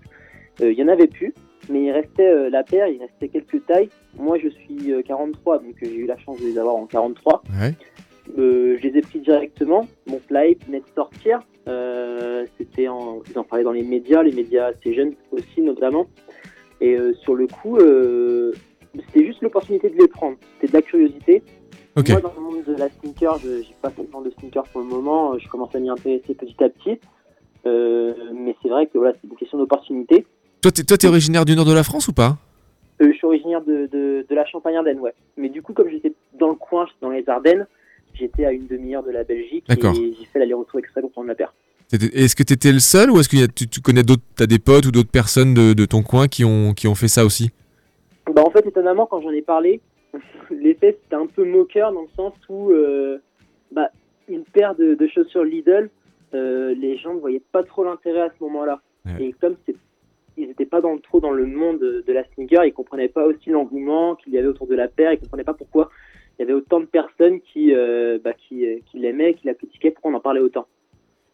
Euh, 0.60 0.72
il 0.72 0.78
y 0.78 0.82
en 0.82 0.88
avait 0.88 1.08
plus. 1.08 1.34
Mais 1.68 1.84
il 1.84 1.90
restait 1.92 2.28
euh, 2.28 2.50
la 2.50 2.64
paire, 2.64 2.88
il 2.88 2.98
restait 2.98 3.28
quelques 3.28 3.64
tailles. 3.66 3.88
Moi, 4.16 4.38
je 4.38 4.48
suis 4.48 4.92
euh, 4.92 5.02
43, 5.02 5.58
donc 5.58 5.74
j'ai 5.80 5.94
eu 5.94 6.06
la 6.06 6.18
chance 6.18 6.40
de 6.40 6.46
les 6.46 6.58
avoir 6.58 6.74
en 6.74 6.86
43. 6.86 7.42
Ouais. 7.60 7.74
Euh, 8.38 8.76
je 8.78 8.88
les 8.88 8.98
ai 8.98 9.00
pris 9.00 9.20
directement. 9.20 9.86
Mon 10.06 10.20
hype 10.30 10.64
venait 10.66 10.80
de 10.80 10.88
sortir. 10.94 11.40
Euh, 11.68 12.46
C'était 12.58 12.88
en, 12.88 13.22
ils 13.30 13.38
en 13.38 13.44
parlaient 13.44 13.64
dans 13.64 13.72
les 13.72 13.84
médias, 13.84 14.22
les 14.22 14.32
médias 14.32 14.66
assez 14.66 14.94
jeunes 14.94 15.14
aussi 15.30 15.60
notamment. 15.60 16.06
Et 16.80 16.96
euh, 16.96 17.14
sur 17.14 17.36
le 17.36 17.46
coup, 17.46 17.78
c'était 18.94 19.26
juste 19.26 19.40
l'opportunité 19.42 19.90
de 19.90 19.96
les 19.96 20.08
prendre. 20.08 20.36
C'était 20.54 20.72
de 20.72 20.76
la 20.76 20.82
curiosité. 20.82 21.42
Moi, 21.96 22.20
dans 22.20 22.32
le 22.34 22.40
monde 22.40 22.64
de 22.66 22.74
la 22.74 22.88
sneaker, 22.88 23.38
je 23.38 23.62
j'ai 23.62 23.74
pas 23.82 23.90
tellement 23.90 24.22
de 24.22 24.30
sneakers 24.38 24.64
pour 24.64 24.80
le 24.80 24.86
moment. 24.86 25.38
Je 25.38 25.48
commence 25.48 25.74
à 25.74 25.78
m'y 25.78 25.90
intéresser 25.90 26.34
petit 26.34 26.62
à 26.64 26.68
petit. 26.68 26.98
Euh, 27.66 28.14
mais 28.34 28.56
c'est 28.62 28.68
vrai 28.68 28.86
que 28.86 28.98
voilà, 28.98 29.14
c'est 29.20 29.28
une 29.28 29.36
question 29.36 29.58
d'opportunité. 29.58 30.26
Toi, 30.62 30.72
t'es, 30.72 30.84
toi, 30.84 30.96
t'es 30.96 31.06
originaire 31.06 31.44
du 31.44 31.54
nord 31.54 31.64
de 31.64 31.72
la 31.72 31.84
France 31.84 32.08
ou 32.08 32.12
pas? 32.12 32.38
Euh, 33.00 33.08
je 33.10 33.16
suis 33.16 33.26
originaire 33.26 33.62
de, 33.62 33.88
de, 33.92 34.26
de 34.28 34.34
la 34.34 34.46
Champagne-Ardenne, 34.46 35.00
ouais. 35.00 35.14
Mais 35.36 35.48
du 35.48 35.60
coup, 35.60 35.72
comme 35.72 35.88
j'étais 35.88 36.12
dans 36.38 36.48
le 36.48 36.54
coin, 36.54 36.86
dans 37.00 37.10
les 37.10 37.28
Ardennes, 37.28 37.66
j'étais 38.14 38.44
à 38.44 38.52
une 38.52 38.66
demi-heure 38.66 39.02
de 39.02 39.10
la 39.10 39.24
Belgique 39.24 39.64
D'accord. 39.68 39.94
et 39.96 40.14
j'ai 40.18 40.24
fait 40.26 40.38
l'aller-retour 40.38 40.78
exprès 40.78 41.00
pour 41.00 41.10
prendre 41.10 41.28
la 41.28 41.34
paire. 41.34 41.52
Est-ce 41.92 42.34
que 42.34 42.42
tu 42.42 42.54
étais 42.54 42.72
le 42.72 42.78
seul 42.78 43.10
ou 43.10 43.20
est-ce 43.20 43.28
que 43.28 43.44
tu, 43.46 43.68
tu 43.68 43.80
connais 43.80 44.02
d'autres, 44.02 44.22
t'as 44.34 44.46
des 44.46 44.58
potes 44.58 44.86
ou 44.86 44.90
d'autres 44.90 45.10
personnes 45.10 45.52
de, 45.52 45.72
de 45.74 45.84
ton 45.84 46.02
coin 46.02 46.26
qui 46.26 46.44
ont, 46.44 46.72
qui 46.72 46.88
ont 46.88 46.94
fait 46.94 47.08
ça 47.08 47.24
aussi? 47.26 47.50
Bah, 48.32 48.42
en 48.44 48.50
fait, 48.50 48.66
étonnamment, 48.66 49.06
quand 49.06 49.20
j'en 49.20 49.30
ai 49.30 49.42
parlé, 49.42 49.80
l'effet 50.50 50.98
c'était 51.02 51.16
un 51.16 51.26
peu 51.26 51.44
moqueur 51.44 51.92
dans 51.92 52.02
le 52.02 52.08
sens 52.16 52.34
où 52.48 52.70
euh, 52.70 53.18
bah, 53.70 53.90
une 54.28 54.44
paire 54.44 54.74
de, 54.74 54.94
de 54.94 55.06
chaussures 55.08 55.44
Lidl, 55.44 55.90
euh, 56.34 56.74
les 56.74 56.96
gens 56.98 57.14
ne 57.14 57.20
voyaient 57.20 57.42
pas 57.52 57.62
trop 57.62 57.84
l'intérêt 57.84 58.22
à 58.22 58.30
ce 58.38 58.44
moment-là. 58.44 58.80
Ouais. 59.06 59.24
Et 59.24 59.32
comme 59.40 59.56
ils 60.36 60.48
n'étaient 60.48 60.64
pas 60.66 60.80
dans, 60.80 60.96
trop 60.98 61.20
dans 61.20 61.32
le 61.32 61.44
monde 61.46 61.78
de, 61.78 62.04
de 62.06 62.12
la 62.12 62.24
sneaker, 62.34 62.64
ils 62.64 62.72
comprenaient 62.72 63.08
pas 63.08 63.26
aussi 63.26 63.50
l'engouement 63.50 64.14
qu'il 64.16 64.32
y 64.32 64.38
avait 64.38 64.48
autour 64.48 64.66
de 64.66 64.74
la 64.74 64.88
paire, 64.88 65.12
ils 65.12 65.18
comprenaient 65.18 65.44
pas 65.44 65.54
pourquoi 65.54 65.90
il 66.38 66.42
y 66.42 66.44
avait 66.44 66.54
autant 66.54 66.80
de 66.80 66.86
personnes 66.86 67.40
qui, 67.52 67.74
euh, 67.74 68.18
bah, 68.24 68.32
qui, 68.32 68.64
qui 68.90 68.98
l'aimaient, 68.98 69.34
qui 69.34 69.46
la 69.46 69.54
critiquaient, 69.54 69.90
pourquoi 69.90 70.10
on 70.12 70.14
en 70.14 70.20
parlait 70.20 70.40
autant. 70.40 70.66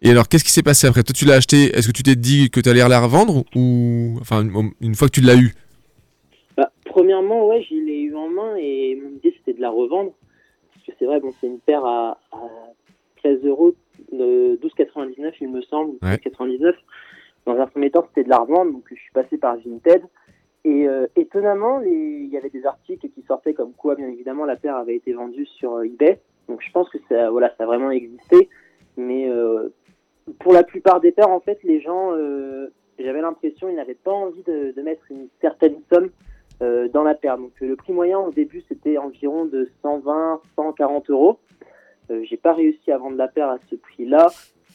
Et 0.03 0.11
alors, 0.11 0.29
qu'est-ce 0.29 0.45
qui 0.45 0.51
s'est 0.51 0.63
passé 0.63 0.87
après? 0.87 1.03
Toi, 1.03 1.13
tu 1.17 1.25
l'as 1.25 1.35
acheté, 1.35 1.77
est-ce 1.77 1.87
que 1.89 1.93
tu 1.93 2.03
t'es 2.03 2.17
dit 2.17 2.51
que 2.51 2.61
tu 2.61 2.69
allais 2.69 2.87
la 2.87 3.01
revendre 3.01 3.45
ou 3.57 4.17
enfin 4.21 4.45
une- 4.81 4.95
fois 4.95 5.09
que 5.09 5.13
tu 5.15 5.21
l'as 5.21 5.37
eu 5.37 5.55
premièrement, 6.99 7.47
ouais, 7.47 7.63
je 7.63 7.75
l'ai 7.77 8.01
eu 8.01 8.17
en 8.17 8.29
main 8.29 8.57
et 8.57 8.97
mon 9.01 9.11
idée 9.11 9.33
c'était 9.39 9.53
de 9.57 9.61
la 9.61 9.71
revendre. 9.71 10.13
Parce 10.75 10.87
que 10.87 10.93
c'est 10.99 11.05
vrai, 11.07 11.21
bon, 11.21 11.31
c'est 11.41 11.47
une 11.47 11.61
paire 11.61 11.85
à, 11.85 12.19
à 12.33 12.39
13 13.19 13.45
euros, 13.45 13.75
euh, 14.15 14.57
12,99 14.57 15.35
il 15.41 15.51
me 15.51 15.63
semble, 15.63 15.91
ou 15.91 15.99
Ouais. 16.03 16.17
12,99. 16.17 16.75
Dans 17.47 17.57
un 17.57 17.67
premier 17.69 17.91
temps, 17.93 18.05
c'était 18.09 18.25
de 18.25 18.29
la 18.29 18.39
revendre, 18.39 18.73
donc 18.73 18.85
je 18.91 18.97
suis 18.97 19.13
passé 19.13 19.39
par 19.39 19.57
Vinted. 19.59 20.03
Et 20.65 20.89
euh, 20.89 21.07
étonnamment, 21.15 21.81
il 21.83 22.27
y 22.27 22.37
avait 22.37 22.51
des 22.51 22.67
articles 22.67 23.09
qui 23.09 23.23
sortaient 23.23 23.55
comme 23.55 23.73
quoi, 23.75 23.95
bien 23.95 24.09
évidemment, 24.09 24.45
la 24.45 24.57
paire 24.57 24.75
avait 24.77 24.97
été 24.97 25.13
vendue 25.13 25.47
sur 25.47 25.75
euh, 25.77 25.85
eBay. 25.85 26.19
Donc 26.49 26.61
je 26.63 26.71
pense 26.73 26.91
que 26.91 26.99
ça, 27.09 27.31
voilà, 27.31 27.55
ça 27.57 27.63
a 27.63 27.67
vraiment 27.67 27.93
existé. 27.93 28.49
Mais 28.97 29.31
euh, 29.31 29.69
pour 30.41 30.53
la 30.53 30.65
plupart 30.65 31.01
des 31.01 31.13
paires, 31.13 31.31
en 31.31 31.41
fait, 31.41 31.61
les 31.63 31.81
gens, 31.81 32.11
euh, 32.13 32.73
j'avais 32.99 33.21
l'impression, 33.21 33.69
ils 33.69 33.77
n'avaient 33.77 33.95
pas 33.95 34.13
envie 34.13 34.43
de, 34.43 34.73
de 34.77 34.83
mettre 34.83 35.05
une 35.11 35.29
certaine 35.41 35.77
somme 35.93 36.11
euh, 36.63 36.89
dans 36.89 37.03
la 37.03 37.15
paire. 37.15 37.39
Donc 37.39 37.53
le 37.61 37.77
prix 37.77 37.93
moyen 37.93 38.19
au 38.19 38.31
début, 38.31 38.63
c'était 38.69 38.99
environ 38.99 39.45
de 39.47 39.69
120, 39.83 40.41
140 40.57 41.11
euros. 41.11 41.39
Euh, 42.11 42.23
J'ai 42.29 42.37
pas 42.37 42.55
réussi 42.55 42.91
à 42.91 42.99
vendre 42.99 43.17
la 43.17 43.29
paire 43.29 43.49
à 43.49 43.59
ce 43.71 43.77
prix-là. 43.77 44.29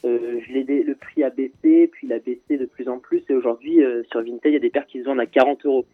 Euh, 0.06 0.40
je 0.46 0.54
l'ai 0.54 0.84
le 0.84 0.96
prix 0.96 1.24
a 1.24 1.30
baissé, 1.30 1.88
puis 1.92 2.08
il 2.08 2.14
a 2.14 2.20
baissé 2.20 2.58
de 2.58 2.66
plus 2.66 2.90
en 2.90 3.00
plus. 3.00 3.24
Et 3.30 3.34
aujourd'hui, 3.34 3.84
euh, 3.84 4.04
sur 4.12 4.22
Vinted, 4.22 4.52
il 4.52 4.54
y 4.54 4.58
a 4.58 4.60
des 4.60 4.70
paires 4.70 4.86
qui 4.86 5.00
se 5.00 5.06
vendent 5.06 5.20
à 5.22 5.26
40 5.26 5.66
euros. 5.66 5.86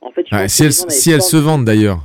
En 0.00 0.10
fait, 0.12 0.26
je 0.28 0.34
Ouais, 0.34 0.42
pense 0.42 0.52
si 0.52 0.64
elles, 0.64 0.72
si 0.72 1.10
elles 1.10 1.22
se 1.22 1.36
vendent 1.36 1.64
d'ailleurs. 1.64 1.98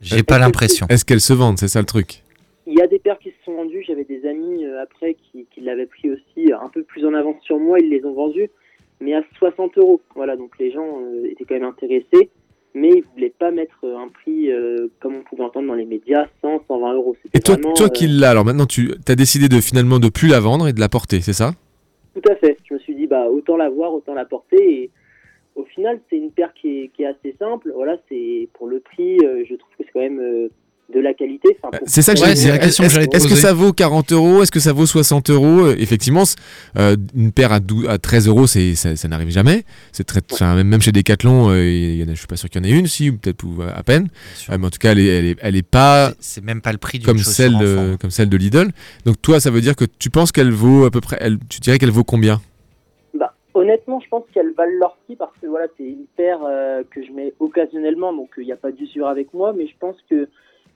J'ai 0.00 0.22
pas 0.22 0.38
l'impression. 0.38 0.86
Est-ce 0.88 1.04
qu'elles 1.04 1.20
se 1.20 1.34
vendent 1.34 1.58
C'est 1.58 1.68
ça 1.68 1.80
le 1.80 1.86
truc? 1.86 2.22
Il 2.66 2.74
y 2.78 2.80
a 2.80 2.86
des 2.86 2.98
paires 2.98 3.18
qui 3.18 3.28
se 3.30 3.44
sont 3.44 3.52
vendues. 3.52 3.84
J'avais 3.86 4.04
des 4.04 4.26
amis 4.26 4.64
euh, 4.64 4.82
après 4.82 5.14
qui, 5.14 5.46
qui 5.50 5.60
l'avaient 5.60 5.84
pris 5.86 6.10
aussi 6.10 6.50
un 6.52 6.68
peu 6.70 6.82
plus 6.82 7.04
en 7.04 7.12
avance 7.12 7.42
sur 7.42 7.58
moi. 7.58 7.78
Ils 7.78 7.90
les 7.90 8.02
ont 8.06 8.14
vendus, 8.14 8.48
mais 9.00 9.12
à 9.14 9.22
60 9.38 9.76
euros. 9.76 10.00
Voilà, 10.14 10.36
donc 10.36 10.58
les 10.58 10.70
gens 10.72 11.00
euh, 11.02 11.26
étaient 11.30 11.44
quand 11.44 11.54
même 11.56 11.64
intéressés, 11.64 12.30
mais 12.74 12.90
ils 12.90 13.04
voulaient 13.14 13.34
pas 13.36 13.50
mettre 13.50 13.78
euh, 13.84 13.98
un 13.98 14.08
prix 14.08 14.50
euh, 14.50 14.88
comme 15.00 15.16
on 15.16 15.22
pouvait 15.22 15.42
entendre 15.42 15.68
dans 15.68 15.74
les 15.74 15.84
médias, 15.84 16.26
100, 16.42 16.64
120 16.68 16.94
euros. 16.94 17.16
Et 17.34 17.40
toi, 17.40 17.56
vraiment, 17.56 17.74
toi 17.74 17.86
euh, 17.86 17.90
qui 17.90 18.06
l'as, 18.06 18.30
alors 18.30 18.44
maintenant 18.44 18.66
tu 18.66 18.92
as 19.08 19.14
décidé 19.14 19.48
de 19.48 19.60
finalement 19.60 19.98
de 19.98 20.08
plus 20.08 20.28
la 20.28 20.40
vendre 20.40 20.68
et 20.68 20.72
de 20.72 20.80
la 20.80 20.88
porter, 20.88 21.20
c'est 21.20 21.32
ça? 21.32 21.52
Tout 22.14 22.30
à 22.30 22.36
fait. 22.36 22.56
Je 22.68 22.74
me 22.74 22.78
suis 22.78 22.94
dit, 22.94 23.06
bah, 23.06 23.28
autant 23.30 23.56
la 23.56 23.70
voir, 23.70 23.92
autant 23.92 24.14
la 24.14 24.24
porter. 24.24 24.82
Et 24.82 24.90
au 25.54 25.64
final, 25.64 26.00
c'est 26.08 26.16
une 26.16 26.30
paire 26.30 26.52
qui 26.54 26.68
est, 26.68 26.88
qui 26.88 27.02
est 27.02 27.06
assez 27.06 27.34
simple. 27.38 27.72
Voilà, 27.74 27.96
c'est 28.08 28.48
pour 28.54 28.66
le 28.66 28.80
prix, 28.80 29.18
je 29.20 29.54
trouve 29.54 29.70
que 29.78 29.84
c'est 29.84 29.92
quand 29.92 30.00
même 30.00 30.48
de 30.94 31.00
la 31.00 31.14
qualité. 31.14 31.56
Enfin, 31.62 31.76
pour- 31.78 31.88
C'est 31.88 32.02
ça 32.02 32.14
que 32.14 32.20
Ouais, 32.20 32.34
dire. 32.34 32.52
la 32.52 32.58
question 32.58 32.84
que 32.84 33.16
Est-ce 33.16 33.28
que 33.28 33.34
ça 33.34 33.52
vaut 33.52 33.72
40 33.72 34.12
euros 34.12 34.42
Est-ce 34.42 34.50
que 34.52 34.60
ça 34.60 34.72
vaut 34.72 34.86
60 34.86 35.30
euros 35.30 35.66
Euh, 35.66 35.76
Effectivement, 35.78 36.24
euh, 36.78 36.96
une 37.16 37.32
paire 37.32 37.52
à, 37.52 37.60
12 37.60 37.88
à 37.88 37.98
13 37.98 38.28
euros, 38.28 38.46
c'est- 38.46 38.74
ça, 38.74 38.96
ça 38.96 39.08
n'arrive 39.08 39.30
jamais. 39.30 39.64
C'est 39.92 40.04
très, 40.04 40.20
enfin, 40.32 40.54
même, 40.56 40.68
même 40.68 40.80
chez 40.82 40.92
Decathlon, 40.92 41.50
euh, 41.50 41.64
y 41.70 42.02
en 42.04 42.08
a, 42.08 42.12
je 42.14 42.18
suis 42.18 42.26
pas 42.26 42.36
sûr 42.36 42.48
qu'il 42.50 42.64
y 42.64 42.66
en 42.66 42.68
ait 42.68 42.78
une, 42.78 42.86
si, 42.86 43.10
ou 43.10 43.16
peut-être 43.16 43.42
ou, 43.44 43.62
à 43.62 43.82
peine. 43.82 44.08
Euh, 44.50 44.56
mais 44.58 44.66
en 44.66 44.70
tout 44.70 44.78
cas, 44.78 44.92
elle 44.92 44.98
est, 45.00 45.06
elle 45.06 45.24
est, 45.26 45.36
elle 45.40 45.56
est 45.56 45.62
pas 45.68 46.12
C'est 46.20 46.44
même 46.44 46.60
pas 46.60 46.72
le 46.72 46.78
prix 46.78 46.98
comme 47.00 47.18
celle, 47.18 47.56
de, 47.58 47.96
comme 48.00 48.10
celle 48.10 48.28
de 48.28 48.36
Lidl. 48.36 48.70
Donc 49.06 49.20
toi, 49.22 49.40
ça 49.40 49.50
veut 49.50 49.60
dire 49.60 49.76
que 49.76 49.84
tu 49.98 50.10
penses 50.10 50.32
qu'elle 50.32 50.50
vaut 50.52 50.84
à 50.84 50.90
peu 50.90 51.00
près, 51.00 51.16
elle, 51.20 51.38
tu 51.48 51.60
dirais 51.60 51.78
qu'elle 51.78 51.90
vaut 51.90 52.04
combien? 52.04 52.40
Bah, 53.14 53.34
honnêtement, 53.54 54.00
je 54.00 54.08
pense 54.08 54.24
qu'elles 54.32 54.52
valent 54.56 54.78
leur 54.80 54.96
prix 55.06 55.16
parce 55.16 55.32
que 55.40 55.46
voilà, 55.46 55.66
c'est 55.76 55.84
une 55.84 56.06
paire 56.16 56.38
euh, 56.48 56.82
que 56.90 57.04
je 57.04 57.12
mets 57.12 57.32
occasionnellement, 57.40 58.12
donc 58.12 58.30
il 58.38 58.44
n'y 58.44 58.52
a 58.52 58.56
pas 58.56 58.70
d'usure 58.72 59.06
avec 59.08 59.32
moi, 59.34 59.52
mais 59.56 59.66
je 59.66 59.74
pense 59.80 59.96
que 60.08 60.28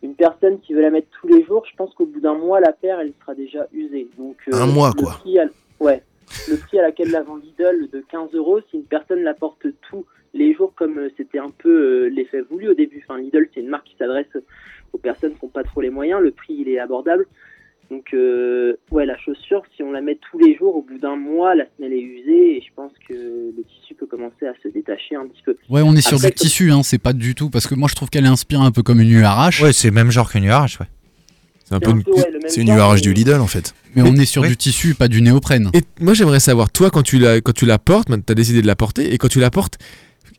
une 0.04 0.14
personne 0.14 0.60
qui 0.60 0.74
veut 0.74 0.82
la 0.82 0.90
mettre 0.90 1.08
tous 1.20 1.28
les 1.28 1.42
jours, 1.44 1.64
je 1.70 1.74
pense 1.76 1.92
qu'au 1.94 2.06
bout 2.06 2.20
d'un 2.20 2.34
mois, 2.34 2.60
la 2.60 2.72
paire, 2.72 3.00
elle 3.00 3.12
sera 3.20 3.34
déjà 3.34 3.66
usée. 3.72 4.06
Donc, 4.18 4.36
euh, 4.48 4.56
Un 4.56 4.66
mois, 4.66 4.92
le 4.96 5.02
quoi. 5.02 5.12
prix 5.20 5.38
à- 5.38 5.48
ouais. 5.80 6.02
Le 6.48 6.56
prix 6.56 6.78
à 6.78 6.82
laquelle 6.82 7.10
la 7.10 7.22
vend 7.22 7.36
Lidl 7.36 7.88
de 7.92 8.00
15 8.10 8.34
euros, 8.34 8.60
si 8.70 8.76
une 8.78 8.84
personne 8.84 9.22
la 9.22 9.34
porte 9.34 9.66
tous 9.90 10.04
les 10.34 10.52
jours, 10.54 10.72
comme 10.74 10.98
euh, 10.98 11.08
c'était 11.16 11.38
un 11.38 11.50
peu 11.50 11.70
euh, 12.04 12.08
l'effet 12.08 12.40
voulu 12.42 12.68
au 12.68 12.74
début. 12.74 13.04
Enfin, 13.08 13.18
Lidl, 13.20 13.48
c'est 13.54 13.60
une 13.60 13.68
marque 13.68 13.86
qui 13.86 13.96
s'adresse 13.96 14.26
aux 14.92 14.98
personnes 14.98 15.34
qui 15.34 15.44
n'ont 15.44 15.50
pas 15.50 15.64
trop 15.64 15.80
les 15.80 15.90
moyens. 15.90 16.20
Le 16.20 16.30
prix, 16.32 16.54
il 16.58 16.68
est 16.68 16.78
abordable. 16.78 17.26
Donc, 17.90 18.06
euh, 18.14 18.74
ouais, 18.90 19.04
la 19.06 19.16
chaussure, 19.18 19.62
si 19.76 19.82
on 19.82 19.92
la 19.92 20.00
met 20.00 20.18
tous 20.30 20.38
les 20.38 20.56
jours, 20.56 20.74
au 20.76 20.82
bout 20.82 20.98
d'un 20.98 21.16
mois, 21.16 21.54
la 21.54 21.64
semelle 21.76 21.92
est 21.92 22.00
usée 22.00 22.56
et 22.56 22.60
je 22.60 22.72
pense 22.74 22.92
que 23.08 23.12
le 23.14 23.62
tissu 23.62 23.94
peut 23.94 24.06
commencer 24.06 24.46
à 24.46 24.52
se 24.62 24.68
détacher 24.68 25.16
un 25.16 25.26
petit 25.28 25.42
peu. 25.44 25.56
Ouais, 25.68 25.82
on 25.82 25.94
est 25.94 26.00
sur 26.00 26.14
Après, 26.16 26.28
du 26.30 26.34
tissu, 26.34 26.72
hein, 26.72 26.82
c'est 26.82 26.98
pas 26.98 27.12
du 27.12 27.34
tout. 27.34 27.50
Parce 27.50 27.66
que 27.66 27.74
moi, 27.74 27.88
je 27.90 27.94
trouve 27.94 28.08
qu'elle 28.10 28.26
inspire 28.26 28.62
un 28.62 28.70
peu 28.72 28.82
comme 28.82 29.00
une 29.00 29.10
URH. 29.10 29.60
Ouais, 29.62 29.72
c'est 29.72 29.88
le 29.88 29.94
même 29.94 30.10
genre 30.10 30.30
qu'une 30.30 30.44
URH, 30.44 30.78
ouais. 30.80 30.86
C'est 31.66 31.74
un 31.74 31.80
peu 31.80 31.90
un 31.90 31.96
une- 31.96 32.02
peu, 32.04 32.12
ouais, 32.12 32.26
le 32.30 32.38
même 32.40 32.48
C'est 32.48 32.60
une 32.62 32.66
genre, 32.68 32.92
URH 32.92 33.00
du 33.00 33.12
Lidl 33.14 33.34
en 33.40 33.46
fait. 33.46 33.74
Mais 33.94 34.02
on 34.02 34.14
est 34.16 34.26
sur 34.26 34.42
Ouais. 34.42 34.48
du 34.48 34.56
tissu, 34.56 34.94
pas 34.94 35.08
du 35.08 35.22
néoprène. 35.22 35.70
Et 35.74 35.80
moi, 36.00 36.12
j'aimerais 36.14 36.40
savoir, 36.40 36.70
toi, 36.70 36.90
quand 36.90 37.02
tu 37.02 37.18
la, 37.18 37.40
quand 37.40 37.52
tu 37.54 37.64
la 37.66 37.78
portes, 37.78 38.08
tu 38.08 38.32
as 38.32 38.34
décidé 38.34 38.60
de 38.60 38.66
la 38.66 38.76
porter, 38.76 39.12
et 39.14 39.18
quand 39.18 39.28
tu 39.28 39.40
la 39.40 39.50
portes, 39.50 39.78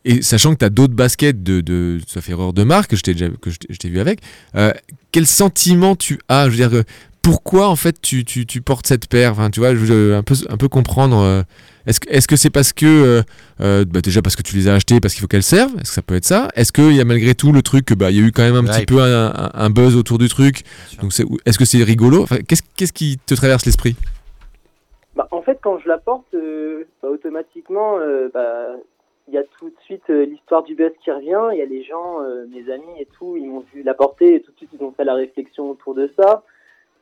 et 0.04 0.22
sachant 0.22 0.54
que 0.54 0.60
tu 0.60 0.66
as 0.66 0.70
d'autres 0.70 0.94
baskets 0.94 1.42
de, 1.42 1.62
de, 1.62 2.00
sauf 2.06 2.30
erreur 2.30 2.54
de 2.54 2.64
marque, 2.64 2.92
que 2.92 2.96
je 2.96 3.02
t'ai 3.02 3.14
déjà 3.14 3.30
que 3.30 3.50
je 3.50 3.58
t'ai- 3.58 3.74
je 3.74 3.78
t'ai 3.78 3.90
vu 3.90 4.00
avec, 4.00 4.20
euh, 4.56 4.72
quel 5.12 5.26
sentiment 5.26 5.96
tu 5.96 6.20
as? 6.28 6.46
Je 6.46 6.50
veux 6.52 6.58
dire, 6.58 6.76
euh, 6.76 6.84
pourquoi 7.26 7.70
en 7.70 7.76
fait 7.76 8.00
tu, 8.00 8.24
tu, 8.24 8.46
tu 8.46 8.62
portes 8.62 8.86
cette 8.86 9.10
paire? 9.10 9.32
Enfin, 9.32 9.50
Tu 9.50 9.60
vois, 9.60 9.74
je 9.74 9.80
veux 9.80 10.16
un 10.16 10.22
peu, 10.22 10.36
un 10.48 10.58
peu 10.58 10.68
comprendre. 10.68 11.18
euh, 11.18 11.42
est-ce 11.88 12.00
que 12.00 12.08
est-ce 12.10 12.28
que 12.28 12.36
c'est 12.36 12.52
parce 12.52 12.72
que, 12.72 12.86
euh, 12.86 13.22
euh, 13.62 13.84
bah, 13.84 14.02
déjà 14.02 14.22
parce 14.22 14.36
que 14.36 14.44
tu 14.44 14.56
les 14.56 14.68
as 14.68 14.76
achetées, 14.76 15.00
parce 15.00 15.16
qu'il 15.16 15.22
faut 15.22 15.28
qu'elles 15.28 15.42
servent? 15.42 15.74
Est-ce 15.74 15.90
que 15.90 15.96
ça 15.96 16.02
peut 16.04 16.14
être 16.14 16.26
ça? 16.26 16.50
Est-ce 16.56 16.72
qu'il 16.72 16.94
y 16.96 17.02
a 17.02 17.04
malgré 17.04 17.34
tout 17.34 17.52
le 17.52 17.64
truc, 17.64 17.86
que, 17.86 17.96
bah, 17.96 18.12
il 18.12 18.18
y 18.18 18.24
a 18.24 18.28
eu 18.28 18.32
quand 18.32 18.44
même 18.44 18.56
un 18.56 18.64
petit 18.64 18.86
peu 18.86 19.02
un, 19.02 19.70
buzz 19.72 19.96
autour 19.96 20.20
du 20.20 20.30
truc? 20.30 20.64
Donc, 21.02 21.14
c'est- 21.14 21.26
est-ce 21.48 21.58
que 21.58 21.66
c'est 21.66 21.84
rigolo? 21.84 22.22
Enfin, 22.22 22.38
qu'est-ce, 22.48 22.62
qu'est-ce 22.76 22.94
qui 22.94 23.18
te 23.18 23.34
traverse 23.34 23.66
l'esprit? 23.66 23.96
Bah, 25.16 25.28
en 25.32 25.42
fait, 25.42 25.58
quand 25.64 25.80
je 25.80 25.88
la 25.88 25.98
porte, 25.98 26.32
euh, 26.36 26.84
bah, 27.02 27.10
automatiquement, 27.10 27.98
euh, 27.98 28.30
bah, 28.32 28.68
il 29.28 29.34
y 29.34 29.38
a 29.40 29.44
tout 29.58 29.70
de 29.70 29.76
suite 29.86 30.04
euh, 30.12 30.26
l'histoire 30.26 30.62
du 30.62 30.76
buzz 30.76 30.92
qui 31.04 31.10
revient. 31.10 31.50
Il 31.54 31.58
y 31.58 31.64
a 31.64 31.66
les 31.66 31.84
gens, 31.84 32.22
euh, 32.22 32.46
mes 32.54 32.72
amis 32.72 33.00
et 33.00 33.08
tout, 33.18 33.36
ils 33.36 33.48
m'ont 33.48 33.64
vu 33.74 33.82
la 33.82 33.96
porter 33.96 34.36
et 34.36 34.42
tout 34.42 34.52
de 34.52 34.58
suite 34.58 34.70
ils 34.80 34.84
ont 34.84 34.94
fait 34.96 35.06
la 35.06 35.16
réflexion 35.16 35.72
autour 35.72 35.96
de 35.96 36.12
ça. 36.16 36.44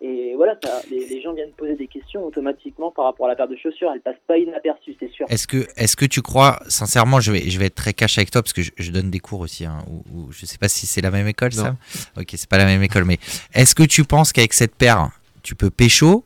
Et 0.02 0.34
voilà, 0.36 0.58
ça, 0.62 0.82
les, 0.92 1.08
les 1.08 1.22
gens 1.22 1.34
viennent 1.34 1.52
poser 1.54 1.76
des 1.76 1.88
questions 1.88 2.26
automatiquement 2.26 2.92
par 2.92 3.06
rapport 3.06 3.28
à 3.28 3.30
la 3.30 3.36
paire 3.36 3.48
de 3.48 3.56
chaussures. 3.56 3.90
Elle 3.94 4.02
passe 4.02 4.18
pas 4.28 4.38
inaperçue, 4.38 4.96
c'est 5.00 5.10
sûr. 5.12 5.26
Est-ce 5.30 5.48
que, 5.48 5.66
est-ce 5.78 5.96
que 5.96 6.06
tu 6.06 6.22
crois, 6.22 6.60
sincèrement, 6.68 7.22
je 7.22 7.32
vais, 7.32 7.50
je 7.50 7.58
vais 7.58 7.68
être 7.68 7.76
très 7.76 7.94
cash 7.94 8.18
avec 8.18 8.30
toi 8.30 8.42
parce 8.42 8.52
que 8.52 8.62
je, 8.62 8.72
je 8.78 8.92
donne 8.92 9.10
des 9.10 9.20
cours 9.20 9.40
aussi, 9.40 9.66
hein, 9.66 9.78
ou, 9.90 10.04
ou 10.14 10.32
je 10.32 10.46
sais 10.46 10.58
pas 10.58 10.68
si 10.68 10.86
c'est 10.88 11.02
la 11.02 11.12
même 11.12 11.28
école, 11.28 11.52
Non. 11.56 11.64
Sam? 11.64 11.76
Ok, 12.18 12.28
c'est 12.36 12.50
pas 12.50 12.58
la 12.58 12.66
même 12.66 12.84
école, 12.84 13.06
mais 13.06 13.18
est-ce 13.54 13.76
que 13.76 13.84
tu 13.84 14.04
penses 14.04 14.34
qu'avec 14.34 14.54
cette 14.54 14.76
paire, 14.76 15.10
tu 15.42 15.56
peux 15.56 15.70
pécho 15.70 16.26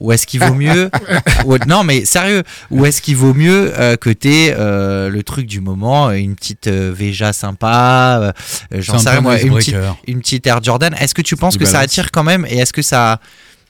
ou 0.00 0.12
est-ce 0.12 0.26
qu'il 0.26 0.40
vaut 0.40 0.54
mieux 0.54 0.90
ou- 1.46 1.56
Non, 1.66 1.84
mais 1.84 2.04
sérieux, 2.04 2.42
ou 2.70 2.84
est-ce 2.84 3.00
qu'il 3.02 3.16
vaut 3.16 3.34
mieux 3.34 3.72
euh, 3.78 3.96
que 3.96 4.10
t'aies 4.10 4.54
euh, 4.58 5.08
le 5.08 5.22
truc 5.22 5.46
du 5.46 5.60
moment, 5.60 6.10
une 6.10 6.34
petite 6.36 6.66
euh, 6.66 6.92
Veja 6.94 7.32
sympa, 7.32 8.34
j'en 8.72 8.98
sais 8.98 9.10
rien, 9.10 9.20
moi, 9.20 9.40
une 9.40 9.54
petite, 9.54 9.68
icebreaker. 9.74 9.96
une 10.06 10.20
petite 10.20 10.46
Air 10.46 10.62
Jordan. 10.62 10.94
Est-ce 11.00 11.14
que 11.14 11.22
tu 11.22 11.36
penses 11.36 11.54
du 11.54 11.60
que 11.60 11.64
ça 11.70 11.78
attire 11.80 12.10
quand 12.10 12.24
même 12.24 12.46
et 12.48 12.58
est-ce 12.58 12.72
que 12.72 12.82
ça 12.82 13.20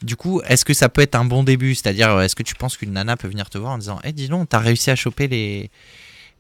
du 0.03 0.15
coup, 0.15 0.43
est-ce 0.47 0.65
que 0.67 0.75
ça 0.75 0.91
peut 0.91 1.01
être 1.01 1.15
un 1.15 1.25
bon 1.25 1.43
début? 1.43 1.75
C'est-à-dire, 1.75 2.21
est-ce 2.21 2.37
que 2.37 2.43
tu 2.43 2.55
penses 2.55 2.77
qu'une 2.77 2.93
nana 2.93 3.17
peut 3.17 3.29
venir 3.29 3.49
te 3.49 3.57
voir 3.57 3.73
en 3.73 3.79
disant 3.79 3.99
Eh, 4.05 4.13
dis 4.13 4.29
donc, 4.29 4.47
t'as 4.51 4.59
réussi 4.59 4.91
à 4.91 4.95
choper 4.95 5.27
les... 5.27 5.71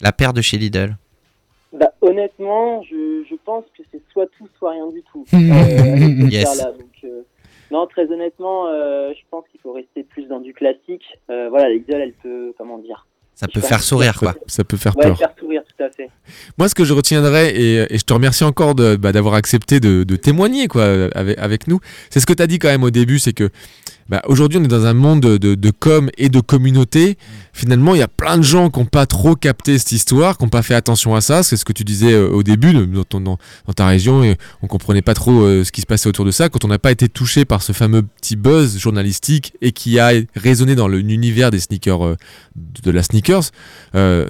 la 0.03 0.12
paire 0.12 0.34
de 0.34 0.43
chez 0.43 0.59
Lidl? 0.59 0.95
Bah, 1.72 1.87
honnêtement, 2.03 2.82
je, 2.82 3.24
je 3.28 3.34
pense 3.47 3.64
que 3.76 3.82
c'est 3.91 4.03
soit 4.12 4.26
tout, 4.37 4.47
soit 4.59 4.72
rien 4.72 4.87
du 4.93 5.03
tout. 5.11 5.24
Euh, 5.32 6.28
Yes. 6.28 6.59
Donc, 6.59 6.74
euh, 7.05 7.22
non, 7.71 7.87
très 7.87 8.11
honnêtement, 8.12 8.67
euh, 8.69 9.11
je 9.14 9.23
pense 9.31 9.45
qu'il 9.51 9.61
faut 9.61 9.73
rester 9.73 10.03
plus 10.05 10.27
dans 10.27 10.41
du 10.41 10.53
classique. 10.55 11.05
Euh, 11.31 11.49
voilà, 11.49 11.69
l'idole, 11.71 12.01
elle 12.01 12.12
peut, 12.12 12.53
comment 12.59 12.79
dire 12.79 13.07
Ça 13.35 13.47
peut 13.49 13.61
faire 13.61 13.83
sourire, 13.83 14.14
quoi. 14.19 14.35
Ça 14.47 14.64
peut 14.64 14.77
faire 14.77 14.97
Ouais, 14.97 15.05
peur. 15.07 15.19
faire 15.19 15.35
sourire, 15.39 15.62
tout 15.77 15.83
à 15.85 15.91
fait. 15.91 16.09
Moi, 16.59 16.69
ce 16.69 16.75
que 16.75 16.85
je 16.85 16.93
retiendrai, 16.93 17.51
et, 17.51 17.95
et 17.95 17.99
je 17.99 18.05
te 18.05 18.12
remercie 18.12 18.45
encore 18.45 18.75
bah, 18.75 19.12
d'avoir 19.12 19.35
accepté 19.35 19.81
de, 19.81 20.05
de 20.05 20.17
témoigner 20.17 20.69
quoi, 20.69 20.85
avec, 21.14 21.39
avec 21.39 21.69
nous, 21.69 21.81
c'est 22.11 22.21
ce 22.21 22.27
que 22.27 22.33
tu 22.33 22.43
as 22.43 22.47
dit 22.47 22.59
quand 22.59 22.69
même 22.69 22.85
au 22.85 22.91
début, 22.91 23.19
c'est 23.19 23.33
que 23.33 23.51
bah, 24.09 24.22
aujourd'hui 24.26 24.59
on 24.59 24.64
est 24.64 24.68
dans 24.68 24.86
un 24.86 24.94
monde 24.94 25.20
de, 25.20 25.70
com 25.70 26.11
et 26.16 26.28
de 26.28 26.40
communauté. 26.40 27.18
Finalement, 27.52 27.94
il 27.94 27.98
y 27.98 28.02
a 28.02 28.09
plein 28.09 28.36
de 28.36 28.42
gens 28.42 28.70
qui 28.70 28.78
n'ont 28.78 28.84
pas 28.84 29.07
trop 29.07 29.34
capté 29.34 29.78
cette 29.78 29.92
histoire, 29.92 30.36
qui 30.36 30.44
n'ont 30.44 30.50
pas 30.50 30.62
fait 30.62 30.74
attention 30.74 31.14
à 31.14 31.20
ça. 31.20 31.42
C'est 31.42 31.57
ce 31.57 31.64
que 31.64 31.72
tu 31.72 31.84
disais 31.84 32.12
euh, 32.12 32.28
au 32.28 32.42
début 32.42 32.72
dans, 32.74 33.38
ta 33.74 33.86
région, 33.86 34.22
et 34.22 34.36
on 34.62 34.66
comprenait 34.66 35.02
pas 35.02 35.14
trop 35.14 35.42
euh, 35.42 35.64
ce 35.64 35.72
qui 35.72 35.80
se 35.80 35.86
passait 35.86 36.09
autour 36.09 36.24
de 36.24 36.30
ça. 36.30 36.48
Quand 36.48 36.64
on 36.64 36.68
n'a 36.68 36.78
pas 36.78 36.92
été 36.92 37.09
touché 37.09 37.44
par 37.44 37.62
ce 37.62 37.72
fameux 37.72 38.02
petit 38.02 38.36
buzz 38.36 38.78
journalistique 38.78 39.54
et 39.62 39.72
qui 39.72 39.98
a 39.98 40.12
résonné 40.34 40.74
dans 40.74 40.88
l'univers 40.88 41.50
des 41.50 41.61
sneakers, 41.61 42.04
euh, 42.04 42.16
de 42.54 42.90
la 42.90 43.02
sneakers, 43.02 43.50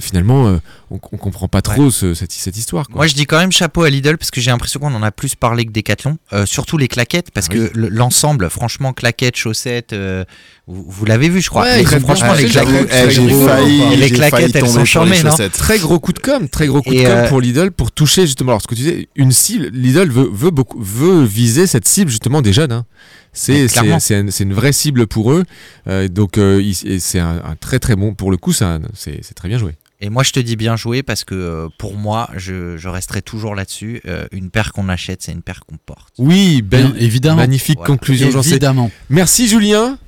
finalement, 0.01 0.59
on, 0.91 0.95
on 0.97 1.17
comprend 1.17 1.49
pas 1.49 1.63
trop 1.63 1.91
ce- 1.91 2.15
cette, 2.15 2.33
cette 2.33 2.57
histoire. 2.57 2.87
Quoi. 2.87 2.97
Moi, 2.97 3.07
je 3.07 3.15
dis 3.15 3.27
quand 3.27 3.39
même 3.39 3.51
chapeau 3.53 3.83
à 3.83 3.91
Lidl 3.91 4.17
parce 4.19 4.31
que 4.31 4.41
j'ai 4.41 4.51
l'impression 4.51 4.79
qu'on 4.81 4.95
en 4.95 5.03
a 5.03 5.11
plus 5.11 5.35
parlé 5.35 5.65
que 5.65 5.71
Decathlon. 5.73 6.19
Euh, 6.33 6.47
surtout 6.47 6.79
les 6.79 6.89
claquettes, 6.89 7.31
parce 7.33 7.49
Ah 7.51 7.55
que 7.55 7.71
le- 7.75 7.89
l'ensemble, 7.89 8.49
franchement, 8.51 8.93
claquettes, 8.93 9.37
chaussettes, 9.37 9.93
euh, 9.93 10.25
vous, 10.69 10.85
vous 10.89 11.05
l'avez 11.05 11.29
vu, 11.29 11.41
je 11.41 11.49
crois. 11.51 11.63
Ouais, 11.65 11.79
Les- 11.79 11.85
franchement, 11.85 12.35
bien 12.35 12.35
les 12.35 12.49
claquettes. 12.49 12.89
Eh, 12.93 13.47
failli, 13.47 13.97
les 13.97 14.11
claquettes, 14.11 14.55
elles 14.57 14.69
sont 14.69 14.85
charmées, 14.85 15.23
non 15.23 15.31
chaussettes. 15.31 15.53
Très 15.53 15.79
gros 15.79 15.99
coup 15.99 16.13
de 16.13 16.19
com, 16.21 16.49
très 16.49 16.67
gros 16.67 16.83
coup 16.83 16.93
Et 16.93 17.03
de 17.03 17.09
com 17.09 17.13
euh, 17.17 17.29
pour 17.29 17.41
Lidl 17.41 17.71
pour 17.73 17.91
toucher 17.93 18.23
justement. 18.27 18.53
Alors 18.53 18.63
ce 18.63 18.67
que 18.69 18.75
tu 18.75 18.83
disais, 18.83 19.09
une 19.17 19.33
cible, 19.33 19.71
Lidl 19.73 20.09
veut, 20.11 20.29
veut, 20.33 20.51
beaucoup, 20.51 20.81
veut 20.81 21.25
viser 21.25 21.67
cette 21.67 21.87
cible 21.89 22.11
justement 22.11 22.43
des 22.43 22.53
jeunes. 22.53 22.73
hein. 22.73 22.85
C'est 23.33 24.41
une 24.41 24.55
vraie 24.55 24.73
cible 24.73 25.07
pour 25.07 25.33
eux. 25.33 25.45
Euh, 25.89 26.09
donc 26.09 26.39
euh, 26.39 26.63
c'est 26.99 27.19
un, 27.19 27.43
un 27.45 27.55
très 27.57 27.79
très 27.79 27.97
bon 27.97 28.15
pour 28.15 28.31
le 28.31 28.37
coup. 28.37 28.53
c'est 28.53 29.35
très 29.35 29.49
bien 29.49 29.59
joué. 29.59 29.73
Et 30.01 30.11
moi, 30.11 30.23
je 30.23 30.33
te 30.33 30.41
dis 30.41 30.57
bien 30.57 30.77
joué 30.77 31.03
parce 31.03 31.25
que 31.25 31.35
euh, 31.35 31.69
pour 31.79 31.97
moi, 31.97 32.29
je, 32.37 32.77
je 32.77 32.89
resterai 32.89 33.23
toujours 33.23 33.55
là-dessus. 33.55 34.03
Euh, 34.07 34.27
une 34.33 34.51
paire 34.51 34.73
qu'on 34.73 34.89
achète, 34.89 35.23
c'est 35.23 35.33
une 35.33 35.43
paire 35.43 35.61
qu'on 35.67 35.77
porte. 35.79 36.15
Oui, 36.19 36.61
ben, 36.63 36.91
Bien 36.91 36.97
évidemment. 37.01 37.37
magnifique 37.37 37.79
Voilà. 37.79 37.89
conclusion. 37.95 38.31
j'en 38.31 38.43
sais. 38.43 38.51
Évidemment. 38.51 38.91
Merci 39.11 39.49
Julien. 39.49 39.99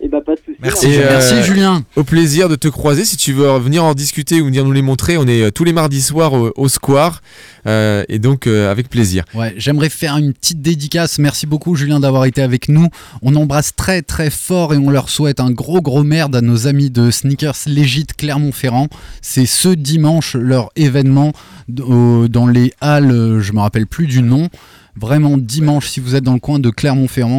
Et 0.00 0.08
bah, 0.08 0.18
pas 0.24 0.34
de 0.34 0.40
soucis. 0.40 0.47
Merci, 0.60 0.86
Et, 0.86 0.92
Julien. 0.92 1.08
Merci 1.10 1.42
Julien. 1.42 1.84
Au 1.96 2.04
plaisir 2.04 2.48
de 2.48 2.56
te 2.56 2.68
croiser. 2.68 3.04
Si 3.04 3.16
tu 3.16 3.32
veux 3.32 3.58
venir 3.58 3.84
en 3.84 3.94
discuter 3.94 4.40
ou 4.40 4.46
venir 4.46 4.64
nous 4.64 4.72
les 4.72 4.82
montrer, 4.82 5.16
on 5.16 5.26
est 5.26 5.42
euh, 5.42 5.50
tous 5.50 5.64
les 5.64 5.72
mardis 5.72 6.02
soirs 6.02 6.32
au, 6.32 6.52
au 6.56 6.68
Square. 6.68 7.22
Euh, 7.66 8.04
et 8.08 8.18
donc, 8.18 8.46
euh, 8.46 8.70
avec 8.70 8.88
plaisir. 8.88 9.24
Ouais, 9.34 9.54
j'aimerais 9.56 9.88
faire 9.88 10.16
une 10.16 10.32
petite 10.32 10.62
dédicace. 10.62 11.18
Merci 11.18 11.46
beaucoup 11.46 11.76
Julien 11.76 12.00
d'avoir 12.00 12.24
été 12.24 12.42
avec 12.42 12.68
nous. 12.68 12.88
On 13.22 13.36
embrasse 13.36 13.74
très 13.76 14.02
très 14.02 14.30
fort 14.30 14.74
et 14.74 14.78
on 14.78 14.90
leur 14.90 15.10
souhaite 15.10 15.40
un 15.40 15.50
gros 15.50 15.80
gros 15.80 16.02
merde 16.02 16.34
à 16.34 16.40
nos 16.40 16.66
amis 16.66 16.90
de 16.90 17.10
Sneakers 17.10 17.58
Legit 17.66 18.06
Clermont-Ferrand. 18.16 18.88
C'est 19.20 19.46
ce 19.46 19.68
dimanche 19.68 20.34
leur 20.34 20.70
événement 20.76 21.32
dans 21.68 22.46
les 22.46 22.72
halles, 22.80 23.10
euh, 23.10 23.40
je 23.40 23.52
me 23.52 23.60
rappelle 23.60 23.86
plus 23.86 24.06
du 24.06 24.22
nom. 24.22 24.48
Vraiment 24.96 25.36
dimanche 25.36 25.88
si 25.88 26.00
vous 26.00 26.16
êtes 26.16 26.24
dans 26.24 26.32
le 26.32 26.40
coin 26.40 26.58
de 26.58 26.70
Clermont-Ferrand, 26.70 27.36